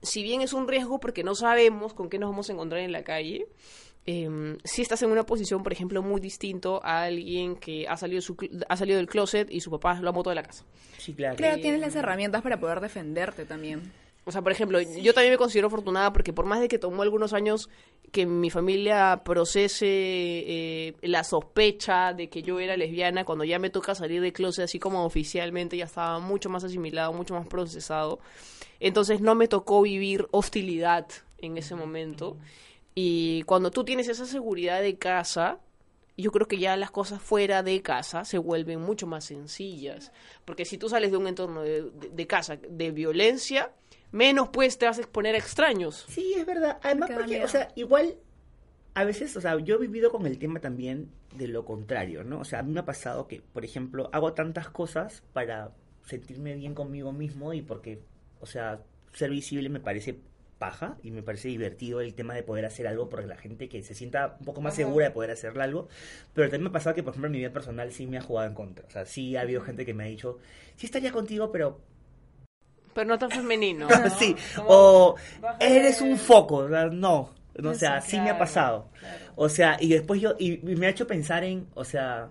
si 0.01 0.23
bien 0.23 0.41
es 0.41 0.53
un 0.53 0.67
riesgo 0.67 0.99
porque 0.99 1.23
no 1.23 1.35
sabemos 1.35 1.93
con 1.93 2.09
qué 2.09 2.19
nos 2.19 2.29
vamos 2.29 2.49
a 2.49 2.53
encontrar 2.53 2.81
en 2.81 2.91
la 2.91 3.03
calle, 3.03 3.47
eh, 4.05 4.57
sí 4.63 4.81
estás 4.83 5.01
en 5.01 5.09
una 5.11 5.25
posición, 5.25 5.63
por 5.63 5.73
ejemplo, 5.73 6.01
muy 6.03 6.21
distinto 6.21 6.79
a 6.83 7.03
alguien 7.03 7.55
que 7.55 7.87
ha 7.87 7.97
salido, 7.97 8.21
su 8.21 8.35
cl- 8.35 8.65
ha 8.69 8.77
salido 8.77 8.97
del 8.97 9.07
closet 9.07 9.49
y 9.49 9.61
su 9.61 9.71
papá 9.71 9.99
lo 9.99 10.09
ha 10.09 10.11
botado 10.11 10.29
de 10.31 10.35
la 10.35 10.43
casa. 10.43 10.63
sí, 10.99 11.13
claro. 11.13 11.35
Claro, 11.35 11.59
tienes 11.61 11.79
las 11.81 11.95
herramientas 11.95 12.41
para 12.43 12.59
poder 12.59 12.81
defenderte 12.81 13.45
también. 13.45 13.91
O 14.27 14.31
sea, 14.31 14.41
por 14.41 14.51
ejemplo, 14.51 14.81
yo 14.81 15.13
también 15.13 15.33
me 15.33 15.37
considero 15.37 15.67
afortunada 15.67 16.11
porque 16.11 16.33
por 16.33 16.45
más 16.45 16.59
de 16.59 16.67
que 16.67 16.79
tomó 16.79 17.03
algunos 17.03 17.31
años 17.33 17.69
que 18.11 18.25
mi 18.25 18.49
familia 18.49 19.21
procese 19.23 19.85
eh, 19.87 20.93
la 21.03 21.23
sospecha 21.23 22.11
de 22.13 22.27
que 22.29 22.41
yo 22.41 22.59
era 22.59 22.75
lesbiana, 22.75 23.23
cuando 23.23 23.43
ya 23.43 23.59
me 23.59 23.69
toca 23.69 23.93
salir 23.93 24.21
de 24.21 24.33
closet 24.33 24.65
así 24.65 24.79
como 24.79 25.05
oficialmente 25.05 25.77
ya 25.77 25.85
estaba 25.85 26.19
mucho 26.19 26.49
más 26.49 26.63
asimilado, 26.63 27.13
mucho 27.13 27.35
más 27.35 27.45
procesado. 27.47 28.19
Entonces 28.79 29.21
no 29.21 29.35
me 29.35 29.47
tocó 29.47 29.81
vivir 29.83 30.27
hostilidad 30.31 31.07
en 31.37 31.57
ese 31.57 31.75
momento. 31.75 32.37
Y 32.95 33.43
cuando 33.43 33.69
tú 33.71 33.83
tienes 33.83 34.07
esa 34.07 34.25
seguridad 34.25 34.81
de 34.81 34.97
casa, 34.97 35.59
yo 36.17 36.31
creo 36.31 36.47
que 36.47 36.57
ya 36.57 36.77
las 36.77 36.91
cosas 36.91 37.21
fuera 37.21 37.61
de 37.61 37.81
casa 37.81 38.23
se 38.25 38.37
vuelven 38.37 38.81
mucho 38.81 39.05
más 39.05 39.25
sencillas. 39.25 40.11
Porque 40.45 40.65
si 40.65 40.77
tú 40.77 40.89
sales 40.89 41.11
de 41.11 41.17
un 41.17 41.27
entorno 41.27 41.61
de, 41.61 41.83
de- 41.91 42.09
de 42.09 42.27
casa 42.27 42.55
de 42.57 42.91
violencia, 42.91 43.71
menos 44.11 44.49
pues 44.49 44.77
te 44.77 44.85
vas 44.85 44.97
a 44.97 45.01
exponer 45.01 45.35
a 45.35 45.37
extraños. 45.37 46.05
Sí, 46.07 46.33
es 46.35 46.45
verdad. 46.45 46.79
Además, 46.83 47.11
porque, 47.11 47.33
miedo. 47.33 47.45
o 47.45 47.49
sea, 47.49 47.71
igual, 47.75 48.15
a 48.93 49.03
veces, 49.03 49.35
o 49.35 49.41
sea, 49.41 49.57
yo 49.59 49.75
he 49.75 49.79
vivido 49.79 50.11
con 50.11 50.25
el 50.25 50.39
tema 50.39 50.59
también 50.59 51.09
de 51.35 51.47
lo 51.47 51.65
contrario, 51.65 52.23
¿no? 52.23 52.39
O 52.39 52.45
sea, 52.45 52.59
a 52.59 52.63
mí 52.63 52.71
me 52.71 52.79
ha 52.79 52.85
pasado 52.85 53.27
que, 53.27 53.41
por 53.41 53.65
ejemplo, 53.65 54.09
hago 54.13 54.33
tantas 54.33 54.69
cosas 54.69 55.23
para 55.33 55.71
sentirme 56.05 56.55
bien 56.55 56.73
conmigo 56.73 57.11
mismo 57.11 57.53
y 57.53 57.61
porque, 57.61 58.01
o 58.39 58.45
sea, 58.45 58.81
ser 59.13 59.31
visible 59.31 59.69
me 59.69 59.79
parece 59.79 60.19
paja 60.57 60.97
y 61.03 61.11
me 61.11 61.21
parece 61.21 61.49
divertido 61.49 61.99
el 62.01 62.13
tema 62.13 62.33
de 62.33 62.43
poder 62.43 62.65
hacer 62.65 62.87
algo 62.87 63.09
por 63.09 63.23
la 63.25 63.35
gente 63.35 63.67
que 63.67 63.83
se 63.83 63.93
sienta 63.93 64.37
un 64.39 64.45
poco 64.45 64.61
más 64.61 64.75
segura 64.75 65.07
de 65.07 65.11
poder 65.11 65.31
hacer 65.31 65.59
algo, 65.59 65.89
pero 66.33 66.47
también 66.47 66.63
me 66.63 66.69
ha 66.69 66.73
pasado 66.73 66.95
que, 66.95 67.03
por 67.03 67.11
ejemplo, 67.11 67.27
en 67.27 67.33
mi 67.33 67.39
vida 67.39 67.51
personal 67.51 67.91
sí 67.91 68.07
me 68.07 68.17
ha 68.17 68.21
jugado 68.21 68.47
en 68.47 68.53
contra. 68.53 68.85
O 68.87 68.89
sea, 68.89 69.05
sí 69.05 69.35
ha 69.35 69.41
habido 69.41 69.61
gente 69.61 69.85
que 69.85 69.93
me 69.93 70.05
ha 70.05 70.07
dicho, 70.07 70.37
sí 70.77 70.85
estaría 70.85 71.11
contigo, 71.11 71.51
pero 71.51 71.81
Pero 72.95 73.07
no 73.09 73.19
tan 73.19 73.29
femenino. 73.29 73.87
sí, 74.19 74.35
o 74.65 75.15
eres 75.59 75.99
un 76.01 76.17
foco, 76.17 76.55
o 76.59 76.69
sea, 76.69 76.85
no, 76.85 77.29
o 77.63 77.73
sea, 77.73 77.99
sí 78.01 78.15
me 78.15 78.21
ha 78.21 78.37
claro, 78.37 78.39
pasado. 78.39 78.89
O 79.35 79.49
sea, 79.49 79.77
y 79.81 79.89
después 79.89 80.21
yo, 80.21 80.33
y, 80.39 80.53
y 80.71 80.75
me 80.77 80.87
ha 80.87 80.91
hecho 80.91 81.05
pensar 81.05 81.43
en, 81.43 81.67
o 81.75 81.83
sea, 81.83 82.29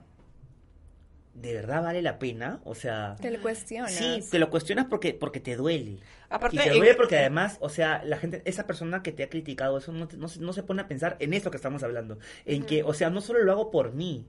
¿de 1.34 1.52
verdad 1.52 1.82
vale 1.82 2.00
la 2.00 2.18
pena? 2.18 2.60
O 2.64 2.74
sea, 2.74 3.16
Te 3.20 3.30
lo 3.30 3.40
cuestionas. 3.42 3.92
sí, 3.92 4.24
te 4.30 4.38
lo 4.38 4.48
cuestionas 4.50 4.86
porque, 4.86 5.14
porque 5.14 5.40
te 5.40 5.56
duele. 5.56 5.98
Aparte, 6.30 6.56
y 6.56 6.58
te 6.60 6.70
duele 6.70 6.94
porque 6.94 7.18
además, 7.18 7.58
o 7.60 7.68
sea, 7.68 8.02
la 8.04 8.16
gente, 8.16 8.40
esa 8.44 8.66
persona 8.66 9.02
que 9.02 9.12
te 9.12 9.22
ha 9.24 9.28
criticado 9.28 9.78
eso 9.78 9.92
no, 9.92 10.08
te- 10.08 10.16
no, 10.16 10.28
se- 10.28 10.40
no 10.40 10.52
se 10.52 10.62
pone 10.62 10.82
a 10.82 10.88
pensar 10.88 11.16
en 11.20 11.34
esto 11.34 11.50
que 11.50 11.56
estamos 11.58 11.82
hablando. 11.82 12.18
En 12.46 12.64
que, 12.64 12.82
o 12.84 12.94
sea, 12.94 13.10
no 13.10 13.20
solo 13.20 13.42
lo 13.42 13.52
hago 13.52 13.70
por 13.70 13.92
mí. 13.92 14.24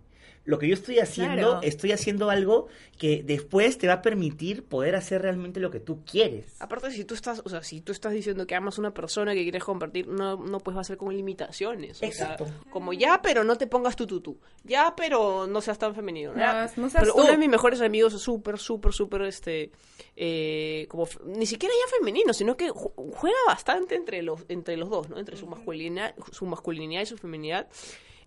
Lo 0.45 0.59
que 0.59 0.67
yo 0.67 0.75
estoy 0.75 0.99
haciendo, 0.99 1.33
Claro. 1.35 1.59
estoy 1.63 1.91
haciendo 1.91 2.29
algo 2.29 2.67
que 2.99 3.23
después 3.23 3.77
te 3.79 3.87
va 3.87 3.93
a 3.95 4.01
permitir 4.03 4.63
poder 4.63 4.95
hacer 4.95 5.23
realmente 5.23 5.59
lo 5.59 5.71
que 5.71 5.79
tú 5.79 6.05
quieres. 6.05 6.55
Aparte, 6.61 6.91
si 6.91 7.03
tú 7.03 7.15
estás, 7.15 7.41
o 7.43 7.49
sea, 7.49 7.63
si 7.63 7.81
tú 7.81 7.91
estás 7.91 8.13
diciendo 8.13 8.45
que 8.45 8.53
amas 8.53 8.77
a 8.77 8.81
una 8.81 8.93
persona 8.93 9.33
que 9.33 9.41
quieres 9.41 9.63
compartir, 9.63 10.07
no, 10.07 10.37
no 10.37 10.59
pues 10.59 10.77
va 10.77 10.81
a 10.81 10.83
ser 10.83 10.97
con 10.97 11.15
limitaciones. 11.15 11.93
o 11.97 11.99
sea, 11.99 12.07
Exacto. 12.07 12.45
como 12.69 12.93
ya, 12.93 13.21
pero 13.23 13.43
no 13.43 13.57
te 13.57 13.65
pongas 13.65 13.95
tu 13.95 14.05
tutú. 14.05 14.37
Ya, 14.63 14.93
pero 14.95 15.47
no 15.47 15.61
seas 15.61 15.79
tan 15.79 15.95
femenino. 15.95 16.31
No, 16.33 16.37
ya. 16.39 16.71
no 16.77 16.89
seas 16.89 17.01
Pero 17.03 17.13
tú. 17.15 17.21
uno 17.21 17.31
de 17.31 17.37
mis 17.37 17.49
mejores 17.49 17.81
amigos 17.81 18.13
es 18.13 18.21
súper, 18.21 18.59
súper, 18.59 18.93
súper, 18.93 19.23
este, 19.23 19.71
eh, 20.15 20.85
como, 20.89 21.07
ni 21.25 21.47
siquiera 21.47 21.73
ya 21.73 21.97
femenino, 21.97 22.33
sino 22.33 22.55
que 22.55 22.69
ju- 22.71 22.93
juega 23.15 23.37
bastante 23.47 23.95
entre 23.95 24.21
los, 24.21 24.41
entre 24.47 24.77
los 24.77 24.89
dos, 24.91 25.09
¿no? 25.09 25.17
Entre 25.17 25.37
su 25.37 25.47
masculinidad, 25.47 26.13
su 26.31 26.45
masculinidad 26.45 27.01
y 27.01 27.05
su 27.07 27.17
feminidad. 27.17 27.67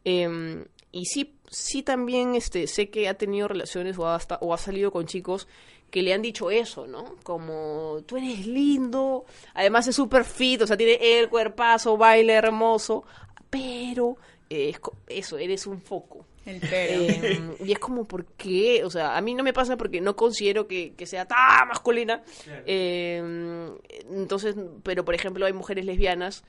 Eh, 0.04 0.64
y 0.92 1.04
sí, 1.06 1.34
sí 1.50 1.82
también 1.82 2.34
este, 2.34 2.66
sé 2.66 2.88
que 2.90 3.08
ha 3.08 3.14
tenido 3.14 3.48
relaciones 3.48 3.98
o, 3.98 4.08
hasta, 4.08 4.38
o 4.40 4.54
ha 4.54 4.58
salido 4.58 4.90
con 4.90 5.06
chicos 5.06 5.46
que 5.90 6.02
le 6.02 6.12
han 6.12 6.22
dicho 6.22 6.50
eso, 6.50 6.86
¿no? 6.86 7.16
Como, 7.22 8.02
tú 8.06 8.16
eres 8.18 8.46
lindo, 8.46 9.24
además 9.54 9.86
es 9.88 9.96
súper 9.96 10.24
fit, 10.24 10.60
o 10.62 10.66
sea, 10.66 10.76
tiene 10.76 10.98
el 11.18 11.28
cuerpazo, 11.30 11.96
baile 11.96 12.34
hermoso, 12.34 13.04
pero 13.48 14.16
eh, 14.50 14.68
es 14.70 14.80
co- 14.80 14.96
eso, 15.08 15.38
eres 15.38 15.66
un 15.66 15.80
foco. 15.80 16.26
El 16.44 16.60
pero. 16.68 17.02
Eh, 17.04 17.56
y 17.66 17.72
es 17.72 17.78
como, 17.78 18.04
¿por 18.04 18.24
qué? 18.24 18.82
O 18.84 18.90
sea, 18.90 19.16
a 19.16 19.20
mí 19.20 19.34
no 19.34 19.42
me 19.42 19.52
pasa 19.52 19.76
porque 19.76 20.00
no 20.00 20.16
considero 20.16 20.66
que, 20.66 20.94
que 20.94 21.04
sea 21.06 21.26
tan 21.26 21.68
masculina. 21.68 22.22
Eh, 22.64 23.70
entonces, 24.10 24.54
pero 24.82 25.04
por 25.04 25.14
ejemplo, 25.14 25.44
hay 25.46 25.52
mujeres 25.52 25.84
lesbianas 25.84 26.44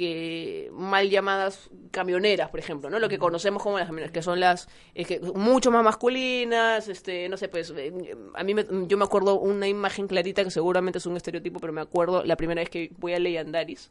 que 0.00 0.70
mal 0.72 1.08
llamadas 1.10 1.68
camioneras, 1.90 2.48
por 2.48 2.58
ejemplo, 2.58 2.88
¿no? 2.90 2.98
Lo 2.98 3.08
que 3.08 3.18
conocemos 3.18 3.62
como 3.62 3.78
las 3.78 3.86
camioneras, 3.86 4.12
que 4.12 4.22
son 4.22 4.40
las 4.40 4.66
es 4.94 5.06
que 5.06 5.20
mucho 5.20 5.70
más 5.70 5.84
masculinas, 5.84 6.88
este, 6.88 7.28
no 7.28 7.36
sé, 7.36 7.48
pues 7.48 7.72
eh, 7.76 7.92
a 8.34 8.42
mí 8.42 8.54
me- 8.54 8.66
yo 8.88 8.96
me 8.96 9.04
acuerdo 9.04 9.38
una 9.38 9.68
imagen 9.68 10.08
clarita 10.08 10.42
que 10.42 10.50
seguramente 10.50 10.98
es 10.98 11.06
un 11.06 11.16
estereotipo, 11.16 11.60
pero 11.60 11.72
me 11.72 11.80
acuerdo 11.82 12.24
la 12.24 12.36
primera 12.36 12.60
vez 12.62 12.70
que 12.70 12.90
voy 12.98 13.12
a 13.12 13.18
Leyandaris 13.18 13.90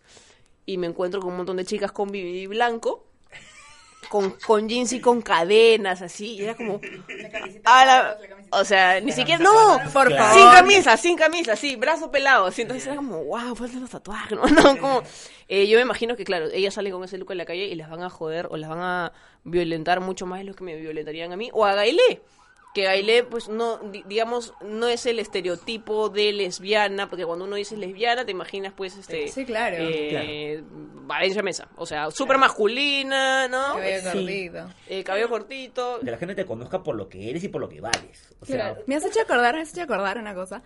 y 0.66 0.78
me 0.78 0.88
encuentro 0.88 1.22
con 1.22 1.32
un 1.32 1.38
montón 1.38 1.58
de 1.58 1.66
chicas 1.66 1.92
con 1.92 2.10
BBD 2.10 2.48
blanco 2.48 3.06
con, 4.08 4.32
con 4.32 4.68
jeans 4.70 4.94
y 4.94 5.02
con 5.02 5.22
cadenas, 5.22 6.02
así, 6.02 6.36
y 6.36 6.44
era 6.44 6.56
como... 6.56 6.80
a 7.66 7.86
la- 7.86 8.18
o 8.52 8.66
sea, 8.66 9.00
ni 9.02 9.12
siquiera... 9.12 9.44
¡No! 9.44 9.80
Por. 9.94 10.08
Sin 10.10 10.50
camisa, 10.52 10.98
sin 10.98 11.16
camisa, 11.18 11.56
sí, 11.56 11.76
brazo 11.76 12.10
pelado. 12.10 12.48
Así, 12.48 12.64
entonces 12.64 12.88
era 12.88 12.96
como, 12.96 13.24
wow, 13.26 13.56
faltan 13.56 13.82
los 13.82 13.90
tatuajes, 13.90 14.38
¿no? 14.38 14.44
No, 14.48 14.78
como, 14.80 15.04
eh, 15.48 15.68
yo 15.68 15.78
me 15.78 15.84
imagino 15.84 16.16
que, 16.16 16.24
claro, 16.24 16.48
ellas 16.52 16.74
salen 16.74 16.92
con 16.92 17.04
ese 17.04 17.18
look 17.20 17.32
en 17.32 17.38
la 17.38 17.46
calle 17.46 17.66
y 17.66 17.76
las 17.76 17.90
van 17.90 18.02
a 18.02 18.10
joder 18.10 18.48
o 18.50 18.58
las 18.58 18.70
van 18.70 18.80
a 18.82 19.12
violentar 19.44 20.00
mucho 20.00 20.26
más 20.26 20.40
de 20.40 20.46
lo 20.46 20.54
que 20.56 20.64
me 20.64 20.76
violentarían 20.76 21.32
a 21.32 21.38
mí. 21.38 21.50
O 21.54 21.66
a 21.66 21.76
Gailé, 21.76 22.22
que 22.74 22.84
Gailé, 22.84 23.24
pues, 23.24 23.50
no, 23.50 23.78
di- 23.80 24.04
digamos, 24.08 24.54
no 24.62 24.88
es 24.88 25.06
el 25.08 25.18
estereotipo 25.20 26.10
de 26.10 26.32
lesbiana, 26.34 27.10
porque 27.10 27.26
cuando 27.26 27.46
uno 27.46 27.56
dice 27.56 27.76
lesbiana, 27.76 28.26
te 28.26 28.32
imaginas, 28.32 28.74
pues, 28.76 28.96
este... 28.96 29.28
Sí, 29.30 29.44
claro. 29.46 29.78
eh, 29.80 30.64
Valencia 30.64 31.42
Mesa, 31.42 31.68
o 31.78 31.86
sea, 31.88 32.12
súper 32.12 32.38
masculina, 32.38 33.48
¿no? 33.48 33.74
Cabello 33.74 34.12
Sí. 34.12 34.18
cortito. 34.18 34.70
Eh, 34.88 35.04
cabello 35.04 35.30
cortito. 35.30 36.00
Que 36.04 36.12
la 36.12 36.18
gente 36.18 36.36
te 36.36 36.46
conozca 36.46 36.84
por 36.84 36.96
lo 36.96 37.10
que 37.10 37.30
eres 37.30 37.44
y 37.44 37.48
por 37.50 37.62
lo 37.62 37.70
que 37.70 37.82
vales. 37.82 38.36
O 38.42 38.46
sea, 38.46 38.56
Claro. 38.56 38.84
Me 38.86 38.96
has 38.96 39.06
hecho 39.06 39.22
acordar, 39.22 39.56
me 39.56 39.62
has 39.62 39.72
hecho 39.72 39.82
acordar 39.84 40.18
una 40.20 40.36
cosa. 40.36 40.62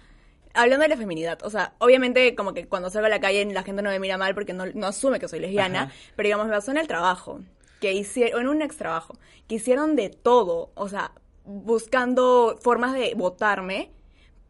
Hablando 0.53 0.83
de 0.83 0.89
la 0.89 0.97
feminidad, 0.97 1.39
o 1.43 1.49
sea, 1.49 1.73
obviamente 1.79 2.35
como 2.35 2.53
que 2.53 2.67
cuando 2.67 2.89
salgo 2.91 3.07
a 3.07 3.09
la 3.09 3.19
calle 3.19 3.43
la 3.45 3.63
gente 3.63 3.81
no 3.81 3.89
me 3.89 3.99
mira 3.99 4.17
mal 4.19 4.35
porque 4.35 4.53
no, 4.53 4.65
no 4.67 4.85
asume 4.87 5.19
que 5.19 5.27
soy 5.27 5.39
lesbiana, 5.39 5.83
Ajá. 5.83 5.93
pero 6.15 6.27
digamos, 6.27 6.45
me 6.47 6.53
pasó 6.53 6.69
en 6.69 6.77
el 6.77 6.87
trabajo, 6.87 7.39
que 7.79 7.91
hicieron, 7.93 8.41
en 8.41 8.47
un 8.49 8.61
ex 8.61 8.77
trabajo, 8.77 9.17
que 9.47 9.55
hicieron 9.55 9.95
de 9.95 10.09
todo, 10.09 10.71
o 10.75 10.87
sea, 10.89 11.11
buscando 11.45 12.57
formas 12.61 12.93
de 12.93 13.13
votarme, 13.15 13.91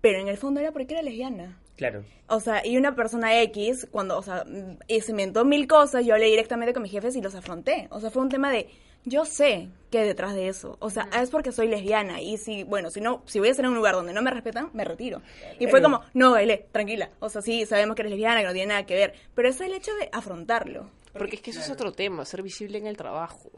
pero 0.01 0.19
en 0.19 0.27
el 0.27 0.37
fondo 0.37 0.59
era 0.59 0.71
porque 0.71 0.93
era 0.93 1.01
lesbiana. 1.03 1.59
claro. 1.75 2.03
O 2.27 2.39
sea, 2.39 2.65
y 2.65 2.77
una 2.77 2.95
persona 2.95 3.41
X, 3.41 3.87
cuando, 3.91 4.17
o 4.17 4.23
sea, 4.23 4.45
y 4.87 5.01
se 5.01 5.11
inventó 5.11 5.45
mil 5.45 5.67
cosas, 5.67 6.05
yo 6.05 6.13
hablé 6.13 6.27
directamente 6.27 6.73
con 6.73 6.81
mis 6.81 6.91
jefes 6.91 7.15
y 7.15 7.21
los 7.21 7.35
afronté. 7.35 7.87
O 7.91 7.99
sea, 7.99 8.09
fue 8.09 8.23
un 8.23 8.29
tema 8.29 8.49
de, 8.49 8.69
yo 9.05 9.25
sé 9.25 9.67
que 9.91 9.99
hay 9.99 10.07
detrás 10.07 10.33
de 10.33 10.47
eso. 10.47 10.77
O 10.79 10.89
sea, 10.89 11.07
es 11.21 11.29
porque 11.29 11.51
soy 11.51 11.67
lesbiana. 11.67 12.21
Y 12.21 12.37
si, 12.37 12.63
bueno, 12.63 12.89
si 12.89 13.01
no, 13.01 13.21
si 13.25 13.39
voy 13.39 13.49
a 13.49 13.51
estar 13.51 13.65
en 13.65 13.71
un 13.71 13.77
lugar 13.77 13.93
donde 13.93 14.13
no 14.13 14.21
me 14.21 14.31
respetan, 14.31 14.69
me 14.73 14.85
retiro. 14.85 15.21
Y 15.59 15.67
fue 15.67 15.81
como, 15.81 16.01
no, 16.13 16.31
bailé, 16.31 16.65
tranquila. 16.71 17.09
O 17.19 17.29
sea, 17.29 17.41
sí, 17.41 17.65
sabemos 17.65 17.95
que 17.95 18.01
eres 18.03 18.11
lesbiana, 18.11 18.39
que 18.39 18.47
no 18.47 18.53
tiene 18.53 18.67
nada 18.67 18.85
que 18.85 18.95
ver. 18.95 19.13
Pero 19.35 19.49
es 19.49 19.59
el 19.61 19.73
hecho 19.73 19.93
de 19.95 20.09
afrontarlo. 20.11 20.89
Porque 21.11 21.35
es 21.35 21.41
que 21.41 21.51
eso 21.51 21.59
es 21.59 21.69
otro 21.69 21.91
tema, 21.91 22.25
ser 22.25 22.41
visible 22.41 22.77
en 22.79 22.87
el 22.87 22.97
trabajo. 22.97 23.51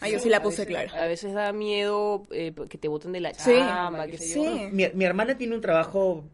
Ay, 0.00 0.12
yo 0.12 0.18
sí 0.20 0.28
la 0.28 0.42
puse 0.42 0.64
clara. 0.66 0.92
A 1.02 1.06
veces 1.06 1.32
da 1.34 1.52
miedo 1.52 2.26
eh, 2.30 2.52
que 2.68 2.78
te 2.78 2.88
boten 2.88 3.12
de 3.12 3.20
la 3.20 3.34
Sí. 3.34 3.52
chamba, 3.56 4.06
qué 4.06 4.18
sé 4.18 4.34
yo. 4.36 4.42
Sí. 4.44 4.68
Mi, 4.72 4.86
mi 4.94 5.04
hermana 5.04 5.36
tiene 5.36 5.54
un 5.54 5.60
trabajo 5.60 6.24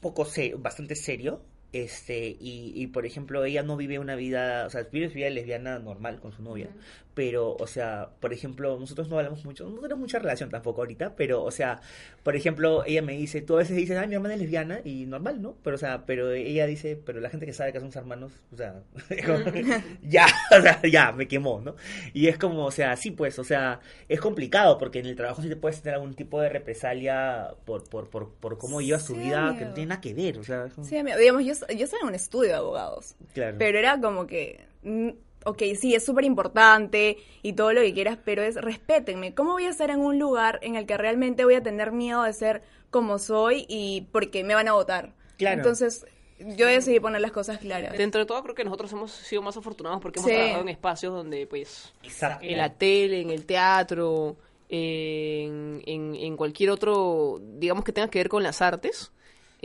poco 0.00 0.24
se- 0.24 0.54
bastante 0.56 0.94
serio. 0.94 1.40
Este, 1.74 2.28
y, 2.28 2.72
y 2.76 2.86
por 2.86 3.04
ejemplo, 3.04 3.44
ella 3.44 3.64
no 3.64 3.76
vive 3.76 3.98
una 3.98 4.14
vida, 4.14 4.64
o 4.64 4.70
sea, 4.70 4.84
vive 4.92 5.08
su 5.08 5.14
vida 5.16 5.28
lesbiana 5.28 5.80
normal 5.80 6.20
con 6.20 6.30
su 6.32 6.40
novia. 6.40 6.68
Pero, 7.14 7.54
o 7.58 7.66
sea, 7.68 8.10
por 8.20 8.32
ejemplo, 8.32 8.76
nosotros 8.78 9.08
no 9.08 9.18
hablamos 9.18 9.44
mucho, 9.44 9.68
no 9.68 9.80
tenemos 9.80 10.00
mucha 10.00 10.18
relación 10.18 10.50
tampoco 10.50 10.80
ahorita, 10.82 11.14
pero, 11.16 11.44
o 11.44 11.50
sea, 11.52 11.80
por 12.24 12.34
ejemplo, 12.34 12.84
ella 12.86 13.02
me 13.02 13.16
dice, 13.16 13.40
tú 13.40 13.54
a 13.54 13.58
veces 13.58 13.76
dices, 13.76 13.96
ay, 13.96 14.08
mi 14.08 14.14
hermana 14.14 14.34
es 14.34 14.40
lesbiana, 14.40 14.80
y 14.84 15.06
normal, 15.06 15.40
¿no? 15.40 15.56
Pero, 15.62 15.76
o 15.76 15.78
sea, 15.78 16.06
pero 16.06 16.32
ella 16.32 16.66
dice, 16.66 16.96
pero 17.04 17.20
la 17.20 17.30
gente 17.30 17.46
que 17.46 17.52
sabe 17.52 17.72
que 17.72 17.78
somos 17.78 17.94
hermanos, 17.94 18.32
o 18.52 18.56
sea, 18.56 18.82
como, 19.26 19.38
ya, 20.02 20.26
o 20.58 20.60
sea, 20.60 20.80
ya, 20.82 21.12
me 21.12 21.28
quemó, 21.28 21.60
¿no? 21.60 21.76
Y 22.14 22.26
es 22.26 22.36
como, 22.38 22.64
o 22.66 22.72
sea, 22.72 22.96
sí, 22.96 23.12
pues, 23.12 23.38
o 23.38 23.44
sea, 23.44 23.78
es 24.08 24.20
complicado, 24.20 24.78
porque 24.78 24.98
en 24.98 25.06
el 25.06 25.14
trabajo 25.14 25.40
sí 25.42 25.48
te 25.48 25.56
puedes 25.56 25.82
tener 25.82 25.94
algún 25.94 26.14
tipo 26.14 26.40
de 26.40 26.48
represalia 26.48 27.50
por, 27.64 27.88
por, 27.88 28.10
por, 28.10 28.30
por 28.34 28.58
cómo 28.58 28.80
llevas 28.80 29.06
tu 29.06 29.14
Sí, 29.14 29.20
vida, 29.20 29.40
amigo. 29.50 29.58
que 29.60 29.64
no 29.66 29.74
tiene 29.74 29.88
nada 29.90 30.00
que 30.00 30.14
ver, 30.14 30.38
o 30.38 30.42
sea, 30.44 30.64
es 30.66 30.72
como- 30.74 30.84
Sí, 30.86 30.96
amigo, 30.96 31.16
digamos, 31.16 31.44
yo, 31.44 31.52
yo 31.68 31.84
estaba 31.84 32.02
en 32.02 32.08
un 32.08 32.14
estudio 32.14 32.50
de 32.50 32.54
abogados. 32.56 33.14
claro. 33.32 33.56
Pero 33.58 33.78
era 33.78 34.00
como 34.00 34.26
que, 34.26 34.64
mm, 34.82 35.08
ok, 35.44 35.62
sí, 35.78 35.94
es 35.94 36.04
súper 36.04 36.24
importante 36.24 37.18
y 37.42 37.52
todo 37.54 37.72
lo 37.72 37.80
que 37.82 37.92
quieras, 37.94 38.18
pero 38.24 38.42
es 38.42 38.56
respétenme. 38.56 39.34
¿Cómo 39.34 39.52
voy 39.52 39.64
a 39.64 39.70
estar 39.70 39.90
en 39.90 40.00
un 40.00 40.18
lugar 40.18 40.58
en 40.62 40.76
el 40.76 40.86
que 40.86 40.96
realmente 40.96 41.44
voy 41.44 41.54
a 41.54 41.62
tener 41.62 41.92
miedo 41.92 42.22
de 42.22 42.32
ser 42.32 42.62
como 42.90 43.18
soy 43.18 43.66
y 43.68 44.08
porque 44.12 44.44
me 44.44 44.54
van 44.54 44.68
a 44.68 44.72
votar? 44.72 45.12
Claro. 45.36 45.56
Entonces, 45.58 46.06
yo 46.38 46.66
decidí 46.66 47.00
poner 47.00 47.20
las 47.20 47.32
cosas 47.32 47.58
claras. 47.58 47.96
Dentro 47.96 48.20
de 48.20 48.26
todo, 48.26 48.42
creo 48.42 48.54
que 48.54 48.64
nosotros 48.64 48.92
hemos 48.92 49.12
sido 49.12 49.42
más 49.42 49.56
afortunados 49.56 50.00
porque 50.00 50.18
hemos 50.20 50.30
Sí. 50.30 50.34
trabajado 50.36 50.62
en 50.62 50.68
espacios 50.68 51.12
donde, 51.14 51.46
pues, 51.46 51.92
Exacto. 52.02 52.44
en 52.46 52.58
la 52.58 52.72
tele, 52.74 53.20
en 53.20 53.30
el 53.30 53.44
teatro, 53.46 54.36
en, 54.68 55.82
en, 55.86 56.14
en 56.14 56.36
cualquier 56.36 56.70
otro, 56.70 57.40
digamos 57.40 57.84
que 57.84 57.92
tenga 57.92 58.08
que 58.08 58.18
ver 58.18 58.28
con 58.28 58.42
las 58.42 58.60
artes, 58.62 59.12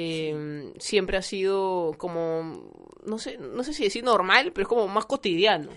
eh, 0.01 0.71
siempre 0.79 1.17
ha 1.17 1.21
sido 1.21 1.93
como, 1.97 2.71
no 3.05 3.17
sé, 3.19 3.37
no 3.37 3.63
sé 3.65 3.73
si 3.73 3.83
decir 3.83 4.01
normal, 4.03 4.51
pero 4.53 4.61
es 4.63 4.67
como 4.69 4.87
más 4.87 5.05
cotidiano. 5.05 5.69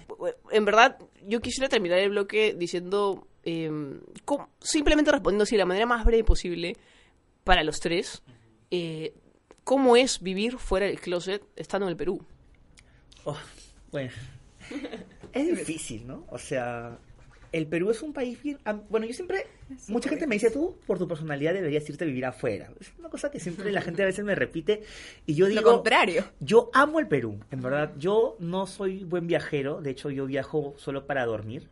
En 0.53 0.65
verdad, 0.65 0.97
yo 1.27 1.41
quisiera 1.41 1.69
terminar 1.69 1.99
el 1.99 2.11
bloque 2.11 2.55
diciendo, 2.57 3.27
eh, 3.43 3.69
cómo- 4.25 4.49
simplemente 4.61 5.11
respondiendo 5.11 5.43
así 5.43 5.57
de 5.57 5.61
la 5.61 5.67
manera 5.67 5.87
más 5.87 6.05
breve 6.05 6.23
posible 6.23 6.77
para 7.43 7.65
los 7.65 7.81
tres, 7.81 8.23
eh, 8.71 9.13
¿cómo 9.65 9.97
es 9.97 10.23
vivir 10.23 10.59
fuera 10.59 10.87
del 10.87 11.01
closet 11.01 11.43
estando 11.57 11.87
en 11.87 11.91
el 11.91 11.97
Perú? 11.97 12.25
Oh, 13.25 13.37
bueno, 13.91 14.13
es 15.33 15.49
difícil, 15.59 16.07
¿no? 16.07 16.25
O 16.31 16.39
sea, 16.39 16.97
el 17.53 17.67
Perú 17.67 17.91
es 17.91 18.03
un 18.03 18.13
país 18.13 18.43
bien... 18.43 18.59
Bueno, 18.89 19.07
yo 19.07 19.13
siempre... 19.13 19.47
Mucha 19.89 20.09
gente 20.09 20.27
me 20.27 20.35
dice, 20.35 20.51
tú, 20.51 20.77
por 20.87 20.99
tu 20.99 21.07
personalidad, 21.07 21.55
deberías 21.55 21.89
irte 21.89 22.05
a 22.05 22.07
vivir 22.07 22.25
afuera. 22.25 22.71
Es 22.81 22.93
una 22.99 23.09
cosa 23.09 23.31
que 23.31 23.41
siempre 23.41 23.71
la 23.73 23.81
gente 23.81 24.03
a 24.03 24.07
veces 24.07 24.25
me 24.25 24.35
repite 24.35 24.83
y 25.27 25.35
yo 25.35 25.47
digo... 25.47 25.61
Lo 25.61 25.73
contrario. 25.75 26.25
Yo 26.41 26.71
amo 26.73 26.99
el 26.99 27.09
Perú, 27.09 27.39
en 27.51 27.63
verdad. 27.63 27.93
Yo 27.99 28.37
no 28.39 28.67
soy 28.67 29.05
buen 29.05 29.27
viajero, 29.27 29.81
de 29.81 29.91
hecho 29.91 30.11
yo 30.11 30.27
viajo 30.27 30.75
solo 30.79 31.07
para 31.07 31.25
dormir 31.27 31.69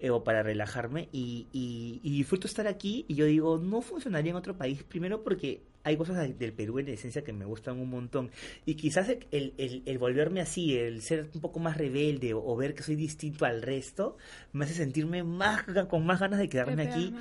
eh, 0.00 0.10
o 0.10 0.22
para 0.24 0.42
relajarme 0.42 1.08
y, 1.12 1.46
y, 1.52 2.00
y 2.02 2.10
disfruto 2.18 2.46
estar 2.46 2.66
aquí 2.66 3.04
y 3.08 3.14
yo 3.14 3.24
digo, 3.26 3.58
no 3.58 3.80
funcionaría 3.82 4.30
en 4.30 4.36
otro 4.36 4.56
país, 4.56 4.82
primero 4.82 5.22
porque 5.24 5.62
hay 5.84 5.96
cosas 5.96 6.16
de- 6.18 6.34
del 6.34 6.52
Perú 6.52 6.78
en 6.80 6.88
esencia 6.88 7.22
que 7.22 7.32
me 7.32 7.44
gustan 7.44 7.78
un 7.78 7.88
montón 7.90 8.30
y 8.66 8.74
quizás 8.74 9.08
el, 9.08 9.54
el, 9.56 9.82
el 9.86 9.98
volverme 9.98 10.40
así, 10.40 10.76
el 10.76 11.00
ser 11.02 11.30
un 11.34 11.40
poco 11.40 11.60
más 11.60 11.76
rebelde 11.76 12.34
o, 12.34 12.44
o 12.44 12.56
ver 12.56 12.74
que 12.74 12.82
soy 12.82 12.96
distinto 12.96 13.44
al 13.46 13.62
resto, 13.62 14.16
me 14.52 14.64
hace 14.64 14.74
sentirme 14.74 15.22
más 15.22 15.64
con 15.88 16.04
más 16.04 16.20
ganas 16.20 16.40
de 16.40 16.48
quedarme 16.48 16.82
aquí 16.82 17.14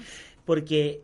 porque 0.46 1.02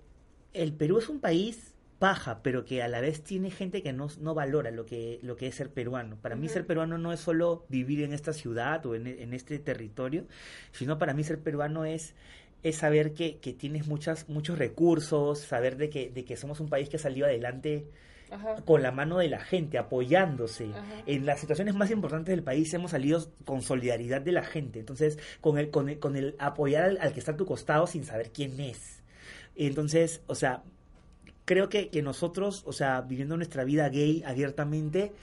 el 0.53 0.73
Perú 0.73 0.97
es 0.99 1.07
un 1.09 1.19
país 1.19 1.70
paja, 2.01 2.41
pero 2.41 2.65
que 2.65 2.81
a 2.81 2.87
la 2.87 2.99
vez 2.99 3.23
tiene 3.23 3.51
gente 3.51 3.83
que 3.83 3.93
no, 3.93 4.07
no 4.19 4.33
valora 4.33 4.71
lo 4.71 4.87
que, 4.87 5.19
lo 5.21 5.35
que 5.35 5.45
es 5.45 5.53
ser 5.53 5.69
peruano. 5.69 6.17
Para 6.19 6.35
mí 6.35 6.49
ser 6.49 6.65
peruano 6.65 6.97
no 6.97 7.13
es 7.13 7.19
solo 7.19 7.63
vivir 7.69 8.01
en 8.01 8.11
esta 8.11 8.33
ciudad 8.33 8.83
o 8.87 8.95
en, 8.95 9.05
en 9.05 9.35
este 9.35 9.59
territorio, 9.59 10.25
sino 10.71 10.97
para 10.97 11.13
mí 11.13 11.23
ser 11.23 11.39
peruano 11.39 11.85
es 11.85 12.15
es 12.63 12.77
saber 12.77 13.13
que, 13.13 13.37
que 13.37 13.53
tienes 13.53 13.87
muchas, 13.87 14.29
muchos 14.29 14.57
recursos, 14.57 15.39
saber 15.39 15.77
de 15.77 15.89
que, 15.89 16.09
de 16.09 16.25
que 16.25 16.37
somos 16.37 16.59
un 16.59 16.69
país 16.69 16.89
que 16.89 16.97
ha 16.97 16.99
salido 16.99 17.27
adelante 17.27 17.87
con 18.65 18.81
la 18.81 18.91
mano 18.91 19.17
de 19.17 19.27
la 19.27 19.39
gente, 19.39 19.77
apoyándose. 19.77 20.69
En 21.05 21.25
las 21.25 21.39
situaciones 21.39 21.75
más 21.75 21.91
importantes 21.91 22.33
del 22.33 22.43
país 22.43 22.73
hemos 22.73 22.91
salido 22.91 23.31
con 23.45 23.61
solidaridad 23.61 24.21
de 24.21 24.31
la 24.31 24.43
gente. 24.43 24.79
Entonces, 24.79 25.19
con 25.41 25.57
el, 25.57 25.69
con 25.69 25.89
el, 25.89 25.99
con 25.99 26.15
el 26.15 26.35
apoyar 26.39 26.83
al, 26.83 26.97
al 27.01 27.13
que 27.13 27.19
está 27.19 27.33
a 27.33 27.37
tu 27.37 27.45
costado 27.45 27.87
sin 27.87 28.05
saber 28.05 28.31
quién 28.31 28.59
es. 28.59 29.03
Entonces, 29.55 30.21
o 30.27 30.35
sea, 30.35 30.63
creo 31.45 31.69
que, 31.69 31.89
que 31.89 32.01
nosotros, 32.01 32.63
o 32.65 32.73
sea, 32.73 33.01
viviendo 33.01 33.37
nuestra 33.37 33.63
vida 33.63 33.89
gay 33.89 34.23
abiertamente, 34.25 35.13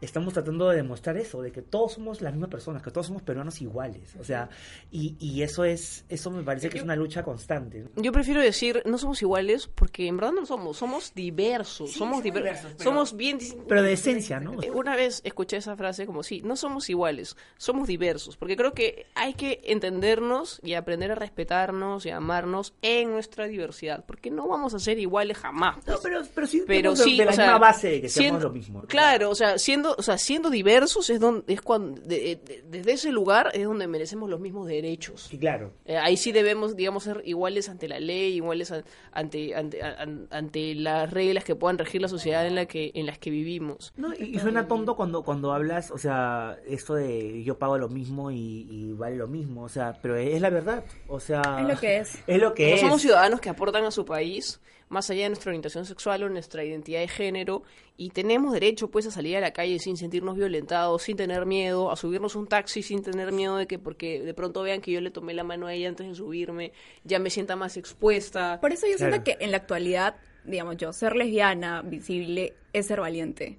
estamos 0.00 0.32
tratando 0.32 0.68
de 0.68 0.76
demostrar 0.76 1.16
eso, 1.16 1.42
de 1.42 1.50
que 1.52 1.62
todos 1.62 1.92
somos 1.94 2.20
las 2.20 2.32
mismas 2.32 2.50
personas, 2.50 2.82
que 2.82 2.90
todos 2.90 3.06
somos 3.06 3.22
peruanos 3.22 3.60
iguales. 3.60 4.14
O 4.20 4.24
sea, 4.24 4.48
y, 4.92 5.16
y 5.18 5.42
eso 5.42 5.64
es, 5.64 6.04
eso 6.08 6.30
me 6.30 6.42
parece 6.42 6.68
que 6.70 6.78
es 6.78 6.84
una 6.84 6.96
lucha 6.96 7.22
constante. 7.22 7.84
Yo 7.96 8.12
prefiero 8.12 8.40
decir 8.40 8.82
no 8.86 8.98
somos 8.98 9.20
iguales 9.22 9.66
porque 9.74 10.06
en 10.06 10.16
verdad 10.16 10.32
no 10.32 10.40
lo 10.42 10.46
somos, 10.46 10.76
somos 10.76 11.12
diversos, 11.14 11.92
somos, 11.92 12.22
diver- 12.22 12.42
diversos, 12.42 12.72
pero- 12.78 12.84
somos 12.90 13.16
bien 13.16 13.38
Pero 13.68 13.82
de 13.82 13.92
esencia, 13.92 14.40
¿no? 14.40 14.62
Eh, 14.62 14.70
Una 14.70 14.94
vez 14.96 15.20
escuché 15.24 15.56
esa 15.56 15.76
frase 15.76 16.06
como 16.06 16.22
sí, 16.22 16.42
no 16.44 16.56
somos 16.56 16.88
iguales, 16.90 17.36
somos 17.56 17.88
diversos, 17.88 18.36
porque 18.36 18.56
creo 18.56 18.72
que 18.72 19.06
hay 19.14 19.34
que 19.34 19.60
entendernos 19.64 20.60
y 20.62 20.74
aprender 20.74 21.10
a 21.12 21.14
respetarnos 21.14 22.06
y 22.06 22.10
a 22.10 22.16
amarnos 22.18 22.74
en 22.82 23.10
nuestra 23.10 23.46
diversidad, 23.46 24.04
porque 24.06 24.30
no 24.30 24.46
vamos 24.48 24.74
a 24.74 24.78
ser 24.78 24.98
iguales 24.98 25.38
jamás. 25.38 25.76
No, 25.86 25.96
pero, 26.02 26.22
pero 26.34 26.46
sí, 26.46 26.62
pero 26.66 26.94
sí, 26.96 27.16
de 27.16 27.24
la 27.24 27.30
o 27.30 27.34
sea, 27.34 27.44
misma 27.46 27.58
base 27.58 27.88
de 27.88 28.00
que 28.02 28.08
seamos 28.08 28.28
siendo- 28.40 28.48
lo 28.48 28.54
mismo. 28.54 28.82
¿no? 28.82 28.88
Claro, 28.88 29.30
o 29.30 29.34
sea, 29.34 29.58
siendo, 29.58 29.87
o 29.96 30.02
sea, 30.02 30.18
siendo 30.18 30.50
diversos 30.50 31.08
es 31.10 31.20
donde 31.20 31.52
es 31.52 31.60
cuando 31.60 32.00
de- 32.02 32.40
de- 32.44 32.62
desde 32.68 32.92
ese 32.92 33.12
lugar 33.12 33.50
es 33.54 33.64
donde 33.64 33.86
merecemos 33.86 34.28
los 34.28 34.40
mismos 34.40 34.66
derechos. 34.66 35.28
Sí, 35.30 35.38
claro. 35.38 35.72
Eh, 35.84 35.96
ahí 35.96 36.16
sí 36.16 36.32
debemos, 36.32 36.76
digamos, 36.76 37.04
ser 37.04 37.22
iguales 37.24 37.68
ante 37.68 37.88
la 37.88 38.00
ley, 38.00 38.34
iguales 38.34 38.72
a- 38.72 38.84
ante, 39.12 39.54
ante, 39.54 39.82
an- 39.82 40.26
ante 40.30 40.74
las 40.74 41.10
reglas 41.10 41.44
que 41.44 41.54
puedan 41.54 41.78
regir 41.78 42.02
la 42.02 42.08
sociedad 42.08 42.46
en 42.46 42.54
la 42.54 42.66
que 42.66 42.90
en 42.94 43.06
las 43.06 43.18
que 43.18 43.30
vivimos. 43.30 43.92
No, 43.96 44.12
y, 44.14 44.36
y 44.36 44.38
suena 44.38 44.66
tonto 44.68 44.96
cuando, 44.96 45.22
cuando 45.22 45.52
hablas, 45.52 45.90
o 45.90 45.98
sea, 45.98 46.58
esto 46.66 46.94
de 46.94 47.42
yo 47.44 47.58
pago 47.58 47.78
lo 47.78 47.88
mismo 47.88 48.30
y, 48.30 48.66
y 48.70 48.92
vale 48.92 49.16
lo 49.16 49.28
mismo, 49.28 49.62
o 49.64 49.68
sea, 49.68 49.98
pero 50.02 50.16
es 50.16 50.40
la 50.40 50.50
verdad, 50.50 50.84
o 51.08 51.20
sea... 51.20 51.42
Es 51.60 51.68
lo 51.68 51.78
que 51.80 51.96
es. 51.98 52.18
Es 52.26 52.40
lo 52.40 52.54
que 52.54 52.64
Como 52.64 52.74
es. 52.74 52.80
somos 52.80 53.02
ciudadanos 53.02 53.40
que 53.40 53.48
aportan 53.48 53.84
a 53.84 53.90
su 53.90 54.04
país, 54.04 54.60
más 54.88 55.10
allá 55.10 55.24
de 55.24 55.28
nuestra 55.30 55.50
orientación 55.50 55.84
sexual 55.84 56.22
o 56.22 56.28
nuestra 56.28 56.64
identidad 56.64 57.00
de 57.00 57.08
género 57.08 57.62
y 57.96 58.10
tenemos 58.10 58.52
derecho 58.52 58.88
pues 58.90 59.06
a 59.06 59.10
salir 59.10 59.36
a 59.36 59.40
la 59.40 59.52
calle 59.52 59.78
sin 59.78 59.96
sentirnos 59.96 60.36
violentados, 60.36 61.02
sin 61.02 61.16
tener 61.16 61.44
miedo, 61.46 61.90
a 61.90 61.96
subirnos 61.96 62.36
un 62.36 62.46
taxi 62.46 62.82
sin 62.82 63.02
tener 63.02 63.32
miedo 63.32 63.56
de 63.56 63.66
que 63.66 63.78
porque 63.78 64.22
de 64.22 64.34
pronto 64.34 64.62
vean 64.62 64.80
que 64.80 64.92
yo 64.92 65.00
le 65.00 65.10
tomé 65.10 65.34
la 65.34 65.44
mano 65.44 65.66
a 65.66 65.74
ella 65.74 65.88
antes 65.88 66.06
de 66.08 66.14
subirme, 66.14 66.72
ya 67.04 67.18
me 67.18 67.30
sienta 67.30 67.56
más 67.56 67.76
expuesta. 67.76 68.58
Por 68.60 68.72
eso 68.72 68.86
yo 68.86 68.96
Claro. 68.96 69.12
siento 69.12 69.24
que 69.38 69.44
en 69.44 69.50
la 69.50 69.58
actualidad, 69.58 70.16
digamos 70.44 70.76
yo, 70.76 70.92
ser 70.92 71.16
lesbiana, 71.16 71.82
visible, 71.82 72.54
es 72.72 72.86
ser 72.86 73.00
valiente. 73.00 73.58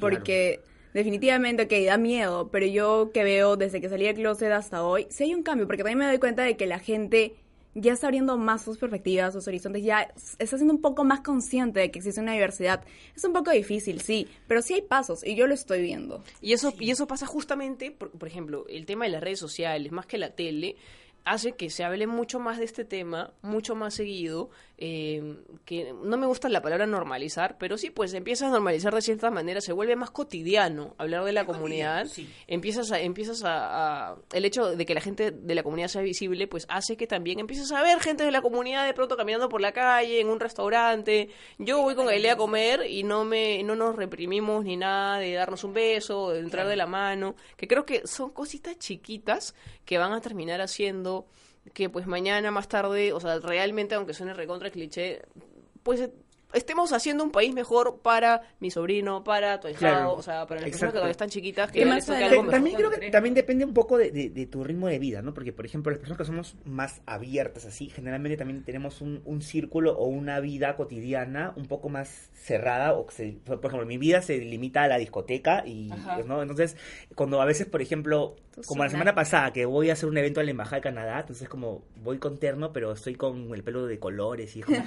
Porque 0.00 0.60
definitivamente, 0.92 1.64
ok, 1.64 1.86
da 1.86 1.98
miedo, 1.98 2.48
pero 2.50 2.66
yo 2.66 3.10
que 3.12 3.24
veo 3.24 3.56
desde 3.56 3.80
que 3.80 3.88
salí 3.88 4.04
del 4.06 4.14
closet 4.16 4.52
hasta 4.52 4.82
hoy, 4.84 5.06
sí 5.10 5.24
hay 5.24 5.34
un 5.34 5.42
cambio, 5.42 5.66
porque 5.66 5.82
también 5.82 5.98
me 5.98 6.06
doy 6.06 6.18
cuenta 6.18 6.42
de 6.42 6.56
que 6.56 6.66
la 6.66 6.78
gente 6.78 7.34
ya 7.74 7.92
está 7.92 8.06
abriendo 8.06 8.38
más 8.38 8.62
sus 8.62 8.78
perspectivas, 8.78 9.32
sus 9.32 9.46
horizontes, 9.48 9.82
ya 9.82 10.12
está 10.38 10.56
siendo 10.56 10.74
un 10.74 10.80
poco 10.80 11.04
más 11.04 11.20
consciente 11.20 11.80
de 11.80 11.90
que 11.90 11.98
existe 11.98 12.20
una 12.20 12.32
diversidad. 12.32 12.84
Es 13.16 13.24
un 13.24 13.32
poco 13.32 13.50
difícil, 13.50 14.00
sí, 14.00 14.28
pero 14.46 14.62
sí 14.62 14.74
hay 14.74 14.82
pasos 14.82 15.24
y 15.24 15.34
yo 15.34 15.46
lo 15.46 15.54
estoy 15.54 15.82
viendo. 15.82 16.22
Y 16.40 16.52
eso, 16.52 16.72
y 16.78 16.90
eso 16.90 17.06
pasa 17.06 17.26
justamente, 17.26 17.90
por, 17.90 18.10
por 18.10 18.28
ejemplo, 18.28 18.66
el 18.68 18.86
tema 18.86 19.04
de 19.04 19.12
las 19.12 19.22
redes 19.22 19.38
sociales, 19.38 19.92
más 19.92 20.06
que 20.06 20.18
la 20.18 20.30
tele, 20.30 20.76
hace 21.24 21.52
que 21.52 21.70
se 21.70 21.84
hable 21.84 22.06
mucho 22.06 22.38
más 22.38 22.58
de 22.58 22.64
este 22.64 22.84
tema, 22.84 23.32
mucho 23.42 23.74
más 23.74 23.94
seguido, 23.94 24.50
eh, 24.78 25.36
que 25.64 25.92
no 25.92 26.16
me 26.16 26.26
gusta 26.26 26.48
la 26.48 26.60
palabra 26.60 26.86
normalizar, 26.86 27.56
pero 27.58 27.78
sí, 27.78 27.90
pues 27.90 28.12
empiezas 28.14 28.48
a 28.48 28.52
normalizar 28.52 28.94
de 28.94 29.02
cierta 29.02 29.30
manera, 29.30 29.60
se 29.60 29.72
vuelve 29.72 29.94
más 29.96 30.10
cotidiano 30.10 30.94
hablar 30.98 31.24
de 31.24 31.32
la 31.32 31.44
comunidad, 31.46 32.06
empiezas 32.48 32.90
a, 32.90 33.00
empiezas 33.00 33.44
a, 33.44 34.10
a- 34.10 34.16
el 34.32 34.44
hecho 34.44 34.74
de 34.74 34.84
que 34.84 34.94
la 34.94 35.00
gente 35.00 35.30
de 35.30 35.54
la 35.54 35.62
comunidad 35.62 35.88
sea 35.88 36.02
visible, 36.02 36.46
pues 36.48 36.66
hace 36.68 36.96
que 36.96 37.06
también 37.06 37.38
empieces 37.38 37.70
a 37.72 37.82
ver 37.82 38.00
gente 38.00 38.24
de 38.24 38.30
la 38.32 38.42
comunidad 38.42 38.84
de 38.84 38.94
pronto 38.94 39.16
caminando 39.16 39.48
por 39.48 39.60
la 39.60 39.72
calle, 39.72 40.20
en 40.20 40.28
un 40.28 40.40
restaurante, 40.40 41.28
yo 41.58 41.80
voy 41.82 41.94
con 41.94 42.06
Gailea 42.06 42.32
a 42.32 42.36
comer 42.36 42.84
y 42.88 43.04
no 43.04 43.24
me, 43.24 43.62
no 43.62 43.76
nos 43.76 43.94
reprimimos 43.94 44.64
ni 44.64 44.76
nada 44.76 45.18
de 45.18 45.32
darnos 45.34 45.62
un 45.64 45.72
beso, 45.72 46.30
de 46.30 46.40
entrar 46.40 46.66
de 46.66 46.76
la 46.76 46.86
mano, 46.86 47.36
que 47.56 47.68
creo 47.68 47.86
que 47.86 48.06
son 48.06 48.30
cositas 48.30 48.76
chiquitas 48.78 49.54
que 49.84 49.98
van 49.98 50.12
a 50.12 50.20
terminar 50.20 50.60
haciendo 50.60 51.26
que 51.72 51.88
pues 51.88 52.06
mañana 52.06 52.50
más 52.50 52.68
tarde, 52.68 53.12
o 53.12 53.20
sea, 53.20 53.38
realmente 53.38 53.94
aunque 53.94 54.14
suene 54.14 54.34
recontra 54.34 54.70
cliché, 54.70 55.22
pues 55.82 56.08
estemos 56.52 56.92
haciendo 56.92 57.24
un 57.24 57.32
país 57.32 57.52
mejor 57.52 57.98
para 58.00 58.42
mi 58.60 58.70
sobrino, 58.70 59.24
para 59.24 59.58
tu 59.58 59.66
hijado, 59.66 59.80
Claro. 59.94 60.12
o 60.14 60.22
sea, 60.22 60.46
para 60.46 60.60
las 60.60 60.70
personas 60.70 60.92
que 60.92 60.98
todavía 60.98 61.10
están 61.10 61.28
chiquitas, 61.28 61.72
que 61.72 61.84
más 61.84 62.06
toque 62.06 62.22
algo 62.22 62.42
mejor. 62.44 62.52
también 62.54 62.76
creo 62.76 62.90
que 62.90 63.10
también 63.10 63.34
depende 63.34 63.64
un 63.64 63.74
poco 63.74 63.98
de, 63.98 64.12
de- 64.12 64.30
de 64.30 64.46
tu 64.46 64.62
ritmo 64.62 64.86
de 64.86 65.00
vida, 65.00 65.20
¿no? 65.20 65.34
Porque, 65.34 65.52
por 65.52 65.66
ejemplo, 65.66 65.90
las 65.90 65.98
personas 65.98 66.18
que 66.18 66.24
somos 66.26 66.54
más 66.64 67.02
abiertas 67.06 67.64
así, 67.64 67.88
generalmente 67.90 68.36
también 68.36 68.62
tenemos 68.62 69.00
un, 69.00 69.20
un 69.24 69.42
círculo 69.42 69.98
o 69.98 70.06
una 70.06 70.38
vida 70.38 70.76
cotidiana 70.76 71.52
un 71.56 71.66
poco 71.66 71.88
más 71.88 72.30
cerrada. 72.34 72.92
O 72.94 73.06
que 73.06 73.14
se- 73.14 73.32
por 73.44 73.56
ejemplo, 73.58 73.84
mi 73.84 73.98
vida 73.98 74.22
se 74.22 74.38
limita 74.38 74.84
a 74.84 74.86
la 74.88 74.98
discoteca 74.98 75.64
y, 75.66 75.90
Ajá. 75.90 76.18
¿no? 76.24 76.40
Entonces, 76.40 76.76
cuando 77.16 77.42
a 77.42 77.46
veces, 77.46 77.66
por 77.66 77.82
ejemplo, 77.82 78.36
como 78.66 78.84
la 78.84 78.90
semana 78.90 79.14
pasada 79.14 79.52
que 79.52 79.64
voy 79.64 79.90
a 79.90 79.94
hacer 79.94 80.08
un 80.08 80.16
evento 80.16 80.40
en 80.40 80.46
la 80.46 80.50
Embajada 80.52 80.76
de 80.76 80.82
Canadá, 80.82 81.20
entonces 81.20 81.48
como 81.48 81.82
voy 82.02 82.18
con 82.18 82.38
terno, 82.38 82.72
pero 82.72 82.92
estoy 82.92 83.14
con 83.14 83.52
el 83.54 83.62
pelo 83.64 83.86
de 83.86 83.98
colores 83.98 84.54
y 84.56 84.62
como... 84.62 84.78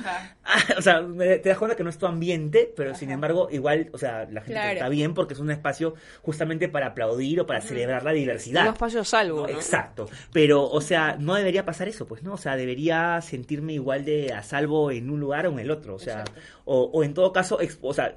Ah, 0.46 0.60
o 0.78 0.82
sea, 0.82 1.02
me- 1.02 1.38
te 1.40 1.50
das 1.50 1.58
cuenta 1.58 1.76
que 1.76 1.84
no 1.84 1.90
es 1.90 1.98
tu 1.98 2.06
ambiente, 2.06 2.72
pero 2.76 2.96
sin 2.96 3.12
embargo, 3.12 3.50
igual, 3.52 3.90
o 3.94 3.98
sea, 3.98 4.26
la 4.32 4.42
gente 4.42 4.54
Claro. 4.54 4.74
está 4.74 4.90
bien 4.90 5.14
porque 5.14 5.34
es 5.34 5.40
un 5.40 5.52
espacio 5.52 5.96
justamente 6.22 6.70
para 6.70 6.88
aplaudir 6.88 7.42
o 7.42 7.46
para 7.46 7.62
celebrar 7.62 8.04
la 8.04 8.12
diversidad. 8.12 8.64
Un 8.64 8.74
espacio 8.74 9.04
salvo, 9.04 9.42
¿no? 9.44 9.50
Exacto. 9.50 10.08
Pero, 10.32 10.64
o 10.70 10.82
sea, 10.82 11.18
no 11.20 11.36
debería 11.36 11.66
pasar 11.66 11.88
eso, 11.88 12.08
pues, 12.08 12.24
¿no? 12.24 12.34
O 12.34 12.38
sea, 12.38 12.56
debería 12.56 13.20
sentirme 13.22 13.74
igual 13.74 14.06
de 14.06 14.32
a 14.34 14.44
salvo 14.44 14.92
en 14.92 15.10
un 15.10 15.20
lugar 15.20 15.48
o 15.48 15.52
en 15.52 15.60
el 15.60 15.72
otro. 15.72 15.96
O 15.96 16.00
sea, 16.00 16.24
o, 16.66 16.84
o 16.94 17.04
en 17.04 17.14
todo 17.14 17.32
caso, 17.34 17.60
o 17.82 17.94
sea, 17.94 18.16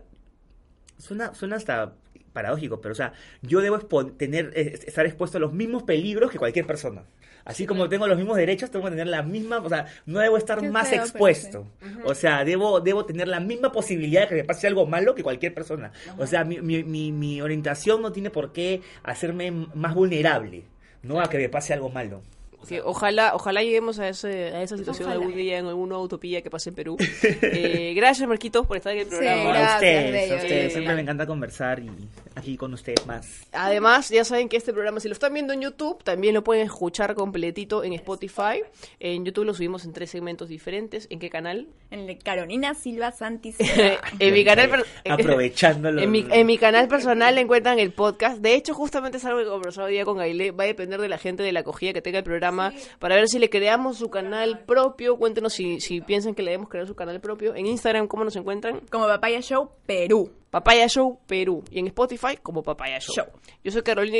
suena, 1.00 1.34
suena 1.34 1.56
hasta 1.56 1.94
paradójico, 2.32 2.80
pero, 2.80 2.92
o 2.92 2.96
sea, 2.96 3.12
yo 3.42 3.60
debo 3.60 3.78
tener, 4.16 4.52
estar 4.54 5.04
expuesto 5.06 5.38
a 5.38 5.40
los 5.40 5.52
mismos 5.52 5.82
peligros 5.82 6.30
que 6.30 6.38
cualquier 6.38 6.66
persona. 6.66 7.02
Así 7.44 7.66
como 7.66 7.88
tengo 7.88 8.06
los 8.06 8.18
mismos 8.18 8.36
derechos, 8.36 8.70
tengo 8.70 8.84
que 8.84 8.90
tener 8.90 9.08
la 9.08 9.22
misma, 9.22 9.58
o 9.58 9.68
sea, 9.68 9.86
no 10.06 10.20
debo 10.20 10.36
estar 10.36 10.60
Qué 10.60 10.70
más 10.70 10.88
feo, 10.88 11.02
expuesto. 11.02 11.66
O 12.04 12.14
sea, 12.14 12.44
debo, 12.44 12.80
debo 12.80 13.06
tener 13.06 13.28
la 13.28 13.40
misma 13.40 13.72
posibilidad 13.72 14.22
de 14.22 14.28
que 14.28 14.34
me 14.36 14.44
pase 14.44 14.66
algo 14.66 14.86
malo 14.86 15.14
que 15.14 15.22
cualquier 15.22 15.54
persona. 15.54 15.90
O 16.18 16.26
sea, 16.26 16.44
mi, 16.44 16.60
mi, 16.60 16.84
mi, 16.84 17.12
mi 17.12 17.40
orientación 17.40 18.02
no 18.02 18.12
tiene 18.12 18.30
por 18.30 18.52
qué 18.52 18.82
hacerme 19.02 19.50
más 19.50 19.94
vulnerable, 19.94 20.64
¿no? 21.02 21.20
A 21.20 21.30
que 21.30 21.38
me 21.38 21.48
pase 21.48 21.72
algo 21.72 21.88
malo. 21.88 22.22
Que 22.68 22.80
ojalá, 22.82 23.34
ojalá 23.34 23.62
lleguemos 23.62 23.98
a, 23.98 24.08
ese, 24.08 24.48
a 24.54 24.62
esa 24.62 24.76
situación 24.76 25.10
algún 25.10 25.34
día 25.34 25.58
en 25.58 25.66
alguna 25.66 25.98
utopía 25.98 26.42
que 26.42 26.50
pase 26.50 26.68
en 26.70 26.74
Perú. 26.76 26.96
Eh, 27.42 27.94
gracias, 27.96 28.28
Marquitos, 28.28 28.66
por 28.66 28.76
estar 28.76 28.92
en 28.92 29.00
el 29.00 29.04
Sí, 29.06 29.10
programa. 29.10 29.40
a 29.42 29.52
gracias, 29.52 29.74
ustedes, 29.76 30.12
bello. 30.12 30.34
a 30.34 30.36
ustedes. 30.36 30.72
Siempre 30.72 30.94
me 30.94 31.00
encanta 31.00 31.26
conversar 31.26 31.80
y 31.80 31.90
aquí 32.36 32.56
con 32.56 32.72
ustedes 32.74 33.04
más. 33.06 33.46
Además, 33.52 34.08
ya 34.10 34.24
saben 34.24 34.48
que 34.48 34.56
este 34.56 34.72
programa, 34.72 35.00
si 35.00 35.08
lo 35.08 35.12
están 35.14 35.32
viendo 35.34 35.52
en 35.52 35.62
YouTube, 35.62 36.02
también 36.04 36.34
lo 36.34 36.44
pueden 36.44 36.64
escuchar 36.64 37.14
completito 37.14 37.82
en 37.82 37.92
Spotify. 37.94 38.62
En 39.00 39.24
YouTube 39.24 39.44
lo 39.46 39.54
subimos 39.54 39.84
en 39.84 39.92
tres 39.92 40.10
segmentos 40.10 40.48
diferentes. 40.48 41.06
¿En 41.10 41.18
qué 41.18 41.28
canal? 41.30 41.66
En 41.90 42.00
el 42.00 42.06
de 42.06 42.18
Carolina 42.18 42.74
Silva 42.74 43.10
Santis. 43.12 43.56
en 44.18 44.34
mi 44.34 44.44
canal. 44.44 44.84
Aprovechándolo. 45.08 46.00
En 46.00 46.10
mi, 46.10 46.26
en 46.30 46.46
mi 46.46 46.58
canal 46.58 46.88
personal 46.88 47.36
encuentran 47.38 47.78
el 47.78 47.92
podcast. 47.92 48.38
De 48.38 48.54
hecho, 48.54 48.74
justamente 48.74 49.18
es 49.18 49.24
algo 49.24 49.38
que 49.40 49.46
conversaba 49.46 49.86
hoy 49.88 49.94
día 49.94 50.04
con 50.04 50.18
Gailé. 50.18 50.50
Va 50.52 50.64
a 50.64 50.66
depender 50.66 51.00
de 51.00 51.08
la 51.08 51.18
gente 51.18 51.42
de 51.42 51.52
la 51.52 51.60
acogida 51.60 51.92
que 51.92 52.02
tenga 52.02 52.18
el 52.18 52.24
programa 52.24 52.49
para 52.98 53.16
ver 53.16 53.28
si 53.28 53.38
le 53.38 53.50
creamos 53.50 53.98
su 53.98 54.10
canal 54.10 54.64
propio. 54.66 55.16
Cuéntenos 55.16 55.52
si, 55.52 55.80
si 55.80 56.00
piensan 56.00 56.34
que 56.34 56.42
le 56.42 56.52
debemos 56.52 56.68
crear 56.68 56.86
su 56.86 56.94
canal 56.94 57.20
propio. 57.20 57.54
En 57.54 57.66
Instagram, 57.66 58.06
¿cómo 58.06 58.24
nos 58.24 58.36
encuentran? 58.36 58.80
Como 58.90 59.06
Papaya 59.06 59.40
Show 59.40 59.70
Perú. 59.86 60.30
Papaya 60.50 60.88
Show 60.88 61.20
Perú. 61.26 61.62
Y 61.70 61.78
en 61.78 61.86
Spotify, 61.86 62.36
como 62.42 62.62
Papaya 62.62 62.98
Show. 62.98 63.14
Show. 63.14 63.26
Yo 63.62 63.70
soy 63.70 63.82
Carolina. 63.82 64.18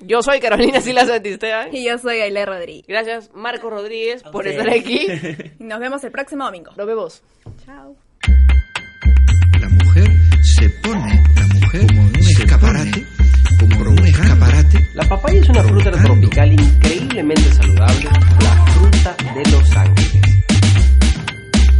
Yo 0.00 0.22
soy 0.22 0.40
Carolina 0.40 0.80
Silas 0.80 1.08
Santisteban. 1.08 1.74
Y 1.74 1.84
yo 1.84 1.96
soy 1.98 2.20
Aile 2.20 2.44
Rodríguez. 2.44 2.86
Gracias, 2.86 3.30
Marco 3.32 3.70
Rodríguez, 3.70 4.22
por 4.24 4.46
estar 4.46 4.68
aquí. 4.68 5.06
Y 5.58 5.64
Nos 5.64 5.80
vemos 5.80 6.02
el 6.04 6.10
próximo 6.10 6.44
domingo. 6.44 6.72
Nos 6.76 6.86
vemos. 6.86 7.22
Chao. 7.64 7.96
La 9.60 9.68
mujer 9.68 10.08
se 10.42 10.68
pone, 10.82 11.22
la 11.36 11.46
mujer 11.54 11.86
como 11.86 12.02
un 12.02 12.16
escaparate, 12.16 13.06
como 13.68 13.90
un 13.90 14.06
escaparate. 14.06 14.88
La 14.94 15.04
papaya 15.04 15.40
es 15.40 15.48
una 15.48 15.62
fruta 15.62 15.90
tropical 15.90 16.52
increíblemente 16.52 17.54
saludable, 17.54 18.08
la 18.40 18.66
fruta 18.72 19.16
de 19.34 19.50
Los 19.50 19.76
Ángeles. 19.76 20.22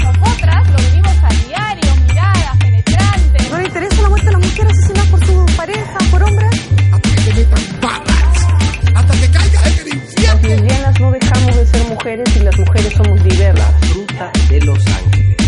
Nosotras 0.03 0.71
lo 0.71 0.77
vivimos 0.77 1.17
a 1.23 1.29
diario, 1.47 1.97
miradas 2.07 2.57
penetrantes. 2.59 3.51
¿No 3.51 3.59
le 3.59 3.65
interesa 3.65 4.03
la 4.03 4.09
muerte 4.09 4.27
de 4.27 4.33
la 4.33 4.39
mujer 4.39 4.67
asesinada 4.67 5.11
por 5.11 5.27
su 5.27 5.47
pareja, 5.57 5.99
por 6.11 6.23
hombres? 6.23 6.71
Hasta 6.93 7.09
que 7.11 7.23
te 7.23 7.35
metan 7.35 7.81
balas, 7.81 8.47
hasta 8.95 9.21
que 9.21 9.31
caigas 9.31 9.67
en 9.67 9.87
el 9.87 9.95
infierno. 9.95 10.33
Las 10.33 10.43
lesbianas 10.43 11.01
no 11.01 11.11
dejamos 11.11 11.57
de 11.57 11.67
ser 11.67 11.89
mujeres 11.89 12.37
y 12.37 12.41
las 12.41 12.59
mujeres 12.59 12.93
somos 12.95 13.25
diversas. 13.25 13.75
Fruta 13.91 14.33
de 14.49 14.61
Los 14.61 14.87
Ángeles. 14.87 15.42